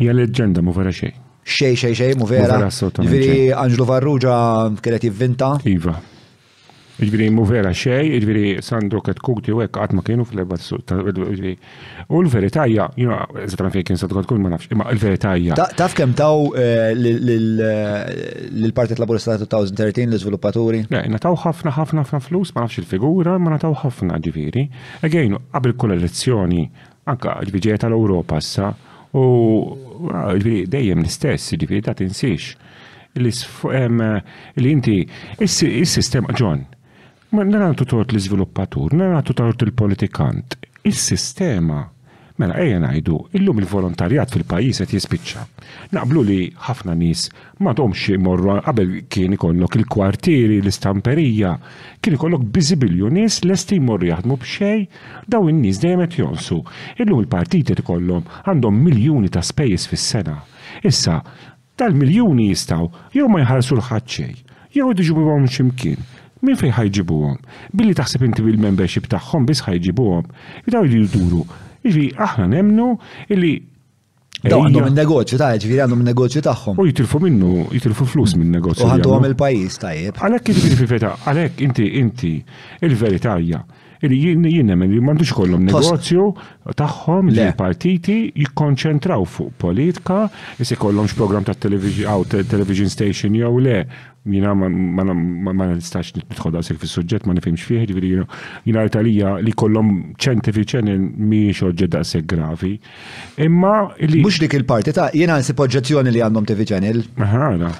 [0.00, 1.12] Ija leġenda mu vera xej.
[1.44, 2.62] Xej xej xej mu vera.
[2.64, 4.38] Ġifieri Anġlu Farrugia
[4.80, 5.52] kienet jivvinta.
[5.68, 5.98] Iva.
[7.02, 10.54] Iġviri mu vera xej, sandu Sandro kukti u għek għatma kienu fl-ebba
[12.08, 13.16] U l-veritajja, jina,
[13.50, 15.56] zetra fej kien Sandro kukti, ma nafx, imma l-veritajja.
[15.74, 16.52] Taf kem taw
[18.54, 20.84] l-Partit Laburista 2013 l-izviluppaturi?
[20.86, 24.68] jina nataw ħafna ħafna ħafna flus, ma nafx il-figura, ma nataw ħafna ġviri.
[25.08, 26.62] Again, qabel kull elezzjoni,
[27.10, 28.70] anka ġviri tal-Europa sa,
[29.18, 29.24] u
[30.06, 32.54] ġviri dejjem l-istess, ġviri ta' tinsiex.
[33.18, 34.96] Li inti,
[35.42, 36.62] il-sistema, John,
[37.34, 40.54] Ma nagħtu tort l-iżviluppatur, nagħtu tort il-politikant.
[40.86, 41.80] Is-sistema
[42.38, 45.42] Mela, ejja ngħidu, illum il-volontarjat fil-pajjiż qed jispiċċa.
[45.96, 46.38] Naqblu li
[46.68, 47.24] ħafna nies
[47.62, 51.52] m'għadhomx morru qabel kien ikollok il-kwartieri, l-istamperija,
[52.02, 54.82] kien ikollok biżibilju nies lesti jmorru jaħdmu b'xej,
[55.30, 56.58] daw in-nies dejjem qed jonsu.
[57.02, 60.38] Illum il-partit qed ikollhom għandhom miljuni ta' spejjeż fis-sena.
[60.86, 61.18] Issa,
[61.78, 64.42] tal-miljuni jistgħu jew ma jħarsu l-ħadd xejn,
[64.78, 66.13] jew idiġu x'imkien
[66.44, 67.36] minn fej ħajġibuhom.
[67.72, 70.26] Billi taħseb inti bil-membership tagħhom biss ħajġibuhom,
[70.68, 71.44] jdaw li jduru.
[71.88, 72.92] Iġvi, aħna nemnu
[73.34, 73.54] illi
[74.44, 76.80] Daw eh, għandhom il-negozju ta' ġviri għandhom il-negozju tagħhom.
[76.82, 78.84] U jitilfu minnu, jitilfu flus minn negozju.
[78.84, 80.18] U għandhom il-pajis tajjeb.
[80.20, 82.32] Għalhekk inti feta, għalhekk inti inti
[82.84, 83.62] il-veritajja
[84.08, 86.26] li jinnem li mandux kollom negozju
[86.78, 90.24] taħħom li partiti jikkonċentraw fuq politika,
[90.60, 93.76] jissi e kollom program ta' television station jew le,
[94.28, 100.66] jina ma nistax nitħodda sekk fil-sujġet, ma nifimx fieħ, ġviri jina l-Italija li kollom ċentifi
[100.74, 102.74] ċenin miex oġġedda sekk gravi.
[103.44, 104.24] Imma li.
[104.24, 107.04] Mux dik il-parti ta' jina nsib oġġezzjoni li għandhom TV channel.
[107.20, 107.72] Ħana.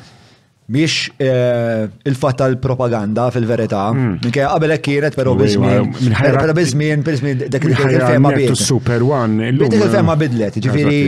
[0.67, 4.15] Miex eh, il-fat tal-propaganda fil-verità, mm.
[4.25, 5.91] minke qabel hekk kienet però biżmien.
[6.25, 8.57] Però biżmien, biżmien dak il-fema bidlet.
[8.57, 9.51] Super One.
[9.61, 11.03] Dik il-fema bidlet, ġifieri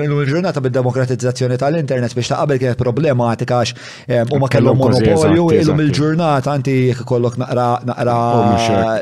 [0.00, 3.72] l ġurnata bid-demokratizzazzjoni tal-internet biex ta' qabel kienet problematika għax
[4.06, 8.46] eh, u ma kellhom monopolju, illum il-ġurnata anti jekk kollok naqra oh,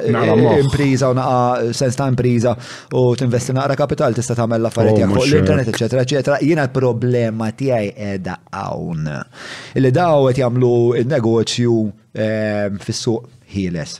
[0.09, 2.57] eh, impriża u naqa sens ta' impriża
[2.97, 6.41] u tinvesti naqra kapital tista' tagħmel l-affarijiet oh, fuq l-internet, eċetera, eċetera.
[6.49, 11.77] Jiena l-problema tiegħi qiegħda hawn li daw qed jagħmlu il-negozju
[12.13, 13.99] ehm, fis-suq ħieles.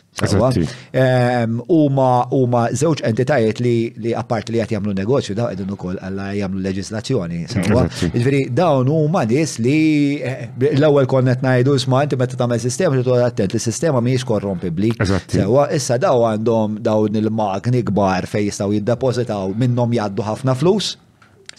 [0.97, 3.73] Ehm, huma huma żewġ entitajiet li
[4.05, 7.43] li apparti li qed jagħmlu negozju daw qegħdin ukoll alla jagħmlu leġislazzjoni.
[7.59, 9.77] Jiġifieri dawn huma nies li
[10.25, 14.27] eh, l-ewwel konnet najdu ngħidu isma' inti meta tagħmel sistema li attent l sistema mhijiex
[14.31, 14.95] korrompibbli.
[15.27, 20.95] Sewa, issa daw għandhom dawn il-magni kbar fejn jistgħu jiddepozitaw minnhom jgħaddu ħafna flus.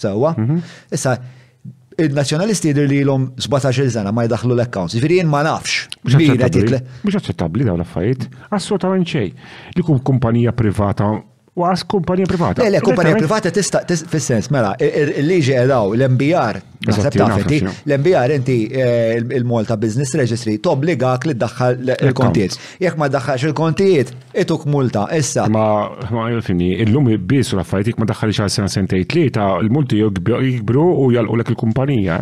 [0.01, 0.31] Sewwa.
[0.33, 0.55] Mhm.
[0.97, 1.11] Issa
[2.01, 4.95] il-nazjonalisti jidir li l-om 17 sena ma jidaxlu l-accounts.
[4.97, 5.89] Ġifiri jien ma nafx.
[6.09, 6.79] Bira title.
[7.03, 8.25] Mux daw l-affarijiet.
[8.49, 9.29] Assolutament xej.
[9.77, 11.11] Li kum kumpanija privata
[11.53, 12.65] Għas kumpanija privata.
[12.65, 16.57] Le, kumpanija privata tista' fissens, mela, il-liġi għedaw, l-MBR,
[16.89, 22.57] l-MBR inti eh, il molta Business Registry tobbligak li ddaħħal il-kontijiet.
[22.81, 25.45] Jekk ma ddaħħax il-kontijiet, ituk multa issa.
[25.53, 30.87] Ma ma jolfini, il-lum bis u jek ma daħħalix għal sena li, ta' il-multi jikbru
[30.89, 32.17] u u l-kumpanija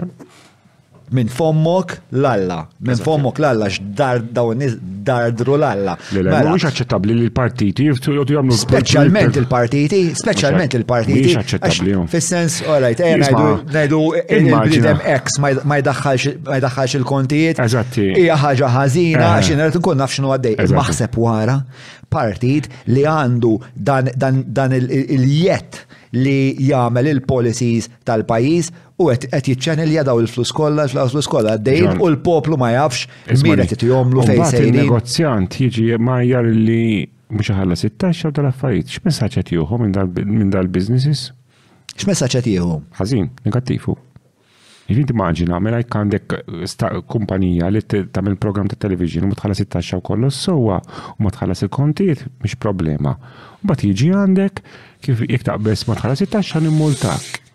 [1.12, 4.62] minn fommok l-alla, minn fommok l-alla, x'dar dawn
[5.08, 5.96] dardru l-alla.
[6.16, 6.40] Mela.
[6.48, 11.34] Mhux aċċettabbli li l-partiti jgħodu Speċjalment il-partiti, speċjalment il-partiti.
[11.34, 11.98] Mux aċċettabbli.
[12.14, 17.60] Fis-sens, all right, eh, ngħidu il-bnidem X ma jdaħħalx il-kontijiet.
[17.66, 18.08] Eżatti.
[18.24, 19.32] Hija ħaġa ħażina eh.
[19.36, 20.60] għax irid nkun naf x'inhu għaddej.
[20.80, 21.60] Maħseb wara
[22.12, 28.70] partit li għandu dan il-jett li jagħmel il-policies tal-pajjiż
[29.02, 33.08] u qed jiċċanilja daw il-flus kollha, il-flus kollha dejjem u l-poplu ma jafx
[33.48, 34.76] min qed jomlu fejn sejrin.
[34.82, 36.82] Il-negozjant jiġi majjar li
[37.32, 41.30] mhux ħalla 16 tal-affarijiet, x'messaġġ qed jieħu minn dal-businesses?
[41.96, 42.82] X'messaġġ qed jieħu?
[43.00, 43.96] Ħażin, negattifu.
[44.92, 46.34] Jifin immaġina, mela jek għandek
[47.08, 47.80] kumpanija li
[48.12, 50.82] tamil program ta' television u ma tħallas it-taxxa u kollu s-sowa
[51.14, 53.16] u ma tħallas il kontiet mhix problema.
[53.62, 54.60] bat jiġi għandek
[55.06, 57.46] kif jek taqbess ma tħallas it-taxxa nimmultak.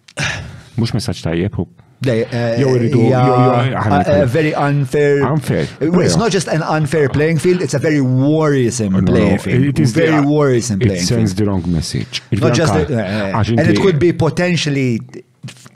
[0.76, 1.60] Mhux messaġġ tajjeb
[2.06, 3.06] Jow eh, irridu.
[3.08, 5.22] Eh, very unfair.
[5.24, 5.64] Unfair.
[5.80, 9.64] It's not just an unfair playing field, it's a very worrisome playing field.
[9.72, 11.22] It is very worrisome playing field.
[11.22, 12.20] It sends the wrong message.
[12.32, 15.00] Not just eh, and it could be potentially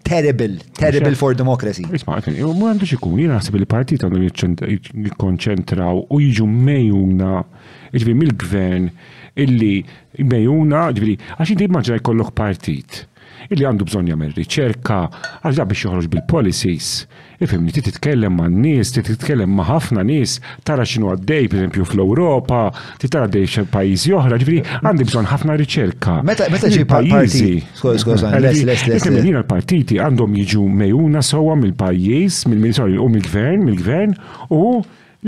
[0.04, 1.86] terrible, terrible for democracy.
[1.88, 2.20] Isma,
[2.52, 4.68] mu għandu xikun, jina għasib li partit għandu
[5.08, 7.40] jikonċentraw u jiġu mejuna,
[7.96, 8.90] iġvi mil gvern
[9.44, 9.76] illi
[10.24, 13.04] mejuna, ġviri, għax inti maġġa jkollok partit
[13.50, 14.96] illi għandu bżon jagħmel riċerka,
[15.40, 16.90] għal da biex joħroġ bil-policies.
[17.42, 20.36] Ifimni, ti titkellem ma' nies, ti titkellem ma' ħafna nies,
[20.68, 22.60] tara xinu għaddej, esempio, fl-Ewropa,
[23.02, 26.18] ti tara għaddej xe pajjiżi oħra, ġifieri għandi bżonn ħafna riċerka.
[26.30, 27.54] Meta ġi pajjiżi.
[27.80, 27.98] skoj,
[28.36, 34.14] l-partiti għandhom jiġu mejuna sewwa mill-pajjiż, mill-Ministru u mill-Gvern, mill-Gvern
[34.54, 34.62] u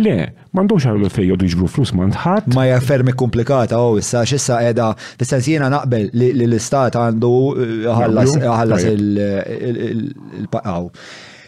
[0.03, 0.21] le
[0.53, 2.51] Mandux għal fej jodu jġbru flus mandħat.
[2.53, 4.91] Ma jaffermi komplikata u issa xissa edha,
[5.21, 7.31] fissens jena jiena naqbel li l-istat għandu
[7.97, 10.91] ħallas il-paqaw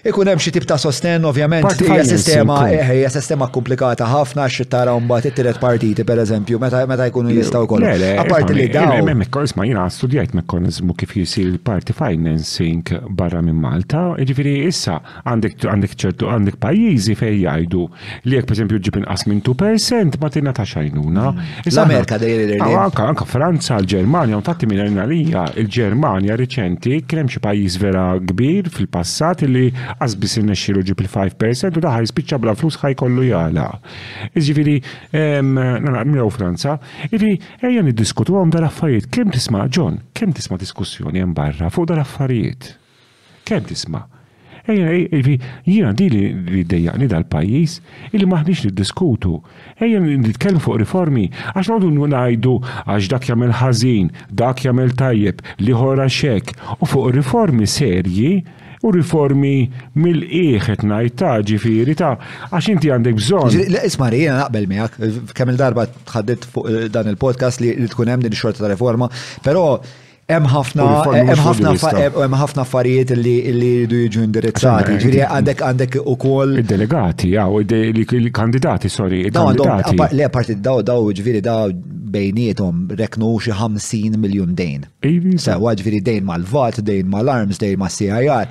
[0.05, 4.67] ikun hemm xi tip ta' sosten ovvjament hija sistema eh, hija sistema komplikata ħafna xi
[4.69, 7.87] tara mbagħad it-tielet partiti pereżempju meta meta jkunu jistgħu wkoll.
[8.21, 8.93] Apparti li dawn.
[9.01, 9.25] Hemm
[9.57, 15.95] ma jiena studjajt mekkaniżmu kif jisir il-party financing barra minn Malta, jiġifieri issa għandek għandek
[16.05, 17.87] ċertu għandek pajjiżi fejn jgħidu
[18.29, 21.25] li jekk pereżempju ġib inqas minn 2% ma tinna ta' xajnuna.
[21.33, 21.73] Mm.
[21.73, 27.33] L-Amerika dejjer ah, Anka anka Franza, l-Ġermanja, un tatti minn għalija, il-Ġermanja riċenti kien hemm
[27.39, 29.71] xi pajjiż vera kbir fil-passat li
[30.03, 33.67] għazbis il-nexxilu ġib il-5% u daħaj spiċċa bla flus ħaj kollu jala.
[34.35, 34.77] Iġifiri,
[35.43, 36.77] mjaw Franza,
[37.11, 39.11] iri ejja diskutu għom dal-affarijiet.
[39.15, 42.75] Kem tisma, John, kem tisma diskussjoni jem barra fuq dal-affarijiet?
[43.45, 44.07] Kem tisma?
[44.65, 47.75] Jina di li dejjaqni dal-pajis,
[48.17, 49.35] illi maħniġ niddiskutu.
[49.77, 52.55] Ejjan nitkellmu fuq riformi, għax n najdu
[52.89, 58.41] għax dak jamel ħażin, dak jamel tajjeb, liħora xek, u fuq riformi serji,
[58.85, 59.65] u riformi
[60.01, 62.13] mill eħet ngħid ta' ġifieri ta'
[62.51, 63.59] għax inti għandek bżonn.
[63.89, 68.37] Ismari, jena jiena naqbel miegħek kemm il-darba tħaddit eh, dan il-podcast li tkun hemm din
[68.39, 69.09] xorta ta' riforma,
[69.47, 69.69] però
[70.29, 71.69] hemm ħafna
[72.63, 74.95] affarijiet li jridu jiġu indirizzati.
[75.05, 79.31] Ġiri għandek għandek ukoll id-delegati ja u il-kandidati, sorry,
[80.15, 81.71] Le parti daw daw ġifieri daw
[82.15, 84.85] bejnietom reknu xi 50 miljun dejn.
[85.41, 88.49] Sewa ġifieri dejn mal-VAT, dejn mal-arms, dejn mal-CIR.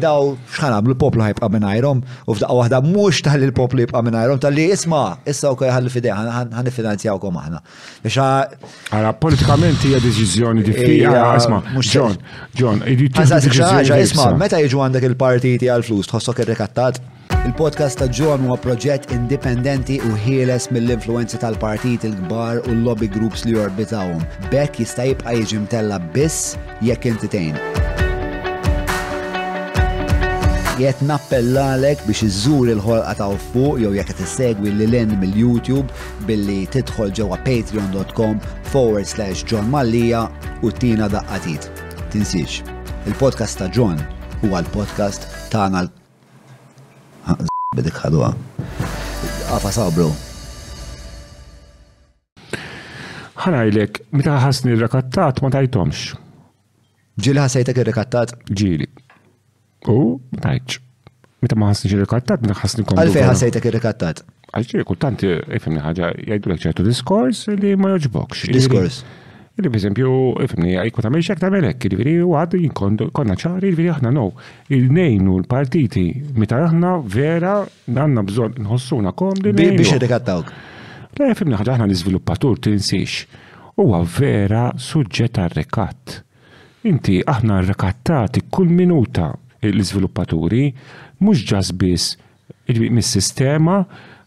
[0.00, 2.06] Daw x'ħan għamlu l-poplu ħajb għamenajrom, u
[2.36, 6.16] f'daqqa waħda mhux taħli l-poplu jibqa' għamenajrom, tal-li isma' issa wkoll ħalli fidejn
[6.58, 7.58] ħanifinanzjawkom aħna.
[8.06, 8.16] Biex
[8.98, 11.07] Ara politikament hija deċiżjoni diffiċli.
[11.12, 12.16] Isma, John,
[12.58, 17.00] John, isma, meta jiġu għandek il-partiti għal-flus, tħossok ir-rekattat?
[17.48, 23.56] Il-podcast ta' John huwa proġett indipendenti u ħieles mill-influenzi tal-partit il-kbar u l-lobby groups li
[23.56, 24.24] jorbitawhom.
[24.52, 27.56] Bekk jista' jibqa' jiġi mtella biss jekk intitejn
[30.78, 35.88] jett nappellalek biex iżżur il-ħolqa ta' fuq jew jekk qed issegwi lil end mill-YouTube
[36.28, 38.38] billi tidħol ġewwa patreon.com
[38.70, 40.20] forward slash John Mallija
[40.62, 41.66] u tina daqqatit.
[42.14, 42.60] Tinsiex,
[43.10, 43.98] il-podcast ta' John
[44.44, 48.30] huwa l-podcast tagħna l- bidik ħadwa.
[49.50, 50.08] Għafa sabru.
[53.38, 56.14] ħanajlek, meta ħasni r-rakattat ma tajtomx.
[57.18, 58.86] Ġili ħasajtek ir rakattat Ġili.
[59.86, 60.80] U, ma tajċ.
[61.44, 62.98] Meta ma ħasni rikattat, meta ħasni kontu.
[63.02, 64.24] Għalfej ħasajtek rikattat.
[64.58, 68.34] Għalġi kultant, eh, ifimni ħagġa, jgħidu ċertu diskors li ma joġbok.
[68.54, 69.04] Diskors.
[69.58, 70.10] Għalfej, per esempio,
[70.42, 74.32] ifimni, għajku tamel xek tamel ek, il u għad konna ċari, il-viri aħna no.
[74.74, 76.06] Il-nejnu l-partiti,
[76.38, 79.54] meta aħna vera, għanna bżon nħossuna kom li.
[79.54, 80.50] Biex jirrikattawk.
[81.18, 83.44] Le, ifimni ħagġa aħna l-izviluppatur tinsiex.
[83.78, 86.18] U vera suġġet għal-rekat.
[86.90, 89.30] Inti aħna rekattati kull minuta
[89.66, 90.70] l-izviluppaturi,
[91.24, 92.12] mux ġazbis
[92.68, 93.80] mis-sistema,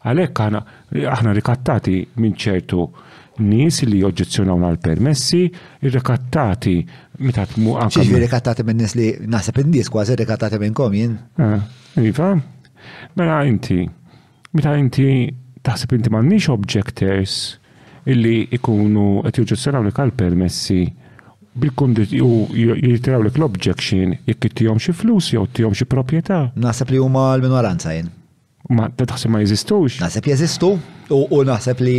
[0.03, 2.85] għalek aħna rikattati minn ċertu
[3.41, 5.45] nis li oġġezzjonaw għal permessi,
[5.85, 6.73] r-rikattati
[7.25, 8.01] meta tmu anka.
[8.01, 11.15] Ġiġi rikattati minn nis li naħseb in-nies kważi rikattati minn kom jien.
[11.39, 11.61] Ah,
[12.01, 12.33] iva,
[13.17, 13.85] mela inti,
[14.53, 15.07] meta inti
[15.63, 17.37] taħseb inti m'għandniex objectors
[18.09, 20.83] illi ikunu qed joġġezzjonaw għal permessi
[21.55, 26.45] bil kundit u jitraw l l-objection jekk jittijom xi flus jew jittijom xi proprjetà.
[26.55, 28.07] Naħseb li huma l-minoranza jien.
[28.71, 29.99] Ma ta' taħseb ma jeżistux.
[29.99, 30.77] Naħseb jeżistu
[31.11, 31.97] u naħseb li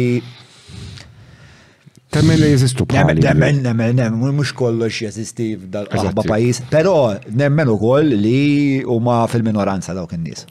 [2.12, 8.10] Temmen li jeżistu Nemmen, nemmen, nemmen, mux kollox jizisti f'dal-qaħba pajis, pero nemmen u koll
[8.20, 10.44] li huma fil-minoranza dawk in-nies.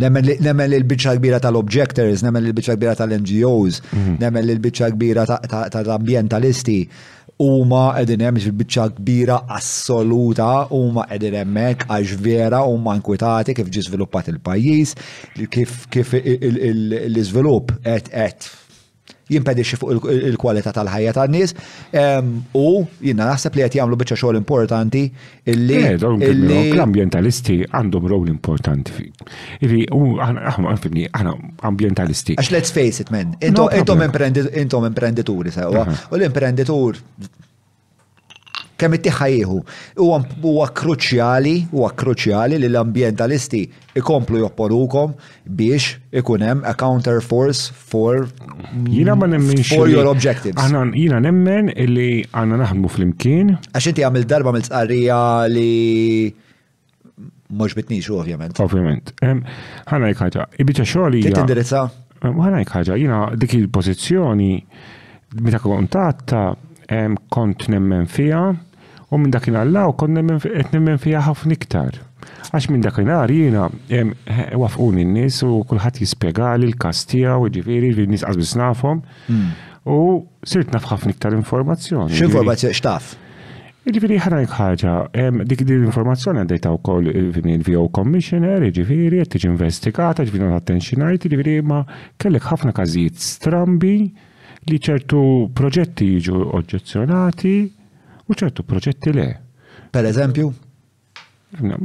[0.00, 0.24] Nemmen
[0.70, 3.82] li l-bicċa kbira tal-objectors, nemmen li l-bicċa kbira tal-NGOs,
[4.24, 6.80] nemmen li l-bicċa kbira tal-ambientalisti,
[7.38, 13.82] Uma edin hemm fil-biċċa kbira assoluta huma qegħdin hemmhekk għax vera huma nkwitati kif ġi
[13.90, 14.92] żviluppat il-pajjiż,
[15.56, 18.50] kif kif l-iżvilupp qed qed
[19.32, 21.54] jimpedixxi fuq il-kwalità tal-ħajja tan-nies.
[22.58, 22.64] U
[23.04, 25.04] jiena naħseb li qed jagħmlu biċċa xogħol importanti
[25.52, 25.78] illi.
[25.80, 29.06] Eh, l-ambjentalisti għandhom rol importanti.
[29.64, 29.86] Illi
[30.24, 31.38] aħna
[31.70, 32.38] ambjentalisti.
[32.40, 33.36] Għax let's face it, men.
[33.42, 36.98] Intom imprendituri U l-imprenditur
[38.76, 39.58] kemm ittiħajieħu.
[40.00, 43.62] Huwa kruċjali, huwa kruċjali li l-ambientalisti
[44.00, 45.14] ikomplu jopporukom
[45.56, 48.24] biex ikun hemm a counter force for
[48.90, 49.28] jina ma
[49.74, 50.58] for your objectives.
[50.58, 53.54] Aħna jina nemmen li għandna naħdmu fl-imkien.
[53.72, 55.20] Għax inti għamil darba mill-tqarrija
[55.54, 55.70] li
[57.54, 58.58] mhux bitnix ovvjament.
[58.64, 59.14] Ovvjament.
[59.22, 60.48] Ħana jekk ħaġa.
[60.64, 61.36] Ibiċa xogħol hija.
[61.38, 61.84] Tindirizza?
[62.24, 64.54] Ħana jekk ħaġa, jina dik il-pożizzjoni
[65.44, 66.50] meta kontatta
[67.32, 68.54] kont nemmen fija
[69.10, 72.00] u minn dakin għalla u kont nemmen fija ħafna iktar.
[72.52, 73.68] Għax minn dakin jiena
[74.58, 79.50] wafquni il nis u kullħat jispiega li l-kastija u ġifiri li n-nis għazbis nafom hmm.
[79.86, 82.12] u sirt naf ħafna iktar informazzjoni.
[82.12, 83.14] X'informazzjoni jiġifieri- x'taf?
[83.84, 84.92] Ġifiri ħana ħaġa,
[85.44, 91.58] dik di l-informazzjoni għandajta u koll eh, il-VO Commissioner, ġifiri, għettiġ investigata, ġifiri għattenxinajt, ġifiri
[91.68, 91.82] ma
[92.16, 93.96] kellek ħafna kazijiet strambi
[94.64, 97.72] di certi progetti oggezionati
[98.26, 99.42] o certi progetti le.
[99.90, 100.54] Per esempio?
[101.60, 101.76] ma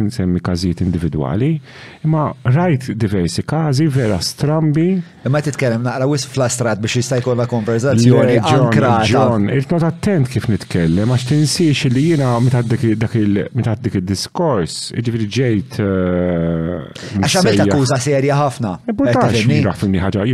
[0.00, 1.60] nsemmi kazijiet individuali,
[2.04, 5.02] imma rajt diversi kazi, vera strambi.
[5.24, 9.04] Imma titkellem naqra wis flastrat biex jista' la konverzazzjoni ankrata.
[9.06, 15.78] John, irtnot attent kif nitkellem, għax tinsiex li jiena meta dik id-diskors, ġifieri ġejt.
[15.78, 18.74] Eh, għax għamilt akkuża serja ħafna.
[18.86, 20.26] E, Importanti fimni ħaġa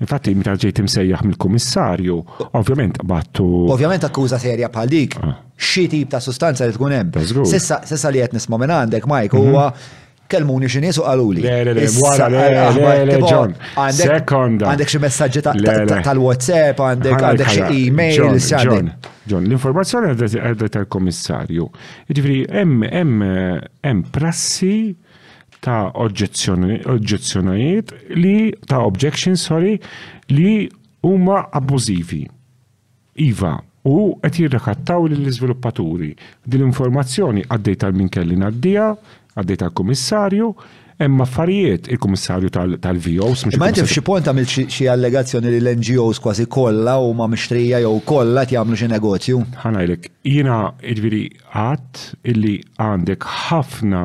[0.00, 2.18] infatti meta ġejt imsejjaħ mill-kummissarju,
[2.52, 3.66] ovvjament battu.
[3.70, 5.16] Ovvjament akkuża serja pal dik.
[5.22, 7.10] Ah xi tip ta' sustanza li tkun hemm.
[7.50, 9.44] Sissa li qed nisma' minn għandek Mike mhm.
[9.50, 9.68] huwa
[10.28, 11.42] kelmuni xi nies u qaluli.
[14.68, 18.86] Għandek xi messaġġi tal-WhatsApp, għandek għandek xi email John,
[19.30, 21.64] John, l-informazzjoni għadha tal-Komissarju.
[22.10, 24.74] Jiġifieri hemm eh, prassi
[25.64, 28.36] ta' oġġezzjonijiet li
[28.68, 29.78] ta' objection, sorry,
[30.28, 30.66] li
[31.06, 32.24] huma abbużivi.
[33.24, 33.54] Iva,
[33.86, 36.10] u qed jirrakattaw lill-iżviluppaturi.
[36.50, 38.88] Din l-informazzjoni għaddej tal-min kellin għaddija,
[39.38, 40.48] għaddej tal-kummissarju,
[41.02, 42.50] hemm affarijiet il-kummissarju
[42.82, 43.44] tal-VOs.
[43.60, 48.46] Ma inti f'xi punt għamil xi allegazzjoni li l-NGOs kważi kollha huma mixtrija jew kollha
[48.50, 49.38] jagħmlu xi negozju.
[49.70, 54.02] jina jiena viri jiġifieri għadd illi għandek ħafna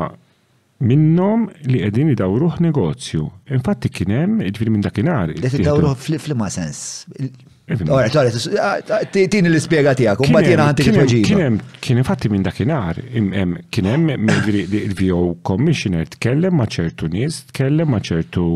[0.82, 3.24] minnom li qegħdin idawruh negozju.
[3.58, 5.32] Infatti kien hemm viri jiġifieri minn dakinhar.
[5.38, 7.06] id-dawruħ fl-ma sens.
[7.88, 11.46] Ora, tini l-ispiega tijak, un jena għanti t-proġiba.
[11.82, 18.48] Kien infatti minn dakinar, kien hemm il-VO Commissioner tkellem ma' ċertu nies, tkellem ma' ċertu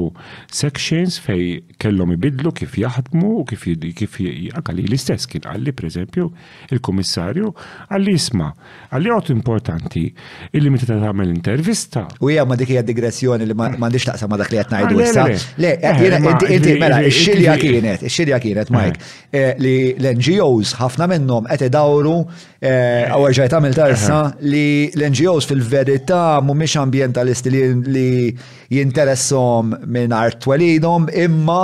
[0.51, 6.27] sections fej kellhom ibidlu kif jaħdmu u kif jgħakali l-istess kien għalli, per eżempju,
[6.75, 7.53] il-Kummissarju
[7.93, 8.49] għalli isma'
[8.89, 10.09] għalli għotu importanti
[10.57, 12.07] illi meta tagħmel intervista.
[12.19, 15.07] U jgħam ma dik hija digressjoni li m'għandix taqsam ma dak li qed ngħidu ah,
[15.07, 15.47] issa.
[15.63, 21.07] Le, eh, jiena inti mela, x-xilja kienet, x-xilja kienet, Mike hekk eh, li l-NGOs ħafna
[21.11, 22.15] minnhom qed idawru
[22.61, 28.35] eh, għawerġaj għamil tarsa li l-NGOs fil-verità mhumiex ambjentalisti li
[28.77, 31.61] jinteressom minn art twelidhom imma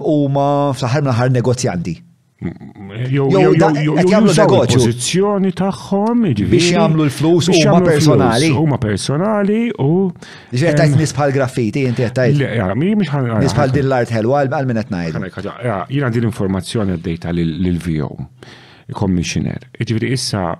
[0.00, 1.96] huma fl-aħħar aħħar negozjanti
[4.50, 8.50] pozizjoni tagħhom jiġifieri biex jagħmlu l-flus huma personali.
[8.52, 9.88] Huma personali u.
[10.52, 12.36] Ġifier tajt nisbħal graffiti inti qed tajt.
[12.36, 15.50] Nisbħal din l-art ħelwa għal min qed ngħid.
[15.88, 18.10] Jiena din l-informazzjoni għaddejta lil-VO
[18.94, 19.64] commissioner.
[19.80, 20.52] Ġifieri issa.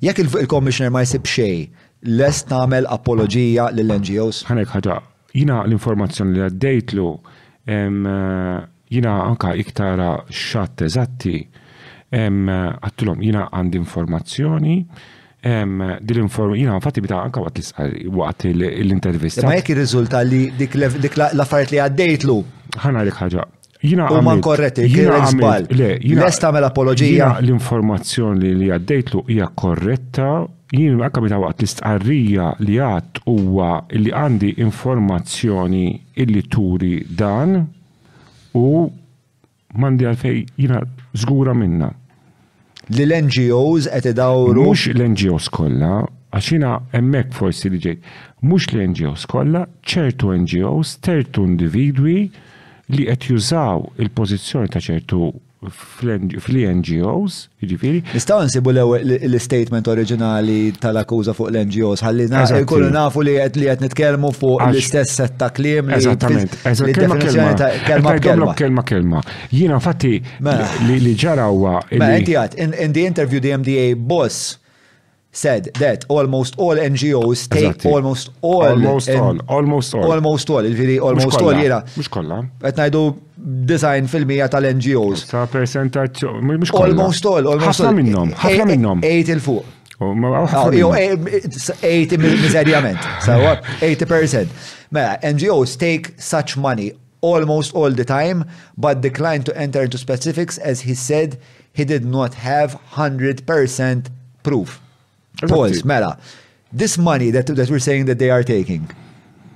[0.00, 1.68] Jekk il-commissioner ma jsib xejn,
[2.16, 4.46] lest nagħmel apologija lill-NGOs.
[4.48, 5.00] Ħanek ħaġa,
[5.36, 7.10] jiena l-informazzjoni li għaddejtlu
[8.90, 11.34] jina anka iktara xatt eżatti
[12.18, 14.74] għattilom jina għandi informazzjoni
[15.40, 19.46] dil-inform, jina għanfatti bita anka waqt l-intervista.
[19.46, 22.34] Ma jek il-rizulta li dik l-affariet li għaddejtlu.
[22.82, 23.46] ħana dik ħagġa.
[23.80, 24.42] Jina għamil.
[24.44, 25.70] korretti, jina għamil.
[25.72, 26.26] Le, jina.
[26.26, 27.32] Lesta apologija.
[27.40, 30.26] L-informazzjoni li għaddejtlu hija korretta
[30.76, 35.84] jien għakka bita għat l-istqarrija li għat huwa li għandi informazzjoni
[36.26, 37.56] illi turi dan
[38.56, 38.88] u
[39.78, 40.80] mandi għalfej jina
[41.14, 41.90] zgura minna.
[42.90, 44.64] Li l-NGOs qed idawru.
[44.66, 46.00] Mhux l-NGOs kollha,
[46.34, 47.98] għax emmek hemmhekk forsi li ġej.
[48.46, 52.18] Mhux l-NGOs kolla, ċertu NGOs, ċertu individwi
[52.90, 55.30] li qed jużaw il-pożizzjoni ta' ċertu
[55.68, 57.34] fl-NGOs,
[57.68, 57.98] ġifiri.
[58.14, 63.84] Nistaw nsibu l-statement oriġinali tal akkuza fuq l-NGOs, għalli kullu nafu li għed li għed
[63.84, 65.92] nitkelmu fuq l-istess setta klim.
[65.98, 67.28] Eżattament, eżattament.
[67.84, 68.54] kelma kelma.
[68.62, 69.20] Kelma kelma.
[69.52, 70.70] Jina fatti mela.
[70.88, 71.76] li ġarawa.
[71.92, 72.56] Ma' mela, inti għad,
[72.86, 74.56] in the interview di MDA boss
[75.32, 77.92] said that almost all NGOs take exactly.
[77.92, 82.38] almost all almost in, all almost all almost all il-viri almost all jira mux kolla
[82.64, 83.02] qed najdu
[83.72, 89.30] design fil-mija tal-NGOs sa percentage mux kolla almost all almost all minnhom ħafna minnhom 8
[89.36, 89.68] il fuq oh,
[90.72, 94.48] Jo, 80 miserjament, sawa, 80%.
[94.92, 98.46] Mela, NGOs take such money almost all the time,
[98.78, 101.36] but declined to enter into specifics as he said
[101.74, 104.08] he did not have 100%
[104.42, 104.80] proof.
[105.38, 106.18] Pause, mela.
[106.72, 108.90] This money that, that we're saying that they are taking,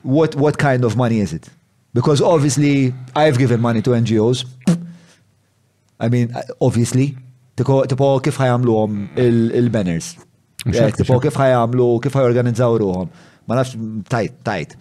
[0.02, 1.48] what, what kind of money is it?
[1.92, 4.44] Because obviously, I've given money to NGOs.
[6.00, 7.16] I mean, obviously,
[7.56, 9.18] tipo kif ħajamlu
[9.54, 10.16] il-banners.
[10.66, 13.08] Eh, tipo kif ħajamlu, kif ħajorganizzaw ruhom.
[13.46, 13.78] Ma nafx,
[14.10, 14.74] tajt, tajt.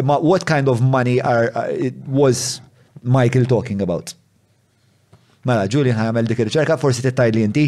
[0.00, 2.62] Imma eh, what kind of money are, uh, was
[3.02, 4.14] Michael talking about?
[5.48, 7.62] Mela, Julian ħamel dik il-ċerka, forsi t-tajt li jinti?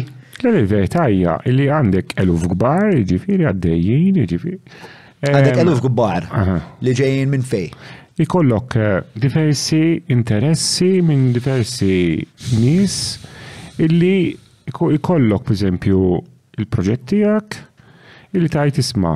[0.45, 4.59] L-verità li għandek eluf gbar, ġifiri għaddejjin, ġifiri.
[5.25, 6.27] Għandek eluf gbar,
[6.85, 7.71] li ġejjien minn fej.
[8.21, 9.79] Ikollok eh, diversi
[10.13, 12.19] interessi minn diversi
[12.61, 12.99] nis,
[13.81, 14.35] illi
[14.69, 15.65] ikollok, per
[16.61, 17.57] il-proġett tiegħek
[18.37, 19.15] illi tajt isma'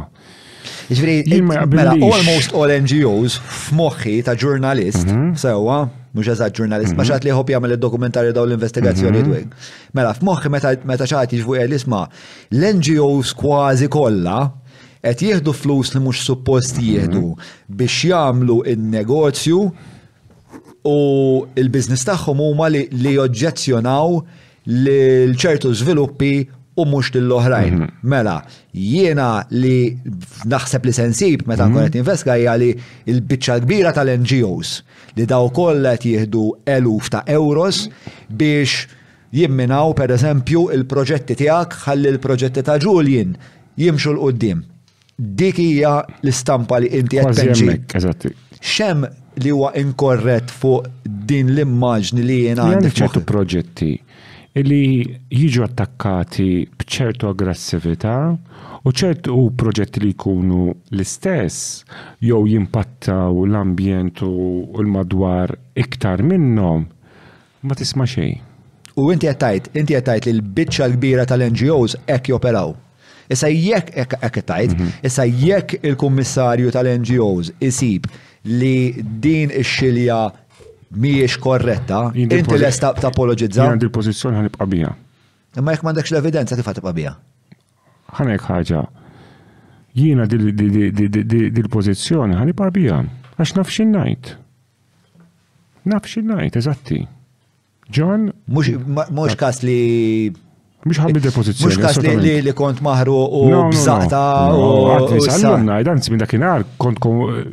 [0.88, 5.36] Ġviri, jiġifieri, mela, almost all NGOs f'moħħi ta' ġurnalist, mhm.
[5.40, 5.82] sewa,
[6.18, 7.10] mux eżat ġurnalist, ma mhm.
[7.12, 9.28] xaħat li hop jgħamil il-dokumentarju daw l-investigazzjoni mhm.
[9.28, 9.70] dweg.
[9.98, 12.02] Mela, f'moħħ meta xaħat jġvu l-isma,
[12.58, 14.40] l-NGOs kważi kolla,
[15.06, 16.90] et jieħdu flus li mux suppost mhm.
[16.90, 19.62] jieħdu biex jagħmlu il-negozju
[20.90, 20.98] u
[21.62, 24.20] il-biznis tagħhom huma li joġġezzjonaw
[24.78, 26.34] l-ċertu sviluppi
[26.78, 27.78] u mux l-oħrajn.
[27.80, 27.98] Mhm.
[28.08, 28.36] Mela,
[28.78, 29.96] jiena li
[30.52, 31.74] naħseb li sensib meta mhm.
[31.76, 32.70] konet investga hija li
[33.10, 34.74] l biċċa kbira tal-NGOs
[35.18, 37.88] li daw kollet jihdu eluf ta' euros
[38.30, 38.88] biex
[39.34, 43.34] jimminaw per eżempju il-proġetti tijak ħalli l proġetti ta' Julian
[43.78, 44.62] jimxu l-qoddim.
[45.18, 49.02] Dik hija l-istampa li inti qed Xem
[49.38, 50.86] li huwa inkorrett fuq
[51.30, 52.94] din l-immaġni li jiena għandi.
[52.98, 53.92] ċertu proġetti
[54.64, 58.16] li jiġu attakkati bċertu aggressività
[58.88, 61.84] u ċertu u proġetti li jkunu l-istess
[62.24, 64.32] jew jimpattaw l-ambjent u
[64.82, 66.88] l-madwar iktar minnhom
[67.62, 68.38] ma tisma xej.
[68.98, 72.72] U inti għattajt, inti għattajt li l-bicċa l-kbira tal-NGOs ek joperaw.
[73.30, 73.92] Issa jekk
[74.24, 74.94] ek tajt, mhm.
[75.06, 78.08] issa jekk il-kummissarju tal-NGOs isib
[78.48, 80.32] li din ix-xilja
[80.96, 82.44] miex korretta, inti
[82.80, 83.66] ta apologizza.
[83.68, 84.92] Għandi l-pozizjoni ħanibqa' bija.
[85.60, 87.14] Imma jekk m'għandekx l-evidenza kif ħatibqa' bija?
[88.18, 88.82] Ħanek ħaġa.
[89.98, 92.98] Jiena dil-pożizzjoni ħanibqa' bija
[93.38, 94.26] għax nafxin najt.
[95.88, 97.00] Nafxin ngħid, eżatti.
[97.96, 98.22] John.
[98.52, 99.80] Mux kas li.
[100.84, 101.64] Mux ħabbi depozizjoni.
[101.64, 103.72] Mux kas li li kont maħru u u.
[103.78, 106.98] Għatni, s-għallum najd, għanzi minn dakinar, kont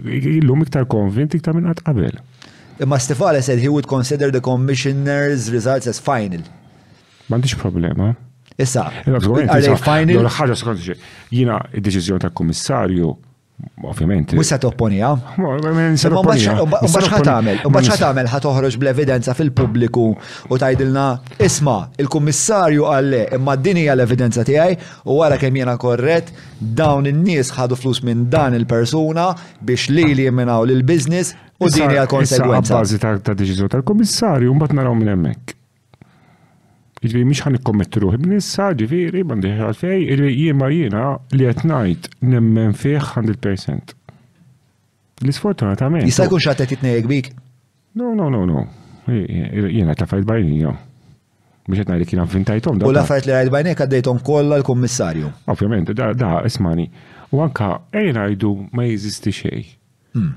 [0.08, 2.14] illum iktar konvint iktar minn għat qabel.
[2.80, 6.42] Imma Stifale said he would consider the commissioner's results as final.
[7.30, 8.10] M'għandix problema.
[8.60, 8.88] Issa.
[9.10, 9.78] Ħaġa
[10.58, 10.82] skont
[11.32, 13.12] jina id-deċiżjoni ta' kummissarju
[13.84, 14.32] Ovvjament.
[14.34, 15.10] Musa topponija.
[15.38, 20.06] Mbaċħat għamel, mbaċħat għamel ħatoħroġ bl-evidenza fil-publiku
[20.48, 21.04] u tajdilna
[21.44, 24.74] isma, il-kommissarju għalle imma d-dini l evidenza tijaj
[25.06, 29.28] u għara kem jena korret dawn in-nies ħadu flus minn dan il-persuna
[29.62, 32.80] biex li li jemminaw l-biznis u dini għal-konsegwenza.
[32.80, 35.60] Għabbażi ta' deċizju tal-kommissarju, mbat naraw minn emmek.
[37.04, 41.02] Ġviri, miex ħan ikkommetru, nissa ġviri, mandi għalfej, jiema jiena
[41.36, 43.92] li għetnajt nemmen fieħ 100%.
[45.24, 46.08] L-isfortunatament.
[46.08, 47.28] Jista' jkun xattet jitnejek bik?
[48.00, 48.64] No, no, no, no.
[49.10, 50.72] Jiena ta' fajt bajni, jo.
[51.68, 52.80] Biex jtna li kienan fintajtom.
[52.88, 55.28] U la fajt li għajt bajnek għaddejtom kolla l-kommissarju.
[55.52, 56.88] Ovvijament, da, da, ismani.
[57.32, 59.62] U anka, ejna għajdu ma jizisti xej.
[60.16, 60.34] Hmm.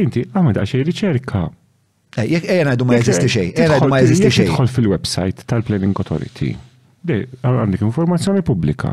[0.00, 1.48] Inti, għamad għaxej riċerka
[2.12, 4.48] Eh, eh, jek ejna għadu ma jeżisti xej, ejna għadu ma jeżisti xej.
[4.52, 6.50] Tħol fil-website tal-Planning Authority,
[7.08, 8.90] għandek informazzjoni pubblika.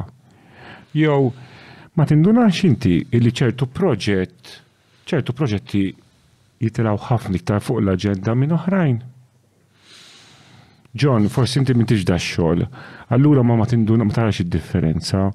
[0.96, 1.26] Jew
[2.00, 4.54] ma tindunax inti li ċertu proġett,
[5.12, 5.82] ċertu proġetti
[6.64, 8.96] jitilaw ħafna iktar fuq l-agenda minn oħrajn.
[11.00, 12.64] John, forsi inti minn tiġda xogħol,
[13.18, 15.28] allura ma ma tinduna ma tarax id-differenza.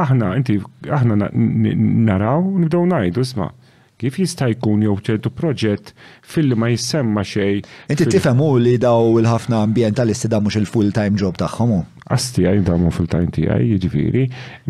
[0.00, 0.56] Aħna, inti,
[0.88, 3.52] aħna naraw, nibdew ngħidu, sma'
[3.96, 7.62] kif jista' jkun jew ċertu proġett fil ma jissemma xej.
[7.92, 11.72] Inti u li daw il-ħafna ambientalisti da mhux il-full-time job tagħhom.
[12.12, 14.24] Asti għaj damu full-time tiegħi, jiġifieri.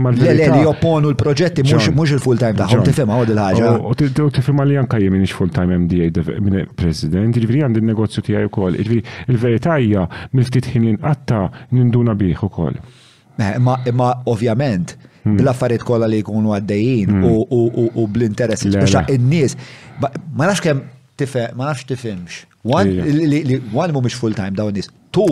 [0.06, 3.74] Le le li jopponu l-proġetti mhux il-full-time tagħhom tifhem għod il-ħaġa.
[3.82, 8.78] U tifhem li anke jien minix full-time MDA minn president, jiġifieri għandi n-negozju tiegħi wkoll.
[8.78, 9.02] jġifiri
[9.34, 10.96] il-verità hija mill-ftit ħin li
[11.80, 12.78] ninduna bih ukoll.
[13.42, 14.94] Eh, ma ovvjament
[15.34, 15.90] bl-affarijiet hmm.
[15.90, 17.96] kollha li jkunu għaddejjin hmm.
[18.04, 19.56] u bl-interess speċa in-nies.
[20.00, 20.84] Ma nafx kemm
[21.18, 22.44] tifhem, ma nafx tifhimx.
[22.66, 24.88] One mhumiex full time dawn nies.
[25.14, 25.22] Tu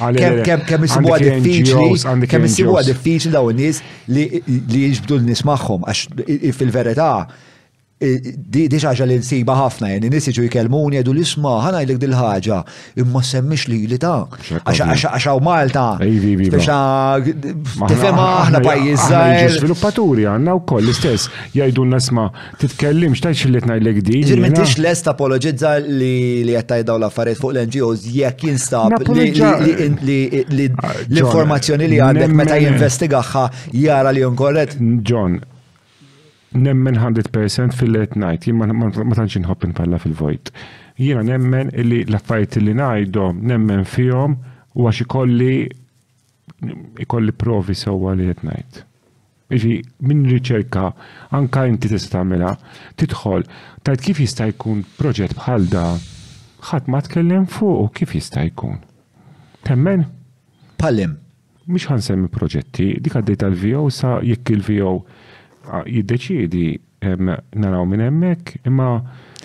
[0.00, 6.48] ah, kemm kemm isibuha diffiċli, kemm isibuha diffiċli dawn nies li jiġbdu l-nies magħhom għax
[6.60, 7.10] fil-verità
[8.04, 12.58] di ħaġa li nsiba ħafna, jenni nis iġu jkelmuni għedu l-isma, ħana jlek dil-ħagġa,
[13.00, 14.24] imma semmix li li ta'
[14.68, 15.84] għaxaw Malta.
[17.74, 19.08] Tifem aħna pajjiż
[19.58, 22.28] Sviluppaturi għanna u koll istess, jajdu n-nasma,
[22.60, 24.20] titkellimx, tajx li tna jlek di.
[24.84, 28.98] l-est apologizza li jattajdaw l-affarijiet fuq l-NGOs, jek jinstab
[30.04, 34.76] li ah, l-informazzjoni li għandek meta jinvestigaxa jara li jonkorret.
[35.04, 35.40] John,
[36.54, 40.50] nemmen 100% fil-let night, jimma ma tantx palla fil-vojt.
[40.96, 44.36] Jiena nemmen li laffajt li ngħidhom nemmen fihom
[44.78, 45.56] u għax ikolli
[47.02, 48.84] ikolli provi sewwa li let night.
[49.54, 49.72] Iġi,
[50.08, 50.92] minn riċerka,
[51.36, 52.54] anka inti tista' tagħmilha,
[53.02, 53.42] tidħol,
[53.86, 55.90] tajt kif jista' jkun proġett bħal da
[56.70, 58.78] ħadd ma tkellem fuq u kif jista' jkun.
[59.66, 60.06] Temmen?
[60.80, 61.18] Palim.
[61.66, 64.94] Mhux ħansemmi proġetti, dik għaddejt tal-VO sa jekk il-VO
[65.64, 66.66] Ah, jiddeċiedi
[67.54, 68.98] naraw minn hemmhekk, imma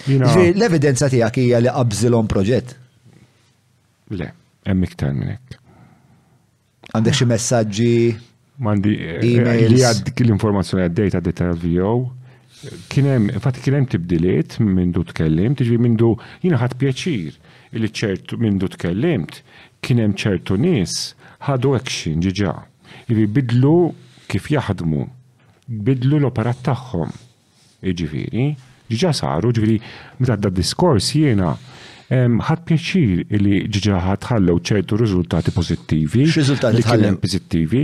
[0.09, 2.75] L-evidenza tiegħek hija li qabżilhom proġett.
[4.19, 4.29] Le,
[4.67, 5.59] hemm iktar minn hekk.
[6.95, 7.91] Għandek xi messaġġi
[8.65, 11.93] mandi eh, eh, li għad l-informazzjoni għaddejt għaddejt għal-VO.
[12.91, 16.09] Kienem, fat kienem tibdiliet mindu tkellimt, ġvi mindu
[16.43, 17.37] jina ħat pjaċir
[17.79, 19.37] li ċertu mindu tkellimt,
[19.85, 21.13] kienem ċertu nis
[21.47, 22.55] ħadu action ġiġa,
[23.13, 23.77] li bidlu
[24.27, 25.05] kif jaħdmu
[25.69, 27.11] bidlu l-operat tagħhom.
[27.89, 28.47] Iġifieri,
[28.91, 29.77] ġiġa saru, ġifieri
[30.19, 31.53] meta da diskors jiena
[32.09, 36.23] ħad pjaċir li ġiġa ħatħallew ċertu riżultati pożittivi.
[36.31, 37.83] X'riżultati ħallem pożittivi.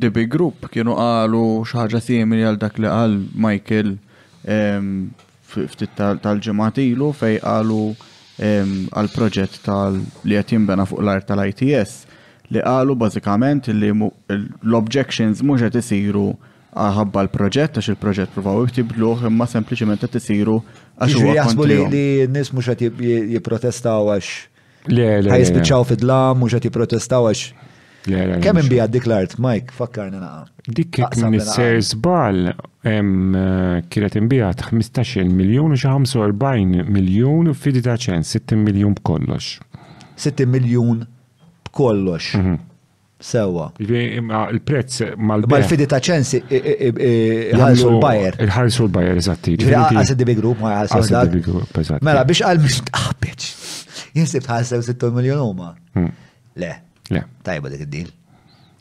[0.00, 3.96] DB eh, Group kienu qalu xi simili għal dak li qal Michael
[4.46, 7.80] ftit tal-ġemat ilu fej għalu
[8.40, 12.06] għal proġett tal li qed bena fuq l-art tal-ITS
[12.54, 16.30] li qalu bażikament li l-objections mhux qed isiru
[16.70, 20.60] ħabba l-proġett għax il-proġett provaw jiktibluh imma sempliciment qed isiru
[20.96, 21.78] għax u jaħsbu li
[22.30, 23.02] n-nies mhux qed
[23.36, 24.30] jipprotestaw għax
[24.88, 27.48] għaj fid-dlam mhux qed jipprotestaw għax
[28.42, 30.46] Kemm imbija dik l-art, Mike, fakkarna naqa.
[30.66, 37.96] Dik kif Misser Sbal kienet imbijat 15 miljon u xi 45 miljon u fidi ta'
[38.00, 39.58] ċen 6 miljon b'kollox.
[40.18, 41.04] 6 miljon
[41.68, 42.34] b'kollox.
[42.38, 42.54] Mhm.
[43.20, 43.66] Sewa.
[43.76, 45.60] Il-prezz mal-bajer.
[45.66, 48.38] Mal-fidi ta' ċensi ħalsu l-bajer.
[48.46, 49.58] Il-ħalsu l-bajer, eżatti.
[49.66, 53.52] Għas di bigrup, ma għas di bigrup, Mela, biex għal-mix, ah, bitch,
[54.16, 55.74] jinsib ħalsew 6 miljon huma.
[55.92, 56.08] Hmm.
[56.56, 56.72] Le,
[57.10, 57.22] Le.
[57.44, 58.08] Tajba dik id din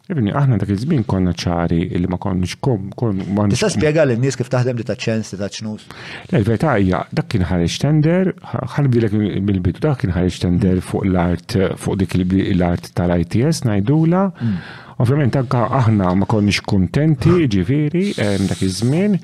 [0.09, 2.87] Ibni, aħna dak iż-żmien konna ċari li ma konniex kom.
[2.97, 3.19] kon
[3.51, 5.83] Tista' spjega l nies kif taħdem li ta' ċens li ta' ċnus?
[6.31, 8.31] Le, l-verità hija dak kien ħareġ tender,
[8.73, 9.13] ħanbdilek
[9.45, 12.17] mill-bidu, dak kien ħareġ tender fuq l-art fuq dik
[12.55, 14.23] l-art tal-ITS ngħidula.
[14.41, 14.57] Hmm.
[14.97, 18.07] Ovvjament anke aħna ma konniex kuntenti, ġifieri
[18.49, 19.19] dak iż-żmien,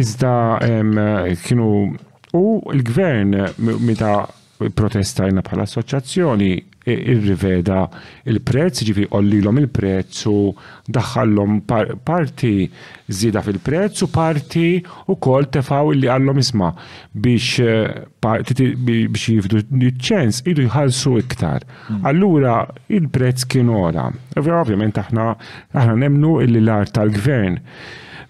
[0.00, 0.32] iżda
[1.44, 2.44] kienu u
[2.80, 6.54] l-gvern meta protesta protestajna bħala assoċjazzjoni
[6.90, 7.84] irriveda
[8.32, 10.34] il-prezz, ġifi ollilom il-prezz u
[10.94, 12.66] daħallom parti
[13.12, 16.70] zida fil-prezz u parti u kol tefaw li għallom isma
[17.14, 19.62] biex eh, biex jifdu
[20.02, 21.66] ċens idu jħalsu iktar.
[21.90, 22.02] Mm.
[22.08, 22.56] Allura
[22.90, 24.08] il-prezz kien ora.
[24.38, 25.28] Ovvjament aħna
[25.76, 27.60] aħna nemnu illi l-art tal-gvern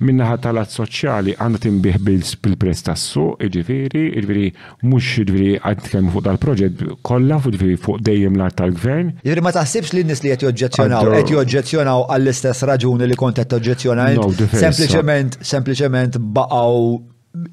[0.07, 4.47] minnaħa tal-att soċjali għandha timbih bil-prezz tas-suq, ġifieri, ġifieri
[4.89, 9.15] mhux ġifieri qed tkellmu fuq dal-proġett kollha ġifieri fuq dejjem l-art tal-gvern.
[9.27, 13.51] Jiġri ma taħsibx li n-nies li qed joġġezzjonaw qed joġġezzjonaw għall-istess raġuni li kont qed
[13.55, 14.45] toġġezzjonajt.
[14.57, 16.95] Sempliċement sempliċement baqgħu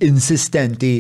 [0.10, 0.94] insistenti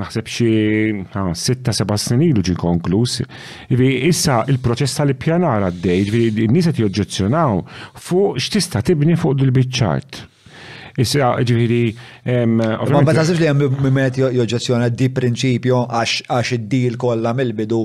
[0.00, 0.52] naħseb xi
[1.42, 3.20] sitta seba' snin ilu ġi konkluż.
[3.78, 7.60] issa il-proċess tal pjanar għaddej, jiġifieri n-nies qed joġġezzjonaw
[8.08, 10.20] fuq x'tista' tibni fuq il-biċċart.
[11.00, 11.82] Issa ġifieri.
[12.56, 17.84] Ma ma li hemm mimet joġġezzjona di prinċipju għax id-dil kollha mill-bidu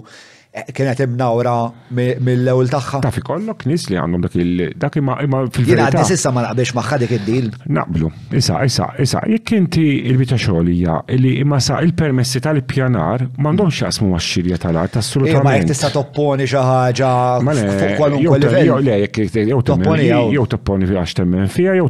[0.74, 1.56] kienet imnawra
[1.93, 6.14] mill-ewel Ta' fi kollok nis li għandhom dak il-dak imma imma fil fil Jena għaddis
[6.16, 7.50] issa ma naqbex magħha dik id-dil.
[7.75, 8.09] Naqblu,
[8.40, 14.11] issa, issa, issa, jek inti il bita xolija li imma sa il-permessi tal-ippjanar m'għandhomx jaqsmu
[14.14, 17.11] max-xirja tal-art s-sulu Ma jekk tista' topponi xaħġa,
[17.59, 20.32] fuq kwalunkwe livell.
[20.35, 21.90] Jew topponi għax temmen fija, jew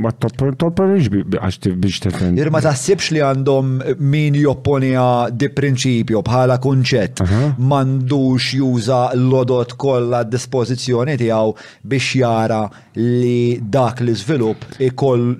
[0.00, 2.40] ma topponix għax biex tefen.
[2.40, 3.76] Irma taħsibx li għandhom
[4.14, 7.24] min jopponi għad di prinċipju bħala kunċet,
[7.70, 11.54] Man għandux juża l-lodot kollha d-dispożizzjoni tiegħu
[11.90, 12.62] biex jara
[12.98, 15.34] li dak li żvilupp ikoll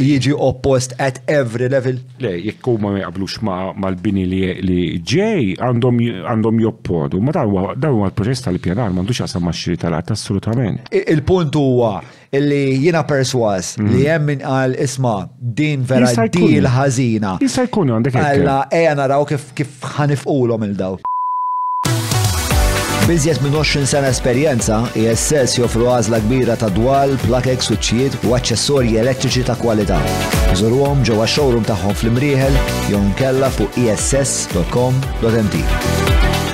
[0.00, 1.98] jiġi oppost at every level.
[2.22, 7.20] Le, jekk huma ma jaqblux mal-bini li ġej għandhom joppodu.
[7.22, 10.90] Ma dan huwa l-proċess tal-pjanar m'għandux jasam ma' tal-art assolutament.
[10.92, 11.98] Il-punt huwa
[12.30, 14.26] illi jina perswas li jem mm.
[14.28, 17.36] min għal isma din vera dil ħazina.
[17.42, 18.20] Jista' jkunu għandek.
[18.20, 21.00] Għalla, eja naraw kif ħanifqulhom il-daw.
[23.08, 28.34] Biżjed minn 20 sena esperienza, ISS e joffru għazla kbira ta' dwal, plakek, switchijiet u
[28.36, 30.00] aċċessorji elettriċi ta' kwalità.
[30.60, 32.60] Żurhom ġewwa showroom tagħhom fl imriħel
[32.92, 35.62] jew nkella fuq iss.com.mt.
[35.62, 36.49] E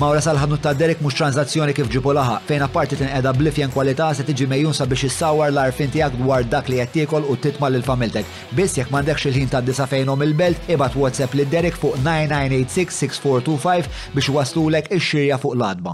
[0.00, 4.24] Mawra salħadnu ta' Derek mux tranzazzjoni kif ġipu laħa, fejn apparti tinqeda blifjen kwalità se
[4.24, 8.24] tiġi mejjun biex issawar l-arfin tiegħek dwar dak li qed tiekol u titma' lil familtek.
[8.56, 14.30] Biss jekk m'għandekx il-ħin ta' disa fejnhom il-belt, ibad WhatsApp lil Derek fuq 9986-6425 biex
[14.32, 15.92] waslulek ix-xirja fuq l-adba.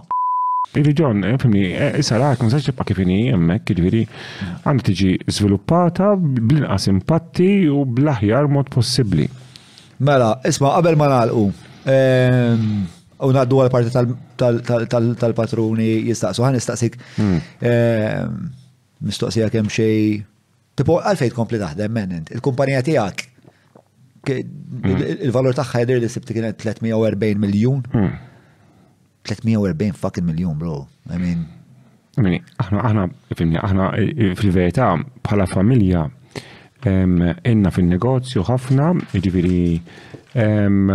[0.78, 6.12] Iri ġon, eh, fimni, eh, sarak, ma saċċa kifini jemmek, ġviri, jiġifieri għandi tiġi sviluppata
[6.20, 9.26] bl-inqas impatti u bl-aħjar mod possibli.
[9.98, 11.44] Mela, isma, qabel ma nalqu.
[11.88, 12.86] Ehm,
[13.26, 13.94] u naddu għal parti
[15.18, 17.40] tal-patruni jistaqsu, għan istaqsik hmm.
[17.70, 18.38] ehm,
[19.08, 20.20] mistoqsija kem xej.
[20.78, 23.24] Tipo, għalfejt kompli taħdem menent, il-kumpanija tijak,
[24.26, 25.06] hmm.
[25.28, 27.82] il-valur taħħa jidir li sibti kienet 340 miljon.
[27.90, 29.56] 340
[29.88, 29.98] hmm.
[29.98, 30.84] fucking miljon, bro.
[31.10, 31.46] I mean.
[32.18, 34.90] Mini, aħna, aħna, aħna, eh, eh, fil-verità,
[35.26, 36.06] bħala familja,
[36.86, 39.60] ehm, inna fil-negozju ħafna, ġiviri,
[40.34, 40.90] ehm,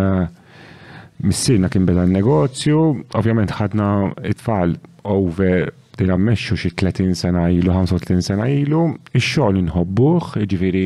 [1.28, 2.80] missirna kien beda negozju,
[3.16, 3.90] ovvjament ħadna
[4.30, 4.76] it-tfal
[5.08, 5.70] over
[6.00, 10.86] din meċu xi 30 sena ilu, 35 sena ilu, ix-xogħol inħobbuh, ġifieri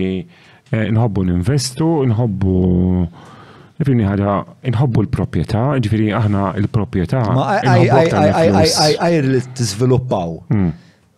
[0.93, 2.59] nħobbu n-investu, nħobbu
[3.77, 4.31] Ġifiri ħaġa
[4.73, 7.19] nħobbu l-propieta, ġifiri aħna l-propieta.
[7.37, 10.31] Ma għajr li t-sviluppaw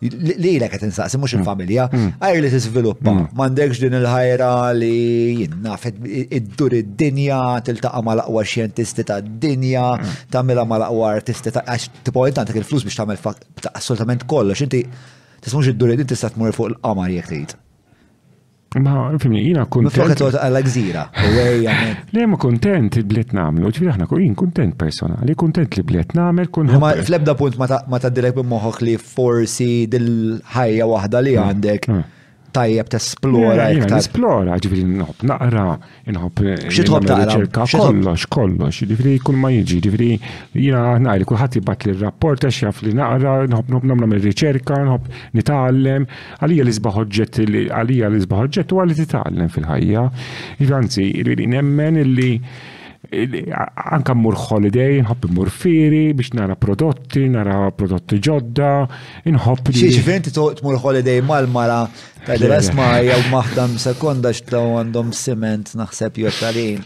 [0.02, 1.42] li l qed insaqsi mhux mm.
[1.42, 2.12] il-familja, mm.
[2.24, 3.14] għajr li tiżviluppa.
[3.36, 3.86] M'għandekx mm.
[3.86, 4.98] din il-ħajra li
[5.44, 6.00] jinnafet
[6.38, 9.90] id-dur id-dinja, tiltaqa' ma laqwa xjentisti ta' dinja,
[10.32, 14.86] tagħmilha ma laqwa artisti ta' għax tipojt għandek il-flus biex tagħmel assolutament kollox, inti
[15.44, 17.60] tismux id-dur id-din tista' tmur fuq il-qamar jekk tgħid.
[18.78, 19.96] Ma, fimni, jina kontent.
[19.98, 21.06] Mifroħet għot gżira
[22.14, 26.52] Le, ma kontent li bliet namlu, ġviri ħna jien kontent personali, kontent li bliet namel,
[26.54, 26.70] kun.
[26.80, 31.48] Ma, flebda punt ma ta' direk bimmoħok li forsi dil-ħajja wahda li mm.
[31.48, 31.90] għandek.
[31.96, 32.06] Mm
[32.52, 35.66] tajjeb t Esplora, eh, ġifiri nħob naqra,
[36.12, 36.64] nħob eh,
[36.96, 40.10] mela riċerka, kollox, kollox, ġifiri kull ma jiġi, ġifiri
[40.66, 45.14] jina najri, kullħat jibat li rapport, għax li naqra, nħob nħob namla mir riċerka, nħob
[45.38, 46.10] nitallem,
[46.44, 47.42] għalija li zbaħġet,
[47.80, 50.08] għalija li zbaħġet u għalli titallem fil-ħajja.
[50.60, 51.08] Ġivanzi,
[51.50, 52.32] nemmen illi
[53.10, 58.74] anka mmur holiday, nħobb mur firi biex nara prodotti, nara prodotti ġodda,
[59.34, 59.90] nħobb li.
[59.96, 61.86] Xiex tmur holiday mal-mara
[62.28, 66.82] Għadra smaj, jew maħdam sekonda xtlaw għandhom siment naħseb jortalin.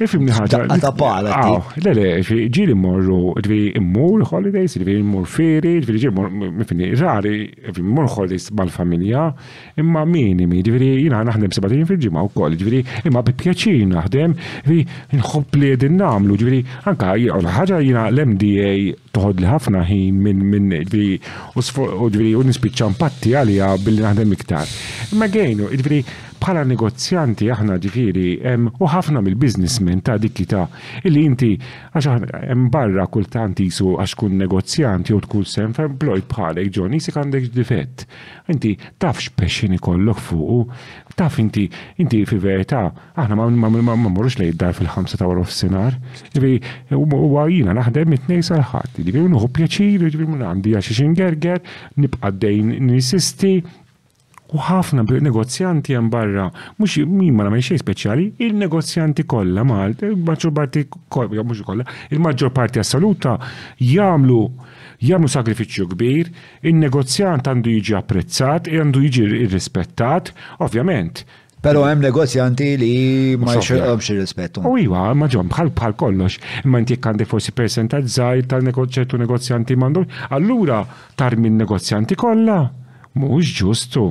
[0.00, 0.62] Ifimni ħagħa.
[0.64, 1.34] Għata pala.
[1.34, 2.06] Għaw, le le,
[2.54, 6.24] ġiri morru, ġiri immur holidays, ġiri immur feri, ġiri ġiri
[6.56, 7.34] mifni, rari,
[7.74, 9.26] immur holidays mal-familja,
[9.84, 14.38] imma minimi, ġiri jina naħdem sebatin fil-ġimma u koll, ġiri imma bi-pjaċir naħdem,
[14.70, 14.88] ġiri
[15.20, 18.76] nħob li din namlu, ġiri anka ħagħa jina l-MDA
[19.18, 20.78] toħod li ħafna hi minn minn
[21.56, 24.70] u u nispiċċa mpatti għalija billi naħdem iktar.
[25.18, 25.86] Ma għajnu, id
[26.38, 28.28] bħala negozjanti aħna ġifiri
[28.78, 30.66] u ħafna mill-biznismen ta' dikki ta'
[31.02, 36.70] illi inti għax hemm barra kultant su għax kun negozjanti u tkun sem employed bħalek
[36.74, 38.06] ġon jisik għandek ġdifett.
[38.54, 40.72] Inti taf x'pexxin ikollok fuq,
[41.18, 41.66] taf inti
[42.00, 42.84] inti fi verità
[43.18, 45.98] aħna ma mmorrux lej dar fil-ħamsa ta' wara f'sinar.
[46.38, 51.60] u għajina naħdem it-tnejn sal-ħadd, nħu pjaċir, ġifieri għandi għaxi xingerger,
[51.98, 53.60] nibqa' nisisti,
[54.48, 56.46] U ħafna negozjanti hemm barra,
[56.80, 62.80] mhux ma nagħmel xejn speċjali, il-negozjanti kollha Malta, il-maġġor parti kollha, mhux kollha, il-maġġor parti
[62.80, 63.34] assoluta
[63.84, 64.38] jagħmlu
[65.04, 66.30] jagħmlu sakrifiċċju kbir,
[66.64, 70.32] il-negozjant għandu jiġi apprezzat, għandu jiġi irrispettat,
[70.64, 71.22] ovvjament.
[71.62, 72.94] Pero hemm negozjanti li
[73.42, 74.64] ma jxirqomx rispettu.
[74.64, 79.76] U iwa, ma ġom, bħal bħal kollox, imma inti għandi forsi percentaġġ żgħir tal-negozjanti negozjanti
[79.76, 80.80] m'għandhom, allura
[81.20, 82.62] tar minn negozjanti kollha
[83.12, 84.08] mhux ġustu.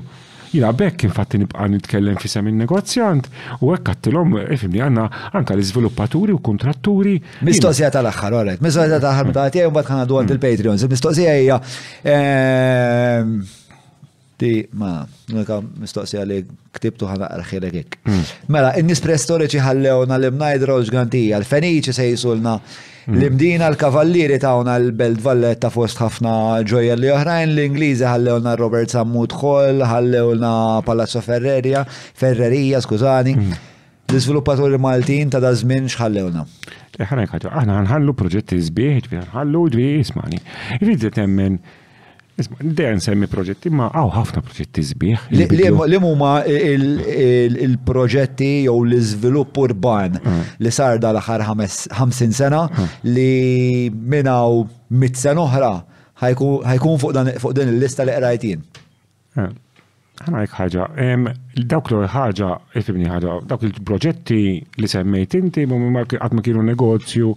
[0.53, 3.27] Jina bekk infatti nibqa' nitkellem fi semin negozjant
[3.65, 5.05] u hekk kattilhom ifimni għandna
[5.39, 7.17] anke l-iżviluppaturi u kuntratturi.
[7.47, 10.89] Mistoqsija tal-aħħar, orret, mistoqsija tal-aħħar meta mbagħad ħanadu għand il-Patreons.
[10.95, 11.59] Mistoqsija hija
[12.15, 13.33] ehm,
[14.39, 15.01] Di, ma,
[15.33, 16.35] nuka mistoqsi għalli
[16.77, 18.25] ktibtu ħana arħilek hmm.
[18.53, 23.17] Mela, in-nis prestoriċi ħallewna l imnajdra roġ gantija, l-feniċi se jisulna hmm.
[23.17, 26.33] l-imdina l-kavalliri tawna l-Belt Vallet ta' fost ħafna
[26.69, 30.53] ġoja li oħrajn, l-Ingliżi ħallewna Robert Sammut Hall, ħallewna
[30.85, 33.33] Palazzo Ferreria, Ferreria, skużani.
[33.39, 33.57] Hmm.
[34.13, 36.45] L-izviluppatori Maltin ta' dażmin xħallewna.
[37.01, 40.41] Eħrajn ħatu, aħna nħallu proġetti zbieħ, ġbieħ nħallu ġbieħ jismani.
[40.77, 41.57] Rridet emmen
[42.37, 45.23] Isma, dejjem semmi proġetti, ma għaw ħafna proġetti zbieħ.
[45.33, 50.43] Li huma il-proġetti jew l izvilupp urban ah.
[50.61, 52.79] li sar dal-aħħar 50 sena ah.
[53.09, 54.61] li minnaw
[55.01, 55.71] mit sena oħra
[56.21, 57.11] ħajkun fuq
[57.57, 58.61] din il-lista li qrajtin.
[59.41, 60.45] Għana ah.
[60.45, 60.93] jek ħagġa,
[61.73, 64.43] dawk l ħagġa, ifibni ħagġa, dawk il-proġetti
[64.77, 67.33] li semmejt inti, għatma kienu negozju,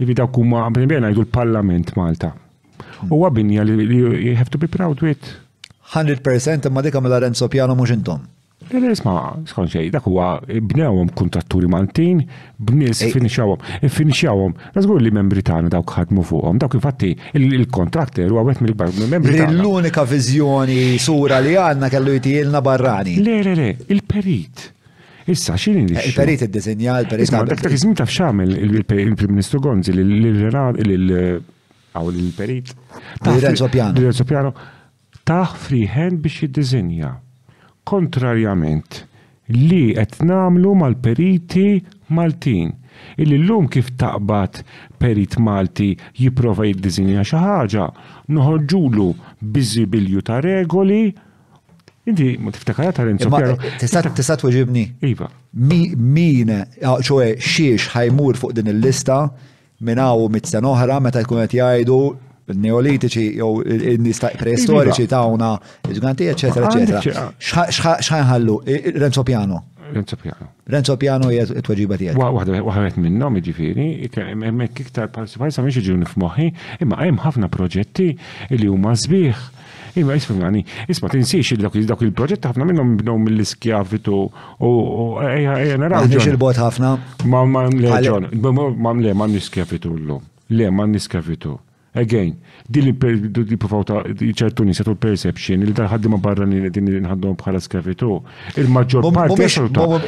[0.00, 2.32] jibi dawk huma, bħin bħin l-Parlament Malta
[3.08, 5.20] huwa binja li you have to be proud with.
[5.92, 8.20] 100% imma dik għamela Renzo Piano mhux intom.
[8.70, 12.20] Isma, skon xej, dak huwa bnewhom kuntratturi maltin,
[12.60, 14.52] b'nies finixawhom, e, finixawhom.
[14.76, 19.40] Nażgur li membri tagħna dawk ħadmu fuqhom, dawk infatti il-kontrakter huwa wieħed mill bar membri
[19.40, 19.58] tagħna.
[19.58, 23.16] L-unika viżjoni sura li għandna kellu jtielna barrani.
[23.24, 24.68] Le, le, le, il-perit.
[25.26, 27.30] Issa, xini li eh, Il-perit id-dizinja, il-perit.
[27.50, 31.40] Dak ta' kizmin taf xamel il-Prim Ministru Gonzi li l
[31.96, 32.74] għaw l-perit.
[33.26, 33.96] Lorenzo Piano.
[33.98, 34.52] Lorenzo Piano.
[35.26, 37.14] Taħ freehand biex jiddizinja.
[37.88, 39.04] Kontrarjament
[39.56, 41.80] li qed namlu mal-periti
[42.14, 42.76] Maltin.
[43.16, 44.58] Illi l-lum kif taqbad
[45.00, 47.84] perit Malti jiprofa jiddizinja xi ħaġa,
[48.36, 49.06] noħorġulu
[49.56, 51.02] biżibilju ta' regoli
[52.10, 53.58] Inti, ma tiftakara ta' Renzo Piero.
[53.60, 54.82] Eh, tista' tweġibni.
[55.04, 55.26] Iva.
[55.60, 59.18] Min, eh, ċoħe, xiex ħajmur fuq din il-lista
[59.80, 62.00] minnaw mit sen oħra meta jkun qed jgħidu
[62.60, 63.50] neolitiċi jew
[63.94, 65.12] in-nies preistoriċi iva.
[65.12, 65.50] tawna
[65.88, 67.94] il-ġganti, eċetera, eċetera.
[68.02, 68.56] Xħanħallu,
[68.98, 69.60] Renzo Piano.
[69.92, 70.48] Renzo Piano.
[70.70, 72.18] Renzo Piano hija t-tweġiba tiegħek.
[72.18, 73.86] Waħda waħed minnhom jiġifieri,
[74.18, 76.50] hemmhekk iktar parsi parsi mhix jiġuni f'moħħi,
[76.82, 78.10] imma hemm ħafna proġetti
[78.58, 79.48] li huma sbieħ
[79.96, 81.74] Imma jisfungani, jisma, tinsiex dak
[82.06, 84.70] il-proġett ħafna minnom b'nom l-iskjafitu u
[85.26, 86.06] ejja naraw.
[86.06, 86.92] Mhux il-bot ħafna.
[87.30, 88.28] Ma le ġon,
[88.78, 90.22] ma le ma niskjavitu llum.
[90.54, 91.56] Le ma niskjavitu.
[91.92, 92.36] Again,
[92.70, 98.22] din li provaw ta' ċertu nisatu perception, il ma' barra li din nħaddom bħala skavitu.
[98.56, 99.62] Il-maġġor parti.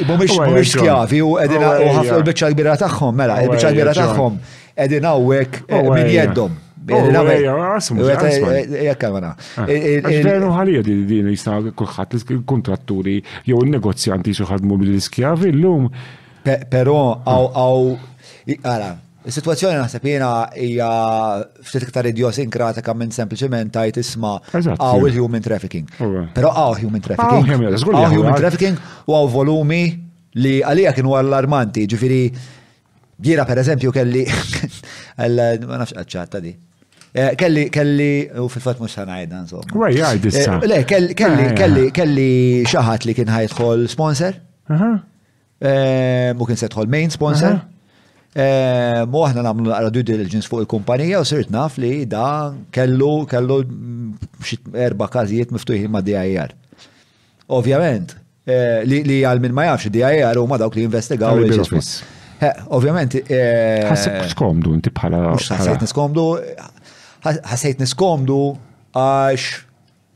[0.07, 4.27] Mumiex skjavi u edina u ħafna bicċa mela, bicċa
[4.89, 6.55] u eh, min jeddom.
[6.91, 7.07] Oh,
[8.83, 9.37] Jekkamana.
[9.57, 9.65] Ah.
[12.45, 14.35] kontratturi jew il-negozjanti
[15.07, 15.87] skjavi l-lum.
[16.43, 17.83] Pero għaw għaw.
[18.59, 18.91] Għara,
[19.23, 20.29] Is-sitwazzjoni naħseb jiena
[20.59, 20.87] hija
[21.63, 25.87] ftit iktar idiosinkratika minn sempliċement tajt isma għaw il-human trafficking.
[26.03, 26.27] Oh, eh.
[26.35, 27.47] Però għaw human trafficking.
[27.47, 29.83] Għaw human trafficking u għaw volumi
[30.43, 32.19] li għalija kienu allarmanti, ġifiri
[33.23, 34.27] jiena per eżempju kelli,
[35.71, 36.51] ma nafx għacċata di,
[37.13, 39.67] Eh, kelli, kelli, u fil-fat mux ħanajda, insomma.
[39.83, 41.51] Wej, għaj, eh, Le, kelli, kelli,
[41.85, 42.29] ah, kelli
[42.71, 44.39] xaħat li kien ħajtħol sponsor.
[44.71, 44.95] Mu
[45.69, 47.59] eh, kien setħol main sponsor.
[48.33, 53.61] Mu ħna namlu għara due diligence fuq il-kumpanija u sirt naf li da kellu, kellu
[54.73, 56.55] erba kazijiet miftuħin ma DIR.
[57.53, 58.17] Ovvjament,
[58.89, 63.21] li għal min ma jafx DIR u ma dawk li investigaw il Għasib Ovvjament.
[64.33, 65.27] skomdu, inti bħala.
[65.37, 66.25] Għasib skomdu,
[67.27, 68.41] ħasejt niskomdu
[68.97, 69.61] għax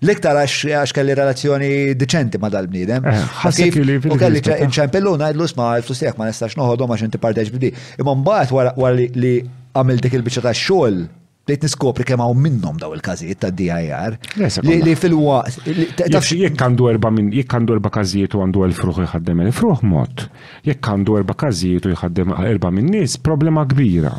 [0.05, 3.07] L-iktar għax kelli relazzjoni deċenti ma dal-bnidem.
[3.09, 7.71] Eh, u kelli ċempelluna għidlu sma għal flus ma nistax noħodom għax inti parteċ bidi.
[8.05, 9.33] Imma mbagħad għar li
[9.73, 11.01] għamil dik il-biċċa ta' xogħol
[11.47, 14.17] Bdejt niskopri kemm hawn minnhom daw il-każijiet ta' DIR.
[14.83, 15.61] Li fil-waqt.
[16.11, 20.25] Jekk għandu erba' minn jekk għandu erba' każijiet u għandu l-fruħ jħaddem il-fruħ mod.
[20.67, 24.11] Jekk għandu erba' każijiet u jħaddem erba' minn nies, problema kbira.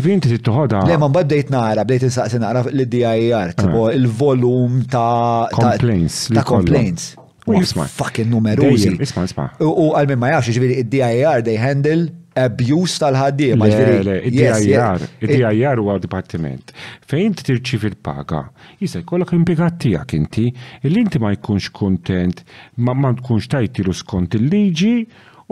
[0.00, 0.80] Ifi inti titħodha.
[0.88, 3.52] Le ma bdejt nara, bdejt insaqsi nara l dir
[3.98, 6.22] il-volum ta' complaints.
[6.32, 7.12] Ta' complaints.
[7.44, 8.96] Oh, fucking numerużi.
[9.10, 9.50] Isma' isma'.
[9.68, 13.62] U għal ma jafx ġifieri id-DIR they handle abuse tal-ħaddim.
[13.62, 16.72] Id-DIR, id-DIR għal dipartiment.
[17.08, 18.46] Fejn t-tirċi fil paga
[18.80, 20.46] jisa jkollok impiegat tiegħek inti,
[20.86, 22.44] illi inti ma jkunx kontent,
[22.80, 24.94] ma ma tkunx tajtilu skont il-liġi,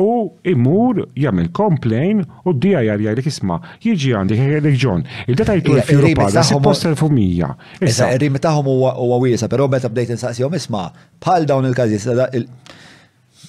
[0.01, 5.03] u imur jagħmel komplejn u d-DIR jgħajlek isma' jiġi għandi jgħidlek ġon.
[5.29, 7.53] Il-data jgħidu l-firu paga, suppost tal-fumija.
[7.85, 10.89] Issa, ir-rimi tagħhom huwa wiesa, però meta bdejt insaqsihom isma'
[11.21, 12.89] bħal dawn il-każijiet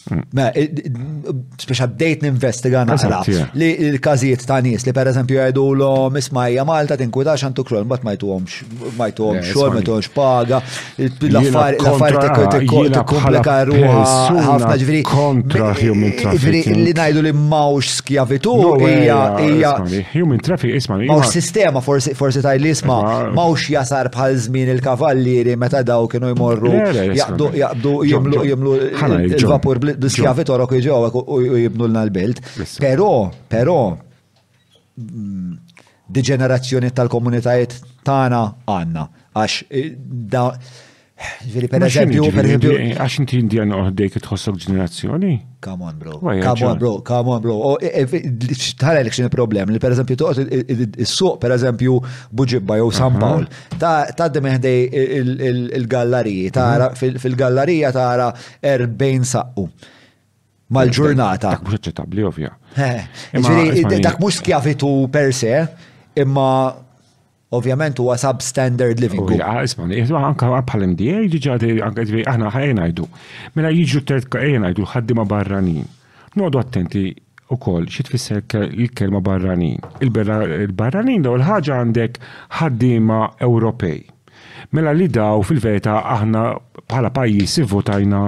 [0.09, 0.61] Eh,
[1.61, 3.19] speċa bdejt ninvestiga naqra
[3.53, 8.15] li l-kazijiet ta' nis li pereżempju għajdu l-om ismajja Malta tinkwita xan tukrol, bat ma
[8.17, 8.63] jtuhomx
[8.97, 10.59] ma xogħol, ma jtuhomx paga,
[10.97, 13.91] l-affarijiet tikkomplika ruha
[14.47, 15.03] ħafna ġifieri.
[15.11, 16.81] Kontra human trafficking.
[16.85, 19.75] Li ngħidu li mawx skjavitu hija
[20.15, 22.97] Human trafficking isma' Mawx sistema forsi tajli isma'
[23.37, 26.73] mawx jasar bħal żmien il-kavallieri meta daw kienu jmorru
[27.03, 28.75] jgħabdu jaqdu jimlu
[29.29, 32.41] il-vapur l-skjavi torok iġu għawek u jibnu l l-belt.
[32.83, 33.79] Pero, pero,
[34.95, 35.73] mm,
[36.11, 39.07] di ġenerazzjoni tal-komunitajiet tana għanna.
[39.35, 39.95] Għax, eh,
[41.51, 42.71] Ġviri, per eżempju, per eżempju.
[42.95, 45.31] Għax inti indian uħdejk tħossok ġenerazzjoni?
[45.61, 46.17] Come on, bro.
[46.21, 46.91] Come on, bro.
[47.05, 47.57] Come on, bro.
[47.77, 48.21] E, e,
[48.81, 49.73] tħalek il problem.
[49.75, 51.99] Li per eżempju, toqt il-suq, per eżempju,
[52.33, 53.45] Buġibba jew San Paul.
[53.77, 54.85] Ta' d-meħdej
[55.81, 56.49] il-galleriji.
[56.49, 56.53] Mhm.
[56.57, 58.31] Tara fil-gallerija tara
[58.65, 59.67] 40 saqqu.
[60.73, 61.57] Mal-ġurnata.
[61.57, 62.53] Dak mux aċċettabli, ovvja.
[63.35, 65.59] Ġviri, dak mux skjavitu per se,
[66.17, 66.49] imma
[67.51, 69.19] ovvjament huwa substandard living.
[69.27, 73.07] U jaqsman, ah, jgħidu ah, anka bħal-MDA, ġiġadi anka ġiġadi aħna ħajna jgħidu.
[73.57, 75.83] Mela jiġu t-tertka jgħina jgħidu ħaddima barranin.
[76.39, 77.05] Nodu attenti
[77.51, 79.81] u koll, xie tfisser il-kelma barranin.
[80.05, 82.21] Il-barranin daw l ħagġa għandek
[82.61, 83.99] ħaddima Ewropej.
[84.71, 86.45] Mela li daw fil-veta aħna
[86.87, 88.23] bħala pajis votajna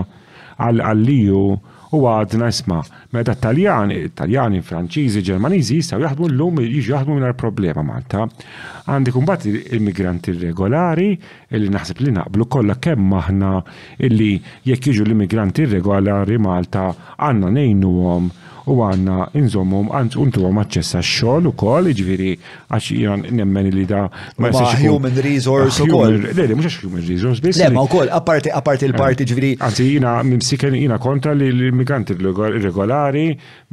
[0.59, 1.45] għal-għalliju
[1.93, 2.79] u għadna isma,
[3.13, 8.25] meta taljani, taljani, franċiżi, ġermaniżi jistgħu jaħdmu llum jiġu jaħdmu mingħajr problema Malta.
[8.89, 11.11] Għandik kumbat il-migranti regolari
[11.53, 13.51] illi naħseb li naqblu kollha kemm aħna
[14.09, 14.31] illi
[14.69, 18.31] jekk jiġu l-immigranti regolari Malta għandna ngħinuhom
[18.71, 22.31] u għanna inżommum għanz untu għom għacċessa xoll u kol, iġviri
[22.71, 24.03] għax jgħan nemmen li da.
[24.41, 26.17] Ma human resource ah, u kol.
[26.23, 27.59] Le, le, mux human resource bis.
[27.59, 29.51] Le, ma u kol, apparti, apparti l-parti eh, iġviri.
[29.59, 33.25] Għanzi jina mimsiken jgħina kontra li l-immigranti regolari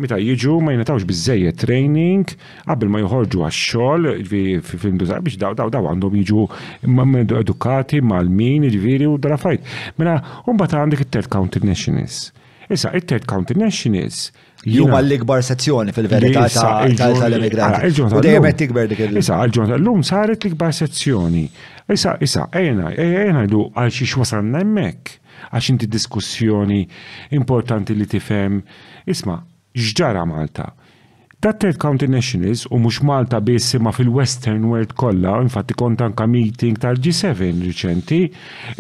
[0.03, 2.33] meta jiġu ma jnatawx bizzejiet training
[2.67, 3.63] qabel ma joħorġu għax
[4.11, 9.65] iġviri fil induza, biex daw daw għandhom jiġu edukati mal-min iġviri u drafajt.
[10.01, 10.19] Mela,
[10.51, 12.33] un bata għandek il-third country nationalist
[12.71, 14.31] Issa, it-Third County Nationals.
[14.63, 17.87] Juma l-ikbar sezzjoni fil-verità tal-immigranti.
[17.99, 21.47] Ah, u dejjem tikber dik il Issa, għal-ġurnata l-lum saret l-ikbar sezzjoni.
[21.91, 25.17] Issa, issa, ejna, ejna jdu għal xi xwasanna hemmhekk
[25.51, 26.83] għax inti diskussjoni
[27.41, 28.61] importanti li tifhem.
[29.11, 29.41] Isma,
[29.75, 30.69] ġġara Malta.
[31.41, 36.77] Ta' Third County Nationals u mux Malta biss fil-Western World kollha, infatti kont anka meeting
[36.79, 38.27] tal-G7 riċenti,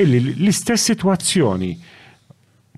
[0.05, 1.73] illi l-istess sitwazzjoni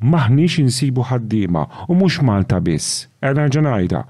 [0.03, 3.07] maħniex insibu ħaddiema u mhux Malta biss.
[3.23, 4.01] Għana ġanajda,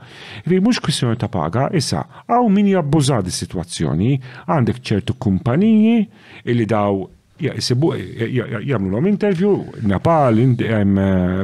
[0.49, 4.15] li mhux kwissjoni ta' paga, issa, għaw min jabbuża di situazzjoni,
[4.49, 5.97] għandek ċertu kumpaniji
[6.49, 7.03] illi daw
[7.43, 9.53] jisibu jamlu l intervju,
[9.85, 10.41] Nepal,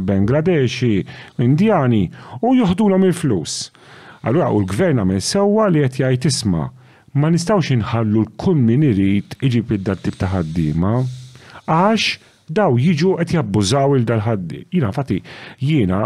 [0.00, 0.94] Bangladeshi,
[1.44, 2.06] Indiani,
[2.40, 3.70] u juħdu l il-flus.
[4.26, 6.68] Allura, u l-gvern għamil sewa li qed jgħid isma'
[7.18, 10.96] ma nistawx inħallu l-kull min irid iġib id-dattib ta' ħaddiema
[11.68, 12.16] għax
[12.48, 14.62] daw jiġu qed jabbużaw il dal-ħaddi.
[14.72, 15.20] Jiena fatti
[15.60, 16.02] jiena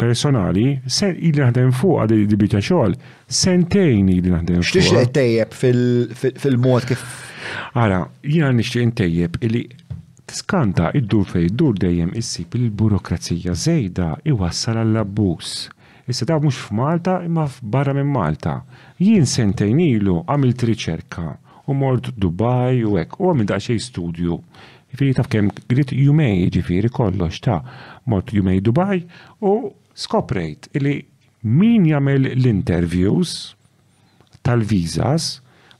[0.00, 2.94] personali sen il naħdem fuq għad il bita xogħol
[3.40, 4.70] sentejn il naħdem fuq.
[4.70, 5.56] X'tixtieq tejjeb
[6.40, 7.04] fil-mod kif.
[7.74, 9.66] Ara, jiena nixtieq intejjeb illi
[10.30, 15.54] skanta id-dur fej id-dur dejjem issib il-burokrazija żejda iwassal għall-abbuż.
[16.10, 18.60] Issa da mhux f'Malta imma barra minn Malta.
[19.00, 21.26] Jien sentejn ilu għamilt riċerka
[21.70, 24.40] u mort Dubai u hekk u għamil daqsxejn studju
[24.90, 27.60] Ġifiri taf kem grit jumej, ġifiri kollox ta'
[28.10, 29.04] mot jumej Dubai
[29.46, 30.96] u skoprejt li
[31.46, 33.36] min jagħmel l-interviews
[34.44, 35.30] tal-vizas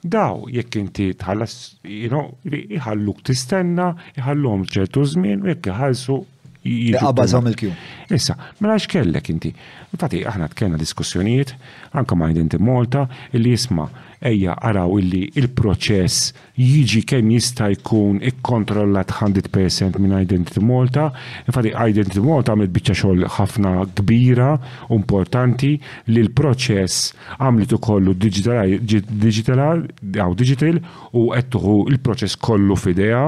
[0.00, 6.20] daw jekk inti tħallas, you know, iħalluk tistenna, iħallhom ċertu żmien, jekk iħallsu
[6.60, 7.70] Għabazam il-kju.
[8.12, 9.48] Issa, mela xkellek inti.
[9.96, 11.54] Infatti, aħna tkellna diskussjonijiet,
[11.96, 13.86] anka ma' jdinti Malta, illi jisma'
[14.20, 16.26] ejja araw illi il-proċess
[16.60, 21.08] jiġi kemm jista' jkun ikkontrollat 100% minn Identity Malta.
[21.48, 24.50] Infatti Identity Malta għamlet biċċa xogħol ħafna kbira,
[24.92, 25.72] importanti
[26.12, 28.76] li l-proċess għamlet ukollu digital
[29.16, 30.82] digital
[31.14, 33.22] u qed il-proċess kollu f'idea.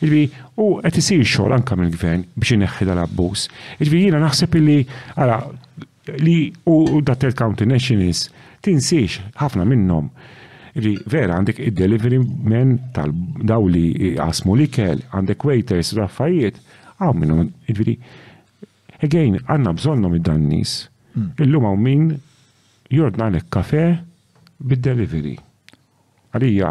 [0.00, 0.22] Ilbi
[0.62, 3.48] u qed isir xogħol anke mill-gvern biex ineħħi l abbuż
[3.82, 4.78] Iġbi jiena naħseb illi
[5.18, 5.42] ara
[6.22, 8.28] li u dat County Nationals
[8.68, 10.08] tinsiex ħafna minnhom
[10.84, 12.18] li vera għandek id-delivery
[12.52, 13.12] men tal
[13.48, 16.60] daw li għasmu li kell, għandek waiters, raffajiet,
[17.00, 17.96] għaw minnom, id-viri.
[19.02, 20.74] Again, għanna bżonnom id-dannis.
[21.16, 21.32] Mm.
[21.44, 22.04] Illum għaw min
[22.94, 23.82] jordna l kafe
[24.62, 25.34] bid-delivery.
[26.36, 26.70] Għalija,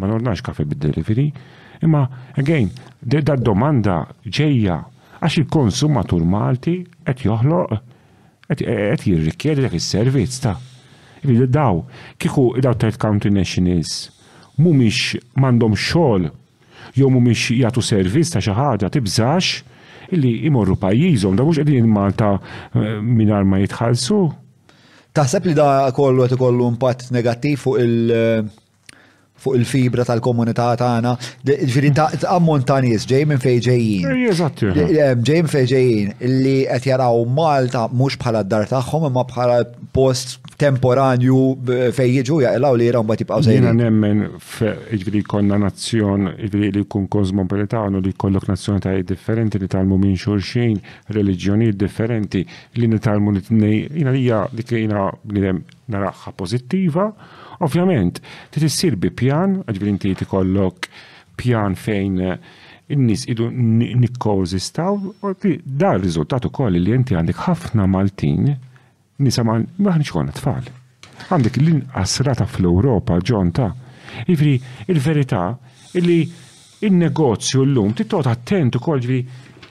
[0.00, 1.28] ma nordnax kafe bid-delivery,
[1.86, 2.02] imma,
[2.40, 4.80] again, da domanda ġeja
[5.20, 7.78] għax il-konsumatur Malti qed joħloq
[8.48, 10.56] qed jirrikjedi dak is-servizz ta'
[11.32, 11.82] li daw,
[12.20, 14.10] kieku daw third country nationals
[14.56, 16.30] mumiex mandom xogħol
[16.96, 22.30] jew mhumiex jagħtu servizz ta' xi ħaġa tibżax illi imorru pajjiżhom, da mhux qegħdin Malta
[22.38, 24.20] eh, mingħajr ma jitħallsu.
[25.16, 28.65] Taħseb li da kollu qed ikollu impatt negattiv fuq il-
[29.42, 31.12] fuq il-fibra tal-komunità tagħna.
[31.46, 31.90] Ġifieri
[32.32, 34.08] ammont ta' nies ġej minn fejn ġejjin.
[34.32, 39.60] Eh, ġej minn fejn ġejjin li qed jaraw Malta mhux bħala d-dar tagħhom imma bħala
[39.96, 41.38] post temporanju
[41.92, 43.68] fejn jiġu jaqilgħu li jiraw mbagħad jibqgħu sejjin.
[43.68, 44.24] Jiena nemmen
[44.96, 50.80] jiġri konna nazzjon jiġri li jkun u li jkollok nazzjonitajiet differenti li talmu minn xulxin,
[51.12, 52.44] reliġjonijiet differenti
[52.80, 55.10] li nitalmu nitnej tnej jiena hija dik jiena
[55.92, 57.10] naraħħa pożittiva
[57.64, 58.20] Ovvjament,
[58.52, 60.88] ti tissir bi pjan, ġifieri inti kollok
[61.40, 62.40] pjan fejn eh,
[62.92, 64.96] in-nies idu nikkożistaw,
[65.66, 68.50] da r-riżultat ukoll li inti għandek ħafna Maltin
[69.24, 70.68] nisa ma maħniċ konna tfal.
[71.28, 73.70] Għandek l-inqasrata fl-Europa ġonta.
[74.32, 74.52] Ifri,
[74.90, 75.46] il-verità
[75.98, 76.20] illi
[76.86, 79.18] il-negozju l-lum tot attent u kolġvi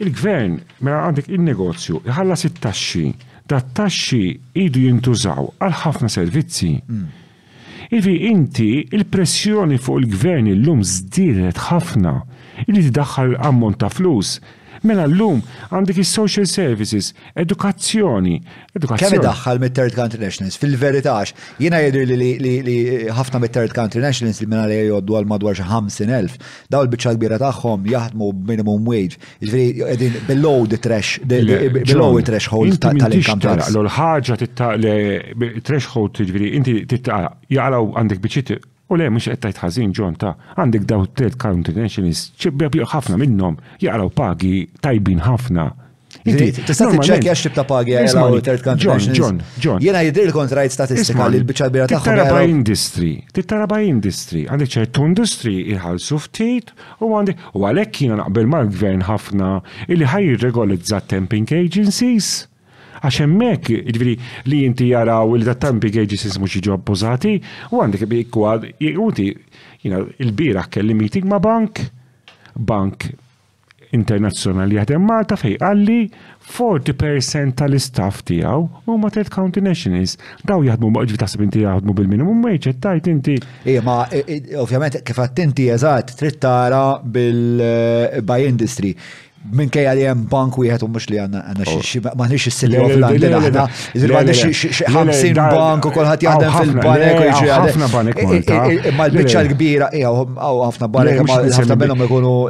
[0.04, 3.06] il-gvern, mela għandek il-negozju, ħallas it-taxxi,
[3.48, 4.24] da t-taxxi
[4.60, 6.72] idu jintużaw għal ħafna servizzi.
[6.82, 7.24] Mm
[7.98, 12.14] Ivi inti il-pressjoni fuq il-gvern illum zdiret ħafna
[12.74, 14.32] li tiddaħħal ammont ta' flus
[14.86, 15.42] Mela l-lum
[15.74, 18.36] għandek il-social services, edukazzjoni.
[18.78, 20.58] Kemm daħħal mit-third country nationals?
[20.62, 22.78] Fil-veritax, jiena jidri li
[23.16, 26.38] ħafna mit-third country nationals li minna li joddu għal madwar xi 50,000,
[26.74, 32.78] daw il-biċċa kbira tagħhom jaħdmu minimum wage, jiġri qegħdin below the trash, below the threshold
[32.86, 33.74] tal-income tax.
[33.74, 34.74] L-ħaġa titta
[35.66, 37.24] threshold tiġri, jiġifieri, inti titta
[37.58, 42.90] jaqlaw għandek biċċi U le, mux għettajt ħazin ġon ta' għandek daw t-telt ċibja ċibbja
[42.92, 45.72] ħafna minnom jaqraw pagi tajbin ħafna.
[46.30, 47.96] Inti, tista' tiċċekkja ta' pagi
[49.82, 52.06] Jiena jidhir kont rajt statistika li l-biċċa bira tagħhom.
[52.06, 58.04] Tittara ba' industry, tittara ba' industry, għandek ċertu industry jħallsu ftit u għandek u għalhekk
[58.06, 59.56] jiena naqbel mal-gvern ħafna
[59.90, 62.44] illi ħaj jirregolizza temping agencies
[63.06, 64.14] għax hemmhekk jiġri
[64.52, 67.36] li inti jaraw il dattampi gauges ismu xi ġob pożati
[67.72, 69.28] u għandek ikkwad inti
[69.84, 71.84] jiena il-bieraħ kelli meeting ma' bank
[72.58, 73.06] bank
[73.96, 75.98] internazzjonali jaħdem Malta fej għalli
[76.56, 80.16] 40% tal-istaff tijaw u ma Ted County Nationals.
[80.46, 83.38] Daw jaħdmu ma ġvita tasib jaħdmu bil-minimum wage, tajt inti.
[83.66, 84.02] Ija, ma
[84.62, 88.92] ovvjament kif attinti eżat, trid tara bil-by eh, industry
[89.54, 90.08] minn kajja li oh.
[90.10, 93.66] jem bank u jħet u mux li għanna għanna xie maħnix s-silli u fl-għandin għanna,
[93.94, 94.54] jizir għanna xie
[94.94, 98.16] 50 bank u kolħat jgħadden fil-banek u jġi ħafna banek
[98.96, 102.02] Ma l-bicċa l-kbira, għaw ħafna banek, ma ħafna minnom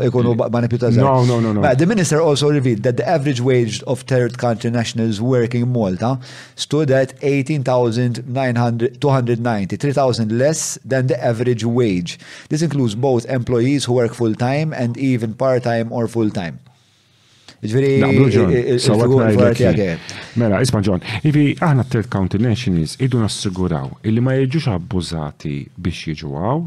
[0.05, 1.01] ikunu banek più tazzar.
[1.03, 1.61] No, no, no, no.
[1.75, 6.17] The minister also revealed that the average wage of third country nationals working in Malta
[6.55, 9.91] stood at 18,290, 3,000
[10.37, 12.17] less than the average wage.
[12.49, 16.59] This includes both employees who work full-time and even part-time or full-time.
[17.63, 19.97] Ġveri, eh, eh, eh,
[20.35, 25.53] Mela, isma ġon, ivi aħna t third county nationals idu nassiguraw illi ma jieġuġ abbużati
[25.79, 26.65] biex jieġuaw,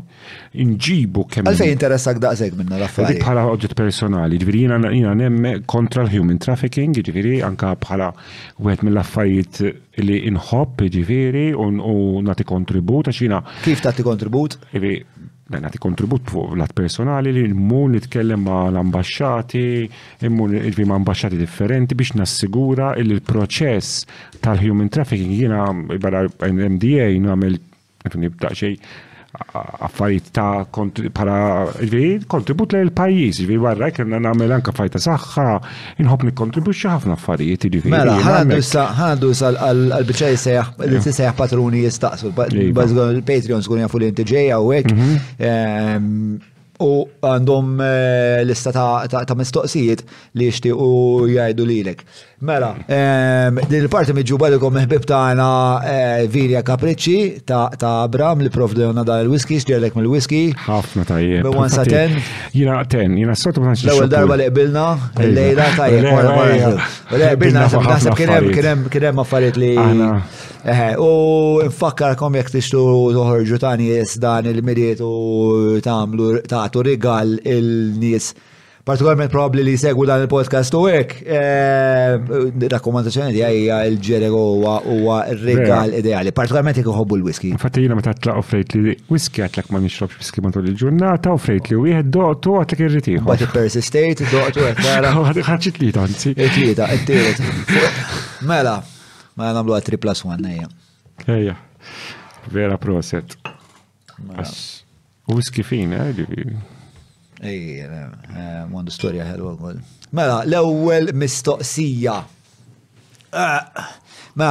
[0.57, 1.47] nġibu kemm.
[1.52, 3.20] Għalfej interessak daqseg minna l-affarijiet.
[3.20, 8.08] Bħala oġġet personali, ġviri jina nemme kontra l-human trafficking, ġviri anka bħala
[8.57, 11.68] u wieħed mill-affarijiet li inħobb ġviri u
[12.25, 14.57] nati kontribut għax Kif tati kontribut?
[15.49, 19.62] Mela, nagħti kontribut fuq lat personali li mmur nitkellem ma' l-ambasċati,
[20.27, 25.62] mmur irvi ma' ambasċati differenti biex nassigura il l-proċess tal-human trafficking jina,
[25.97, 27.57] barra MDA jina għamil,
[28.05, 28.77] nifni xej
[29.87, 30.65] affarijiet ta'
[31.15, 31.37] para
[32.33, 35.47] kontribut li il-pajjiż, ġifieri barra kellna nagħmel anka fajta saħħa,
[36.03, 37.93] inħobb nikkontribwixxi ħafna affarijiet ġifieri.
[37.93, 44.25] Mela, ħandu issa ħandu issa għall-biċċa jissejjaħ li patruni jistaqsu, il-Patreon skun jafu l inti
[44.33, 44.95] ġejja u hekk.
[44.97, 46.39] Mhm.
[46.79, 48.71] U għandhom eh, l-ista
[49.11, 50.05] ta' mistoqsijiet
[50.39, 52.05] li jixtiequ jgħidu lilek.
[52.41, 52.68] Mela,
[53.68, 55.44] din il-parti miġuba li kom meħbib taħna
[55.91, 57.65] eh, Virja Capricci ta'
[58.05, 60.44] Abram li prof dejona da' il-whisky, xġerlek mill-whisky.
[60.62, 61.42] ħafna tajjeb.
[61.49, 62.15] Bewan sa' ten.
[62.55, 63.89] Jina ten, jina s-sortu bħanċi.
[63.91, 64.84] L-ewel darba li qbilna,
[65.25, 66.07] l-lejla tajjeb.
[66.15, 69.73] L-ewel qbilna, naħseb kienem kienem affarijiet li.
[71.02, 71.08] U
[71.73, 72.84] nfakkar kom jek tixtu
[73.18, 73.91] toħorġu tani
[74.23, 78.31] dan il-midiet u tamlu ta' rigal il-nies
[78.89, 81.17] partikolarment probabli li segwu dan il-podcast u hekk.
[81.39, 82.31] Eh,
[82.73, 84.41] rakkomandazzjoni di għajja il-ġerego
[84.86, 87.52] huwa regal ideali, partikolarment jek uħobbu l-whisky.
[87.60, 91.68] Fatti jina meta u frejt li whisky għatlak ma nixrobx whisky matul il-ġurnata u frejt
[91.73, 93.26] li u jħed doqtu għatlak irritiħu.
[93.28, 95.42] Bat persistate, doqtu għatlak.
[95.50, 96.33] Ħarċit li tanzi.
[96.33, 97.44] It-tlieta, it-tielet.
[98.49, 98.78] Mela,
[99.34, 100.70] ma mela namlu għat 3 plus 1 ejja.
[101.28, 101.58] Ejja,
[102.55, 103.36] vera proset.
[104.18, 104.49] Mela.
[105.28, 106.57] Whisky fin, eh?
[107.47, 108.34] Ej, eh,
[108.73, 109.83] għandu storja ħelwa għol.
[110.17, 112.17] Mela, l-ewel mistoqsija.
[113.28, 113.84] Eh,
[114.41, 114.50] ma,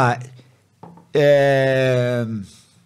[1.23, 2.37] ehm,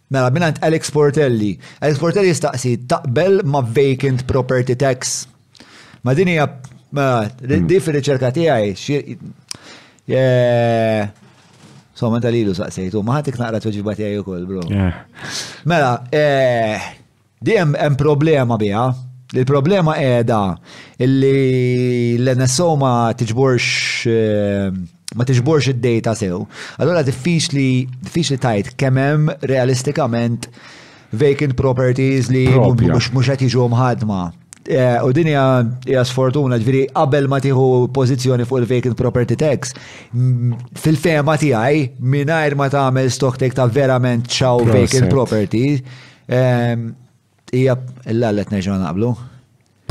[0.09, 1.51] mela, minnant Alex Portelli.
[1.81, 5.27] Alex Portelli staqsi, taqbel ma vacant property tax.
[6.01, 6.47] Ma din hija,
[6.95, 7.77] mela, di hmm.
[7.85, 8.97] fil-riċerka tiegħi.
[10.11, 11.05] Eh,
[11.93, 14.65] so, ma tal-ilu saqsejtu, ma ħatik naqra t-wġiba bro.
[15.69, 15.95] Mela,
[17.41, 18.89] di hemm problema biha.
[19.34, 20.43] Il-problema edha
[21.00, 24.74] illi l-NSO ma tiġborx eh,
[25.16, 26.43] ma tiġborx id-data sew.
[26.84, 27.68] Allora diffiċli
[28.03, 30.50] diffiċli tajt kemem realistikament
[31.16, 34.19] vacant properties li mhux qed jiġu mħadma.
[34.72, 39.72] Eh, u din hija sfortuna, ġifieri qabel ma tieħu pożizzjoni fuq il-vacant property tax,
[40.84, 45.82] fil-fema tiegħi mingħajr ma tagħmel stock take ta' verament ċaw vacant properties,
[46.27, 46.76] eh,
[47.51, 47.73] Ija,
[48.07, 49.09] illa għallet neġu naqblu.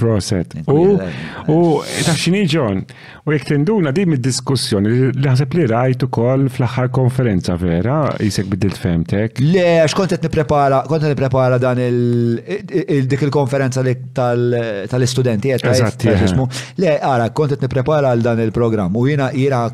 [0.01, 0.55] Proset.
[0.65, 2.81] U ta' xini ġon,
[3.29, 9.43] u jek tinduna di mid-diskussjoni, laħseb li rajtu kol fl-axar konferenza vera, jisek bidilt femtek.
[9.45, 15.61] Le, xkontet niprepara, kontet niprepara dan il-dik il-konferenza li tal-istudenti, eh.
[15.61, 19.67] Le, għara, kontet niprepara għal dan il-program, u jina jira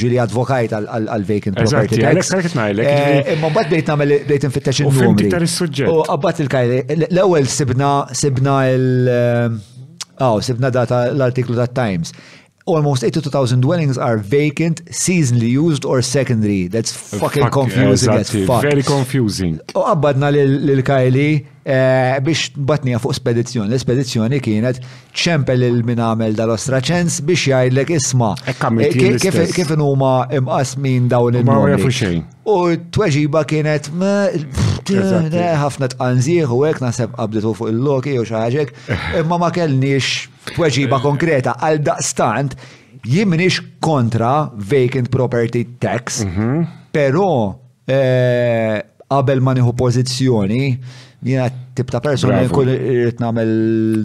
[0.00, 2.32] ġili advokajt għal vacant property tax.
[2.60, 5.28] Eh, imma bat bdejt namel bejt infittax il-numri.
[5.90, 9.49] U il-kajli, l-ewel sibna il- eh,
[10.20, 12.12] Aw, sibna data l-artiklu ta' Times.
[12.66, 16.66] Almost 82,000 dwellings are vacant, seasonally used or secondary.
[16.68, 18.62] That's fucking confusing as fuck.
[18.62, 19.58] Very confusing.
[19.74, 23.74] U abbadna lil Kylie Eh, biex batnija fuq spedizzjoni.
[23.74, 24.78] L-spedizzjoni kienet
[25.12, 28.30] ċempel il-minamel dal-ostraċens biex jajlek isma.
[28.48, 29.16] E eh,
[29.52, 31.76] kif huma imqasmin dawn il-minamel.
[32.48, 34.62] U t-tweġiba kienet eh,
[35.60, 38.72] ħafna tqanżieħ u għek naseb qabditu fuq il-loki u xaħġek,
[39.20, 42.56] imma ma kellniex tweġiba konkreta għal daqstant
[43.04, 46.64] jimniex kontra vacant property tax, mhm.
[46.96, 50.64] pero qabel ma nieħu pożizzjoni
[51.22, 53.50] jina tip ta' persona jkun irrit namel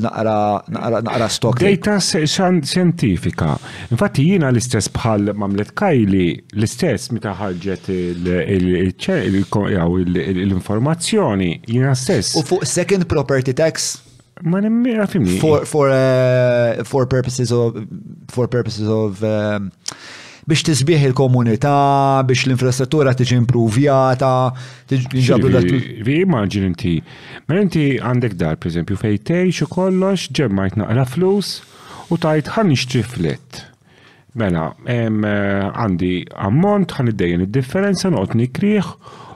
[0.04, 1.62] naqra stok.
[1.64, 3.54] Data scientifica.
[3.90, 7.88] Infatti jiena l-istess bħal mamlet Kajli l-istess meta ħarġet
[10.32, 12.36] l-informazzjoni jiena stess.
[12.36, 13.96] U fuq second property tax
[14.44, 15.38] Ma nemmira fimni.
[15.40, 17.78] For, for, eh, for purposes of,
[18.28, 19.72] for purposes of um,
[20.46, 21.72] biex tisbieħ il-komunità,
[22.28, 24.32] biex l-infrastruttura tiġi impruvjata,
[24.90, 26.92] tiġi Vi immaġin inti,
[27.48, 31.56] ma mela inti għandek dar, per esempio, fej tgħix u kollox, ġemmajt naqra flus
[32.14, 33.06] u tajt ħan nixtri
[34.36, 38.88] Mela, eh, għandi ammont, ħan id-dejjen id-differenza, noqt nikrieħ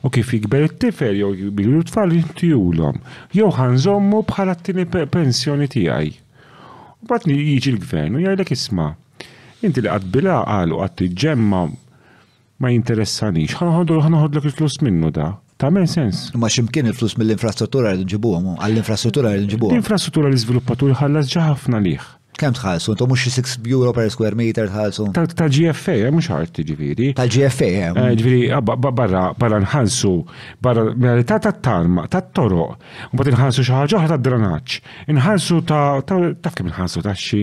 [0.03, 2.99] u kif jikber it-tifel jew jikbiru l tfal jintijulhom.
[3.31, 6.11] Jew ħanżommu bħala t-tieni pensjoni tiegħi.
[6.99, 8.91] U bat jiġi l-gvern u jgħidlek isma'
[9.65, 11.63] Inti li għad bila għal u għad ġemma
[12.63, 15.33] ma jinteressanix, ħanħodlu ħanħodlok flus minnu da.
[15.59, 16.29] Ta' men sens.
[16.39, 19.75] Ma ximkien il-flus mill-infrastruttura li nġibuhom, għall-infrastruttura li nġibuhom.
[19.75, 22.07] L-infrastruttura li sviluppatur ħallas ġaħafna liħ.
[22.37, 22.93] Kem tħalsu?
[22.95, 25.09] Tu mux 6 euro per square meter tħalsu?
[25.13, 27.09] Tal-GFA, eh, mux ħart ġiviri.
[27.17, 27.89] Tal-GFA, eh.
[27.89, 30.11] eh, ġiviri, ah, barra, barra nħalsu,
[30.63, 30.93] barra,
[31.27, 32.67] ta' ta' tarma, ta' toro,
[33.11, 34.79] u bat nħalsu xaħġa ta' dranaċ.
[35.17, 37.41] Nħalsu ta' ta' kem nħalsu ta' xi.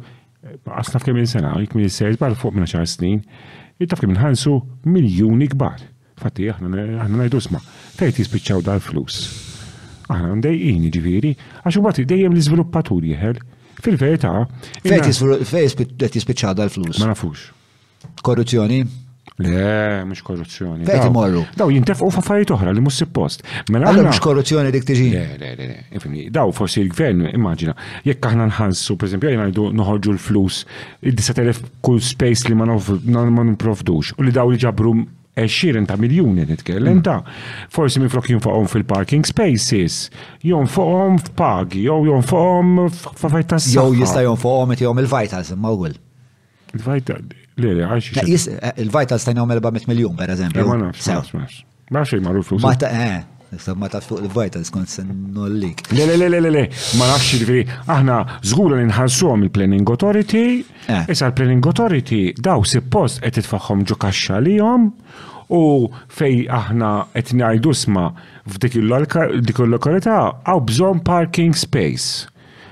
[0.66, 3.24] għas taf kemm sena jek minn s-sejt bar fuq minn 10 snin,
[3.88, 4.56] taf kemm nħansu
[4.88, 5.82] miljoni kbar.
[6.22, 7.60] Fatti, aħna najdu sma,
[7.98, 9.22] fejt jisbicċaw dal-flus.
[10.12, 13.40] Aħna ndejqin ġifiri, għax u bati dejjem l-izviluppatur jħel,
[13.82, 14.36] fil verita
[14.86, 17.00] Fejt jisbicċaw dal-flus.
[17.02, 17.48] Ma nafux.
[18.22, 18.86] Korruzzjoni?
[19.38, 20.86] Le, mux korruzzjoni.
[20.86, 21.44] Fejti morru.
[21.58, 23.44] Daw jintefqu f'affarijiet oħra li mhux suppost.
[23.74, 25.08] Mela għandhom korruzzjoni dik tiġi.
[25.14, 26.26] Le, le, le, le.
[26.34, 27.74] Daw forsi il gvern immaġina,
[28.06, 30.62] jekk aħna nħansu, esempio, jena jdu noħorġu l-flus,
[31.06, 34.96] id-10,000 kull space li ma nprovdux, u li daw li ġabru
[35.42, 37.04] 20 ta' miljoni nitkellem mm.
[37.08, 40.02] ta' forsi minn flok jinfaqom fil-parking spaces,
[40.44, 45.72] jonfaqom f'pagi, jew jonfaqom f'fajta s Jew jista' jonfaqom et jom il-vitals, imma
[46.76, 47.32] il-vital.
[47.62, 48.22] Lili għaxi.
[48.58, 50.82] Eh, Il-Vital stajna 400 miljon, per eżempju.
[51.92, 53.22] Ma xej marruf Ma ta' eh.
[53.76, 54.88] Ma ta' fuq il-Vital skont
[55.36, 55.48] ma
[55.98, 57.66] nafx ġifiri.
[57.86, 60.64] Aħna zgura li il-Planning Authority.
[60.88, 61.04] Eh.
[61.12, 64.94] Issa l-Planning Authority daw si post qed titfaħħom ġo kaxxa lihom
[65.52, 68.06] u fej aħna qed ngħidu sma
[68.48, 72.28] f'dik il-lokalità għaw bżon parking space.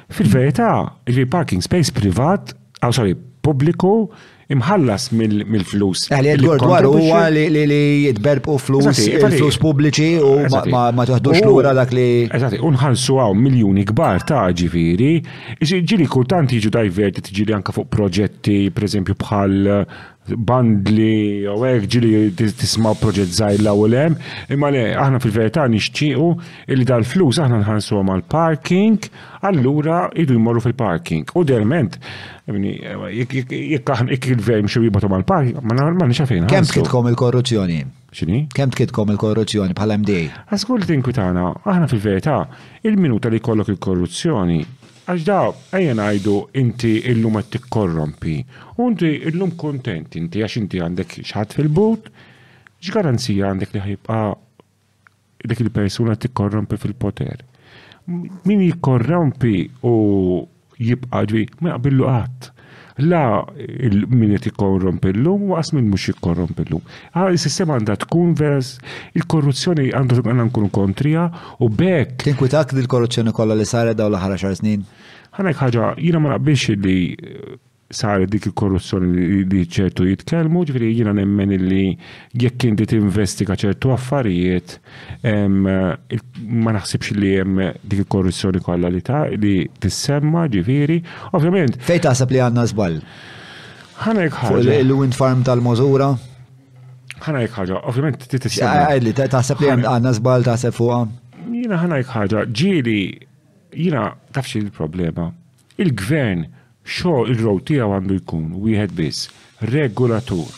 [0.09, 4.07] Fil-verità, il-parking space privat, għaw sorry, publiku,
[4.49, 6.07] imħallas mill-flus.
[6.09, 7.79] Għalli għedgħor dwar u għalli li
[8.09, 9.03] jitberbu flus,
[9.35, 12.07] flus pubbliċi u ma toħdux l għura dak li.
[12.39, 15.11] Eżati, unħalsu għaw miljoni kbar ta' ġifiri,
[15.63, 19.59] ġili ġu jiġu diverti, ġili anka fuq proġetti, per esempio bħal
[20.35, 24.15] bandli jew hekk ġili tisma' proġett żgħir l-ewwel
[24.53, 28.99] imma le aħna fil-verità nixtiequ illi dal-flus aħna nħansuhom għal parking,
[29.47, 31.23] allura idu jmorru fil-parking.
[31.37, 31.97] U derment,
[32.47, 33.53] jekk
[34.35, 36.47] il-ver mxu jibbatu għal parking, ma nixafin.
[36.51, 37.81] Kemm tkitkom il-korruzzjoni?
[38.15, 38.37] ċini?
[38.53, 40.15] Kem tkitkom il-korruzzjoni bħal md
[40.49, 42.39] Għaskur tinkwitana, aħna fil-verità,
[42.89, 44.61] il-minuta li kollok il-korruzzjoni
[45.09, 45.37] Għax da,
[45.73, 48.35] ejja għajdu inti illum qed tikkorrompi.
[48.77, 52.11] U inti illum kontent inti għax inti għandek xħat fil-but,
[52.83, 57.41] x-garanzija għandek li ħajibqa' dik il-persuna korrompi fil-poter.
[58.11, 59.55] Min jikorrompi
[59.89, 59.95] u
[60.77, 62.51] jibqa' ġvi, ma jaqbillu qatt
[62.99, 63.23] la
[64.19, 66.81] min qed ikkorrompillum waqas minn mhux ikkorrompillum.
[67.13, 68.73] Ah, Is-sistema għandha tkun vers
[69.17, 71.29] il-korruzzjoni għandu għandna nkunu kontrija
[71.63, 72.19] u bekk.
[72.27, 74.83] Tinkwitak il korruzzjoni kollha li saret daw l-ħara xar snin?
[75.39, 76.97] Għanek ħaġa, jiena ma naqbilx li
[77.89, 81.85] sar dik il-korruzzjoni li ċertu jitkellmu, ġifieri jiena nemmen li
[82.37, 84.75] jekk inti t-investiga ċertu affarijiet,
[85.25, 90.99] ma naħsibx li hemm dik il-korruzzjoni kolla li ta' li tissemma ġifieri.
[91.33, 91.79] Ovvjament.
[91.87, 92.99] Fejn taħseb li għanna żball?
[94.05, 94.77] Ħanek ħaġa.
[94.85, 96.11] Il-wind farm tal-Możura?
[97.19, 98.85] Ħanajk ħaġa, ovvjament ti tissemma.
[98.93, 101.01] Għajli, eh, eh, taħseb li għandna żball taħseb fuqa?
[101.49, 102.99] Jiena ħana ħaġa, ġieli
[103.73, 105.31] jiena tafxil il-problema.
[105.33, 105.77] Il-gvern, il-problema.
[105.79, 106.47] Il-gvern
[106.89, 109.29] xogħol il-row tiegħu għandu jkun wieħed biss,
[109.73, 110.49] regulatur.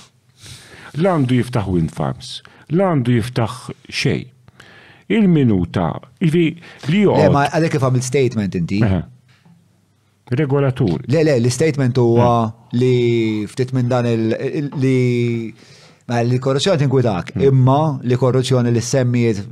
[0.97, 2.31] L-għandu jiftaħ wind farms,
[2.71, 3.57] l-għandu jiftaħ
[3.91, 4.21] xej.
[5.11, 5.89] Il-minuta,
[6.23, 6.45] li
[7.01, 7.17] jo.
[7.19, 8.79] Le, ma għalek kif il statement inti.
[10.31, 11.01] Regulatur.
[11.11, 12.29] Le, le, l-statement huwa
[12.79, 12.91] li
[13.51, 14.99] ftit minn dan il- li
[16.11, 17.45] Eh, li korruzzjoni tinkwitak, hmm.
[17.47, 19.43] imma li korruzzjoni li semmiet eh,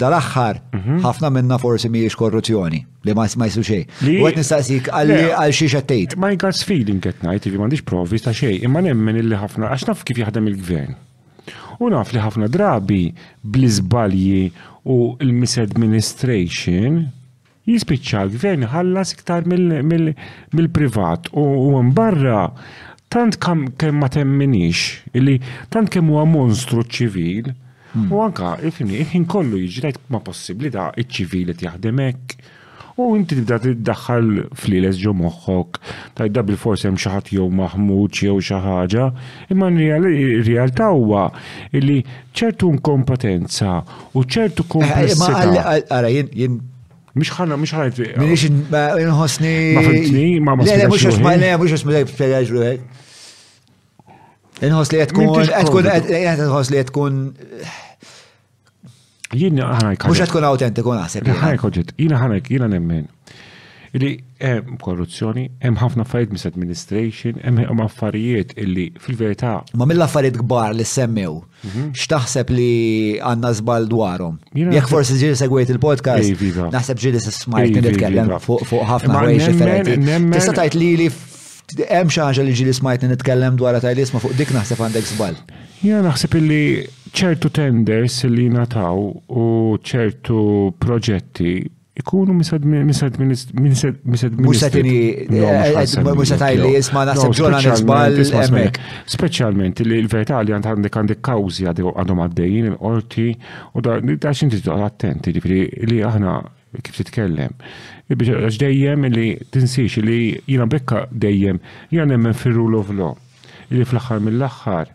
[0.00, 0.98] dal-axħar, mhm.
[1.04, 3.84] ħafna minna forsi miex korruzzjoni, li ma ma xej.
[4.20, 6.16] U għet nistaqsik għal xiex għattejt.
[6.20, 9.88] Ma jgħas feeling għet najt, vi mandiġ provi ta' xej, imma nemmen illi ħafna, għax
[9.92, 10.96] naf kif jaħdem il-gvern.
[11.78, 13.04] U naf li ħafna drabi
[13.54, 14.48] blizbalji
[14.92, 17.06] u il-misadministration
[17.68, 22.42] jispiċċa l-gvern ħallas iktar mill-privat u mbarra.
[22.52, 25.38] barra tant kam kem ma temminix, illi
[25.72, 27.52] tant kem huwa monstru ċivil,
[28.12, 32.34] u anka ifni, il-ħin kollu jiġi ma possibli da iċ-ċivili jaħdemek,
[32.98, 34.28] u inti tibda tiddaħħal
[34.60, 35.78] fliles ġo moħħok,
[36.18, 39.08] ta' da bil-fors hemm xi ħadd jew maħmud jew xi ħaġa,
[39.54, 41.24] imma realtà huwa
[41.72, 42.02] illi
[42.38, 43.78] ċertu inkompetenza
[44.14, 45.78] u ċertu komplessità.
[45.88, 46.60] Ara jien
[47.18, 48.00] Mux ħana, mux ħajt.
[48.20, 49.56] Minix nħosni.
[49.76, 52.86] Ma fimtni, ma ma Le, mux ma le, mux ma le, spiega ġruħek.
[54.68, 55.90] Nħos li għetkun, għetkun,
[56.38, 57.18] nħos li għetkun.
[59.38, 60.10] Jien ħana jkun.
[60.12, 61.30] Mux għetkun autentiku naħseb.
[61.34, 63.06] Ħana jkun ġit, jina ħana jkun, jina nemmen.
[63.98, 69.56] Ili hemm korruzzjoni, hemm ħafna affarijiet mis-administration, hemm affarijiet illi fil-verità.
[69.78, 71.88] Ma mill-affarijiet kbar li semmew, mhm.
[71.98, 72.68] x'taħseb li
[73.18, 74.38] għandna żball dwarhom.
[74.56, 76.44] Jekk forsi ġiri segwejt il-podcast,
[76.74, 80.20] naħseb ġiri smajt nitkellem fuq ħafna ħwejx differenti.
[80.36, 81.08] Tista' tajt li li
[81.88, 85.40] hemm xi ħaġa li ġili smajtni nitkellem dwar tajt isma' fuq dik naħseb għandek żball.
[85.82, 86.62] Jiena naħseb illi
[87.14, 89.50] ċertu tenders li nataw u
[89.86, 90.40] ċertu
[90.80, 91.56] proġetti
[91.98, 95.26] ikunu misad misad misad misad Musatini,
[96.22, 96.54] musataj
[99.82, 100.68] li l-verità li għand
[102.20, 106.32] għaddejjin u attenti li aħna
[106.84, 107.54] kif titkellem.
[108.12, 111.58] Għax dejjem li tinsiex li jina bekka dejjem
[111.90, 113.14] jina nemmen fil rule of law.
[113.72, 114.92] Li fl-axar mill-axar.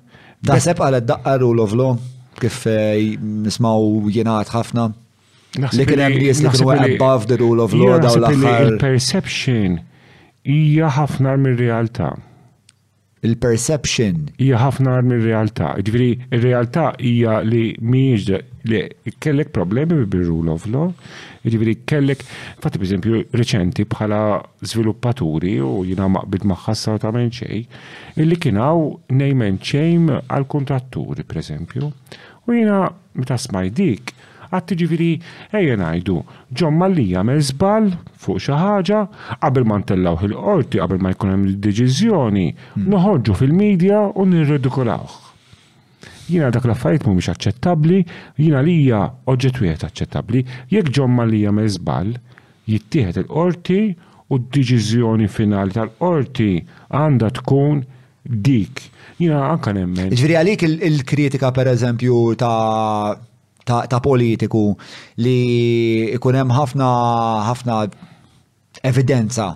[0.48, 1.96] Taħseb għal daqqa rule of law
[2.40, 3.82] kif eh, nismaw
[4.14, 4.90] jenaħat ħafna?
[5.60, 8.72] Li kien hemm nies li kienu above the rule of law daw l-aħħar.
[8.72, 9.76] Il-perception
[10.50, 12.14] hija ħafna mir-realtà
[13.24, 14.16] il-perception.
[14.36, 15.70] Hija ħafna mir-realtà.
[15.80, 18.82] Ġifieri, ir-realtà hija li mhijiex li
[19.24, 20.90] kellek problemi bir-rule of law.
[21.48, 22.26] Ġifieri kellek,
[22.60, 24.20] fatti eżempju reċenti bħala
[24.68, 27.80] żviluppaturi u jiena maqbid maħħassa ta' minn xejn,
[28.20, 28.84] illi kienaw
[29.22, 31.92] name and shame għal kontratturi, pereżempju.
[32.44, 34.12] U jiena meta smajdik,
[34.54, 35.12] għatti ġifiri,
[35.58, 36.16] ejja najdu,
[36.58, 37.88] ġom li jagħmel żball
[38.24, 39.02] fuq xi ħaġa
[39.44, 42.90] qabel ma ntellgħu il-qorti qabel ma jkun hemm deċiżjoni, hmm.
[42.94, 45.20] noħorġu fil-medja u nirridikulawh.
[46.30, 47.98] Jina dak l-affarijiet mhumiex aċċettabbli,
[48.40, 49.02] jina li hija
[49.32, 52.14] oġġett wieħed aċċettabbli, jekk ġom li jagħmel żball
[52.72, 53.82] jittieħed il-qorti
[54.34, 56.52] u d-deċiżjoni finali tal-qorti
[56.96, 57.84] għandha tkun
[58.24, 58.86] dik.
[59.20, 60.14] Jina anka nemmen.
[60.16, 63.20] Ġviri għalik il-kritika per eżempju ta'
[63.64, 64.72] ta', ta politiku
[65.24, 66.90] li ikun hemm ħafna
[67.50, 67.77] ħafna
[68.83, 69.48] evidenza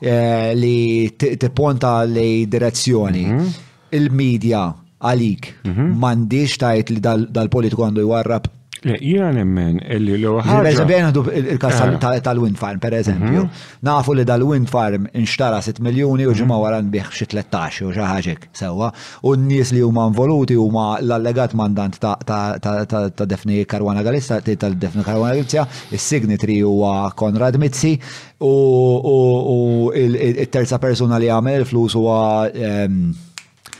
[0.00, 0.76] eh, li
[1.18, 3.26] tipponta li direzzjoni.
[3.28, 3.62] Mm -hmm.
[3.94, 4.64] Il-medja
[5.04, 5.92] għalik mm -hmm.
[6.04, 8.50] mandiġ tajt li dal-politiku dal għandu jwarrab
[8.84, 12.20] Jena nemmen, illi l il-kas eh.
[12.20, 13.40] tal-wind farm, per eżempju.
[13.42, 13.50] Mhm.
[13.82, 16.38] Nafu li dal-wind farm inxtara 6 miljoni u mhm.
[16.38, 18.92] ġimma wara nbiħ xi 13 u ġaħġek, sewa.
[19.22, 25.66] U n-nies li huma involuti huma l-allegat mandant ta' Defni Karwana Galista, tal-Defni Karwana Galizja,
[25.90, 27.98] il signitri huwa Konrad Mizzi
[28.44, 33.14] u il-terza persuna li għamel il-flus huwa ehm,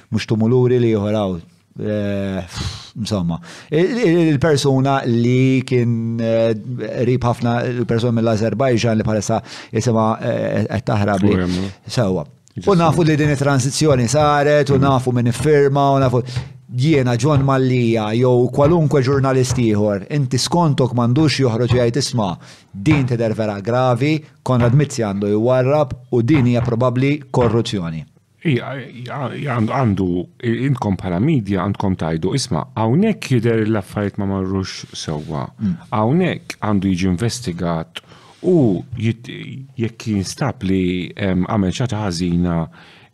[0.08, 1.41] mux tumuluri li juħraw.
[1.76, 2.44] Eh,
[2.94, 6.52] insomma, il-persuna li kien eh,
[7.02, 9.40] rib ħafna il-persuna mill-Azerbajġan li palessa
[9.74, 11.48] jisima eh, qed taħrab li
[11.90, 12.22] sewwa.
[12.70, 14.84] U nafu li din it-transizjoni saret, u mm.
[14.86, 16.22] nafu minn firma, u nafu
[16.78, 22.30] jiena ġon Mallija jew kwalunkwe ġurnalist ieħor, inti skontok m'għandux joħroġ jgħid isma'
[22.70, 28.06] din tidher vera gravi, Konrad Mizzi għandu jwarrab u din hija probabbli korruzzjoni
[28.44, 30.08] għandu,
[30.44, 35.47] inkom bħala media għandkom tajdu, isma, għawnek jider l-affarijiet ma marrux sewa,
[35.90, 36.58] għawnek mm.
[36.68, 38.02] għandu jiġi investigat
[38.44, 38.56] u
[39.00, 40.82] jekk jinstab li
[41.16, 42.58] għamel xata ħażina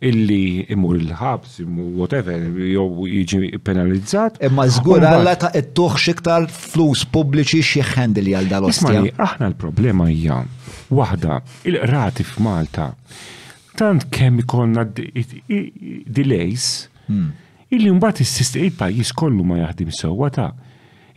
[0.03, 1.59] illi imur il-ħabs,
[2.01, 4.41] whatever, jew jiġi penalizzat.
[4.49, 9.05] Imma żgur għalla ta' ittuħ xiktar flus pubbliċi xieħend li għal dal-ostja.
[9.21, 10.41] Aħna l-problema hija
[10.91, 12.89] waħda il-rati f'Malta
[13.79, 16.73] tant kemm ikonna delays
[17.09, 17.31] hmm.
[17.75, 20.53] illi mbagħad is-sistema il-pajjiż kollu ma jaħdim sewwa ta'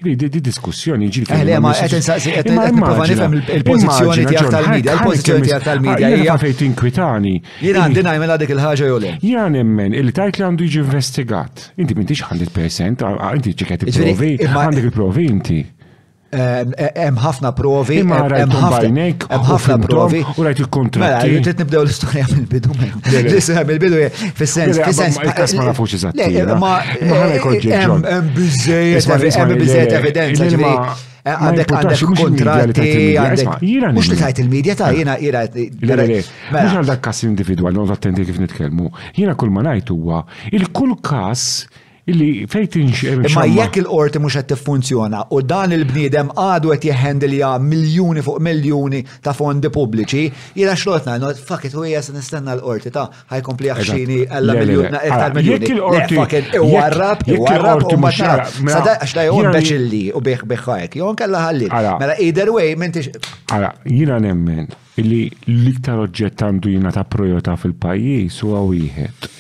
[0.03, 6.09] Di diskussjoni ġil Eħle, eh, ma għet il-pozizjoni tijak tal-medja, il-pozizjoni tijak tal-medja.
[6.11, 7.31] Jena fejt inkwitani.
[7.63, 9.15] Jena għandina jmen għadek il-ħagġa jolem.
[9.23, 11.65] Jena nemmen, il-tajt li għandu jġi investigat.
[11.79, 13.07] Inti mintix 100%,
[13.39, 15.61] inti ċeket il-provi, għandek il-provi inti
[16.33, 18.57] hemm ħafna provi, hemm
[19.49, 20.23] ħafna provi.
[20.37, 21.01] U rajt il-kontrat.
[21.03, 22.73] Mela, jrid nibdew l-istorja mill-bidu.
[23.05, 24.01] L-istorja mill-bidu
[24.39, 25.21] fis-sens fis-sens.
[25.21, 26.21] Ma nafux eżatt.
[26.59, 31.01] Ma hemm biżejjed hemm biżejjed evidenza ġifieri.
[31.23, 33.61] Eh, għandek għandek kontratti, għandek.
[33.95, 35.45] Mux li tajt il-medja ta' jina jira.
[35.55, 35.87] Mux
[36.51, 36.73] mela.
[36.73, 38.89] għal dak kas individual, non attenti kif nitkelmu.
[39.15, 41.45] Jina kull ma najt huwa, il-kull kas
[42.05, 42.89] illi fejtin
[43.33, 48.99] Ma jekk il-qorti mhux qed tiffunzjona u dan il-bniedem għadu qed jeħendelja miljuni fuq miljuni
[49.23, 50.23] ta' fondi pubbliċi,
[50.59, 54.99] jiena xlotna, no, fuck it, u hija se nistenna l-qorti ta' ħajkompli jaħxini għalla miljuni
[54.99, 55.69] tal-miljuni.
[55.69, 55.77] Jekk
[56.11, 58.49] il-qorti warrab, warrab u maċara.
[58.59, 60.99] Mela- Sada għax la jgħu beċilli u bieħ biħħajk.
[60.99, 61.71] jgħu kalla ħalli.
[61.71, 63.05] Mela either way, menti.
[63.53, 64.67] Ara, jiena nemmen
[64.99, 69.31] illi l-iktar oġġett għandu jina ta' projota fil-pajjiż huwa wieħed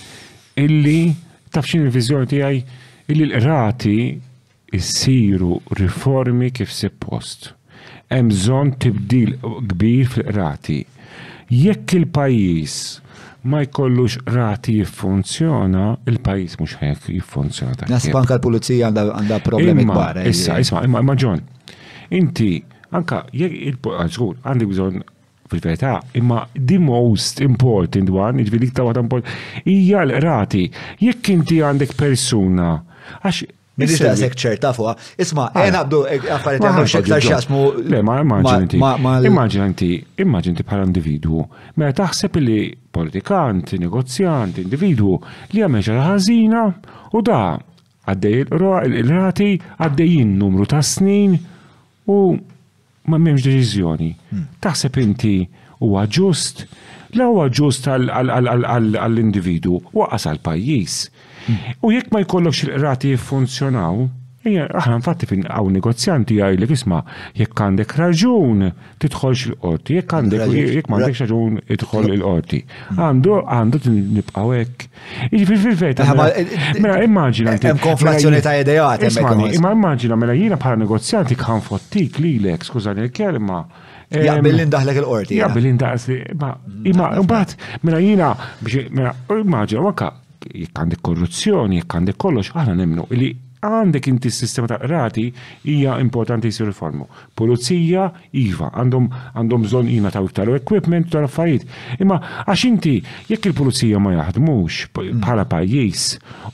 [0.63, 1.22] illi
[1.55, 2.59] taf xin il-vizjoni għaj
[3.13, 3.97] illi l-rati
[4.73, 6.89] jissiru riformi kif se
[8.13, 9.31] Hemm bżonn tibdil
[9.71, 10.83] kbir fil-rati.
[11.49, 12.73] Jekk il-pajjiż
[13.49, 17.87] ma jkollux rati jiffunzjona, il-pajjiż mhux hekk jiffunzjona.
[17.89, 20.21] Nasib anka l-pulizija għandha problemi kbar.
[20.21, 20.61] Eh, issa, eh.
[20.67, 21.41] isma' imma ġon.
[22.19, 22.51] Inti
[22.93, 25.01] anka jekk il-żgur ah, għandi bżonn
[25.53, 30.67] fil-verità, imma the most important one, iġvili ta' għata important, hija l-rati.
[31.01, 32.71] Jekk inti għandek persuna,
[33.25, 34.91] għax Nidix ta' sekk ċerta fuqa.
[35.17, 35.75] Isma, għena ah.
[35.81, 37.61] għabdu eh, għaffariet għamlu xektar xasmu.
[37.89, 38.77] Le, ma' immaġinti.
[38.77, 39.87] Immaġinti,
[40.21, 41.39] immaġinti bħala individu.
[41.47, 42.59] Ma' mela taħseb li
[42.93, 45.15] politikant, negozjant, individu
[45.55, 46.63] li għameġa ħażina
[47.17, 47.43] u da'
[48.13, 48.45] għaddej
[49.01, 52.19] il-rati, għaddejjin numru ta' snin u
[53.09, 54.09] ma m'hemmx deċiżjoni.
[54.31, 54.45] Hmm.
[54.63, 55.33] Taħseb inti
[55.83, 56.65] huwa ġust,
[57.17, 60.99] la huwa ġust għall-individu, waqas għall-pajjiż.
[61.45, 61.79] Hmm.
[61.83, 64.05] U jekk ma jkollokx il-qrati jiffunzjonaw,
[64.43, 66.97] Aħna nfatti fin għaw negozjanti għaj li isma,
[67.39, 68.63] jekk għandek raġun
[68.99, 72.59] titħolx il-qorti, jekk għandek jekk m'għandek raġun titħol il-qorti.
[72.97, 74.87] Għandu għandu nibqgħu hekk.
[75.31, 76.07] Iġi fil-verità.
[76.09, 76.43] Mela-,
[76.83, 79.05] mela immaġina Hemm mela konflazzjoni ta' idejat.
[79.55, 83.61] Imma immaġina mela jina bħala negozjanti kan fottik li l-ek, skużani l-kelma.
[84.27, 85.39] Jaqbil daħlek il-qorti.
[85.39, 86.35] Jaqbil indaħlek.
[86.91, 87.55] Imma mbagħad
[87.87, 88.33] mela jina,
[88.91, 90.11] mela immaġina wakka
[90.49, 93.07] jekk għandek korruzzjoni, jekk għandek kollox, għana nemmnu
[93.67, 95.27] għandek inti s-sistema ta' rati
[95.63, 97.07] hija importanti jisir reformu.
[97.39, 98.09] Polizija,
[98.41, 101.65] iva, għandhom għandhom bżonn jina ta' iktar equipment tal affarijiet.
[102.03, 102.95] Imma għax inti
[103.29, 106.05] jekk il-pulizija ma jaħdmux bħala pajjiż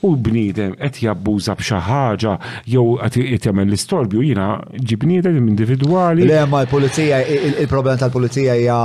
[0.06, 2.38] u bniedem qed jabbuża b'xi ħaġa
[2.70, 4.52] jew qed jagħmel l-istorbju jiena
[4.94, 6.28] ġibniedem individwali.
[6.30, 8.80] Le ma l-pulizija il-problema tal-pulizija hija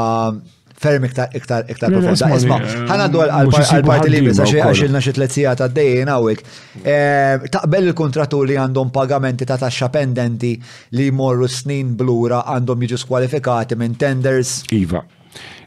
[0.85, 2.29] ferm iktar iktar iktar profonda.
[2.37, 2.59] Isma,
[2.91, 6.43] ħana dwar għal-parti li bizza xie għaxil xie t-letzija ta' d-dejjen għawik.
[6.81, 10.55] Eh, taqbel il-kontratu li għandhom pagamenti ta' taxxa pendenti
[10.99, 14.61] li morru snin blura għandhom jiġu skwalifikati minn tenders.
[14.77, 15.05] Iva.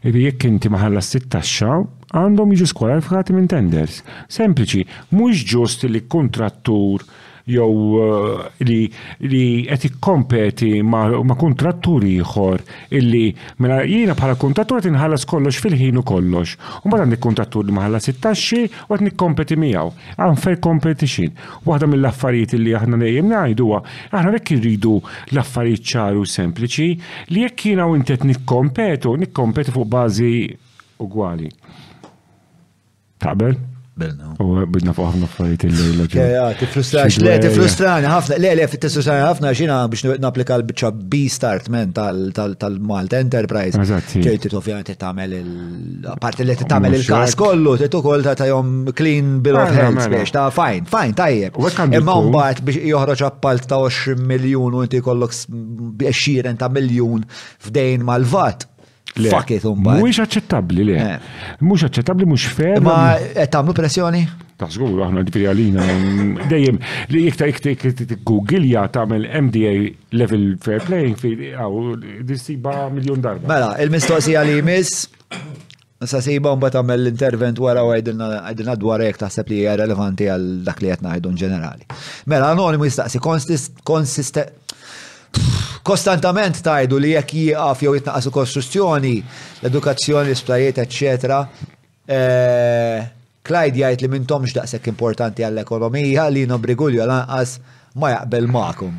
[0.00, 1.80] Jekk inti maħalla sit-taxxa,
[2.16, 4.02] għandhom jiġu skwalifikati minn tenders.
[4.32, 4.84] Sempliċi,
[5.16, 7.04] mhux ġust li kontrattur
[7.48, 12.62] jew eh, li qed ikkompeti ma' kuntrattur ieħor
[12.98, 13.30] illi
[13.62, 16.58] mela jiena bħala kuntrattur qed inħallas kollox fil-ħin u kollox.
[16.84, 19.94] U mbagħad għandi kuntrattur li ma ħallas it-taxxi u qed nikkompeti miegħu.
[20.26, 21.32] Unfair competition.
[21.64, 24.96] Waħda mill-affarijiet li aħna dejjem ngħidu aħna jekk irridu
[25.32, 26.90] l-affarijiet ċaru sempliċi
[27.32, 30.32] li jekk jiena u intet nikkompetu, nikkompeti fuq bażi
[31.04, 31.48] ugwali.
[33.18, 33.56] Tabel?
[33.98, 34.30] Bilna.
[34.38, 36.06] U bidna fuq ħafna fajt il-lejla.
[36.38, 41.92] Ja, tifrustrax, le, tifrustrani ħafna, le, le, tifrustrani ħafna xina biex naplika l-bicċa B-start men
[41.96, 43.80] tal-Malta Enterprise.
[44.18, 49.76] Ġej t-ovvijament t-tamel il-parti li t-tamel il-kas kollu, t-tu ta' jom clean bill of ah,
[49.82, 51.60] health biex ta' fajn, fajn, tajjeb.
[51.98, 55.34] Imma mbagħad biex joħroġ appalt ta' 20 miljun u inti kollok
[56.06, 57.26] 20 ta' miljun
[57.66, 58.68] f'dejn mal-vat
[59.26, 60.98] fuck it un Mux aċċettabli le.
[61.64, 62.78] Mux aċċettabli, mux fair.
[62.84, 63.16] Ma
[63.50, 64.22] tamlu pressjoni?
[64.58, 65.84] Ta' zgur, aħna di għalina.
[66.50, 66.78] Dejjem,
[67.12, 69.76] li jikta jikta Google tamel MDA
[70.18, 73.46] level fair playing fi għaw disiba miljon darba.
[73.48, 75.08] Mela, il-mistoqsija li jmiss,
[75.98, 80.44] Nasa sejba un batamel l-intervent wara u għajdilna dwar jek taħseb li hija relevanti għal
[80.68, 81.88] dak li qed għajdun ġenerali.
[82.30, 84.38] Mela anonimu jistaqsi konsist
[85.88, 89.14] kostantament tajdu li jekk jieqaf jew jitnaqasu kostruzzjoni,
[89.62, 91.38] l-edukazzjoni, l-isplajiet, eccetera.
[92.08, 92.98] Eh,
[93.48, 97.50] Clyde jgħid li minn tomx daqshekk importanti għall-ekonomija li nobrigulju lanqas
[98.00, 98.94] ma jaqbel ma'kom.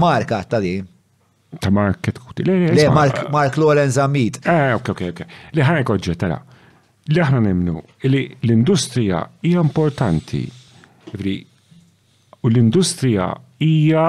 [0.05, 0.75] marka ta' di.
[1.63, 2.37] Ta' marka tkut.
[2.47, 3.17] Le, Mark
[3.57, 4.35] eh, Lorenz Amit.
[4.45, 5.21] Ah, ok, ok, ok.
[5.57, 6.39] Li ħana koġġet, tara.
[7.11, 7.75] Li ħana nemnu,
[8.13, 10.43] li l-industrija hija importanti.
[12.47, 13.33] U l-industrija
[13.65, 14.05] hija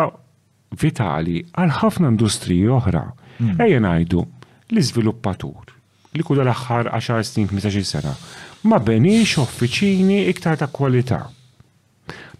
[0.82, 3.02] vitali għal ħafna industriji oħra.
[3.40, 3.56] Hmm.
[3.64, 4.22] Ejja ngħidu
[4.74, 5.74] l-iżviluppatur
[6.18, 8.12] li kuda l-aħħar 10 snin 15 sena
[8.70, 11.22] ma benix offiċini iktar ta' kwalità.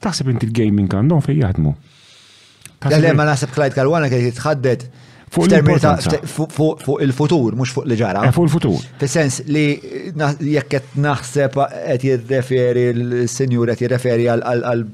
[0.02, 1.74] Taħseb inti l-gaming għandhom fejn jaħdmu.
[3.02, 4.86] Le ma naħseb Clyde Karwana kien jitħaddet
[5.34, 5.52] fuq
[7.08, 8.26] il-futur, mux fuq li ġara.
[8.30, 8.86] Eh, fuq il-futur.
[9.02, 9.66] Fis-sens li
[10.14, 14.86] jekk qed naħseb qed jirreferi l-senjur qed jirreferi għal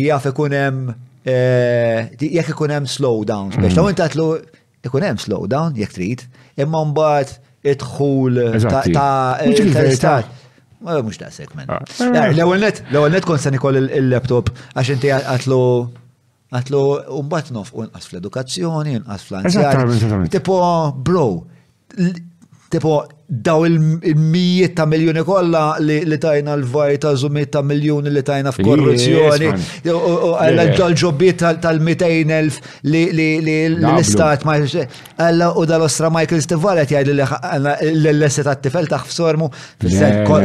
[0.02, 3.78] jaf ikun hemm eh, jekk ikun hemm slowdown biex mm.
[3.78, 4.28] ta' inta tlu
[4.89, 6.26] ikun hemm slowdown jekk trid,
[6.60, 7.39] imma mbagħad
[7.74, 8.44] idħul
[8.92, 10.20] ta'
[10.81, 11.68] Ma mux ta' segment.
[11.68, 11.82] Ah.
[12.32, 15.58] L-ewel net, l-ewel net kon san ikoll il-laptop għax inti għatlu
[16.57, 16.81] għatlu
[17.18, 20.31] un-bat nof unqas fl-edukazzjoni, unqas fl-anzjani.
[20.32, 20.57] Tipo,
[21.05, 21.26] bro,
[22.73, 22.94] tipo,
[23.31, 28.50] daw il-mijiet ta' miljoni kollha li tajna l vajta ta' zumiet ta' miljoni li tajna
[28.55, 29.52] f'korruzzjoni,
[29.86, 38.99] għal ġobbiet tal-200.000 li l-istat ma' għalla u dal-ostra Michael Stivalet jgħid l-lesset għat-tifel ta'
[39.07, 39.47] f'sormu,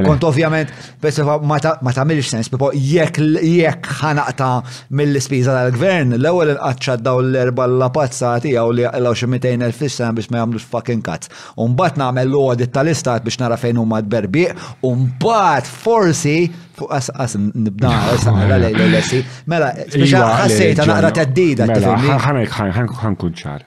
[0.06, 0.70] kont ovvjament,
[1.02, 1.58] bess ma
[1.96, 4.52] tamilx sens, bipo jekk ħanaqta
[4.94, 10.30] mill-spiża tal-gvern, l-ewwel inqaċċa daw l-erba l lapazzati tiegħu li għallaw xi 200.000 fissa biex
[10.32, 11.32] ma jagħmlux fucking cuts.
[11.58, 16.36] U mbagħad nagħmel l-audit tal-istat biex nara fejn huma d-berbiq u mbagħad forsi
[16.80, 17.92] fuq qas nibda
[18.26, 19.22] nara lejn l-lessi.
[19.52, 21.70] Mela, biex ħassejta naqra teddida.
[21.70, 23.64] Ħamek mela, ħankun ċar.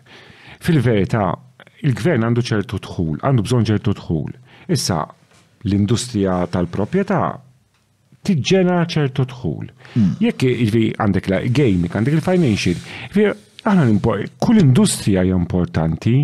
[0.65, 1.25] Fil-verità,
[1.87, 4.33] il-gvern għandu ċertu dħul, għandu bżonn ċertu dħul.
[4.75, 5.01] Issa,
[5.65, 7.23] l-industrija tal-proprjetà
[8.29, 9.69] tiġġena ċertu dħul.
[9.95, 10.13] Hmm.
[10.21, 12.89] Jekk il-vi għandek la gaming, għandek il-financial,
[13.69, 13.85] aħna
[14.45, 16.17] kull industrija importanti,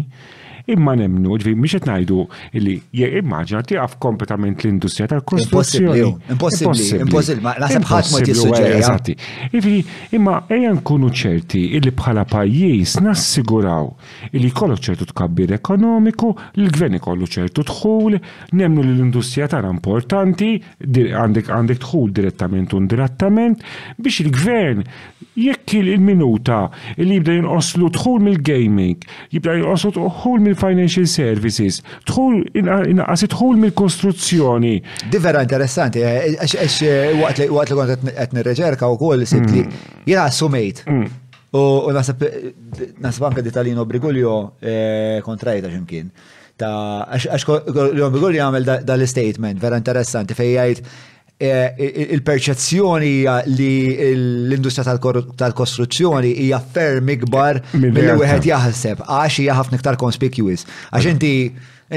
[0.72, 2.18] imma nemnu, ġvi, miex qed ngħidu
[2.64, 2.74] li
[3.20, 6.04] immaġna għaf kompetament l-industrija tal-kostruzzjoni.
[6.34, 8.94] Impossibbli, impossibbli, naħseb ħadd ma tissuġġerja.
[9.58, 9.74] Ifi,
[10.16, 13.90] imma ejan nkunu ċerti li bħala pajjiż nassiguraw
[14.38, 18.16] li kollu ċertu tkabbir ekonomiku, l-gvern ikollu ċertu dħul,
[18.56, 23.60] nemnu li l-industrija tara importanti, għandek tħul direttament u direttament,
[24.00, 24.84] biex il-gvern
[25.34, 26.58] jekk il-minuta
[27.00, 29.04] li jibda jinqoslu dħul mill-gaming,
[29.34, 34.74] jibda jinqoslu dħul mill-financial services, dħul inqas dħul mill-kostruzzjoni.
[35.10, 39.84] Di vera interessanti, eh, għax eh, waqt li kont qed nirreġerka wkoll sibt li mm.
[40.06, 40.84] jiena assumejt.
[40.90, 41.20] Mm.
[41.54, 42.22] U nasab
[43.02, 46.08] nasab anke Ditalino Brigulio eh, kontrajta x'imkien.
[46.58, 47.46] Ta' għax
[48.12, 50.82] Brigulio għamel dal-statement vera interessanti fejn jgħid
[51.34, 51.74] Eh,
[52.14, 53.14] il-perċezzjoni
[53.50, 53.72] li
[54.46, 54.84] l-industrija
[55.34, 60.62] tal-kostruzzjoni hija ferm ikbar eh, mill-li wieħed jaħseb għax hija ħafna iktar conspicuous.
[60.92, 61.32] Għax inti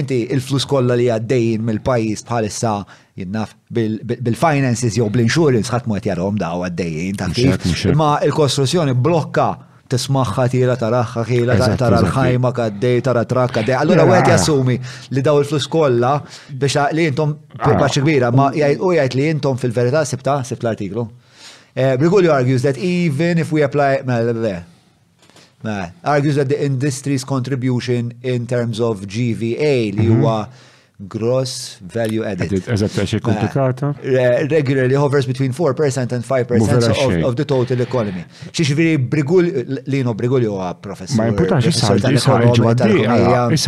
[0.01, 2.73] inti il-flus kollha li għaddejjin mill-pajjiż bħalissa
[3.21, 7.71] jinnaf bil-finances jew bl-insurance ħadd mod jarhom daw għaddejjin ta' kif.
[7.97, 9.51] Ma il-kostruzzjoni blokka
[9.91, 13.75] tismaħħa tira taraħħa ħila tara l-ħajma għaddej tara trakka dej.
[13.81, 14.19] Allura mela.
[14.21, 14.77] għed jassumi
[15.15, 16.13] li daw il-flus kollha
[16.63, 18.03] biex li intom baċ ah.
[18.03, 21.05] kbira ma u jgħid li intom fil-verità sibta sibt l-artiklu.
[21.77, 28.13] Eh, Brigulio argues that even if we apply mela, mela, argues that the industry's contribution
[28.23, 30.19] in terms of GVA li mhm.
[30.21, 32.61] huwa mm -hmm gross value added.
[32.67, 33.91] Eżatt xi komplikata?
[34.49, 38.25] Regularly hovers between 4% and 5% of, the total economy.
[38.51, 39.51] Xie ġifieri Brigul
[39.85, 41.17] Lino Brigul huwa professor.
[41.19, 41.93] Ma importax issa issa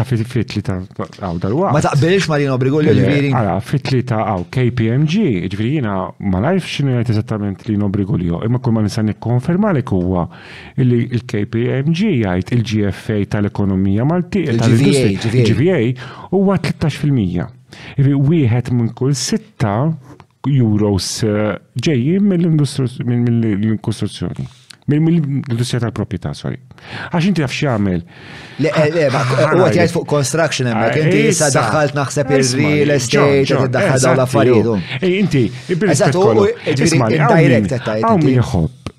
[0.03, 0.79] fit ta'
[1.21, 3.29] għaw dal Ma taqbilx ma Lino Brigul eh, ġifieri.
[3.37, 5.99] Ara fit-tli ta' għaw KPMG, ġifieri jiena
[6.33, 10.25] ma nafx x'inhu jgħid eżattament Lino Brigul imma kull ma nista' nikkonferma li huwa
[10.81, 15.83] li kpmg jgħid il-GFA tal-ekonomija Malti tal-GVA
[16.33, 17.49] huwa 13 fil-mija.
[17.99, 19.73] Wieħed minn kull sitta
[20.47, 24.47] euros eh, ġejjin mill-kostruzzjoni.
[24.89, 26.57] Mill-industrija tal-proprietà, sorry.
[27.11, 27.99] Għax inti għaf xamil.
[28.63, 31.93] Le, eh, le, ma ah, u ah, għet eh, fuq construction emmek, inti jissa daħħalt
[31.99, 35.05] naħseb il-real estate, inti daħħal daw l-affarijiet.
[35.19, 35.43] Inti,
[35.75, 36.47] bil-rispet kollu.
[36.73, 38.91] Inti, indirect, għaw min jħob,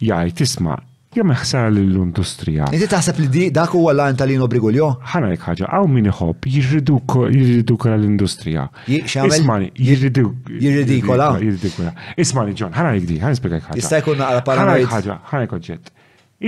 [0.00, 0.80] jgħajt, isma'
[1.14, 2.66] Jem meħsar l-industrija.
[2.74, 4.86] Inti taħseb li dak huwa l-għan tal-lino briguljo?
[5.12, 6.08] ħana jek ħagġa, għaw min
[6.50, 6.96] jirridu
[7.30, 8.64] jirridukla l-industrija.
[8.90, 11.28] Ismani, jirridikola.
[11.38, 11.92] Jirridikola.
[12.18, 13.76] Ismani, John, ħana jek di, ħana jek ħagġa.
[13.78, 14.88] Jista' jkun naqra paranoid.
[14.90, 15.76] ħagġa, ħana jek ħagġa.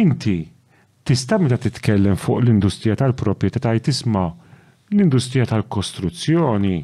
[0.03, 0.37] Inti,
[1.07, 4.27] tista' meta titkellem fuq l-industrija tal-proprjetà tajt tisma'
[4.97, 6.81] l-industrija tal-kostruzzjoni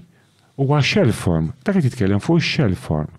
[0.63, 3.11] huwa shell form, dak titkellem fuq shell form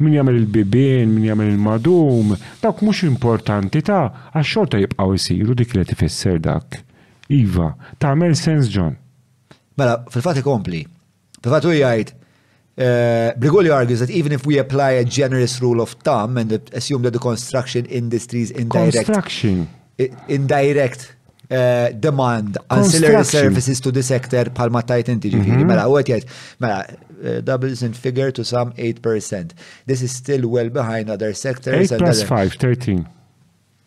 [0.00, 5.84] min jagħmel il-bibien, min jagħmel il-madum, dak mhux importanti ta' għax-xorta jibqgħu jsiru dik li
[5.92, 6.78] tifisser dak.
[7.36, 7.72] Iva,
[8.02, 8.96] tagħmel sens John.
[9.78, 10.84] Mela, fil-fatt ikompli.
[11.44, 12.16] Fil-fatt u jgħid,
[12.80, 16.54] Uh, eh, Brigoli argues that even if we apply a generous rule of thumb and
[16.72, 19.04] assume that the construction industry is indirect.
[19.04, 19.66] Construction.
[20.28, 21.10] Indirect
[21.52, 25.56] Eh, demand ancillary services to the sector palma tajt inti ġifiri.
[25.64, 25.66] Mhm.
[25.66, 26.24] Mela, u għetjet,
[26.62, 26.84] mela,
[27.24, 29.52] eh, doubles in figure to some 8%.
[29.84, 31.90] This is still well behind other sectors.
[31.90, 33.04] 8 plus 5, 13.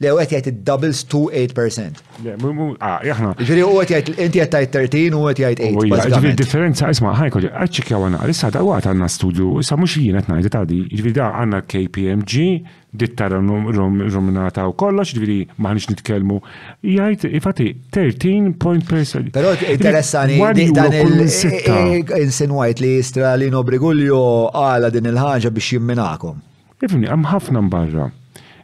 [0.04, 2.00] Le u għet doubles to 8%.
[2.24, 3.30] Ah, Jaħna.
[3.40, 6.16] Ġviri u għet jgħet inti jgħet 13 u għet jgħet 8%.
[6.18, 10.32] Ġviri differenza, isma, ħajko, għadċik jgħawana, issa da għat għanna studju, issa mux jgħin għet
[10.34, 12.48] najdi ġviri da għanna KPMG,
[12.94, 16.40] ditta ruminata u kollox, ġviri maħnix nitkelmu,
[16.84, 20.42] jgħajt, ifati, 13 Pero interessani,
[20.74, 24.20] dan il-insinuajt li istra li nobrigulju
[24.64, 26.44] għala din il-ħagġa biex jimminakom.
[26.84, 28.10] Ifni, għam ħafna mbarra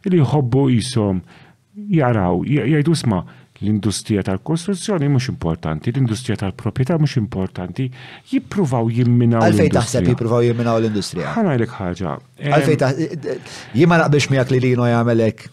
[0.08, 1.20] li jħobbu jisom
[1.90, 3.20] jaraw, jajdu sma
[3.60, 7.90] l-industrija tal-kostruzzjoni mhux importanti, l-industrija tal propieta mhux importanti,
[8.32, 9.42] jippruvaw jimminaw.
[9.44, 11.34] Għalfej taħseb jippruvaw jimminaw l-industrija.
[11.58, 12.14] jlek ħaġa.
[12.40, 15.50] Għalfej taħseb, jimma naqbiex miegħek li lino jgħamelek.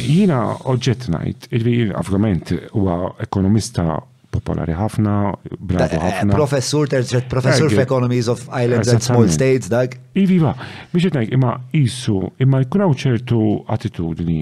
[0.05, 0.42] jina
[0.75, 2.84] oġġett ngħid, ġviri ovvjament u
[3.25, 3.86] ekonomista
[4.31, 5.15] popolari ħafna,
[5.59, 6.36] bravo eh, ħafna.
[6.39, 9.97] Professur, terġet professur eh, f'Economies of Islands and Small States, dak?
[10.18, 10.52] Iviva,
[10.92, 13.41] biex jtnajk, imma jissu, imma jkunaw ċertu
[13.75, 14.41] attitudni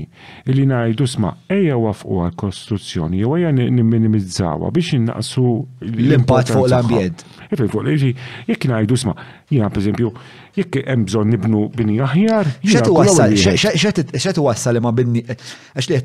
[0.52, 5.46] li najdu sma, eja wafqu għal-kostruzzjoni, jew eja n-minimizzawa biex jinnaqsu
[5.88, 8.10] l impat fuq l-ambjent ifil fuq liġi,
[8.50, 9.14] jekk ngħidu sma,
[9.52, 10.10] jiena pereżempju,
[10.58, 12.50] jekk hemm bżonn nibnu bini aħjar.
[13.78, 16.00] Xet wassal ma binni, għax li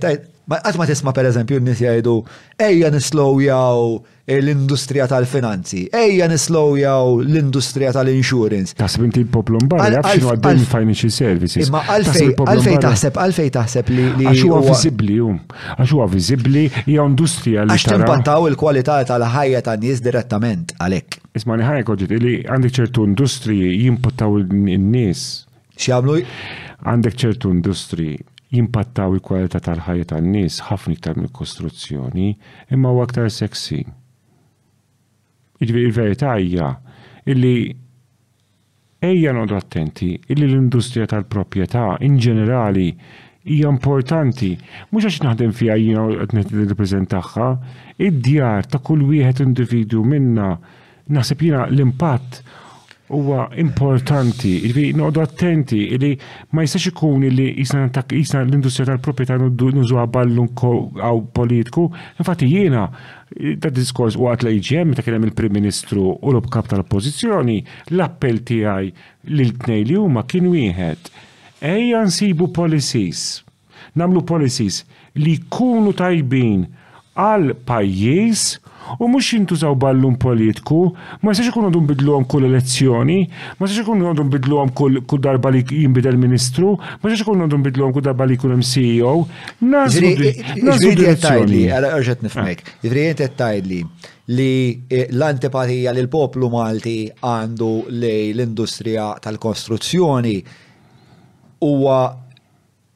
[0.52, 2.16] ma qatt ma tisma' pereżempju n-nies jgħidu
[2.70, 5.84] ejja nislowjaw l-industrija tal-finanzi.
[6.00, 8.72] Ejja nislowjaw l-industrija tal-insurance.
[8.80, 11.66] Taħseb inti poplu mbarra, għaxinu għaddin financial services.
[11.68, 14.06] Imma għalfej taħseb, għalfej taħseb li.
[14.30, 15.42] Għaxu għavizibli, jum.
[15.76, 17.76] Għaxu għavizibli, hija industrija li.
[17.76, 21.18] Għax timpattaw il-kwalità tal-ħajja tan nies direttament għalek.
[21.36, 25.26] Isma' ħajja koġġet li għandek ċertu industriji jimpottaw in-nies.
[25.76, 26.16] X'iamlu?
[26.88, 28.16] Għandek ċertu industriji
[28.56, 32.30] jimpattaw il-kwalità tal-ħajja tan nies ħafna iktar mill-kostruzzjoni,
[32.78, 33.82] imma u aktar seksi
[35.72, 36.82] il verità hija
[37.24, 37.76] illi
[39.00, 42.90] ejja nodu attenti illi l-industrija tal-proprjetà in ġenerali
[43.44, 44.54] hija importanti,
[44.90, 47.48] mhux għax naħdem fiha jiena qed nirrepreżentaha,
[48.00, 50.54] id-djar ta' kull wieħed individu minna
[51.12, 52.38] naħseb jiena l-impatt
[53.12, 56.14] huwa importanti, jiġri noqdu attenti li
[56.56, 59.36] ma jistax ikun li jisna l-industrija tal-proprjetà
[59.76, 60.48] nużuha għaballu
[61.04, 61.90] għaw politiku,
[62.24, 62.88] infatti jiena
[63.58, 67.62] da diskors u għatla IGM ta' kienem il-Prim Ministru u l-obkap tal-oppozizjoni,
[67.94, 71.10] l-appell li l tnej li huma kien wieħed.
[71.64, 73.42] Ejja nsibu policies,
[73.96, 74.84] namlu policies
[75.16, 76.68] li kunu tajbin
[77.14, 78.44] għal pajjiż
[79.00, 80.90] u mhux jintużaw ballum politiku,
[81.24, 83.20] ma jistax ikun bidlu għom kull elezzjoni,
[83.58, 87.94] ma jistax ikun bidlu għom kull darba li jinbidel ministru, ma jistax ikun bidlu għom
[87.96, 89.14] kull darba li jkun hemm CEO.
[89.62, 91.64] Nażlu direzzjoni.
[91.72, 93.54] Għala orġet ah.
[93.54, 94.52] li
[94.92, 100.36] eh, l-antipatija li l-poplu Malti għandu li l-industrija tal-kostruzzjoni
[101.64, 101.98] huwa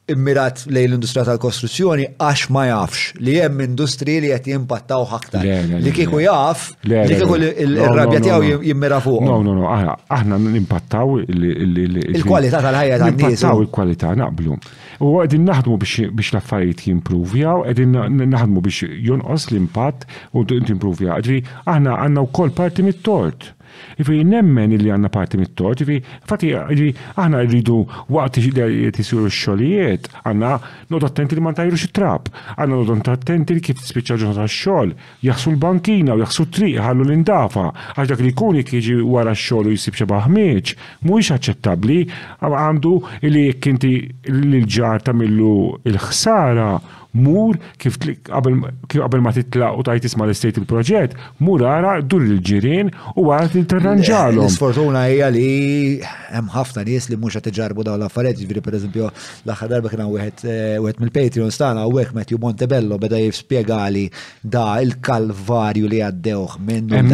[0.08, 5.44] immirat lej l-industrija tal-kostruzzjoni għax ma jafx li hemm industri li qed jimpattaw ħaktar.
[5.84, 9.20] Li kieku jaf, li kieku l rabja tiegħu jimmira fuq.
[9.26, 13.36] No, no, no, aħna nimpattaw il-kwalità tal-ħajja tan-nies.
[13.36, 14.56] Nimpattaw il-kwalità naqblu.
[15.04, 18.00] U qegħdin naħdmu biex l-affarijiet jimpruvjaw, qegħdin
[18.32, 21.20] naħdmu biex jonqos l-impatt u tinpruvja.
[21.28, 23.52] Ġri, aħna għandna wkoll parti mit-tort.
[23.98, 25.96] Ifi nemmen illi għanna parti mit-tort, ifi
[26.28, 27.80] fati aħna rridu
[28.14, 28.38] waqt
[28.96, 30.50] t-sur xogħlijiet għanna
[30.92, 34.92] nodu attenti li ma tajru it-trap, għandna attenti li kif tispiċċa ġurnata x-xogħol,
[35.26, 37.66] jaħsu l-bankina u jaħsu tri ħallu l-indafa,
[37.98, 41.98] għaxdak li kuni kieġi wara x-xogħol u jisibċa xi baħmieġ, mhuwiex aċċettabbli
[42.46, 42.94] għandu
[43.32, 43.94] li kinti
[44.30, 45.56] l ġarta millu
[45.88, 46.70] il-ħsara
[47.26, 53.26] mur kif qabel ma titlaq u tajt isma l-estate il-proġett, mur għara dur il-ġirien u
[53.30, 54.48] għara t-interranġalom.
[54.48, 56.00] Eh, Sfortuna hija li
[56.32, 60.44] hemm ħafna nies li mhux qed iġarbu dawn l-affarijiet, jiġri pereżempju l-aħħar darba kien wieħed
[61.02, 64.06] mill-Patreon eh, stana u wieħed Matthew Montebello beda jispjegali
[64.42, 67.04] da il-kalvarju li għaddewh minnu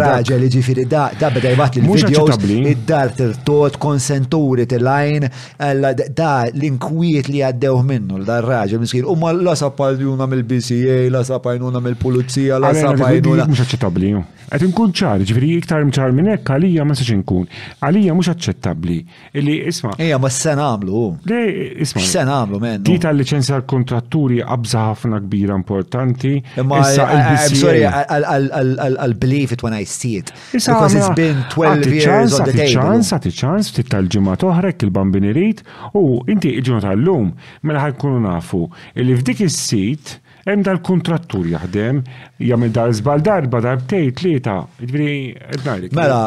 [0.00, 3.12] raġel li ġifieri da beda jibgħat il-videos id-dar
[3.44, 5.26] tot konsenturi tilajn
[5.58, 12.58] da l-inkwiet li għaddew minnu l-dar raġel u ma la sapajnuna mill-BCA, la sapajnuna mill-pulizija,
[12.62, 13.46] la sapajnuna.
[13.50, 14.12] Mux aċċettabli.
[14.50, 17.44] Għet nkun ċar, ġifri iktar mċar minn hekk għalija ma saċin nkun.
[17.86, 18.96] Għalija mhux aċċettabbli.
[19.38, 19.92] Illi isma.
[20.02, 21.02] Ejja, ma s-sen għamlu.
[21.30, 21.38] Le,
[21.86, 22.02] isma.
[22.02, 22.80] S-sen għamlu, men.
[22.86, 26.32] Di tal-licenza kontratturi għabza ħafna kbira importanti.
[26.66, 30.32] Ma I'm eh, eh, sorry, I'll eh, believe it when I see it.
[30.52, 32.68] Because it's been 12 years on the table.
[32.74, 35.62] ċans, għati ċans, ftit tal-ġimma toħrek il-bambinirit
[35.94, 37.32] u inti iġuna tal-lum,
[37.70, 38.66] mela ħajkunu nafu
[38.98, 40.16] li f'dik is-sit
[40.48, 42.00] hemm dal kuntrattur jaħdem,
[42.42, 46.22] jagħmel dar żbal darba darbtej tlieta, jiġri qed Mela,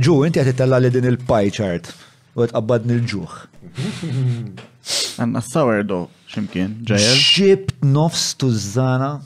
[0.00, 1.90] ġu eh, inti qed tella li din il-pie chart
[2.36, 3.36] u tqabbad lill-ġuh.
[3.76, 4.74] ġuħ
[5.16, 5.96] Għanna sourdo
[6.30, 7.16] ximkien, ġajel.
[7.18, 9.16] Xibt nofs tużana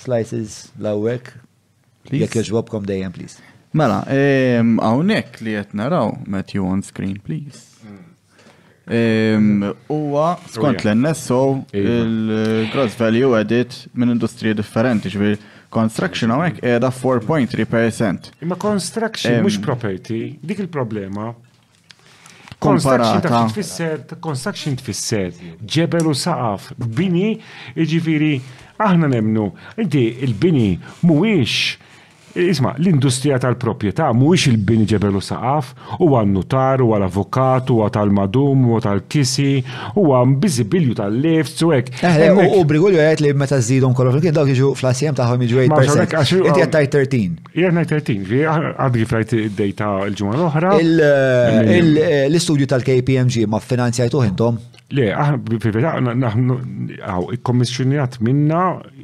[0.00, 1.30] slices lawek.
[2.10, 3.38] Jekk jogħġbobkom dejjem, please.
[3.76, 7.75] Mela, hawnhekk li qed naraw Matthew on screen, please.
[8.88, 11.92] Ehm, Uwa, skont l-NSO, iva.
[12.00, 15.32] il-gross value added minn industrija differenti, ġvi
[15.74, 18.30] construction għamek edha 4.3%.
[18.46, 21.32] Imma construction mux ehm, property, dik il-problema.
[22.62, 23.42] Komparata.
[24.22, 25.34] Construction tfisser,
[25.66, 27.40] ġebel u saqaf, bini,
[27.74, 28.36] ġifiri,
[28.86, 29.50] aħna nemnu,
[29.82, 30.76] inti il-bini
[31.08, 31.74] muwix
[32.36, 35.70] Isma, l-industrija tal-propieta mhuwiex il-bini ġebelu saqaf,
[36.04, 39.62] u għan-nutar, u għal-avukat, u tal-madum, u tal-kisi,
[39.96, 41.88] u għan-bizibilju tal-lifts, u għek.
[42.04, 45.64] Eh, eh, u brigulju għajt li meta zidon kollu fil-kien dawk iġu fl-asjem taħħom iġu
[45.64, 46.44] 8%.
[46.50, 47.50] Inti għattaj 13.
[47.56, 48.40] Jgħattaj 13,
[48.84, 50.76] għadri flajt id-dejta l-ġumma l-oħra.
[51.64, 54.60] Eh, l-istudju tal-KPMG ma' finanzjajtu intom?
[54.94, 56.56] Le, aħna fil-verità naħnu
[57.02, 58.60] għaw ikkommissjonjat minna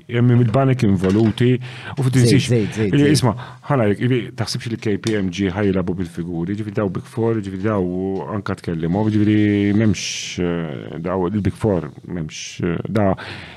[0.06, 1.56] jemmi mill-banek involuti
[1.98, 2.92] u f'tinsiex.
[3.08, 3.32] Isma,
[3.66, 9.36] ħana taħsibx li KPMG ħajlabu bil-figuri, ġifiri daw Big Four, ġifiri daw anka tkellimu, ġifiri
[9.82, 10.06] memx
[10.38, 13.10] eh, daw il-Big Four, memx eh, da,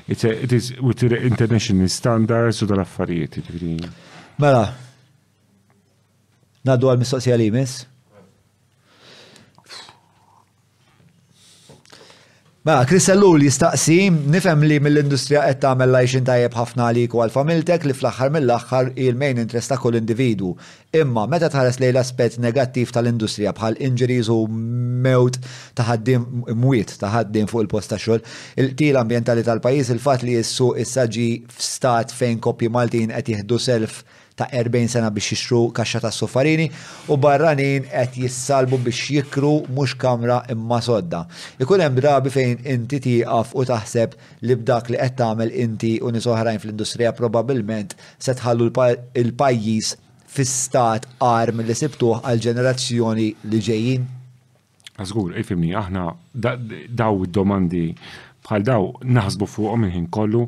[0.10, 3.76] it is with international standards u dal-affarijiet, ġifiri.
[4.42, 4.72] Mela,
[6.66, 7.84] naddu għal-mistoqsija li jmiss?
[12.68, 13.98] Ma, mela, Krisellul jistaqsi,
[14.34, 19.42] nifem li mill-industrija qed tagħmel lajxin tajjeb ħafna u għal familtek li fl-aħħar mill-aħħar il-main
[19.44, 20.50] interest ta' kull individu.
[21.02, 24.40] Imma meta tħares lejn l-aspett negattiv tal-industrija bħal injuries u
[25.06, 25.38] mewt
[25.78, 26.26] ta' ħaddim
[26.66, 28.26] mwiet ta' ħaddim fuq il-post ta' xogħol,
[28.58, 34.02] il-til ambjentali tal-pajjiż il-fatt li jissu issa ġi f'stat fejn koppji Maltin qed jieħdu self
[34.40, 36.66] ta' 40 sena biex jixtru kaxxa ta' soffarini
[37.14, 41.22] u barranin qed jissalbu biex jikru mhux kamra imma sodda.
[41.64, 44.18] Ikun hemm drabi fejn inti tieqaf u taħseb
[44.50, 47.96] li b'dak li qed tagħmel inti u nies oħrajn fl-industrija probabbilment
[48.28, 48.70] se tħallu
[49.24, 49.96] l-pajjiż
[50.36, 54.06] fi-stat arm li sibtuħ għal ġenerazzjoni li ġejjin?
[55.00, 56.10] Għazgur, ifimni, aħna
[56.42, 57.86] daw id-domandi
[58.46, 58.84] bħal daw
[59.16, 60.46] naħsbu fuqhom minn ħin kollu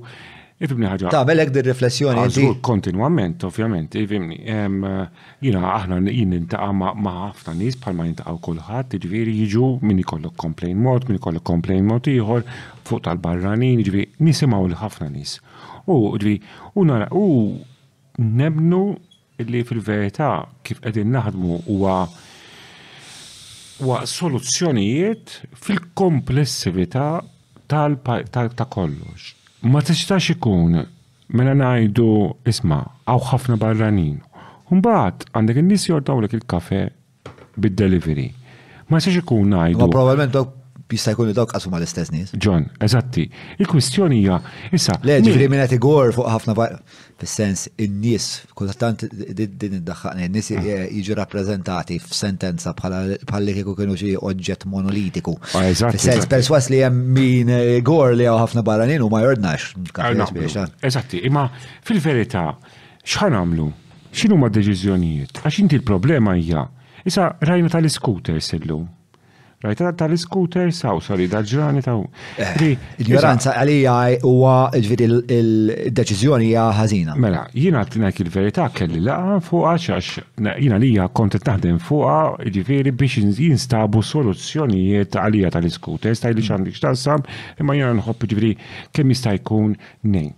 [0.58, 1.11] Ifimni ħagġa.
[1.14, 2.18] Ta' belek di riflessjoni.
[2.18, 4.40] Ah, Għazur kontinuament, ovvjament, ifimni.
[4.42, 10.36] Jina, aħna jien intaqa ma' ħafna nis bħalma jintaqaw kolħat, ġviri jiġifieri jiġu minni kollok
[10.42, 12.42] komplejn mort, minni kollok komplejn mort ieħor,
[12.90, 15.32] fuq tal-barranin, ġviri, jiġifieri nisimaw l-ħafna nis.
[15.86, 16.38] U ġviri,
[16.74, 17.27] u nara, u
[18.42, 18.82] nebnu
[19.53, 20.32] li fil verita
[20.66, 22.02] kif qegħdin naħdmu u wa
[24.10, 27.11] soluzzjonijiet fil-komplessività
[27.69, 29.36] komplessivita ta' kollox
[29.74, 30.82] ma tistax ikun
[31.36, 32.08] mela ngħidu
[32.52, 34.20] isma' għaw ħafna barranin.
[34.72, 36.82] Mbagħad għandek in-nies jordawlek il-kafe
[37.60, 38.28] bid-delivery.
[38.90, 39.82] Ma tistax ikun ngħidu.
[39.84, 40.57] Ma probabbilment dawk
[40.95, 42.30] jista' jkunu dawk qasu ma l-istess nies.
[42.40, 43.25] John, eżatti.
[43.59, 44.38] Il-kwistjoni hija
[44.74, 44.95] issa.
[45.06, 46.56] Le, ġifri minn qed igor fuq ħafna
[47.19, 50.85] fis-sens in-nies kultant din iddaħħaqni, n-nies mm.
[50.95, 55.35] jiġu rappreżentati f'sentenza li kieku kienu xi oġġett monolitiku.
[55.57, 59.74] Ah, fis-sens perswas li hemm min eh, igor li hawn ħafna barranin u ma jordnax.
[59.91, 61.49] Eżatti, imma
[61.85, 62.51] fil-verità
[63.03, 63.67] x'ħan nagħmlu.
[64.17, 65.41] X'inhuma deċiżjonijiet?
[65.43, 66.67] Għax inti l-problema hija.
[67.07, 68.88] Issa rajna tal iskuter illum
[69.61, 71.95] Rajta tal-iskuter saw sorry, dal-ġrani ta'
[72.61, 75.08] eh, Ignoranza għalija huwa ġviri
[75.40, 77.16] il-deċizjoni hija ħażina.
[77.18, 80.11] Mela, jiena tinek il-verità kelli laqa fuq għax
[80.61, 87.26] jiena lija kontet naħdem fuqha ġifieri biex jinstabu soluzzjonijiet għalija tal-iskuter stajli x'għandik x'tassam
[87.58, 88.53] imma jiena nħobb ġifieri
[88.94, 90.36] kemm jista' jkun nejn.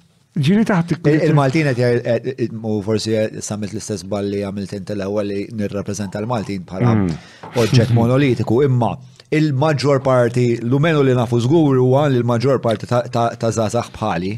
[0.45, 6.19] Ġiri taħt e, il-Maltin qed mu forsi samet l-istess balli għamilt inti l-ewwel li nirrappreżenta
[6.21, 7.19] l-Maltin bħala mm.
[7.61, 8.93] oġġett monolitiku imma
[9.33, 14.33] il-maġġor parti, l-umenu li nafu zgur u għan il-maġġor parti ta' zazax bħali.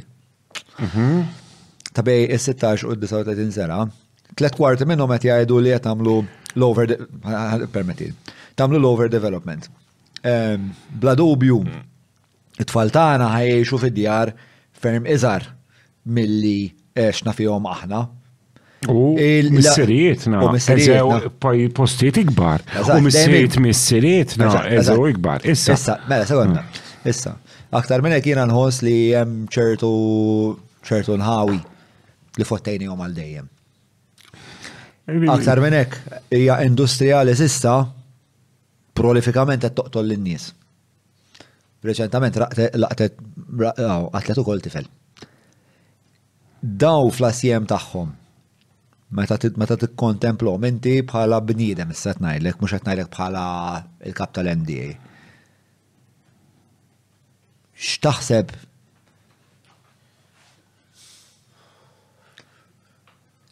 [0.80, 1.24] Mhm.
[1.94, 3.82] Ta' bej il-16 u 39 sena,
[4.38, 5.90] tlet kwarti minnu met jgħidu li għet
[6.56, 6.96] l-over,
[7.76, 8.12] permetti,
[8.56, 9.68] tamlu l-over development.
[10.24, 11.84] Bla dubju, mm.
[12.60, 14.32] it-tfal tagħna ħajxu fid-djar
[14.82, 15.46] ferm iżar
[16.06, 16.60] milli
[16.98, 18.06] xna fihom aħna
[18.86, 19.16] U
[19.52, 22.62] missiriet na, eżew postiet ikbar.
[22.94, 25.42] U missiriet missiriet na, eżew ikbar.
[25.50, 25.74] Issa.
[25.74, 26.62] Issa, mela, segwanna.
[26.62, 27.10] Mm.
[27.10, 27.34] Issa.
[27.74, 29.90] Aktar minn jena nħos li jem ċertu
[30.86, 31.58] ċertu nħawi
[32.38, 33.48] li fottejni għom għal dejjem.
[35.34, 37.80] Aktar minn hekk hija industrija li sista
[38.98, 40.52] prolifikament qed toqtol lin-nies.
[41.88, 42.38] Reċentament
[42.78, 43.18] laqtet
[43.68, 44.86] atletu kol tifel.
[46.62, 48.14] Daw fl-asjem tagħhom
[49.14, 49.38] meta
[49.78, 53.44] tikkontemplu menti bħala bniedem issa tnajlek mhux qed ngħidlek bħala
[54.10, 54.90] il-kap tal-MDA.
[57.78, 58.52] X'taħseb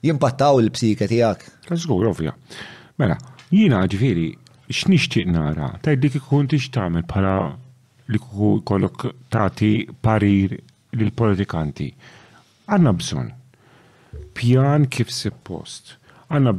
[0.06, 1.46] jimpattaw il-psike tiegħek?
[1.72, 2.34] Żgur ovvja.
[3.00, 3.20] Mela,
[3.54, 4.28] jiena ġifieri
[4.72, 7.36] x'nixtieq nara tgħid dik ikun tix tagħmel bħala
[8.12, 9.72] li kollok tagħti
[10.04, 10.60] parir
[10.96, 11.90] lill-politikanti.
[12.70, 13.34] Għandna bżonn
[14.36, 15.10] pjan kif
[15.44, 15.96] post.
[16.32, 16.54] Għanna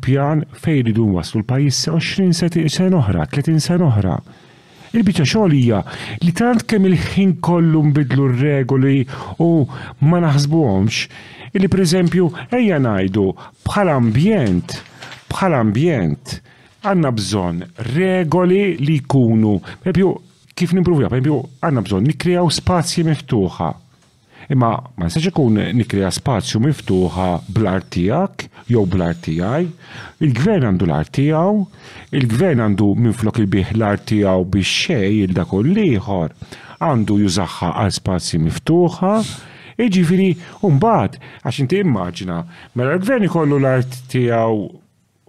[0.00, 4.18] pjan fej ridu waslu l-pajis 20 sen oħra, 30 sen oħra.
[4.90, 5.82] Il-bicċa xolija
[6.24, 9.04] li tant kemm il-ħin kollu nbidlu r-regoli
[9.44, 9.50] u
[10.08, 11.04] ma naħsbuhomx,
[11.54, 13.26] illi preżempju ejja ngħidu
[13.68, 14.80] bħala ambjent,
[15.30, 16.40] bħala ambjent
[16.82, 20.16] għanna bżonn regoli li jkunu, peppju
[20.58, 23.68] kif nimprovja, peppju għandna bżonn nikrejaw spazji miftuħa
[24.50, 29.68] Imma ma nistax ikun nikrija spazju miftuħa bl-artijak jew bl-artijaj,
[30.26, 31.60] il-gvern għandu l-artijaw,
[32.18, 36.34] il-gvern għandu minflok il-bih l-artijaw biex xej il-dakol liħor,
[36.82, 39.14] għandu jużaxħa għal spazju miftuħa,
[39.80, 40.26] Iġifiri,
[40.68, 42.42] un-bad, għax inti immaġina,
[42.76, 43.94] mela l-gvern ikollu l-art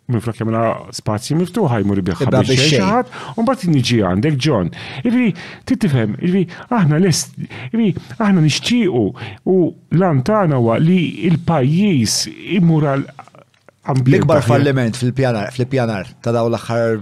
[0.09, 4.71] kemm la spazji miftuħa jmur biħħa xeħat, un bat niġi għandek ġon.
[5.07, 5.27] Ivi,
[5.69, 7.35] tittifem, ivi, aħna lest,
[7.71, 9.05] ivi, aħna nixċiqu
[9.45, 9.57] u
[9.95, 12.17] l-antana wa li il-pajis
[12.57, 13.07] imur għal
[13.81, 16.99] L-ikbar falliment fil-pjanar, fil-pjanar, ta' daw l-axħar.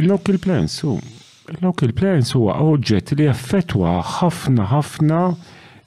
[0.00, 0.96] Il-local plans, hu.
[1.52, 5.20] Il-local plans huwa oġġett li effettwa ħafna ħafna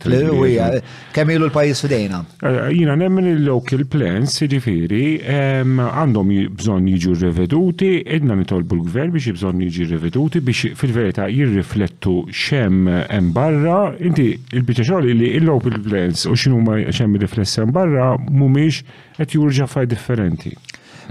[1.13, 2.23] Kemm ilu l-pajis fidejna?
[2.41, 9.35] Eh, Jina nemmen il-local plans, ġviri, jiġifieri, għandhom bżon jiġu riveduti, edna nitolbu l-gvern biex
[9.37, 12.89] bżon jiġu riveduti biex fil-verita jirriflettu xem
[13.37, 18.81] barra, inti il-bicċaċoli li il-local plans u xinu ma xem riflessi barra mumiex
[19.21, 20.53] et jurġa faj differenti.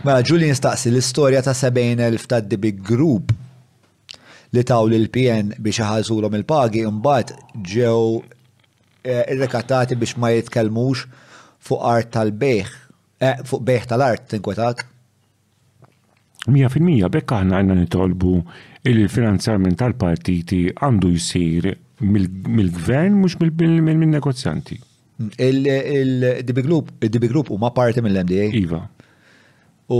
[0.03, 3.31] Mela, Julie nistaqsi l-istorja ta' 70.000 ta' The Big Group
[4.53, 7.31] li taw l-PN biex ħazulom il-pagi mbagħad
[7.73, 8.01] ġew
[9.05, 11.05] irrekatati biex ma jitkellmux
[11.65, 12.67] fuq art tal-beħ,
[13.49, 14.83] fuq beħ tal-art tinkwetak.
[16.45, 18.35] 100% bekk aħna għanna nitolbu
[18.85, 21.71] il-finanzjament tal-partiti għandu jsir
[22.05, 24.83] mill-gvern mhux mill-negozjanti.
[25.17, 26.59] Il-DB
[27.27, 28.49] Group, u ma parti mill-MDA.
[28.63, 28.89] Iva.
[29.87, 29.99] U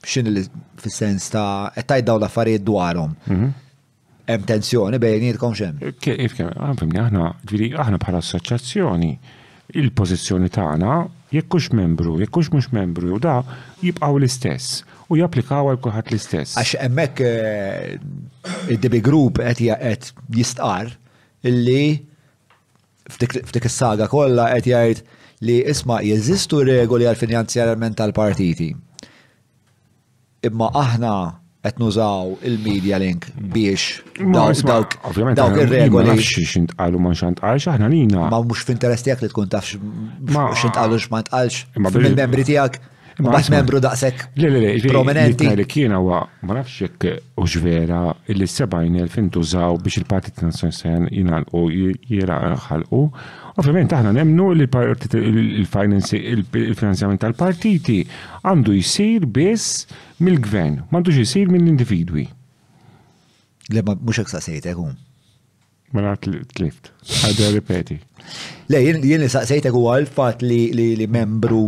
[0.00, 0.42] xin li
[0.80, 3.12] fil-sens ta' għettaj daw l-affarijiet dwarom.
[3.28, 3.48] Mhm.
[4.30, 5.74] Hemm tensjoni bejnietkom xem.
[6.02, 9.12] Kif kemm, ah, fimni, aħna, ġviri, aħna bħala assoċjazzjoni,
[9.78, 10.92] il-pozizjoni tagħna
[11.34, 13.36] jekkux membru, jekkux mhux membru, u da
[13.82, 14.66] jibqgħu l-istess
[15.10, 16.50] u japplikaw għal kulħadd l-istess.
[16.62, 19.58] Għax hemmhekk eh, id-DB Group qed
[20.38, 20.86] jistqar
[21.46, 21.84] illi
[23.16, 25.00] f'dik is-saga kollha qed jgħid
[25.48, 28.70] li isma' jeżistu regoli għal finanzjarament tal-partiti.
[30.50, 31.14] Imma aħna
[31.66, 34.00] qed nużaw il-media link biex
[34.64, 34.94] dawk
[35.40, 36.14] dawk ir-regoli.
[36.20, 38.28] Xint qalu ma xant aħna lina.
[38.32, 41.64] Ma mhux f'interess tiegħek li tkun taf x'intqalux ma x'ma tqalx.
[41.80, 42.80] Mill-membri tiegħek
[43.20, 44.24] Ma membru daqsek.
[44.88, 45.46] Prominenti.
[45.56, 47.06] Li kiena wa ma nafx jekk
[47.40, 48.00] u ġvera
[48.32, 51.64] li 70.000 intużaw biex il-Partit Nazjonal jinalqu
[52.10, 53.02] jiraħalqu.
[53.60, 54.68] Ovvijament aħna nemnu li
[55.60, 57.98] il-finanzjament tal-partiti
[58.46, 59.84] għandu jisir biss
[60.20, 62.26] mill-gvern, m'għandux jisir mill-individwi.
[63.70, 64.88] Le ma mhux hekk saqsejtek hu.
[65.92, 66.92] Ma nagħt tlift.
[67.24, 67.96] Ħadda ripeti.
[68.70, 71.66] Le jien li saqsejtek huwa l-fatt li membru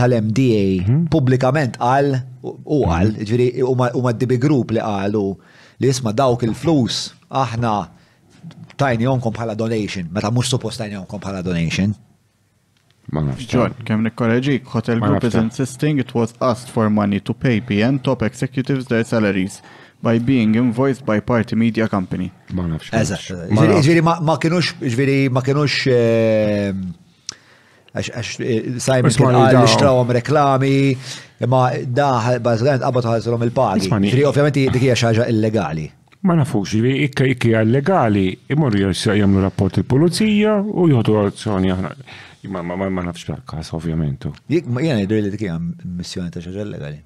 [0.00, 1.04] tal-MDA mhm.
[1.12, 2.94] publikament għal u mhm.
[2.96, 3.74] għal, ġviri, u
[4.06, 5.26] ma d-dibi grup li għal u
[5.82, 7.74] li jisma dawk il-flus aħna
[8.80, 11.94] tajni jonkom bħala donation, meta mux suppost tajni jonkom bħala donation.
[13.46, 18.00] John, kem nikkorreġik, Hotel Group is insisting it was asked for money to pay PN
[18.02, 19.60] top executives their salaries
[20.02, 22.32] by being invoiced by party media company.
[22.50, 22.90] Ma nafx.
[22.92, 23.54] Eżat.
[23.86, 26.74] Ġviri, ma kienux, ġviri, ma kienux eh,
[27.96, 30.72] għax eh, Simon kien għal nishtrawom reklami,
[31.42, 35.86] imma daħ bażgħet qabad għazlom il pati Tri ovvjament dik hija xi ħaġa illegali.
[36.26, 36.72] Ma nafux,
[37.06, 41.92] ikka ikka illegali, imorru jagħmlu rapport il-pulizija u jħodu azzjoni aħna.
[42.56, 44.28] Ma nafx bħal-kas, ovvjament.
[44.50, 47.00] Jena jidur li dik hija missjoni ta' xaġa illegali.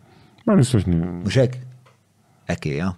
[0.46, 1.60] Ma nistax Mhux hekk?
[2.50, 2.90] Hekk hija.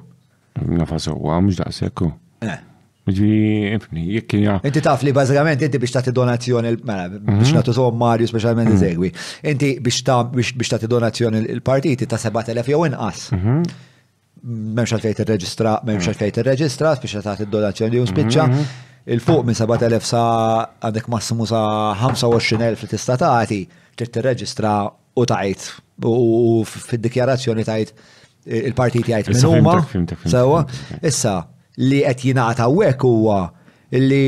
[0.66, 2.02] Nafas huwa mhux daqshekk.
[2.40, 2.58] Eh.
[3.08, 3.34] Ġi,
[3.72, 4.18] infni,
[4.68, 7.54] Inti taf li bazzikament inti biex tagħti donazzjoni, mela, biex mhm.
[7.56, 9.14] nagħtu tom Marju speċjalment segwi.
[9.14, 9.46] Mhm.
[9.54, 13.30] Inti biex tagħti donazzjoni l-partiti ta' 7000 jew inqas.
[13.32, 13.72] Memx
[14.44, 14.90] mhm.
[14.98, 18.48] għalfejn tirreġistra, memx għalfejn tirreġistra, biex tagħti donazzjoni u spiċċa.
[19.14, 20.26] Il-fuq minn 7000 sa
[20.82, 21.64] għandek massimu sa
[21.96, 23.62] 25,000 li tista' tagħti,
[23.96, 24.76] trid tirreġistra
[25.16, 25.70] u tajt
[26.12, 27.96] u fid-dikjarazzjoni tajt
[28.46, 29.78] il-partiti għajt minn huma.
[30.32, 30.62] Sewa,
[31.02, 31.34] issa
[31.84, 33.40] li qed jingħata hekk huwa
[33.92, 34.22] li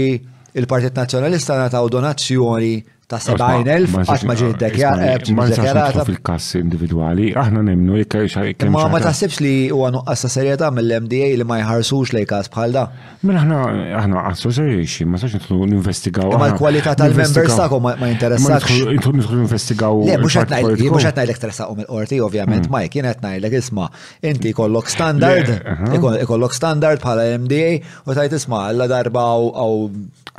[0.59, 2.73] il-Partit Nazzjonalista nataw donazzjoni
[3.09, 5.33] ta' 70.000 għax ma ġiet eh, dekjarata.
[5.33, 8.35] Ma nsarx fil-kass individwali, aħna nemmnu li kaj
[8.69, 12.75] Ma ma taħsibx li huwa nuqqas ta' serjetà mill-MDA li ma jħarsux lej każ bħal
[12.77, 12.83] da.
[13.23, 16.29] Min mela aħna aħna qassu serjexi, ma sax nitlu ninvestigaw.
[16.38, 18.77] Ma l-kwalità tal-members tagħkom ma jinteressax.
[18.91, 20.03] Nitlu nitlu ninvestigaw.
[20.09, 22.75] Le mhux qed ngħid mhux qed ngħidlek tressaqhom il-qorti ovvjament, mm.
[22.77, 23.88] Mike, kien qed ngħidlek isma'
[24.29, 25.49] inti jkollok standard,
[26.29, 27.73] ikollok standard bħala MDA
[28.05, 29.81] u tajt isma' alla darba għaw.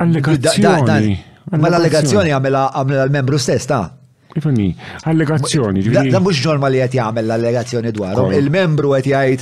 [0.07, 1.27] Allegazzjoni.
[1.51, 2.63] Ma mela l-allegazzjoni għamela
[3.07, 3.97] l-membru stess, ta'
[4.33, 4.71] Ifani,
[5.11, 5.81] allegazzjoni.
[6.07, 8.15] Da mux ġorma li għet jgħamil l-allegazzjoni dwar.
[8.37, 9.41] Il-membru għet jgħajt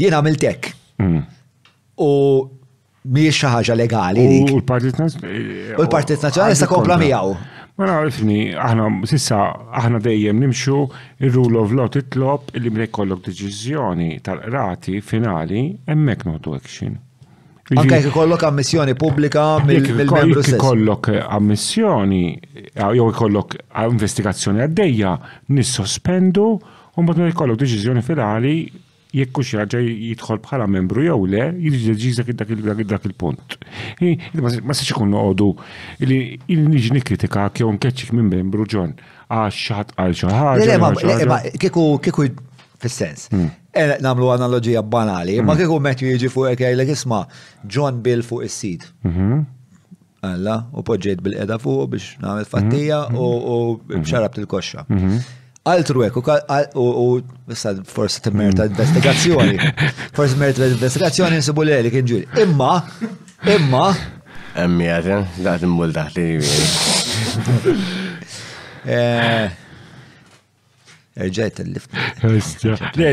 [0.00, 0.70] jien għamil tek.
[0.96, 1.18] Mm.
[2.00, 2.08] U
[3.12, 4.24] mi xaħġa legali.
[4.46, 5.42] U l-Partit Nazjonali.
[5.76, 7.36] U l-Partit Nazjonali sa' kompla miegħu.
[7.76, 9.42] Ma mela, nafni, aħna sissa
[9.82, 10.80] aħna dejjem nimxu
[11.20, 16.96] il-rule of law titlob li mrekollok kollok deċiżjoni tal-rati finali emmek notu action.
[17.74, 20.54] Anke jek ikollok ammissjoni pubblika mill-membru stess.
[20.54, 22.20] ikollok eh, ammissjoni,
[22.62, 25.14] eh, jew ikollok eh, investigazzjoni għaddejja,
[25.50, 26.44] nissospendu,
[26.96, 28.52] un bat ikollok deċiżjoni finali
[29.16, 33.58] jekk kux jaġa jidħol bħala membru jew le, jidġiġ dak il-punt.
[34.62, 35.50] Ma sex ikun noqogħdu
[36.06, 38.94] il niġi nikkritika jew nkeċċik minn membru ġon
[39.26, 41.54] għax xaħat għal xaħat.
[41.58, 42.26] Kieku
[42.80, 43.28] fis-sens.
[43.30, 43.46] Hmm.
[43.72, 45.60] E, namlu analogija banali, ma hmm.
[45.60, 47.22] kieku metu jiġi fuq ek jgħajlek isma
[47.76, 48.86] John Bill fuq is-sid.
[49.08, 49.44] Mhm.
[50.26, 53.18] Alla, u poġġejt bil-qeda fuq biex nagħmel fattija hmm.
[53.18, 54.86] u bxarabt il-koxxa.
[55.66, 56.16] Altru ek,
[56.78, 57.06] u
[57.52, 59.56] issa forsi timmerta investigazzjoni,
[60.16, 62.28] forse merta investigazzjoni nsibu l kien ġuri.
[62.44, 62.74] Imma,
[63.56, 63.86] imma.
[64.62, 65.08] Emmijat,
[65.44, 66.66] daqt imbul li
[71.16, 71.88] Rġajt il lift
[72.94, 73.10] Le,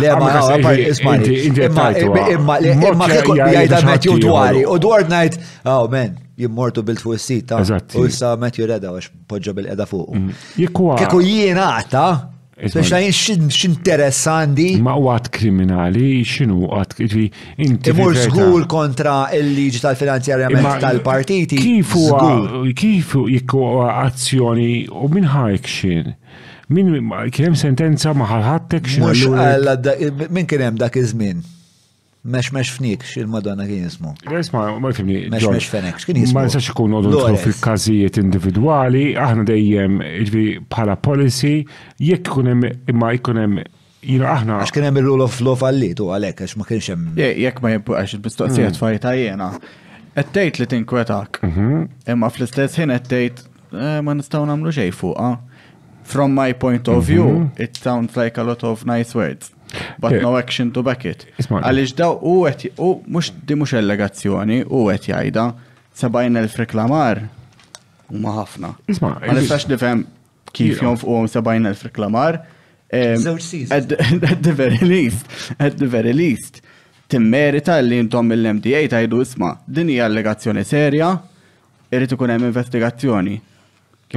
[0.00, 1.90] le, ma
[2.32, 4.62] Imma, imma, jgħajda Matthew dwari.
[4.68, 5.36] U dwar najt,
[5.68, 7.62] oh man, jimmortu bil fuq sit ah.
[7.66, 10.12] ta' u issa Matthew reda għax poġġa bil-edha fuq.
[10.16, 10.30] Mm.
[10.62, 10.96] Jekwa.
[11.22, 12.04] jiena għata,
[12.62, 14.54] biex lajn
[14.86, 17.26] Ma għat kriminali, xinu għat kri.
[17.66, 21.58] Imur kontra il-liġi tal-finanzjarjament tal-partiti.
[21.60, 22.06] Kifu,
[22.78, 23.26] kifu
[23.90, 26.14] azzjoni u minn ħajk xin.
[26.72, 29.02] Min kien hemm sentenza ma ħalħattek xi.
[30.32, 31.42] Min kien hemm dak iż-żmien?
[32.32, 34.12] Mesh mesh fnik, xil-Madonna kien jismu.
[34.38, 35.24] Isma, ma jfimni.
[35.32, 36.36] Mesh mesh fnik, xkien jismu.
[36.38, 39.96] Ma jistax ikun għodu fil-kazijiet individuali, aħna dejjem
[40.30, 41.52] ġvi bħala policy,
[42.06, 42.62] jekk kunem
[42.94, 43.58] imma jkunem
[44.06, 44.60] jina aħna.
[44.64, 47.14] Għax kien hemm il-rule of law fallit u għalhekk għax ma kienx hemm.
[47.18, 48.78] Jekk ma jibbu għax il-mistoqsija mm.
[48.80, 49.50] tfajta jiena.
[50.16, 51.42] Qed li tinkwetak.
[51.50, 51.72] Mhm.
[52.14, 55.32] Imma fl-istess ħin qed tgħid eh, ma nistgħu nagħmlu xejn fuqha
[56.02, 57.60] from my point of view, mm -hmm.
[57.64, 59.50] it sounds like a lot of nice words.
[60.00, 60.22] But yeah.
[60.22, 61.26] no action to back it.
[61.48, 65.44] Għalix daw u għet, u mux di mux allegazzjoni, u għet jajda
[66.42, 67.22] l-freklamar,
[68.10, 68.70] u maħafna.
[68.86, 70.04] Għalix ma nistax nifem
[70.52, 72.34] kif jom fuq 70.000 reklamar.
[72.92, 75.24] At the very least,
[75.58, 76.60] at the very least,
[77.08, 81.08] timmerita li jintom mill-MDA tajdu isma, din hija allegazzjoni serja,
[81.90, 83.40] irrit ikun hemm investigazzjoni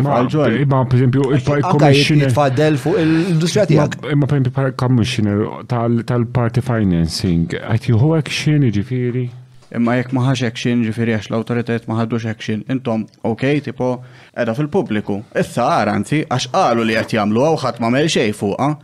[0.03, 0.55] għal-ġol.
[0.65, 2.31] Imma, per esempio, il-commissioner.
[2.33, 3.95] Tfaddel fuq il-industrija tijak.
[4.11, 9.29] Imma, eh, per esempio, commissioner tal-party financing, għajt juhu action ġifiri?
[9.75, 12.63] Imma jek maħax action ġifiri għax l-autoritet maħadux action.
[12.69, 14.01] Intom, ok, tipo,
[14.35, 15.21] edha fil-publiku.
[15.35, 18.55] Issa għaranti, għax għalu li għat jamlu għaw ħat ma mel xej fuqa.
[18.69, 18.75] Ah?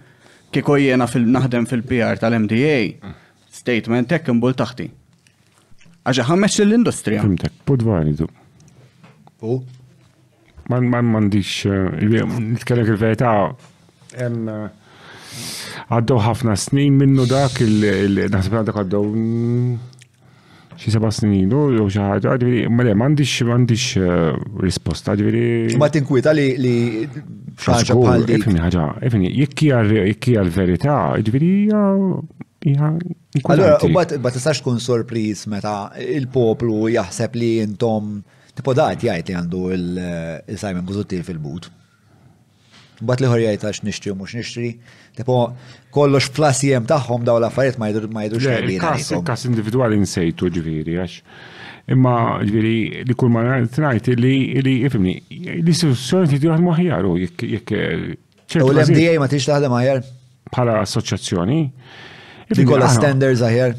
[0.51, 2.97] Kiko jena fil-naħdem fil-PR tal-MDA,
[3.51, 4.89] statement tek imbul taħti.
[6.03, 7.21] Għaxa ħammeċ l-industrija.
[7.23, 8.17] Fimtek, podvani
[10.69, 13.33] Man man man dix eh, nitkellem il-verità,
[14.13, 14.37] eh,
[15.91, 22.35] għaddew ħafna snin minnu dak il-naħseb għaddew għaddew xi seba' snin u jew xi ħaġa,
[22.41, 24.27] ġifieri mele m'għandix m'għandix eh,
[24.65, 25.77] risposta, ġifieri.
[25.81, 26.75] Ma tinkwita li li
[27.61, 28.45] xaġa bħal dik.
[28.45, 28.85] Ifni ħaġa,
[29.31, 31.85] jekk hija jekk hija l-verità, ġifieri hija
[33.41, 35.75] Allora, u bat tistax tkun sorpriż meta
[36.17, 38.19] il-poplu jaħseb li intom
[38.55, 41.69] Tipo daħt jgħajt li għandu il-Simon Buzutti fil-but.
[43.01, 44.71] Bat li ħor jgħajt għax nishtri u mux nishtri.
[45.17, 45.37] Tipo
[45.95, 48.93] kollox flas jem taħħom daw laffariet ma jidru ma jidru xerbina.
[49.29, 51.17] Kas individuali nsejtu ġviri għax.
[51.91, 52.75] Imma ġviri
[53.07, 57.75] li kull ma t-najt li li jifimni l-istituzzjoni t-tidu għadmu ħjaru jek.
[58.61, 60.03] U l-MDA ma t-iġ taħdem ħjar?
[60.51, 61.61] Pala assoċazzjoni
[62.65, 63.75] kolla standards aħjar.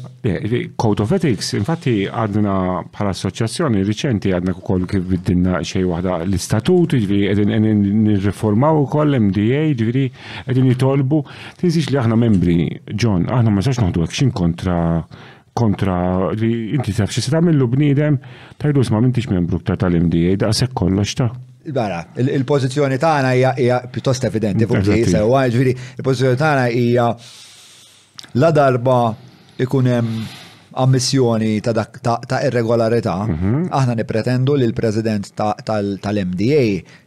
[0.79, 2.53] Code of Ethics, infatti għadna
[2.93, 9.17] bħala assoċjazzjoni riċenti għadna kol kif biddinna xej waħda l-istatut, ġviri għedin nirreformaw u koll
[9.27, 10.07] MDA, ġviri
[10.47, 11.21] għedin jitolbu,
[11.61, 12.57] tinsiex li aħna membri,
[12.97, 14.79] John, aħna ma sax noħdu għakxin kontra
[15.53, 18.15] kontra li inti taf xi sra millu bniedem
[18.57, 21.27] tajdu ma m'intix membru ta' tal-MDA daqshekk kollox ta'.
[21.69, 27.11] Bara, il-pożizzjoni tagħna hija pjuttost evidenti mm, fuq sewa, ġifieri il-pożizzjoni tagħna hija
[28.39, 29.13] la darba
[29.61, 30.09] ikun hemm
[30.73, 33.67] ammissjoni ta', ta, ta irregolarità, mm -hmm.
[33.69, 35.29] aħna nipretendu li l-President
[36.01, 36.63] tal-MDA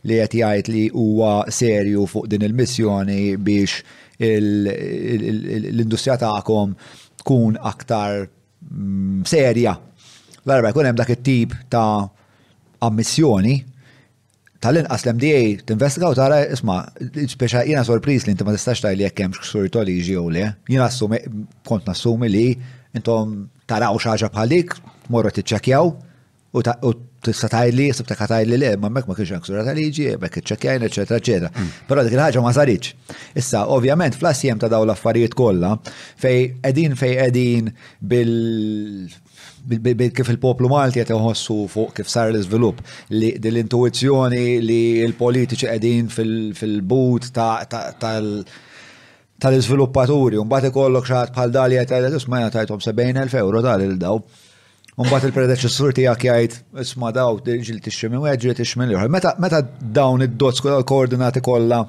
[0.07, 3.83] li qed jgħid li huwa serju fuq din il-missjoni biex
[4.23, 6.77] l-industrija tagħkom
[7.25, 8.29] tkun aktar
[8.71, 9.75] mm, serja.
[10.47, 12.07] L-arba jkun hemm dak it-tip ta'
[12.87, 13.57] ammissjoni
[14.65, 19.39] tal-inqas l-MDA tinvestigaw tara isma, speċa jina sorpriż li inti ma tistax tajli jekk hemm
[19.41, 20.47] xsur ġi jew le.
[20.71, 21.21] Jina assumi
[21.69, 22.47] kont nassumi li
[22.97, 23.37] intom
[23.69, 24.77] taraw xaġa bħalik,
[25.13, 25.93] morru ċekjaw
[26.57, 26.93] u
[27.27, 28.15] tista' tajli, sibta
[28.47, 31.51] li li, ma mek ma kienx hemm ksura tal-liġi, mek t-ċekjajn, eċetera, eċetera.
[31.51, 31.71] Mm.
[31.91, 32.95] Però dik il ħagġa ma saritx.
[33.37, 35.75] Issa, ovvjament, fl assiem ta' daw l-affarijiet kollha
[36.23, 38.33] fej qegħdin fej qegħdin bil
[39.69, 47.31] kif il-poplu Malti qed iħossu fuq kif sar l-iżvilupp li dil-intuizzjoni li l-politiċi qegħdin fil-but
[49.41, 54.23] tal-iżviluppaturi mbagħad ikollok xaħat bħal dali qed jgħid isma' jagħtajthom 70,000 euro tal il daw.
[54.97, 60.25] Mbagħad il-predeċessur tiegħek jgħid isma' daw ġil tixxi minn wieħed ġil tixxi minn Meta dawn
[60.27, 61.83] id-dozz kollha l-koordinati kollha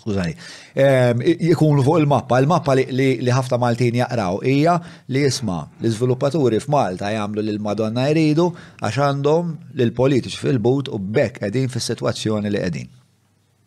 [0.00, 0.34] skużani,
[0.74, 2.40] ehm, jikunu fuq il-mappa.
[2.42, 4.78] Il-mappa li ħafna Maltin jaqraw hija
[5.12, 8.48] li jisma l-izviluppaturi f'Malta jagħmlu lil Madonna jridu
[8.82, 12.90] għax għandhom lil politiċi fil-but u bekk qegħdin fis-sitwazzjoni li qegħdin.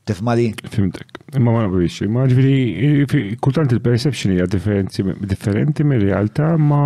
[0.07, 0.45] Tifma di?
[0.71, 1.17] Fimtek.
[1.43, 1.99] Ma ma nabwix.
[2.07, 6.85] Ma ġviri, kultant il-perception hija differenti mir-realtà ma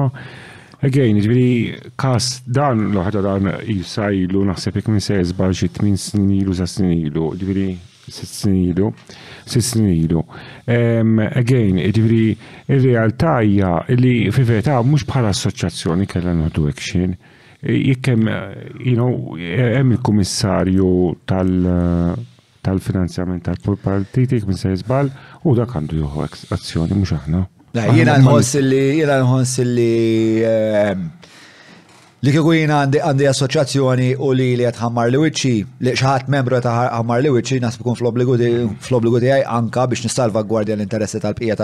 [0.81, 6.63] Again, ġviri, kas dan l-ħagġa dan jisajlu naħseb jek minn sejzba xi 8 snin za
[6.63, 7.67] sa snin ġviri,
[8.13, 8.91] sitt-snilu,
[9.47, 10.21] sitt-snilu.
[10.67, 12.33] Again, ġivri,
[12.71, 17.15] il-realtà hija li fi verità mhux bħala assoċjazzjoni kellha nħodu action.
[17.63, 22.27] E, Jekkem, eh, you know, hemm il-kummissarju tal- eh,
[22.61, 25.09] tal-finanzjament tal-partiti kmin se jizbal
[25.45, 27.47] u dak għandu juhu azzjoni mhux aħna.
[27.95, 29.87] Jena nħoss li jena nħoss li
[32.21, 37.23] Li kiku jina għandi assoċjazzjoni u li li għatħammar li wicċi, li xaħat membru għatħammar
[37.25, 38.35] li wicċi, nasib kun fl-obligu
[39.17, 41.55] għaj anka biex nistalva gwardja l-interessi tal-pija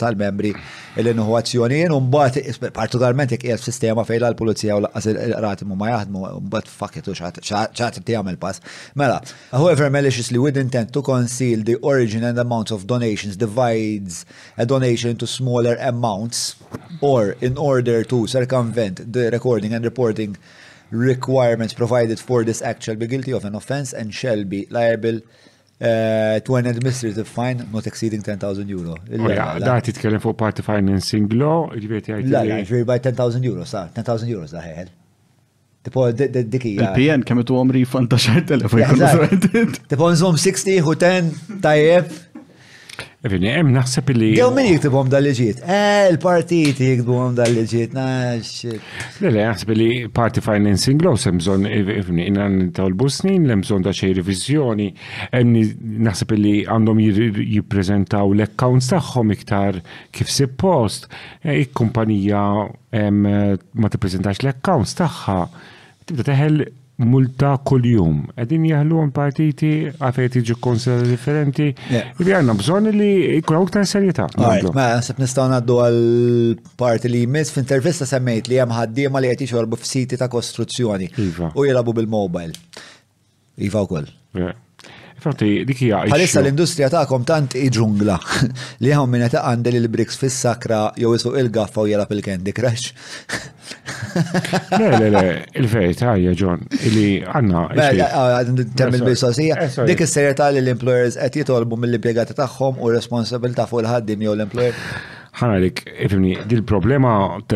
[0.00, 0.54] tal-membri
[1.02, 2.38] l-innuħu azzjonijin, un bat
[2.78, 7.12] partikolarment jek jgħat sistema fejla l-pulizija u laqqas il-rati mu ma jgħadmu, un bat fakitu
[7.20, 8.64] xaħat ti għamil pass.
[8.96, 9.20] Mela,
[9.52, 14.24] whoever maliciously with intent to conceal the origin and amount of donations divides
[14.56, 16.54] a donation into smaller amounts
[17.02, 20.36] or in order to circumvent the recording and report reporting
[21.12, 25.18] requirements provided for this act shall be guilty of an offense and shall be liable
[25.80, 28.92] uh, to an administrative fine not exceeding 10,000 euro.
[29.68, 32.30] Da titkellem fuq party financing law, ġivieti għajti.
[32.32, 34.94] La, ġivieti by 10,000 euro, sa, 10,000 euro da ħeħel.
[35.86, 36.02] Tipo,
[36.54, 36.86] dikija.
[36.86, 39.74] Il-PN kemm tu għom refund ta' xar telefon.
[39.90, 42.08] Tipo, nżom 60 u 10 tajjeb
[43.26, 44.26] Rinni, hemm naħseb li.
[44.36, 45.62] Jew min jiktibhom dal-liġiet?
[45.66, 48.52] Eh, il-partiti jiktibhom dal-liġiet, nax.
[49.24, 51.66] Le, le, naħseb li party financing laws hemm bżonn
[52.22, 54.88] inna nitolbu snin, hemm bżonn ta' xi revizjoni,
[55.34, 55.58] hemm
[56.06, 59.80] naħseb li għandhom jippreżentaw l-accounts tagħhom iktar
[60.16, 61.08] kif post,
[61.42, 62.42] e, il-kumpanija
[63.06, 65.40] ma tippreżentax l-accounts tagħha.
[66.06, 66.62] Tibda teħel
[67.04, 71.66] multa kol jum Għedin jahlu għan partiti għafet iġu konsera differenti.
[72.16, 73.12] Ibi għanna bżon li
[73.46, 74.26] kuna uktar serjeta.
[74.38, 79.76] Ma għasib nistaw għaddu għal-parti li jmiss f'intervista semmejt li jem ma li għetix jorbu
[79.82, 81.52] f'siti ta' kostruzzjoni iva.
[81.54, 82.54] u jilabu bil-mobile.
[83.56, 84.08] Iva u koll.
[85.26, 86.02] Prati, dikija.
[86.06, 86.40] hija.
[86.40, 88.14] l-industrija tagħkom tant iġungla
[88.84, 92.92] li għom minna ta' li l briks fis-sakra jew isuq il-gaffa u jela pil-kendi Crush.
[94.78, 95.24] Le, le, le,
[95.58, 96.62] il-verità hija John
[96.94, 97.62] li għandna.
[98.78, 99.58] Temmil il-bisosija.
[99.88, 104.78] dik il-serjeta li l-employers qed jitolbu mill-impjegati tagħhom u responsabilità fuq il-ħaddim jew l-employer.
[105.36, 107.10] Ħana dik, ifimni, dil-problema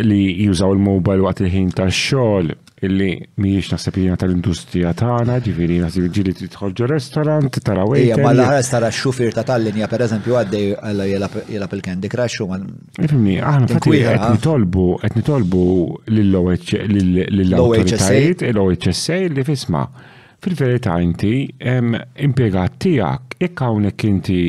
[0.05, 6.33] li jużaw il-mobile waqt il-ħin tax-xogħol illi miħiex naħseb jina tal-industrija tagħna, ġifiri naħseb ġili
[6.37, 8.15] t-tħolġu restorant, tara wejja.
[8.17, 12.39] Ija balla ħares tara xufir ta' Tallinja pereżempju għaddej għalla jilab il-Candy Crush
[13.05, 15.63] Ifimni, aħna fatti qed nitolbu għetni tolbu
[16.19, 16.79] lill-OHSA,
[18.55, 19.85] l-OHSA li fisma'
[20.41, 24.43] fil verita inti impjegat tiegħek jekk hawnhekk inti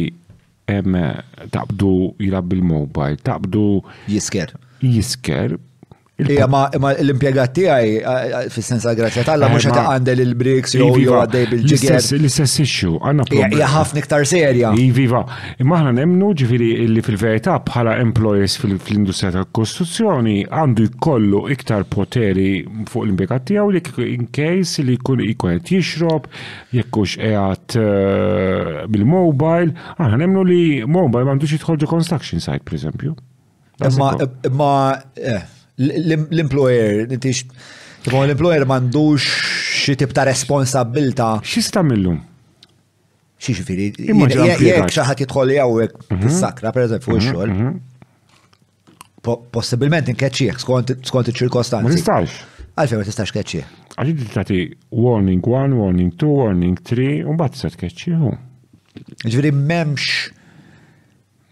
[1.51, 1.91] taqbdu
[2.23, 3.65] jilab bil-mobile, taqbdu
[4.07, 4.49] jisker.
[4.81, 5.49] Jisker,
[6.29, 6.65] Ija ma
[7.01, 7.83] l-impiegat tijaj,
[8.53, 11.97] fi sensa grazja talla, eh, mux ta' għandel il-briks, jow iva, jow għaddej bil-ġiger.
[12.17, 13.55] L-istess issue, għanna problem.
[13.57, 14.71] Ija ħafna iktar serja.
[14.77, 15.23] Iviva,
[15.57, 15.69] iva.
[15.71, 22.49] maħna nemnu ġifiri li fil-verità bħala employers fil-industrija ta' kostruzzjoni għandu jkollu iktar poteri
[22.89, 26.27] fuq l-impiegat tijaw li in case li jkun ikonet jixrob,
[26.75, 33.15] jekkux eħat eh, bil-mobile, għanna nemnu li mobile mandux jitħolġu construction site, per eżempju.
[33.81, 34.11] Imma,
[34.45, 34.71] imma,
[35.17, 35.41] eh,
[35.79, 39.21] L-employer, l-employer mandux
[39.83, 41.37] xie tip ta' responsabilta.
[41.45, 42.19] Xie stamillum?
[43.41, 45.95] Xie xifiri, jek xaħat jitħolli għawek
[46.35, 47.55] sakra, per eżempju, fuq mhm, xol.
[47.55, 47.79] Mhm.
[49.53, 51.87] Possibilment nkeċċieħ, skont il-ċirkostanzi.
[51.87, 52.37] Ma nistax.
[52.75, 53.71] Għalfej ma tistax keċċieħ.
[54.01, 54.59] Għalli tati
[54.97, 58.31] warning 1, warning 2, warning 3, un bat set keċċieħu.
[59.25, 60.31] Ġviri memx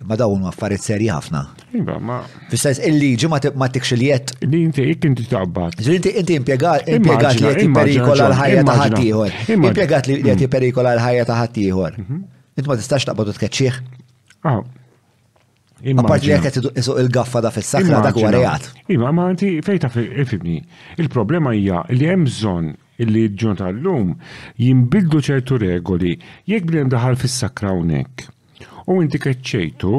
[0.08, 1.40] Ma dawn affarijiet serji ħafna.
[1.76, 2.22] Iba, ma.
[2.50, 4.32] Fissajs, il-liġi ma tikx li jett.
[4.48, 5.76] Li inti inti taqbad.
[5.84, 9.40] Inti inti impiegat li jett perikola l-ħajja ta' ħaddieħor.
[9.58, 10.53] Impiegat li jett mm.
[10.53, 12.00] perikola l-ħajja ta' ħaddieħor.
[12.06, 12.22] Mhm.
[12.56, 13.82] Inti ma tistax bodu t tkeċċieħ.
[14.48, 14.64] Ah.
[15.92, 18.72] Ma parti li jekk isuq il-gaffa da fis-sakra dak huwa reat.
[18.92, 20.61] Iva, ma inti fejta fibni.
[20.95, 22.72] Il-problema hija li hemm bżonn
[23.03, 24.16] illi ġunta l lum
[24.64, 26.16] jimbildu ċertu regoli
[26.48, 28.30] jekk bnem daħal fis-sakra hawnhekk
[28.90, 29.90] U inti keċċejtu,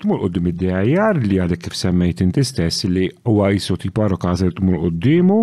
[0.00, 4.54] tmur qoddim id-DIR li għadek kif semmejt inti stess li huwa jisu tiparo kaza li
[4.56, 5.36] tmur qoddimu,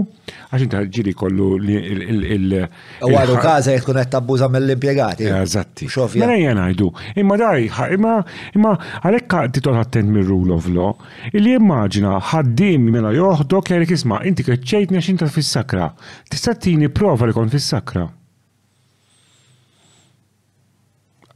[0.47, 5.29] għax inti ġiri kollu il- Għadu kaza jek tkun qed tabbuża mill-impjegati.
[5.37, 5.85] Eżatti.
[6.17, 6.89] Mela jien għajdu.
[7.21, 7.69] Imma daj,
[7.99, 8.15] imma
[8.57, 10.97] imma għalhekk titol attent mir-rule of law,
[11.33, 15.91] illi immaġina ħaddim mela joħdok jgħid isma' inti keċċejtni għax inti fis-sakra.
[16.27, 18.09] Tista' tini prova li kon fis-sakra.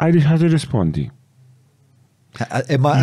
[0.01, 1.09] għajri ħad rispondi.
[2.71, 2.93] Imma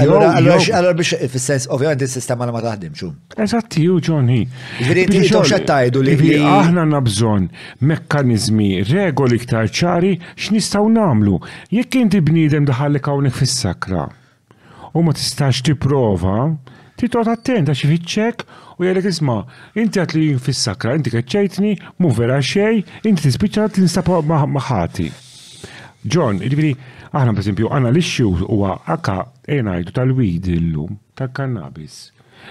[0.40, 3.12] biex eh, fil-sens, ovvijament il-sistema ma taħdim xum.
[3.44, 4.38] Eżatti, ju ġoni.
[4.82, 6.14] Ġviri, tajdu li.
[6.40, 7.50] Aħna nabżon
[7.90, 11.42] mekkanizmi, regoli ktar ċari, x'nistgħu namlu.
[11.76, 14.06] Jekk inti bniedem daħallek hawnhekk fis-sakra
[14.96, 16.48] u ma tistax tipprova,
[16.98, 18.42] titot attenta xi fiċċek
[18.78, 19.42] u jgħidlek isma,
[19.76, 25.10] inti għatli fis-sakra, inti keċċejtni, mu vera xej, inti tispiċċa tinstab maħati.
[26.08, 26.70] John, ġifiri,
[27.12, 29.18] aħna per esempio, l-issue huwa aka
[29.52, 31.98] enajdu tal wid illum, tal-kannabis.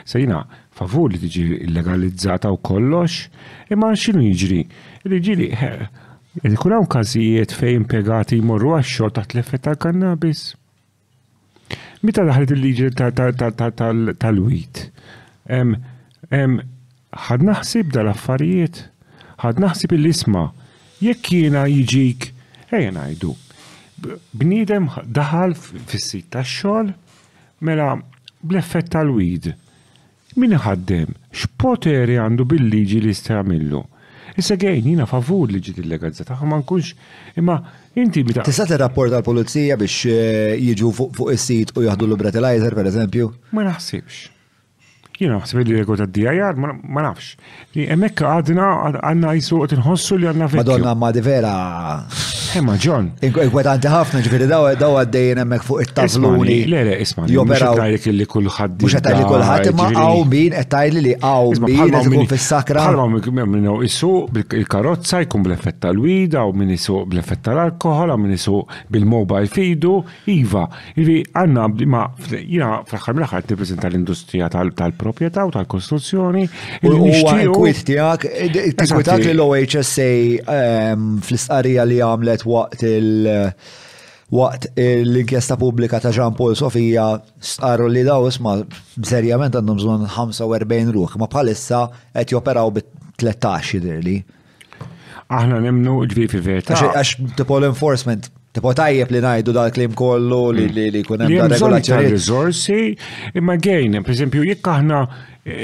[0.06, 0.44] Sejna,
[0.77, 3.24] favur li tiġi illegalizzata u kollox,
[3.74, 4.61] imma xinu jiġri?
[5.08, 10.44] Jiġri, eh, kun hawn każijiet fejn impjegati jmorru għax-xogħol taħt l-effett tal-kannabis.
[12.06, 12.92] Meta daħlet il-liġi
[14.22, 14.84] tal-weed?
[17.18, 18.84] Ħad naħsib dal-affarijiet,
[19.42, 20.45] ħad naħsib il-isma,
[21.02, 22.30] jekk jiena jiġik,
[22.69, 23.32] ejja ngħidu,
[24.32, 26.92] bniedem daħal fis-sit tax-xogħol
[27.66, 27.93] mela
[28.43, 29.51] bl-effett tal-wid.
[30.38, 33.84] Min ħaddem, x'poteri għandu bil-liġi li jistgħamillu.
[34.38, 36.92] Issa għajn, jina favur liġi il-legalizzata, ma nkunx
[37.42, 37.58] imma
[37.98, 38.45] inti mita.
[38.45, 43.32] Tista' rapport għal pulizija biex eh, jiġu fuq is-sit u jaħdu l-breathalyzer per eżempju?
[43.58, 44.27] Ma naħsibx.
[45.18, 47.38] Jina, s-vedi l-ego ta' dijajar ma nafx.
[47.94, 48.66] emmekka għadna
[49.02, 50.62] għanna jisu għet nħossu li għanna vekk.
[50.62, 51.54] Madonna, ma di vera.
[52.58, 53.08] Emma, eh, John.
[53.26, 56.58] Inkwetanti ħafna ġifiri, daw daw għaddejn emmek fuq it-tavluni.
[56.70, 57.26] Le, le, isma.
[57.34, 57.76] Joperaw.
[57.94, 58.78] Mux li kullħad.
[58.84, 62.86] Mux għatajli kullħad, ma għaw bin, għatajli li għaw bin, għatajli fil-sakra.
[62.94, 68.62] Għalma minnu jisu bil-karotza, jkun bl-effett tal-wida, u minn jisu bl-effett tal-alkohol, minn jisu
[68.94, 69.98] bil-mobile fidu,
[70.38, 70.68] iva.
[70.96, 72.06] Ivi, għanna, ma,
[72.38, 73.54] jina, fl-axar mill-axar, t
[73.88, 76.45] l-industrija tal-pro tal-proprjetà u tal-kostruzzjoni.
[76.82, 80.08] Il-kwit tiegħek, il li l-OHSA
[81.24, 83.53] fl-istqarrija li għamlet waqt il-
[84.30, 88.58] waqt l-inkjesta pubblika ta' Jean Paul Sofija starru li daw isma
[89.02, 92.88] serjament għandhom bżon 45 ruħ, ma bħalissa qed joperaw bit
[93.18, 94.22] 13 dirli.
[95.30, 100.72] Aħna nemnu ġvi verta' Għax tipol l-enforcement Tipo tajjeb li najdu dal-klim kollu li mm.
[100.74, 102.08] li li kunem da regolazzjoni.
[102.10, 102.94] Rizorsi,
[103.38, 105.02] imma gejn, per esempio, jekk aħna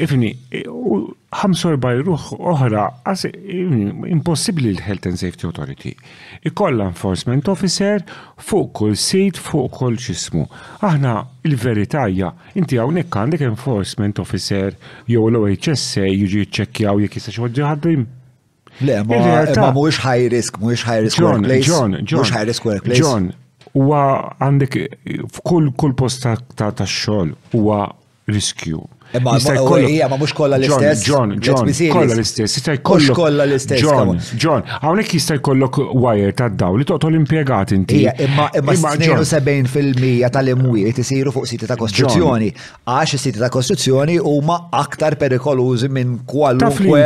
[0.03, 0.29] ifni,
[1.81, 2.83] baj ruħ oħra,
[4.13, 5.95] impossibli l-Health and Safety Authority.
[6.51, 8.05] Ikolla enforcement officer
[8.37, 10.45] fuq kull sit, fuq kull ċismu.
[10.85, 11.15] Aħna
[11.49, 12.29] il-veritajja,
[12.61, 14.77] inti hawnhekk għandek enforcement officer
[15.09, 18.11] jow l ohsa jġi ċekkjaw jek jista' xi
[18.81, 21.65] Le, ma ma mux high risk, mux high risk workplace.
[21.65, 22.23] John, John.
[22.23, 22.33] John.
[22.33, 22.97] high risk workplace.
[22.99, 23.29] John,
[23.73, 24.01] huwa
[24.41, 24.77] għandek
[25.33, 26.37] f'kull kull post ta'
[26.69, 27.85] ta' xogħol huwa
[28.31, 28.81] riskju.
[29.19, 29.37] Ma
[30.17, 31.03] mux kolla l-istess.
[31.03, 32.61] John, John, kolla l-istess.
[32.87, 33.79] Mux kolla l-istess.
[33.79, 37.99] John, John, għawnek jista' jkollok wire ta' daw li toqtol impiegat inti.
[38.07, 42.49] Imma 72% tal-imwiet isiru fuq siti ta' kostruzzjoni.
[42.89, 47.03] Għax siti ta' kostruzzjoni huma aktar perikolużi minn kwalunkwe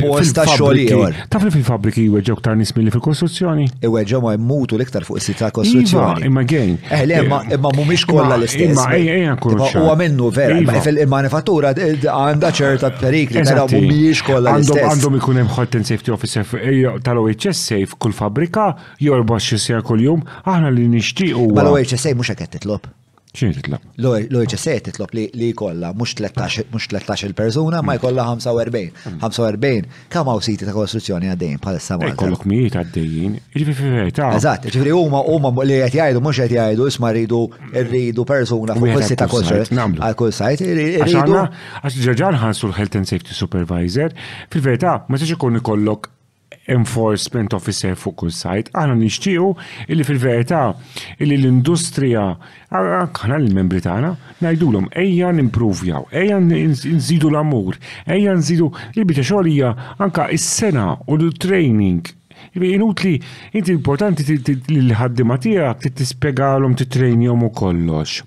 [0.00, 3.68] post ta' xogħol Taf li fil-fabriki jweġġew aktar nies milli fil-kostruzzjoni?
[3.84, 6.26] Iweġġew ma jmutu l-iktar fuq siti ta' iva, kostruzzjoni.
[6.30, 6.78] Imma gejn.
[6.88, 8.70] Eħle, eh, imma mhumiex kollha l-istess.
[8.70, 9.38] Imma ejja, ejja,
[9.80, 14.86] Huwa minnu vera, fil-manifattur iva natura għanda ċerta perikli, però mhumiex kollha l-istess.
[14.94, 18.68] Għandhom ikun hemm health and safety officer eh, tal-OHS safe kull fabrika
[19.00, 21.48] jorba xisja kull kuljum aħna li nishtiqu.
[21.54, 22.86] Ma mela ohs safe mux qed titlob
[23.34, 23.82] ċin titlop?
[24.00, 29.04] Loħiċa se titlop li kolla, mux 13 persuna ma jkolla 45.
[29.22, 34.30] 45, kam għaw siti ta' konstruzzjoni għaddejn bħalissa sama eh, kollok mijiet għaddejn, ġifri fil-verità.
[34.38, 37.72] Eżat, ġifri huma huma li qed jgħidu mhux qed jgħidu isma rridu mm.
[37.90, 39.98] rridu persuna fuq is ta' kostruzzjoni.
[40.02, 41.42] Għal kull sajt irridu.
[41.82, 44.16] Għax ġarġan ħansu l-Health and Safety Supervisor,
[44.50, 46.16] fil-verità ma tiġi ikun ikollok
[46.70, 49.50] enforcement officer fuq kull sajt, għana nixtiju
[49.90, 50.62] illi fil-verità
[51.22, 52.24] illi l-industrija
[52.70, 54.10] għana l-membri tagħna
[54.42, 62.02] ngħidulhom ejja nimpruvjaw, ejja nżidu l-amur, ejja nżidu il-bita hija anka s sena u l-training.
[62.56, 63.14] Inutli,
[63.54, 68.22] inti importanti l-ħaddima tiegħek tispjegalhom titrejnihom u kollox.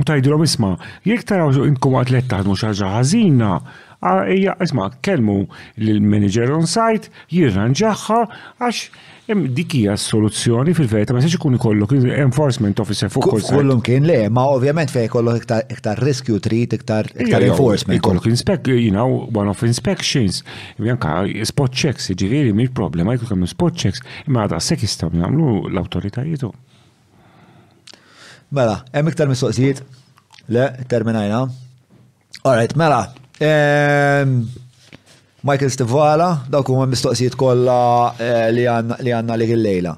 [0.00, 0.74] U tajdilhom isma'
[1.06, 3.50] jekk taraw intkom għatletta ħadmu xi ħażina,
[4.34, 5.44] Ija, isma' kelmu
[5.78, 8.16] l manager on site jirranġaħħa
[8.58, 8.80] għax
[9.54, 14.24] dikija soluzzjoni fil verita ma seċi ikun kollok enforcement officer fuq kull Kullum kien le,
[14.34, 18.02] ma ovvjament fej kollok iktar rescue treat, iktar enforcement.
[18.02, 20.42] Kollok inspect, you know, one of inspections,
[20.82, 25.52] janka spot checks, ġiviri, mill problema jkun kemm spot checks, imma għadha sekk jistgħu nagħmlu
[25.70, 26.50] l autoritajietu
[28.52, 29.78] Mela, hemm iktar mistoqsijiet?
[30.52, 31.44] Le, terminajna.
[32.42, 33.06] All right, mela,
[35.44, 37.78] Michael Stivala, dawk huma mistoqsijiet kollha
[38.22, 38.66] eh, li
[39.10, 39.96] għandna li lejla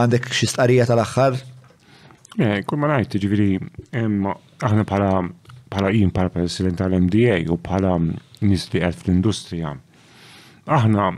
[0.00, 1.38] Għandek xi stqarrija tal-aħħar?
[2.40, 3.56] Eh, kull ma ngħid jiġifieri
[3.98, 5.10] aħna bħala
[5.70, 9.74] bħala jien bħala president tal-MDA u bħala nies li qed fl-industrija.
[10.78, 11.08] Aħna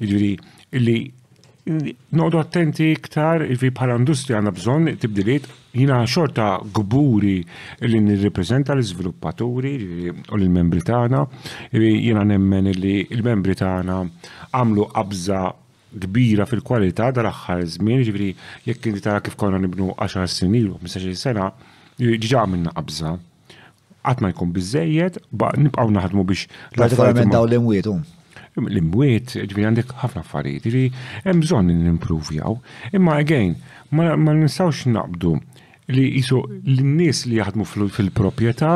[0.00, 6.46] jiġifieri li noqdu attenti iktar fi jiġifieri bħala industrija għandna bżonn tibdiliet jina xorta
[6.80, 7.34] gburi
[7.84, 11.22] li nirrepreżenta l-iżviluppaturi jiġifieri, u l-membri tagħna,
[11.76, 14.00] jina jiġifieri nemmen li l-membri tagħna
[14.48, 15.44] għamlu qabża
[16.08, 18.32] kbira fil-kwalità dal-aħħar żmien, jiġifieri
[18.72, 21.52] jekk inti tara kif konna nibnu 10 snin u 15 sena,
[22.00, 23.18] ġiġa għamilna qabża
[24.06, 24.52] qatt ma jkun
[25.34, 26.46] ba nibqgħu naħdmu biex.
[26.78, 27.88] Partikolarment daw l-imwiet
[28.56, 32.54] L-imwiet, ġviri għandek ħafna affarijiet, ġvini hemm bżonn nimprovjaw.
[32.96, 33.50] Imma għagħin,
[33.98, 35.34] ma nistgħux naqbdu
[35.92, 38.70] li jisu l-nies li jaħdmu fil-proprjetà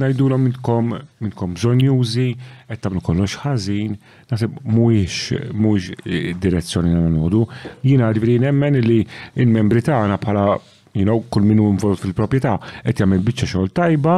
[0.00, 0.90] najdu l minnkom
[1.22, 2.26] minnkom bżonjużi,
[2.72, 3.94] qed tagħmlu kollox ħażin,
[4.32, 7.44] naħseb mhuwiex mhux eh, direzzjoni għodu.
[7.86, 9.02] Jiena ġvini nemmen li
[9.36, 10.46] l-membri tagħna bħala
[10.94, 14.16] you know, kull minu involv fil-propieta, et jgħamil bieċa xogħol tajba,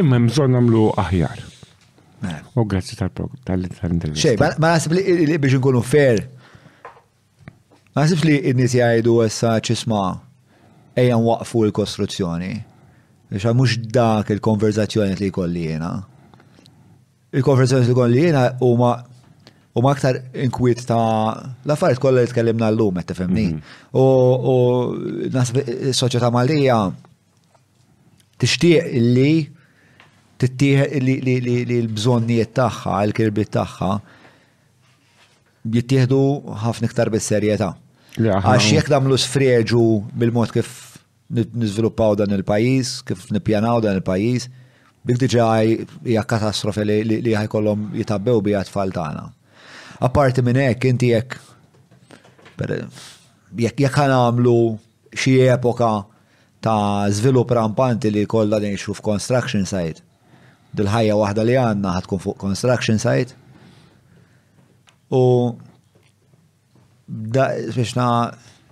[0.00, 1.42] imma mżon namlu aħjar.
[2.26, 2.38] Eh.
[2.56, 4.30] U grazzi tal-intervista.
[4.30, 6.22] Xej, ma nasib li biex nkunu fair.
[7.92, 10.04] Ma nasib li id-nis jgħajdu għessa ċisma
[10.96, 12.54] ejja waqfu l-kostruzzjoni.
[13.34, 15.92] Biex mux dak il-konverzazzjoni li kolli jena.
[17.36, 18.96] Il-konverzazzjoni li kolli jena u ma'
[19.76, 21.36] U ma aktar inkwiet ta'
[21.68, 23.42] l-affarijiet kollha li tkellimna llum qed tifhimni.
[23.50, 23.60] Mhm.
[24.00, 25.58] U nasb
[26.00, 26.78] soċjetà Malija
[28.40, 29.44] tixtieq li
[30.40, 33.90] tittieħ li l-bżonnijiet tagħha, l-kirbiet tagħha
[35.76, 36.22] jittieħdu
[36.64, 37.70] ħafna iktar bis-serjetà.
[38.16, 39.84] Għax jekk damlu sfreġu
[40.16, 40.72] bil-mod kif
[41.36, 44.48] nizviluppaw dan il-pajis, kif nipjanaw dan il-pajis,
[45.06, 49.32] dik diġa hija katastrofi li ħajkollhom jitabbew biha tfal tagħna.
[49.98, 51.36] Aparti minn hekk inti jekk
[53.56, 54.58] jekk jekk għamlu
[55.16, 55.90] xi epoka
[56.60, 60.02] ta' żvilupp rampanti li kollha xuf construction site.
[60.76, 63.32] Dil-ħajja waħda li għandna ħadkun fuq construction site.
[65.08, 65.54] U
[67.08, 67.96] da biex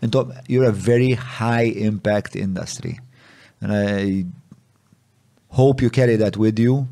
[0.04, 2.98] intom you're a very high impact industry.
[3.62, 4.24] And I
[5.48, 6.86] hope you carry that with you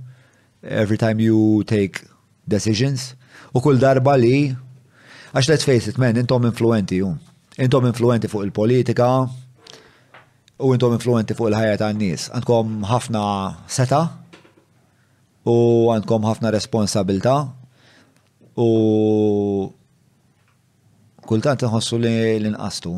[0.64, 2.06] every time you take
[2.48, 3.14] decisions.
[3.52, 4.48] U kull darba li,
[5.36, 7.10] għax let's face it, men, intom influenti ju.
[7.60, 9.08] Intom influenti fuq il-politika,
[10.62, 12.30] u intom influenti fuq il-ħajja ta' n-nis.
[12.32, 13.24] Għandkom ħafna
[13.76, 14.00] seta,
[15.44, 15.56] u
[15.92, 17.34] għandkom ħafna responsabilta,
[18.56, 19.68] u
[21.28, 22.96] kultant nħossu li l-inqastu.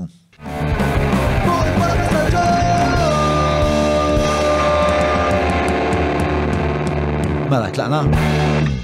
[7.51, 8.84] Mela, tlaqna?